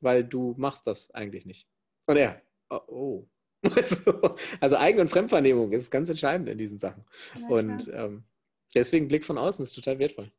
Weil 0.00 0.24
du 0.24 0.54
machst 0.58 0.86
das 0.86 1.10
eigentlich 1.12 1.46
nicht. 1.46 1.66
Und 2.06 2.16
er, 2.16 2.42
oh. 2.68 2.80
oh. 2.88 3.28
Also, 3.74 4.36
also 4.60 4.76
Eigen- 4.76 5.00
und 5.00 5.08
Fremdvernehmung 5.08 5.72
ist 5.72 5.90
ganz 5.90 6.10
entscheidend 6.10 6.50
in 6.50 6.58
diesen 6.58 6.78
Sachen. 6.78 7.02
Ja, 7.40 7.48
und 7.48 7.90
ähm, 7.94 8.24
Deswegen 8.74 9.08
Blick 9.08 9.24
von 9.24 9.38
außen 9.38 9.62
ist 9.62 9.74
total 9.74 9.98
wertvoll. 9.98 10.30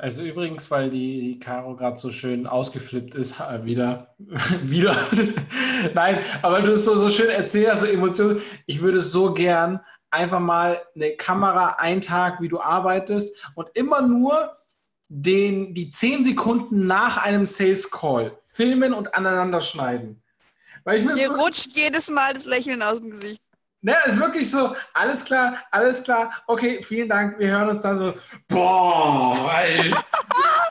Also 0.00 0.22
übrigens, 0.22 0.70
weil 0.70 0.88
die 0.88 1.38
Caro 1.40 1.76
gerade 1.76 1.98
so 1.98 2.10
schön 2.10 2.46
ausgeflippt 2.46 3.14
ist, 3.14 3.38
wieder, 3.64 4.14
wieder. 4.62 4.96
Nein, 5.94 6.24
aber 6.40 6.62
du 6.62 6.72
es 6.72 6.86
so, 6.86 6.94
so 6.94 7.10
schön 7.10 7.28
erzählst, 7.28 7.82
so 7.82 7.86
Emotionen. 7.86 8.40
Ich 8.64 8.80
würde 8.80 8.98
so 8.98 9.34
gern 9.34 9.80
einfach 10.10 10.40
mal 10.40 10.80
eine 10.94 11.16
Kamera 11.16 11.76
einen 11.78 12.00
Tag, 12.00 12.40
wie 12.40 12.48
du 12.48 12.60
arbeitest 12.60 13.46
und 13.56 13.68
immer 13.74 14.00
nur 14.00 14.56
den, 15.08 15.74
die 15.74 15.90
zehn 15.90 16.24
Sekunden 16.24 16.86
nach 16.86 17.18
einem 17.18 17.44
Sales 17.44 17.90
Call 17.90 18.38
filmen 18.40 18.94
und 18.94 19.14
aneinander 19.14 19.60
schneiden. 19.60 20.22
Weil 20.84 21.00
ich 21.00 21.04
mir 21.04 21.30
rutscht 21.30 21.72
jedes 21.74 22.08
Mal 22.08 22.32
das 22.32 22.46
Lächeln 22.46 22.82
aus 22.82 23.00
dem 23.00 23.10
Gesicht. 23.10 23.42
Ne, 23.82 23.96
ist 24.04 24.20
wirklich 24.20 24.50
so, 24.50 24.76
alles 24.92 25.24
klar, 25.24 25.56
alles 25.70 26.02
klar, 26.04 26.30
okay, 26.46 26.82
vielen 26.82 27.08
Dank, 27.08 27.38
wir 27.38 27.48
hören 27.48 27.70
uns 27.70 27.82
dann 27.82 27.96
so, 27.96 28.14
boah, 28.46 29.50
Alter. 29.50 30.04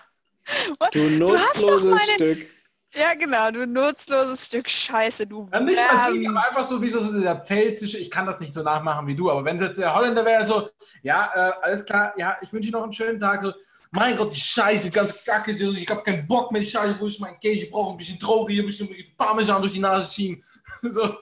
du 0.92 1.00
nutzloses 1.18 1.82
du 1.82 1.90
meine, 1.90 2.12
Stück. 2.14 2.48
Ja, 2.94 3.16
genau, 3.16 3.50
du 3.50 3.66
nutzloses 3.66 4.46
Stück 4.46 4.70
Scheiße, 4.70 5.26
du. 5.26 5.50
Ja, 5.52 5.60
nicht 5.60 5.78
mal 5.78 6.00
ziemlich, 6.02 6.30
aber 6.30 6.50
einfach 6.50 6.64
so 6.64 6.80
wie 6.80 6.90
so, 6.90 7.00
so 7.00 7.12
dieser 7.12 7.38
pfälzische, 7.38 7.98
ich 7.98 8.12
kann 8.12 8.28
das 8.28 8.40
nicht 8.40 8.54
so 8.54 8.62
nachmachen 8.62 9.08
wie 9.08 9.16
du, 9.16 9.32
aber 9.32 9.44
wenn 9.44 9.60
jetzt 9.60 9.80
der 9.80 9.96
Holländer 9.96 10.24
wäre, 10.24 10.46
so, 10.46 10.70
ja, 11.02 11.32
äh, 11.34 11.52
alles 11.64 11.84
klar, 11.86 12.14
ja, 12.16 12.38
ich 12.42 12.54
wünsche 12.54 12.70
dir 12.70 12.78
noch 12.78 12.84
einen 12.84 12.94
schönen 12.94 13.20
Tag, 13.20 13.42
so, 13.42 13.52
mein 13.90 14.16
Gott, 14.16 14.36
die 14.36 14.40
Scheiße, 14.40 14.84
die 14.84 14.92
ganze 14.92 15.16
Kacke, 15.26 15.52
ich 15.52 15.90
habe 15.90 16.04
keinen 16.04 16.28
Bock 16.28 16.52
mehr, 16.52 16.62
die 16.62 16.68
Scheiße, 16.68 16.96
wo 17.00 17.08
ist 17.08 17.20
mein 17.20 17.40
Käse, 17.40 17.66
ich 17.66 17.72
brauche 17.72 17.94
ein 17.94 17.98
bisschen 17.98 18.20
Droge, 18.20 18.54
hier 18.54 18.62
ein 18.62 18.68
bisschen 18.68 18.88
Parmesan 19.18 19.62
durch 19.62 19.74
die 19.74 19.80
Nase 19.80 20.08
ziehen. 20.08 20.44
so, 20.84 21.18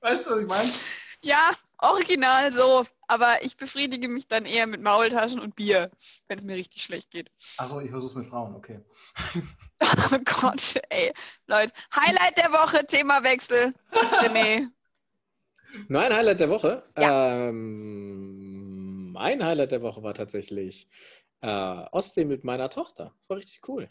weißt 0.00 0.26
du, 0.26 0.30
was 0.30 0.40
ich 0.40 0.46
meine? 0.46 1.03
Ja, 1.24 1.52
original 1.78 2.52
so. 2.52 2.84
Aber 3.06 3.42
ich 3.42 3.56
befriedige 3.56 4.08
mich 4.08 4.26
dann 4.28 4.44
eher 4.44 4.66
mit 4.66 4.82
Maultaschen 4.82 5.40
und 5.40 5.56
Bier, 5.56 5.90
wenn 6.28 6.38
es 6.38 6.44
mir 6.44 6.56
richtig 6.56 6.84
schlecht 6.84 7.10
geht. 7.10 7.30
Achso, 7.58 7.80
ich 7.80 7.90
versuch's 7.90 8.14
mit 8.14 8.26
Frauen, 8.26 8.54
okay. 8.54 8.80
oh 9.80 10.18
Gott, 10.40 10.80
ey. 10.90 11.12
Leute, 11.46 11.72
Highlight 11.94 12.36
der 12.36 12.52
Woche, 12.52 12.86
Themawechsel. 12.86 13.74
René. 13.92 14.68
Mein 15.88 16.14
Highlight 16.14 16.40
der 16.40 16.50
Woche? 16.50 16.82
Ja. 16.98 17.48
Ähm, 17.48 19.12
mein 19.12 19.42
Highlight 19.44 19.72
der 19.72 19.82
Woche 19.82 20.02
war 20.02 20.14
tatsächlich 20.14 20.88
äh, 21.40 21.46
Ostsee 21.90 22.24
mit 22.24 22.44
meiner 22.44 22.68
Tochter. 22.70 23.12
Das 23.18 23.28
war 23.30 23.36
richtig 23.38 23.66
cool. 23.68 23.88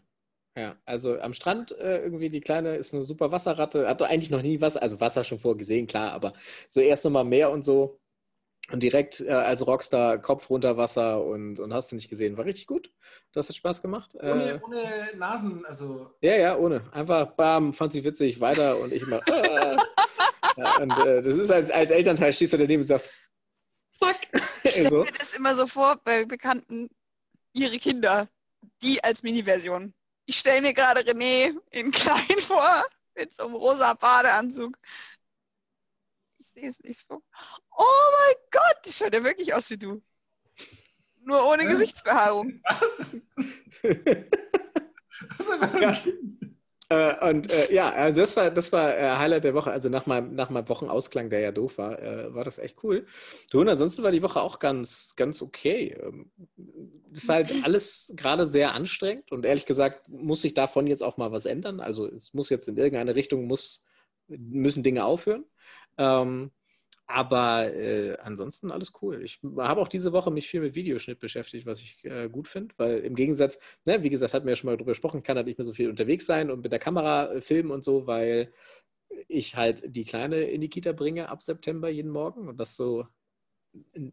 Ja, 0.56 0.78
also 0.86 1.20
am 1.20 1.34
Strand 1.34 1.72
äh, 1.72 2.04
irgendwie 2.04 2.30
die 2.30 2.42
Kleine 2.42 2.76
ist 2.76 2.94
eine 2.94 3.04
super 3.04 3.32
Wasserratte. 3.32 3.88
Hat 3.88 4.02
doch 4.02 4.10
eigentlich 4.10 4.30
noch 4.30 4.44
nie 4.44 4.62
Wasser, 4.62 4.84
also 4.84 5.00
Wasser 5.00 5.24
schon 5.24 5.40
vorgesehen, 5.40 5.88
klar, 5.88 6.12
aber 6.12 6.34
so 6.70 6.80
erst 6.80 7.06
nochmal 7.06 7.26
Meer 7.26 7.50
und 7.50 7.64
so. 7.64 8.00
Und 8.72 8.82
direkt 8.82 9.20
äh, 9.20 9.30
als 9.32 9.66
Rockstar 9.68 10.20
Kopf 10.20 10.50
runter 10.50 10.78
Wasser 10.78 11.22
und, 11.24 11.60
und 11.60 11.74
hast 11.74 11.92
du 11.92 11.96
nicht 11.96 12.10
gesehen. 12.10 12.38
War 12.38 12.46
richtig 12.46 12.68
gut. 12.68 12.94
Das 13.34 13.50
hat 13.50 13.56
Spaß 13.58 13.82
gemacht. 13.82 14.16
Ohne, 14.16 14.52
äh, 14.52 14.60
ohne 14.64 15.18
Nasen, 15.18 15.66
also. 15.66 16.12
Ja, 16.22 16.36
ja, 16.36 16.58
ohne. 16.58 16.82
Einfach 16.94 17.32
bam, 17.32 17.74
fand 17.74 17.92
sie 17.92 18.06
witzig, 18.06 18.40
weiter 18.40 18.80
und 18.80 18.94
ich 18.94 19.02
immer. 19.02 19.20
Äh. 19.28 20.62
ja, 20.62 20.78
und 20.78 20.92
äh, 21.00 21.22
das 21.22 21.36
ist 21.36 21.52
als, 21.52 21.72
als 21.72 21.90
Elternteil 21.90 22.32
stehst 22.32 22.54
du 22.54 22.58
daneben 22.58 22.82
und 22.84 22.88
sagst, 22.88 23.10
fuck. 23.98 24.16
Ich 24.64 24.72
stelle 24.72 24.90
so. 24.92 25.04
mir 25.04 25.12
das 25.12 25.34
immer 25.34 25.56
so 25.56 25.68
vor 25.68 26.00
bei 26.04 26.26
Bekannten, 26.26 26.90
ihre 27.54 27.78
Kinder, 27.80 28.30
die 28.82 29.04
als 29.04 29.24
Mini-Version. 29.24 29.94
Ich 30.26 30.38
stelle 30.38 30.62
mir 30.62 30.74
gerade 30.74 31.02
René 31.02 31.56
in 31.72 31.92
klein 31.92 32.40
vor, 32.40 32.86
mit 33.16 33.34
so 33.34 33.46
einem 33.46 33.56
rosa 33.56 33.94
Badeanzug. 33.94 34.78
Ich 36.40 36.48
sehe 36.48 36.68
es 36.68 36.80
nicht 36.82 37.00
so. 37.00 37.22
Oh 37.78 38.12
mein 38.20 38.36
Gott, 38.52 38.86
die 38.86 38.94
schaut 38.94 39.14
ja 39.14 39.24
wirklich 39.24 39.54
aus 39.54 39.70
wie 39.70 39.78
du. 39.78 40.02
Nur 41.22 41.46
ohne 41.46 41.66
Gesichtsbehaarung. 41.66 42.62
Was? 42.64 43.18
das 43.82 45.40
ist 45.40 45.50
einfach 45.50 45.80
ja. 45.80 45.94
Äh, 46.90 47.30
und 47.30 47.52
äh, 47.52 47.74
ja, 47.74 47.92
also 47.92 48.22
das 48.22 48.36
war, 48.36 48.52
das 48.52 48.72
war 48.72 48.98
äh, 48.98 49.18
Highlight 49.18 49.44
der 49.44 49.54
Woche. 49.54 49.72
Also 49.72 49.90
nach 49.90 50.06
meinem, 50.06 50.36
nach 50.36 50.50
meinem 50.50 50.68
Wochenausklang, 50.70 51.30
der 51.30 51.40
ja 51.40 51.52
doof 51.52 51.78
war, 51.78 52.02
äh, 52.02 52.34
war 52.34 52.44
das 52.44 52.60
echt 52.60 52.84
cool. 52.84 53.06
Du, 53.52 53.62
und 53.62 53.70
ansonsten 53.70 54.04
war 54.04 54.12
die 54.12 54.22
Woche 54.22 54.42
auch 54.42 54.60
ganz, 54.60 55.16
ganz 55.16 55.42
okay. 55.42 55.96
Ähm, 56.02 56.32
das 57.10 57.24
ist 57.24 57.30
halt 57.30 57.54
alles 57.64 58.12
gerade 58.16 58.46
sehr 58.48 58.74
anstrengend 58.74 59.32
und 59.32 59.46
ehrlich 59.46 59.66
gesagt 59.66 60.10
muss 60.10 60.42
sich 60.42 60.54
davon 60.54 60.88
jetzt 60.88 61.04
auch 61.04 61.18
mal 61.18 61.32
was 61.32 61.46
ändern. 61.46 61.80
Also 61.80 62.08
es 62.08 62.34
muss 62.34 62.50
jetzt 62.50 62.68
in 62.68 62.78
irgendeine 62.78 63.16
Richtung, 63.16 63.46
muss, 63.46 63.84
müssen 64.28 64.84
Dinge 64.84 65.06
aufhören. 65.06 65.46
Ähm, 65.98 66.52
aber 67.08 67.74
äh, 67.74 68.18
ansonsten 68.18 68.72
alles 68.72 68.94
cool. 69.02 69.24
Ich 69.24 69.40
habe 69.58 69.82
auch 69.82 69.88
diese 69.88 70.14
Woche 70.14 70.32
mich 70.32 70.48
viel 70.48 70.62
mit 70.62 70.76
Videoschnitt 70.76 71.20
beschäftigt, 71.20 71.66
was 71.66 71.82
ich 71.82 72.04
äh, 72.06 72.30
gut 72.30 72.48
finde, 72.48 72.74
weil 72.78 73.00
im 73.00 73.16
Gegensatz, 73.16 73.60
ne, 73.86 74.04
wie 74.04 74.10
gesagt, 74.10 74.34
hatten 74.34 74.46
wir 74.46 74.54
ja 74.54 74.56
schon 74.56 74.70
mal 74.70 74.78
darüber 74.78 74.92
gesprochen, 74.92 75.24
kann 75.24 75.38
halt 75.38 75.48
nicht 75.48 75.58
mehr 75.58 75.66
so 75.66 75.74
viel 75.74 75.90
unterwegs 75.90 76.26
sein 76.26 76.50
und 76.50 76.62
mit 76.62 76.72
der 76.72 76.80
Kamera 76.80 77.32
äh, 77.34 77.42
filmen 77.42 77.72
und 77.72 77.84
so, 77.84 78.08
weil 78.08 78.54
ich 79.28 79.56
halt 79.56 79.84
die 79.86 80.06
Kleine 80.06 80.44
in 80.44 80.62
die 80.62 80.70
Kita 80.70 80.92
bringe 80.94 81.30
ab 81.30 81.44
September 81.44 81.90
jeden 81.90 82.12
Morgen 82.12 82.48
und 82.48 82.60
das 82.60 82.76
so 82.76 83.06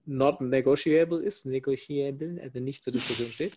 not 0.06 0.40
negotiable 0.40 1.22
ist, 1.22 1.46
negotiable, 1.46 2.40
also 2.42 2.60
nicht 2.60 2.82
zur 2.82 2.92
Diskussion 2.92 3.28
steht. 3.28 3.54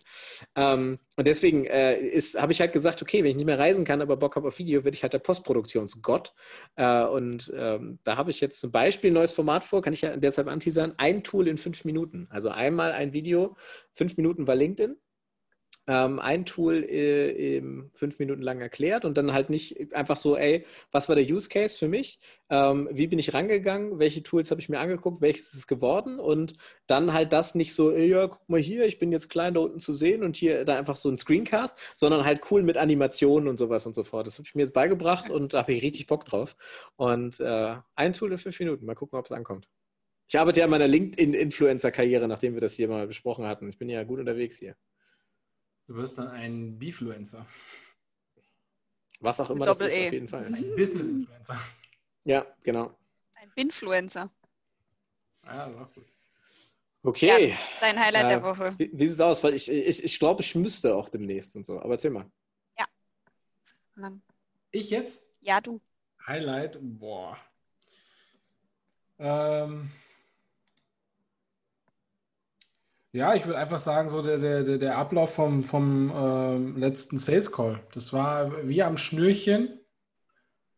Ähm, 0.54 0.98
und 1.16 1.26
deswegen 1.26 1.64
äh, 1.64 2.20
habe 2.36 2.52
ich 2.52 2.60
halt 2.60 2.72
gesagt, 2.72 3.02
okay, 3.02 3.18
wenn 3.18 3.30
ich 3.30 3.36
nicht 3.36 3.46
mehr 3.46 3.58
reisen 3.58 3.84
kann, 3.84 4.02
aber 4.02 4.16
Bock 4.16 4.36
habe 4.36 4.48
auf 4.48 4.58
Video, 4.58 4.84
werde 4.84 4.94
ich 4.94 5.02
halt 5.02 5.12
der 5.12 5.18
Postproduktionsgott. 5.18 6.34
Äh, 6.76 7.04
und 7.04 7.52
ähm, 7.56 7.98
da 8.04 8.16
habe 8.16 8.30
ich 8.30 8.40
jetzt 8.40 8.60
zum 8.60 8.70
Beispiel 8.70 9.10
ein 9.10 9.14
neues 9.14 9.32
Format 9.32 9.64
vor, 9.64 9.82
kann 9.82 9.92
ich 9.92 10.02
ja 10.02 10.16
derzeit 10.16 10.48
anteasern, 10.48 10.94
ein 10.98 11.22
Tool 11.22 11.48
in 11.48 11.56
fünf 11.56 11.84
Minuten. 11.84 12.26
Also 12.30 12.50
einmal 12.50 12.92
ein 12.92 13.12
Video, 13.12 13.56
fünf 13.92 14.16
Minuten 14.16 14.46
war 14.46 14.54
LinkedIn 14.54 14.96
ähm, 15.86 16.18
ein 16.18 16.46
Tool 16.46 16.84
äh, 16.84 17.62
fünf 17.92 18.18
Minuten 18.18 18.42
lang 18.42 18.60
erklärt 18.60 19.04
und 19.04 19.16
dann 19.18 19.32
halt 19.32 19.50
nicht 19.50 19.94
einfach 19.94 20.16
so, 20.16 20.36
ey, 20.36 20.64
was 20.92 21.08
war 21.08 21.16
der 21.16 21.24
Use 21.24 21.48
Case 21.48 21.76
für 21.76 21.88
mich? 21.88 22.20
Ähm, 22.50 22.88
wie 22.92 23.06
bin 23.06 23.18
ich 23.18 23.34
rangegangen? 23.34 23.98
Welche 23.98 24.22
Tools 24.22 24.50
habe 24.50 24.60
ich 24.60 24.68
mir 24.68 24.80
angeguckt? 24.80 25.20
Welches 25.20 25.48
ist 25.48 25.54
es 25.54 25.66
geworden? 25.66 26.18
Und 26.18 26.54
dann 26.86 27.12
halt 27.12 27.32
das 27.32 27.54
nicht 27.54 27.74
so, 27.74 27.90
ey, 27.90 28.08
ja, 28.08 28.28
guck 28.28 28.48
mal 28.48 28.60
hier, 28.60 28.86
ich 28.86 28.98
bin 28.98 29.12
jetzt 29.12 29.28
klein 29.28 29.54
da 29.54 29.60
unten 29.60 29.80
zu 29.80 29.92
sehen 29.92 30.22
und 30.22 30.36
hier 30.36 30.64
da 30.64 30.76
einfach 30.76 30.96
so 30.96 31.08
ein 31.08 31.18
Screencast, 31.18 31.78
sondern 31.94 32.24
halt 32.24 32.42
cool 32.50 32.62
mit 32.62 32.76
Animationen 32.76 33.48
und 33.48 33.58
sowas 33.58 33.86
und 33.86 33.94
so 33.94 34.04
fort. 34.04 34.26
Das 34.26 34.38
habe 34.38 34.46
ich 34.46 34.54
mir 34.54 34.62
jetzt 34.62 34.74
beigebracht 34.74 35.30
und 35.30 35.54
da 35.54 35.58
habe 35.58 35.72
ich 35.72 35.82
richtig 35.82 36.06
Bock 36.06 36.24
drauf. 36.24 36.56
Und 36.96 37.40
äh, 37.40 37.76
ein 37.94 38.12
Tool 38.12 38.32
in 38.32 38.38
fünf 38.38 38.58
Minuten. 38.58 38.86
Mal 38.86 38.94
gucken, 38.94 39.18
ob 39.18 39.26
es 39.26 39.32
ankommt. 39.32 39.68
Ich 40.26 40.38
arbeite 40.38 40.60
ja 40.60 40.64
an 40.64 40.70
meiner 40.70 40.88
LinkedIn-Influencer-Karriere, 40.88 42.26
nachdem 42.28 42.54
wir 42.54 42.60
das 42.60 42.74
hier 42.74 42.88
mal 42.88 43.06
besprochen 43.06 43.46
hatten. 43.46 43.68
Ich 43.68 43.78
bin 43.78 43.88
ja 43.90 44.02
gut 44.04 44.20
unterwegs 44.20 44.58
hier. 44.58 44.74
Du 45.86 45.94
wirst 45.94 46.18
dann 46.18 46.28
ein 46.28 46.78
Befluencer. 46.78 47.46
Was 49.20 49.40
auch 49.40 49.50
immer 49.50 49.66
Doppel 49.66 49.86
das 49.86 49.96
ist, 49.96 49.98
e. 49.98 50.06
auf 50.06 50.12
jeden 50.12 50.28
Fall. 50.28 50.46
Ein 50.46 50.76
Business-Influencer. 50.76 51.58
Ja, 52.24 52.46
genau. 52.62 52.96
Ein 53.34 53.50
Binfluencer. 53.54 54.30
Ja, 55.44 55.66
das 55.68 55.76
war 55.76 55.90
gut. 55.94 56.04
Okay. 57.02 57.50
Ja, 57.50 57.56
dein 57.80 58.00
Highlight 58.00 58.24
äh, 58.24 58.28
der 58.28 58.42
Woche. 58.42 58.74
Wie, 58.78 58.90
wie 58.94 59.06
sieht 59.06 59.16
es 59.16 59.20
aus? 59.20 59.44
Weil 59.44 59.54
ich, 59.54 59.70
ich, 59.70 60.02
ich 60.02 60.18
glaube, 60.18 60.40
ich 60.40 60.54
müsste 60.54 60.94
auch 60.94 61.10
demnächst 61.10 61.54
und 61.54 61.66
so. 61.66 61.78
Aber 61.78 61.92
erzähl 61.92 62.10
mal. 62.10 62.30
Ja. 62.78 62.86
Dann. 63.96 64.22
Ich 64.70 64.88
jetzt? 64.88 65.22
Ja, 65.40 65.60
du. 65.60 65.82
Highlight, 66.26 66.78
boah. 66.80 67.36
Ähm, 69.18 69.90
Ja, 73.14 73.32
ich 73.32 73.46
würde 73.46 73.60
einfach 73.60 73.78
sagen, 73.78 74.08
so 74.08 74.22
der, 74.22 74.38
der, 74.38 74.76
der 74.76 74.98
Ablauf 74.98 75.32
vom, 75.32 75.62
vom 75.62 76.12
ähm, 76.12 76.76
letzten 76.76 77.16
Sales 77.16 77.52
Call. 77.52 77.78
Das 77.92 78.12
war 78.12 78.66
wie 78.66 78.82
am 78.82 78.96
Schnürchen. 78.96 79.78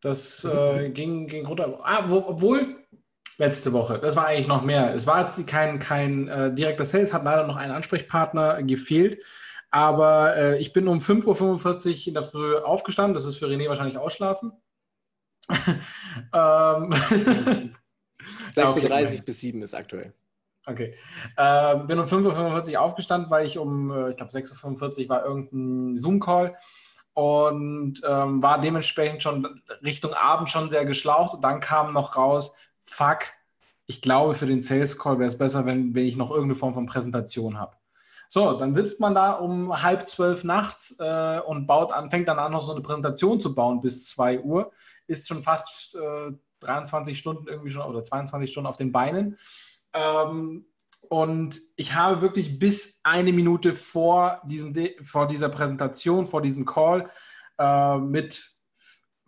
Das 0.03 0.45
äh, 0.45 0.91
ging, 0.95 1.29
ging 1.29 1.47
runter. 1.47 1.81
Ah, 1.83 2.05
wo, 2.11 2.19
obwohl, 2.19 2.77
letzte 3.39 3.73
Woche, 3.73 3.99
das 3.99 4.17
war 4.17 4.27
eigentlich 4.27 4.49
noch 4.49 4.63
mehr. 4.63 4.93
Es 4.95 5.07
war 5.07 5.23
jetzt 5.23 5.47
kein, 5.47 5.79
kein 5.79 6.29
äh, 6.29 6.53
direkter 6.55 6.85
Sales, 6.85 7.15
hat 7.15 7.25
leider 7.25 7.47
noch 7.47 7.57
ein 7.57 7.71
Ansprechpartner 7.71 8.63
gefehlt. 8.65 9.25
Aber 9.71 10.37
äh, 10.37 10.59
ich 10.59 10.75
bin 10.75 10.89
um 10.89 10.99
5.45 10.99 12.03
Uhr 12.03 12.09
in 12.09 12.15
der 12.15 12.23
Früh 12.23 12.59
aufgestanden. 12.59 13.15
Das 13.15 13.25
ist 13.25 13.39
für 13.39 13.47
René 13.47 13.67
wahrscheinlich 13.67 13.97
Ausschlafen. 13.97 14.53
ähm, 15.49 15.73
6.30 18.55 19.17
Uhr 19.17 19.25
bis 19.25 19.41
7 19.41 19.63
ist 19.63 19.73
aktuell. 19.75 20.13
Okay. 20.67 20.95
Äh, 21.37 21.77
bin 21.79 21.99
um 21.99 22.07
5.45 22.07 22.73
Uhr 22.73 22.81
aufgestanden, 22.81 23.31
weil 23.31 23.47
ich 23.47 23.57
um, 23.57 23.91
äh, 23.91 24.11
ich 24.11 24.17
glaube, 24.17 24.33
6.45 24.33 25.05
Uhr 25.05 25.09
war 25.09 25.25
irgendein 25.25 25.97
Zoom-Call 25.97 26.57
und 27.15 28.03
ähm, 28.07 28.43
war 28.43 28.61
dementsprechend 28.61 29.23
schon 29.23 29.63
Richtung 29.83 30.13
Abend 30.13 30.51
schon 30.51 30.69
sehr 30.69 30.85
geschlaucht. 30.85 31.35
Und 31.35 31.45
dann 31.45 31.61
kam 31.61 31.93
noch 31.93 32.17
raus, 32.17 32.53
fuck, 32.81 33.21
ich 33.87 34.03
glaube, 34.03 34.35
für 34.35 34.47
den 34.47 34.61
Sales 34.61 34.99
Call 34.99 35.19
wäre 35.19 35.29
es 35.29 35.39
besser, 35.39 35.65
wenn, 35.65 35.95
wenn 35.95 36.05
ich 36.05 36.17
noch 36.17 36.31
irgendeine 36.31 36.57
Form 36.57 36.75
von 36.75 36.87
Präsentation 36.87 37.59
habe. 37.59 37.77
So, 38.29 38.59
dann 38.59 38.75
sitzt 38.75 38.99
man 38.99 39.15
da 39.15 39.33
um 39.33 39.83
halb 39.83 40.09
zwölf 40.09 40.43
nachts 40.43 40.97
äh, 40.99 41.41
und 41.47 41.67
baut 41.67 41.93
an, 41.93 42.11
fängt 42.11 42.27
dann 42.27 42.41
an, 42.41 42.51
noch 42.51 42.63
so 42.63 42.73
eine 42.73 42.81
Präsentation 42.81 43.39
zu 43.39 43.55
bauen 43.55 43.81
bis 43.81 44.09
2 44.09 44.41
Uhr. 44.41 44.73
Ist 45.07 45.29
schon 45.29 45.43
fast 45.43 45.95
äh, 45.95 46.33
23 46.61 47.17
Stunden 47.17 47.47
irgendwie 47.47 47.71
schon 47.71 47.83
oder 47.83 48.03
22 48.03 48.51
Stunden 48.51 48.67
auf 48.67 48.77
den 48.77 48.91
Beinen. 48.91 49.39
Ähm, 49.97 50.67
und 51.09 51.61
ich 51.77 51.95
habe 51.95 52.21
wirklich 52.21 52.59
bis 52.59 53.01
eine 53.03 53.33
Minute 53.33 53.73
vor, 53.73 54.43
diesem, 54.45 54.75
vor 55.03 55.27
dieser 55.27 55.49
Präsentation, 55.49 56.27
vor 56.27 56.43
diesem 56.43 56.65
Call 56.65 57.09
äh, 57.59 57.99
mit, 57.99 58.57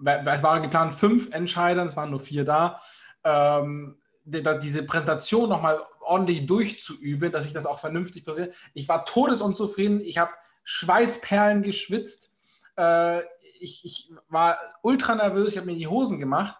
es 0.04 0.42
waren 0.42 0.62
geplant 0.62 0.92
fünf 0.92 1.32
Entscheidern, 1.32 1.86
es 1.86 1.96
waren 1.96 2.10
nur 2.10 2.20
vier 2.20 2.44
da, 2.44 2.78
ähm, 3.24 3.98
diese 4.24 4.82
Präsentation 4.82 5.48
nochmal 5.48 5.82
ordentlich 6.00 6.46
durchzuüben, 6.46 7.32
dass 7.32 7.46
ich 7.46 7.52
das 7.52 7.64
auch 7.64 7.78
vernünftig 7.78 8.24
präsentiere. 8.24 8.56
Ich 8.74 8.88
war 8.88 9.04
todesunzufrieden, 9.04 10.00
ich 10.00 10.18
habe 10.18 10.32
Schweißperlen 10.64 11.62
geschwitzt, 11.62 12.34
äh, 12.76 13.22
ich, 13.60 13.84
ich 13.84 14.12
war 14.28 14.58
ultra 14.82 15.14
nervös, 15.14 15.52
ich 15.52 15.58
habe 15.58 15.66
mir 15.66 15.76
die 15.76 15.86
Hosen 15.86 16.18
gemacht 16.18 16.56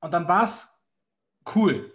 und 0.00 0.14
dann 0.14 0.28
war 0.28 0.44
es 0.44 0.84
cool 1.54 1.90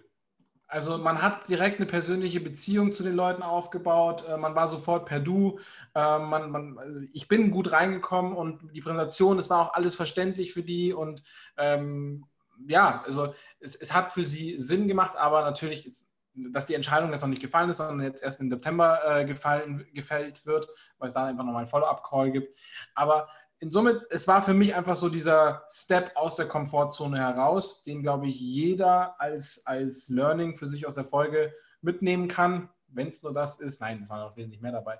Also 0.72 1.00
man 1.00 1.24
hat 1.24 1.50
direkt 1.50 1.78
eine 1.78 1.88
persönliche 1.88 2.40
Beziehung 2.40 2.92
zu 2.92 3.02
den 3.02 3.16
Leuten 3.16 3.42
aufgebaut. 3.42 4.24
Äh, 4.30 4.38
man 4.38 4.54
war 4.54 4.68
sofort 4.68 5.06
per 5.06 5.20
Du. 5.20 5.60
Äh, 5.96 6.20
man, 6.20 6.52
man, 6.52 7.10
ich 7.12 7.28
bin 7.28 7.50
gut 7.50 7.72
reingekommen 7.72 8.34
und 8.34 8.76
die 8.76 8.82
Präsentation, 8.82 9.40
es 9.40 9.50
war 9.50 9.62
auch 9.62 9.74
alles 9.74 9.96
verständlich 9.96 10.54
für 10.54 10.62
die 10.62 10.94
und 10.94 11.24
ähm, 11.58 12.26
ja, 12.68 13.02
also 13.04 13.34
es, 13.60 13.76
es, 13.76 13.94
hat 13.96 14.12
für 14.12 14.24
sie 14.24 14.60
Sinn 14.60 14.88
gemacht, 14.88 15.16
aber 15.16 15.42
natürlich, 15.42 16.04
dass 16.36 16.68
die 16.68 16.76
Entscheidung 16.76 17.12
jetzt 17.12 17.22
noch 17.22 17.30
nicht 17.30 17.42
gefallen 17.42 17.70
ist, 17.70 17.78
sondern 17.78 18.02
jetzt 18.02 18.22
erst 18.22 18.40
im 18.40 18.50
September 18.50 19.00
äh, 19.22 19.26
gefallen, 19.26 19.88
gefällt 19.94 20.46
wird, 20.46 20.68
weil 21.00 21.08
es 21.08 21.14
da 21.14 21.26
einfach 21.26 21.46
nochmal 21.46 21.62
einen 21.62 21.68
Follow-up-Call 21.68 22.32
gibt. 22.32 22.56
Aber 22.94 23.28
in 23.60 23.72
Summe, 23.72 24.06
es 24.10 24.28
war 24.28 24.42
für 24.42 24.54
mich 24.54 24.74
einfach 24.74 24.96
so 24.96 25.10
dieser 25.10 25.66
Step 25.68 26.16
aus 26.16 26.36
der 26.36 26.48
Komfortzone 26.48 27.18
heraus, 27.18 27.84
den, 27.84 28.02
glaube 28.02 28.28
ich, 28.28 28.40
jeder 28.40 29.20
als, 29.20 29.66
als 29.66 30.08
Learning 30.08 30.56
für 30.56 30.66
sich 30.66 30.88
aus 30.88 30.96
der 30.96 31.04
Folge 31.04 31.54
mitnehmen 31.82 32.28
kann, 32.30 32.70
wenn 32.88 33.08
es 33.08 33.22
nur 33.22 33.34
das 33.34 33.60
ist. 33.60 33.82
Nein, 33.82 34.00
es 34.02 34.10
war 34.10 34.20
noch 34.20 34.38
wesentlich 34.38 34.62
mehr 34.62 34.72
dabei. 34.72 35.00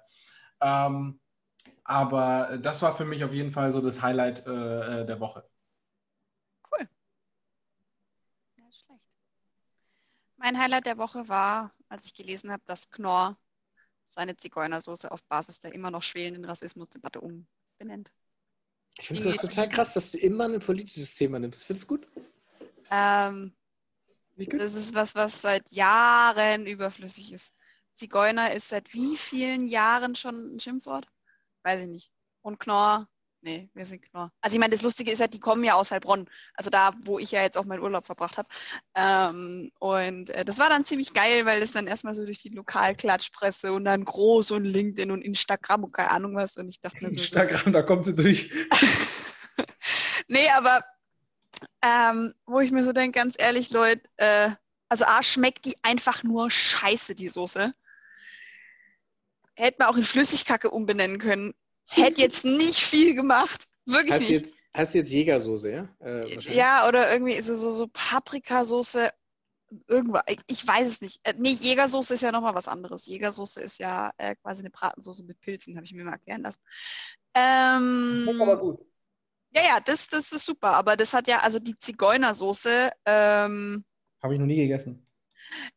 Ähm, 0.60 1.20
aber 1.86 2.58
das 2.62 2.82
war 2.82 2.94
für 2.94 3.06
mich 3.06 3.24
auf 3.24 3.34
jeden 3.34 3.52
Fall 3.52 3.72
so 3.72 3.80
das 3.80 4.02
Highlight 4.02 4.46
äh, 4.46 5.02
äh 5.02 5.06
der 5.06 5.20
Woche. 5.22 5.48
Cool. 6.70 6.88
Ja, 8.58 8.66
schlecht. 8.72 9.04
Mein 10.36 10.60
Highlight 10.60 10.86
der 10.86 10.98
Woche 10.98 11.30
war, 11.30 11.72
als 11.88 12.06
ich 12.06 12.14
gelesen 12.14 12.52
habe, 12.52 12.64
dass 12.66 12.90
Knorr 12.90 13.38
seine 14.08 14.36
Zigeunersoße 14.36 15.12
auf 15.12 15.24
Basis 15.24 15.60
der 15.60 15.74
immer 15.74 15.92
noch 15.92 16.04
schwelenden 16.04 16.44
Rassismusdebatte 16.44 17.22
umbenennt. 17.22 18.12
Ich 19.00 19.08
finde 19.08 19.30
es 19.30 19.38
total 19.38 19.70
krass, 19.70 19.94
dass 19.94 20.12
du 20.12 20.18
immer 20.20 20.46
ein 20.46 20.60
politisches 20.60 21.16
Thema 21.16 21.40
nimmst. 21.40 21.64
Findest 21.66 21.90
du 21.90 21.96
es 21.96 22.02
gut? 22.02 22.08
Ähm, 22.92 23.54
das 24.36 24.76
ist 24.76 24.94
was, 24.94 25.16
was 25.16 25.42
seit 25.42 25.72
Jahren 25.72 26.68
überflüssig 26.68 27.34
ist. 27.34 27.56
Zigeuner 27.94 28.54
ist 28.54 28.70
seit 28.70 28.94
wie 28.94 29.18
vielen 29.18 29.68
Jahren 29.68 30.16
schon 30.16 30.56
ein 30.56 30.60
Schimpfwort? 30.60 31.08
Weiß 31.64 31.82
ich 31.82 31.88
nicht. 31.88 32.12
Und 32.42 32.60
Knorr, 32.60 33.08
nee, 33.42 33.70
wir 33.74 33.86
sind 33.86 34.02
Knorr. 34.02 34.32
Also 34.42 34.56
ich 34.56 34.60
meine, 34.60 34.74
das 34.74 34.82
Lustige 34.82 35.12
ist 35.12 35.20
ja, 35.20 35.28
die 35.28 35.40
kommen 35.40 35.64
ja 35.64 35.76
aus 35.76 35.92
Heilbronn, 35.92 36.30
also 36.54 36.70
da, 36.70 36.94
wo 37.04 37.20
ich 37.20 37.32
ja 37.32 37.42
jetzt 37.42 37.58
auch 37.58 37.66
meinen 37.66 37.82
Urlaub 37.82 38.06
verbracht 38.06 38.38
habe. 38.38 38.50
Ähm, 38.96 39.72
und 39.80 40.30
äh, 40.30 40.46
das 40.46 40.60
war 40.60 40.70
dann 40.70 40.86
ziemlich 40.86 41.14
geil, 41.14 41.46
weil 41.46 41.62
es 41.62 41.72
dann 41.72 41.88
erstmal 41.88 42.16
so 42.16 42.26
durch 42.26 42.42
die 42.42 42.50
Lokalklatschpresse 42.50 43.72
und 43.74 43.86
dann 43.86 44.06
groß 44.06 44.52
und 44.52 44.66
LinkedIn 44.66 45.12
und 45.12 45.22
Instagram 45.22 45.86
und 45.86 45.94
keine 45.94 46.12
Ahnung 46.12 46.36
was. 46.36 46.58
Und 46.58 46.70
ich 46.70 46.80
dachte 46.82 47.04
mir 47.04 47.12
so. 47.12 47.20
Instagram, 47.20 47.62
so, 47.66 47.72
da 47.72 47.82
kommt 47.82 48.06
sie 48.06 48.16
durch. 48.16 48.52
nee, 50.28 50.50
aber 50.50 50.84
ähm, 51.82 52.34
wo 52.46 52.60
ich 52.60 52.72
mir 52.72 52.84
so 52.84 52.94
denke, 52.94 53.20
ganz 53.20 53.36
ehrlich, 53.38 53.72
Leute, 53.72 54.02
äh, 54.18 54.52
also 54.90 55.06
A, 55.06 55.22
schmeckt 55.24 55.66
die 55.66 55.76
einfach 55.84 56.24
nur 56.24 56.50
scheiße, 56.50 57.16
die 57.16 57.28
Soße. 57.28 57.74
Hätte 59.56 59.78
man 59.80 59.90
auch 59.90 59.98
in 59.98 60.04
Flüssigkacke 60.04 60.72
umbenennen 60.72 61.20
können. 61.20 61.54
Hätte 61.90 62.22
jetzt 62.22 62.46
nicht 62.46 62.80
viel 62.80 63.16
gemacht. 63.16 63.66
Wirklich 63.86 64.14
hast 64.14 64.22
nicht. 64.22 64.30
Jetzt, 64.30 64.56
hast 64.74 64.94
du 64.94 65.00
jetzt 65.00 65.12
Jägersoße, 65.12 65.72
ja? 65.72 65.90
Äh, 66.00 66.40
ja, 66.54 66.88
oder 66.88 67.12
irgendwie 67.12 67.34
ist 67.34 67.48
es 67.48 67.60
so, 67.60 67.72
so 67.72 67.88
Paprikasoße. 67.92 69.10
Irgendwas. 69.88 70.24
Ich 70.48 70.68
weiß 70.68 70.88
es 70.88 71.02
nicht. 71.02 71.20
Äh, 71.24 71.34
nee, 71.38 71.52
Jägersoße 71.52 72.14
ist 72.14 72.22
ja 72.22 72.32
nochmal 72.32 72.56
was 72.56 72.68
anderes. 72.68 73.06
Jägersoße 73.06 73.62
ist 73.62 73.80
ja 73.80 74.12
äh, 74.18 74.36
quasi 74.36 74.62
eine 74.62 74.70
Bratensoße 74.70 75.24
mit 75.26 75.40
Pilzen, 75.42 75.76
habe 75.76 75.86
ich 75.86 75.94
mir 75.94 76.04
mal 76.04 76.14
erklären 76.14 76.42
lassen. 76.42 76.60
Ähm, 77.34 78.40
aber 78.42 78.58
gut. 78.58 78.80
Ja, 79.52 79.62
ja, 79.64 79.80
das, 79.80 80.08
das 80.08 80.32
ist 80.32 80.46
super. 80.46 80.74
Aber 80.74 80.96
das 80.96 81.14
hat 81.14 81.28
ja, 81.28 81.40
also 81.40 81.60
die 81.60 81.78
Zigeunersoße. 81.78 82.92
Ähm, 83.06 83.84
habe 84.22 84.34
ich 84.34 84.40
noch 84.40 84.48
nie 84.48 84.58
gegessen. 84.58 85.08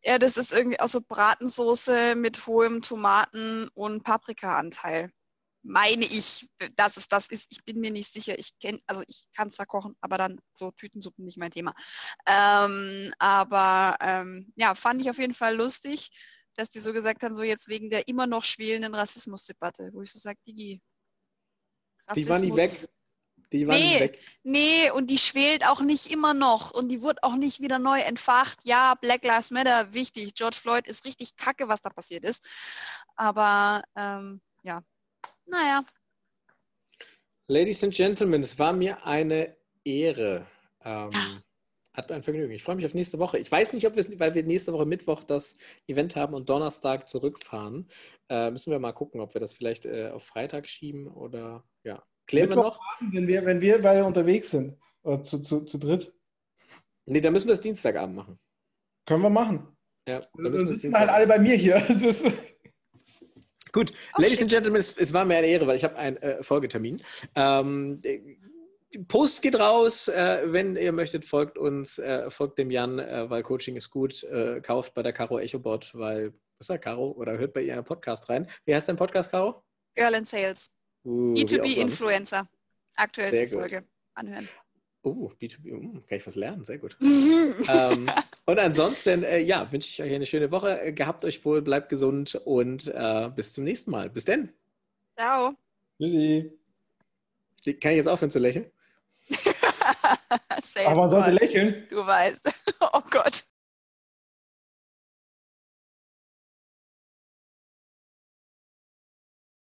Ja, 0.03 0.19
das 0.19 0.37
ist 0.37 0.53
irgendwie 0.53 0.81
auch 0.81 0.89
so 0.89 1.01
Bratensoße 1.01 2.15
mit 2.15 2.47
hohem 2.47 2.83
Tomaten- 2.83 3.69
und 3.75 4.05
Paprikaanteil 4.05 5.11
meine 5.63 6.05
ich, 6.05 6.49
dass 6.77 6.97
es 6.97 7.09
das 7.09 7.29
ist. 7.29 7.47
Ich 7.51 7.65
bin 7.65 7.81
mir 7.81 7.91
nicht 7.91 8.13
sicher. 8.13 8.39
Ich 8.39 8.59
kenne, 8.59 8.81
also 8.87 9.03
ich 9.07 9.25
kann 9.35 9.51
zwar 9.51 9.67
kochen, 9.67 9.97
aber 10.01 10.19
dann 10.19 10.41
so 10.55 10.71
Tütensuppen 10.73 11.25
nicht 11.25 11.39
mein 11.39 11.51
Thema. 11.51 11.75
Ähm, 12.27 13.15
aber 13.19 13.97
ähm, 14.01 14.53
ja, 14.57 14.75
fand 14.75 15.01
ich 15.01 15.11
auf 15.11 15.19
jeden 15.19 15.35
Fall 15.35 15.57
lustig, 15.57 16.11
dass 16.55 16.71
die 16.71 16.81
so 16.81 16.93
gesagt 16.93 17.23
haben, 17.23 17.35
so 17.35 17.43
jetzt 17.43 17.69
wegen 17.69 17.91
der 17.91 18.09
immer 18.09 18.27
noch 18.27 18.45
schwelenden 18.45 18.95
Rassismusdebatte, 18.95 19.91
wo 19.93 20.03
ich 20.03 20.13
so 20.13 20.19
sage, 20.19 20.39
Digi. 20.47 20.81
Rassismus, 22.07 22.25
die 22.25 22.29
waren 22.29 22.41
nie 22.43 22.57
weg. 22.57 22.89
Die 23.53 23.69
waren 23.69 23.79
nee, 23.79 24.01
weg. 24.01 24.21
nee, 24.45 24.91
und 24.91 25.09
die 25.09 25.19
schwelt 25.19 25.67
auch 25.67 25.83
nicht 25.83 26.11
immer 26.11 26.33
noch 26.33 26.71
und 26.71 26.89
die 26.89 27.03
wird 27.03 27.23
auch 27.23 27.37
nicht 27.37 27.61
wieder 27.61 27.79
neu 27.79 28.01
entfacht. 28.01 28.61
Ja, 28.65 28.95
Black 28.95 29.25
Lives 29.25 29.51
Matter, 29.51 29.93
wichtig. 29.93 30.35
George 30.35 30.57
Floyd 30.57 30.87
ist 30.87 31.05
richtig 31.05 31.37
kacke, 31.37 31.69
was 31.69 31.83
da 31.83 31.91
passiert 31.91 32.25
ist. 32.25 32.49
Aber 33.15 33.83
ähm, 33.95 34.41
ja, 34.63 34.83
naja. 35.47 35.85
Ladies 37.49 37.83
and 37.85 37.95
Gentlemen, 37.95 38.41
es 38.41 38.59
war 38.59 38.73
mir 38.73 39.05
eine 39.05 39.57
Ehre. 39.85 40.47
Ähm, 40.85 41.43
hat 41.95 42.11
ein 42.11 42.23
Vergnügen. 42.23 42.53
Ich 42.53 42.63
freue 42.63 42.77
mich 42.77 42.87
auf 42.87 42.95
nächste 42.95 43.19
Woche. 43.19 43.39
Ich 43.39 43.53
weiß 43.53 43.73
nicht, 43.75 43.87
ob 43.87 43.97
wir, 43.97 44.19
weil 44.19 44.35
wir 44.35 44.43
nächste 44.45 44.73
Woche 44.73 44.87
Mittwoch 44.87 45.25
das 45.25 45.57
Event 45.87 46.17
haben 46.17 46.35
und 46.35 46.49
Donnerstag 46.49 47.07
zurückfahren, 47.09 47.89
äh, 48.31 48.51
müssen 48.51 48.71
wir 48.71 48.79
mal 48.79 48.93
gucken, 48.93 49.21
ob 49.21 49.35
wir 49.35 49.41
das 49.41 49.53
vielleicht 49.53 49.85
äh, 49.85 50.09
auf 50.09 50.25
Freitag 50.25 50.69
schieben 50.69 51.07
oder 51.07 51.65
ja. 51.85 52.03
Klären 52.27 52.49
Mittwoch 52.49 52.79
wir 53.01 53.07
noch? 53.09 53.13
Wenn 53.13 53.27
wir, 53.27 53.45
wenn 53.45 53.61
wir 53.61 53.83
beide 53.83 54.05
unterwegs 54.05 54.51
sind, 54.51 54.79
oder 55.03 55.23
zu, 55.23 55.41
zu, 55.41 55.65
zu 55.65 55.79
dritt. 55.79 56.15
Nee, 57.05 57.21
dann 57.21 57.33
müssen 57.33 57.49
wir 57.49 57.55
es 57.55 57.61
Dienstagabend 57.61 58.17
machen. 58.17 58.39
Können 59.07 59.23
wir 59.23 59.31
machen. 59.31 59.77
Ja, 60.09 60.21
dann, 60.35 60.53
dann 60.53 60.69
sitzen 60.69 60.93
wir 60.93 60.99
halt 60.99 61.11
alle 61.11 61.27
bei 61.27 61.39
mir 61.39 61.57
hier. 61.57 61.85
Gut, 63.73 63.91
okay. 64.13 64.23
Ladies 64.23 64.43
and 64.43 64.51
Gentlemen, 64.51 64.81
es, 64.81 64.97
es, 64.97 65.13
war 65.13 65.25
mir 65.25 65.37
eine 65.37 65.47
Ehre, 65.47 65.67
weil 65.67 65.77
ich 65.77 65.85
habe 65.85 65.97
einen 65.97 66.17
äh, 66.19 66.43
Folgetermin. 66.43 67.01
Ähm, 67.35 68.03
Post 69.09 69.41
geht 69.41 69.59
raus, 69.59 70.09
äh, 70.09 70.43
wenn 70.45 70.77
ihr 70.77 70.93
möchtet, 70.93 71.25
folgt 71.25 71.57
uns, 71.57 71.99
äh, 71.99 72.29
folgt 72.29 72.59
dem 72.59 72.71
Jan, 72.71 72.99
äh, 72.99 73.31
weil 73.31 73.43
Coaching 73.43 73.77
ist 73.77 73.91
gut, 73.91 74.23
äh, 74.25 74.61
kauft 74.61 74.93
bei 74.93 75.03
der 75.03 75.15
Caro 75.15 75.39
EchoBot, 75.39 75.91
weil, 75.95 76.35
was 76.59 76.67
sagt 76.67 76.85
Caro? 76.85 77.13
Oder 77.13 77.39
hört 77.39 77.55
bei 77.55 77.63
ihr 77.63 77.81
Podcast 77.83 78.29
rein. 78.29 78.47
Wie 78.67 78.75
heißt 78.75 78.89
dein 78.89 78.97
Podcast, 78.97 79.31
Caro? 79.31 79.65
Girl 79.95 80.15
in 80.15 80.27
Sales. 80.27 80.71
Uh, 81.05 81.35
B2B-Influencer. 81.35 82.47
Aktuell 82.97 83.49
Folge 83.49 83.85
anhören. 84.15 84.49
Oh, 85.05 85.33
B2B, 85.41 85.73
uh, 85.73 86.01
kann 86.09 86.19
ich 86.19 86.27
was 86.27 86.37
lernen, 86.37 86.65
sehr 86.65 86.79
gut. 86.79 86.97
ähm, 87.01 88.11
und 88.47 88.59
ansonsten, 88.59 89.25
äh, 89.25 89.41
ja, 89.41 89.71
wünsche 89.73 89.89
ich 89.89 90.03
euch 90.03 90.15
eine 90.15 90.27
schöne 90.27 90.51
Woche. 90.53 90.81
Äh, 90.81 90.93
gehabt 90.93 91.25
euch 91.25 91.45
wohl, 91.45 91.61
bleibt 91.61 91.89
gesund 91.89 92.37
und 92.45 92.87
äh, 92.87 93.29
bis 93.35 93.53
zum 93.53 93.65
nächsten 93.65 93.91
Mal. 93.91 94.11
Bis 94.11 94.25
denn. 94.25 94.53
Ciao. 95.17 95.55
Tschüssi. 96.01 96.53
Kann 97.81 97.93
ich 97.93 97.97
jetzt 97.97 98.09
aufhören 98.09 98.31
zu 98.31 98.39
lächeln? 98.39 98.71
Aber 100.85 100.97
man 100.97 101.11
sollte 101.11 101.31
lächeln. 101.33 101.87
Du 101.91 102.07
weißt. 102.07 102.51
Oh 102.95 103.01
Gott. 103.11 103.45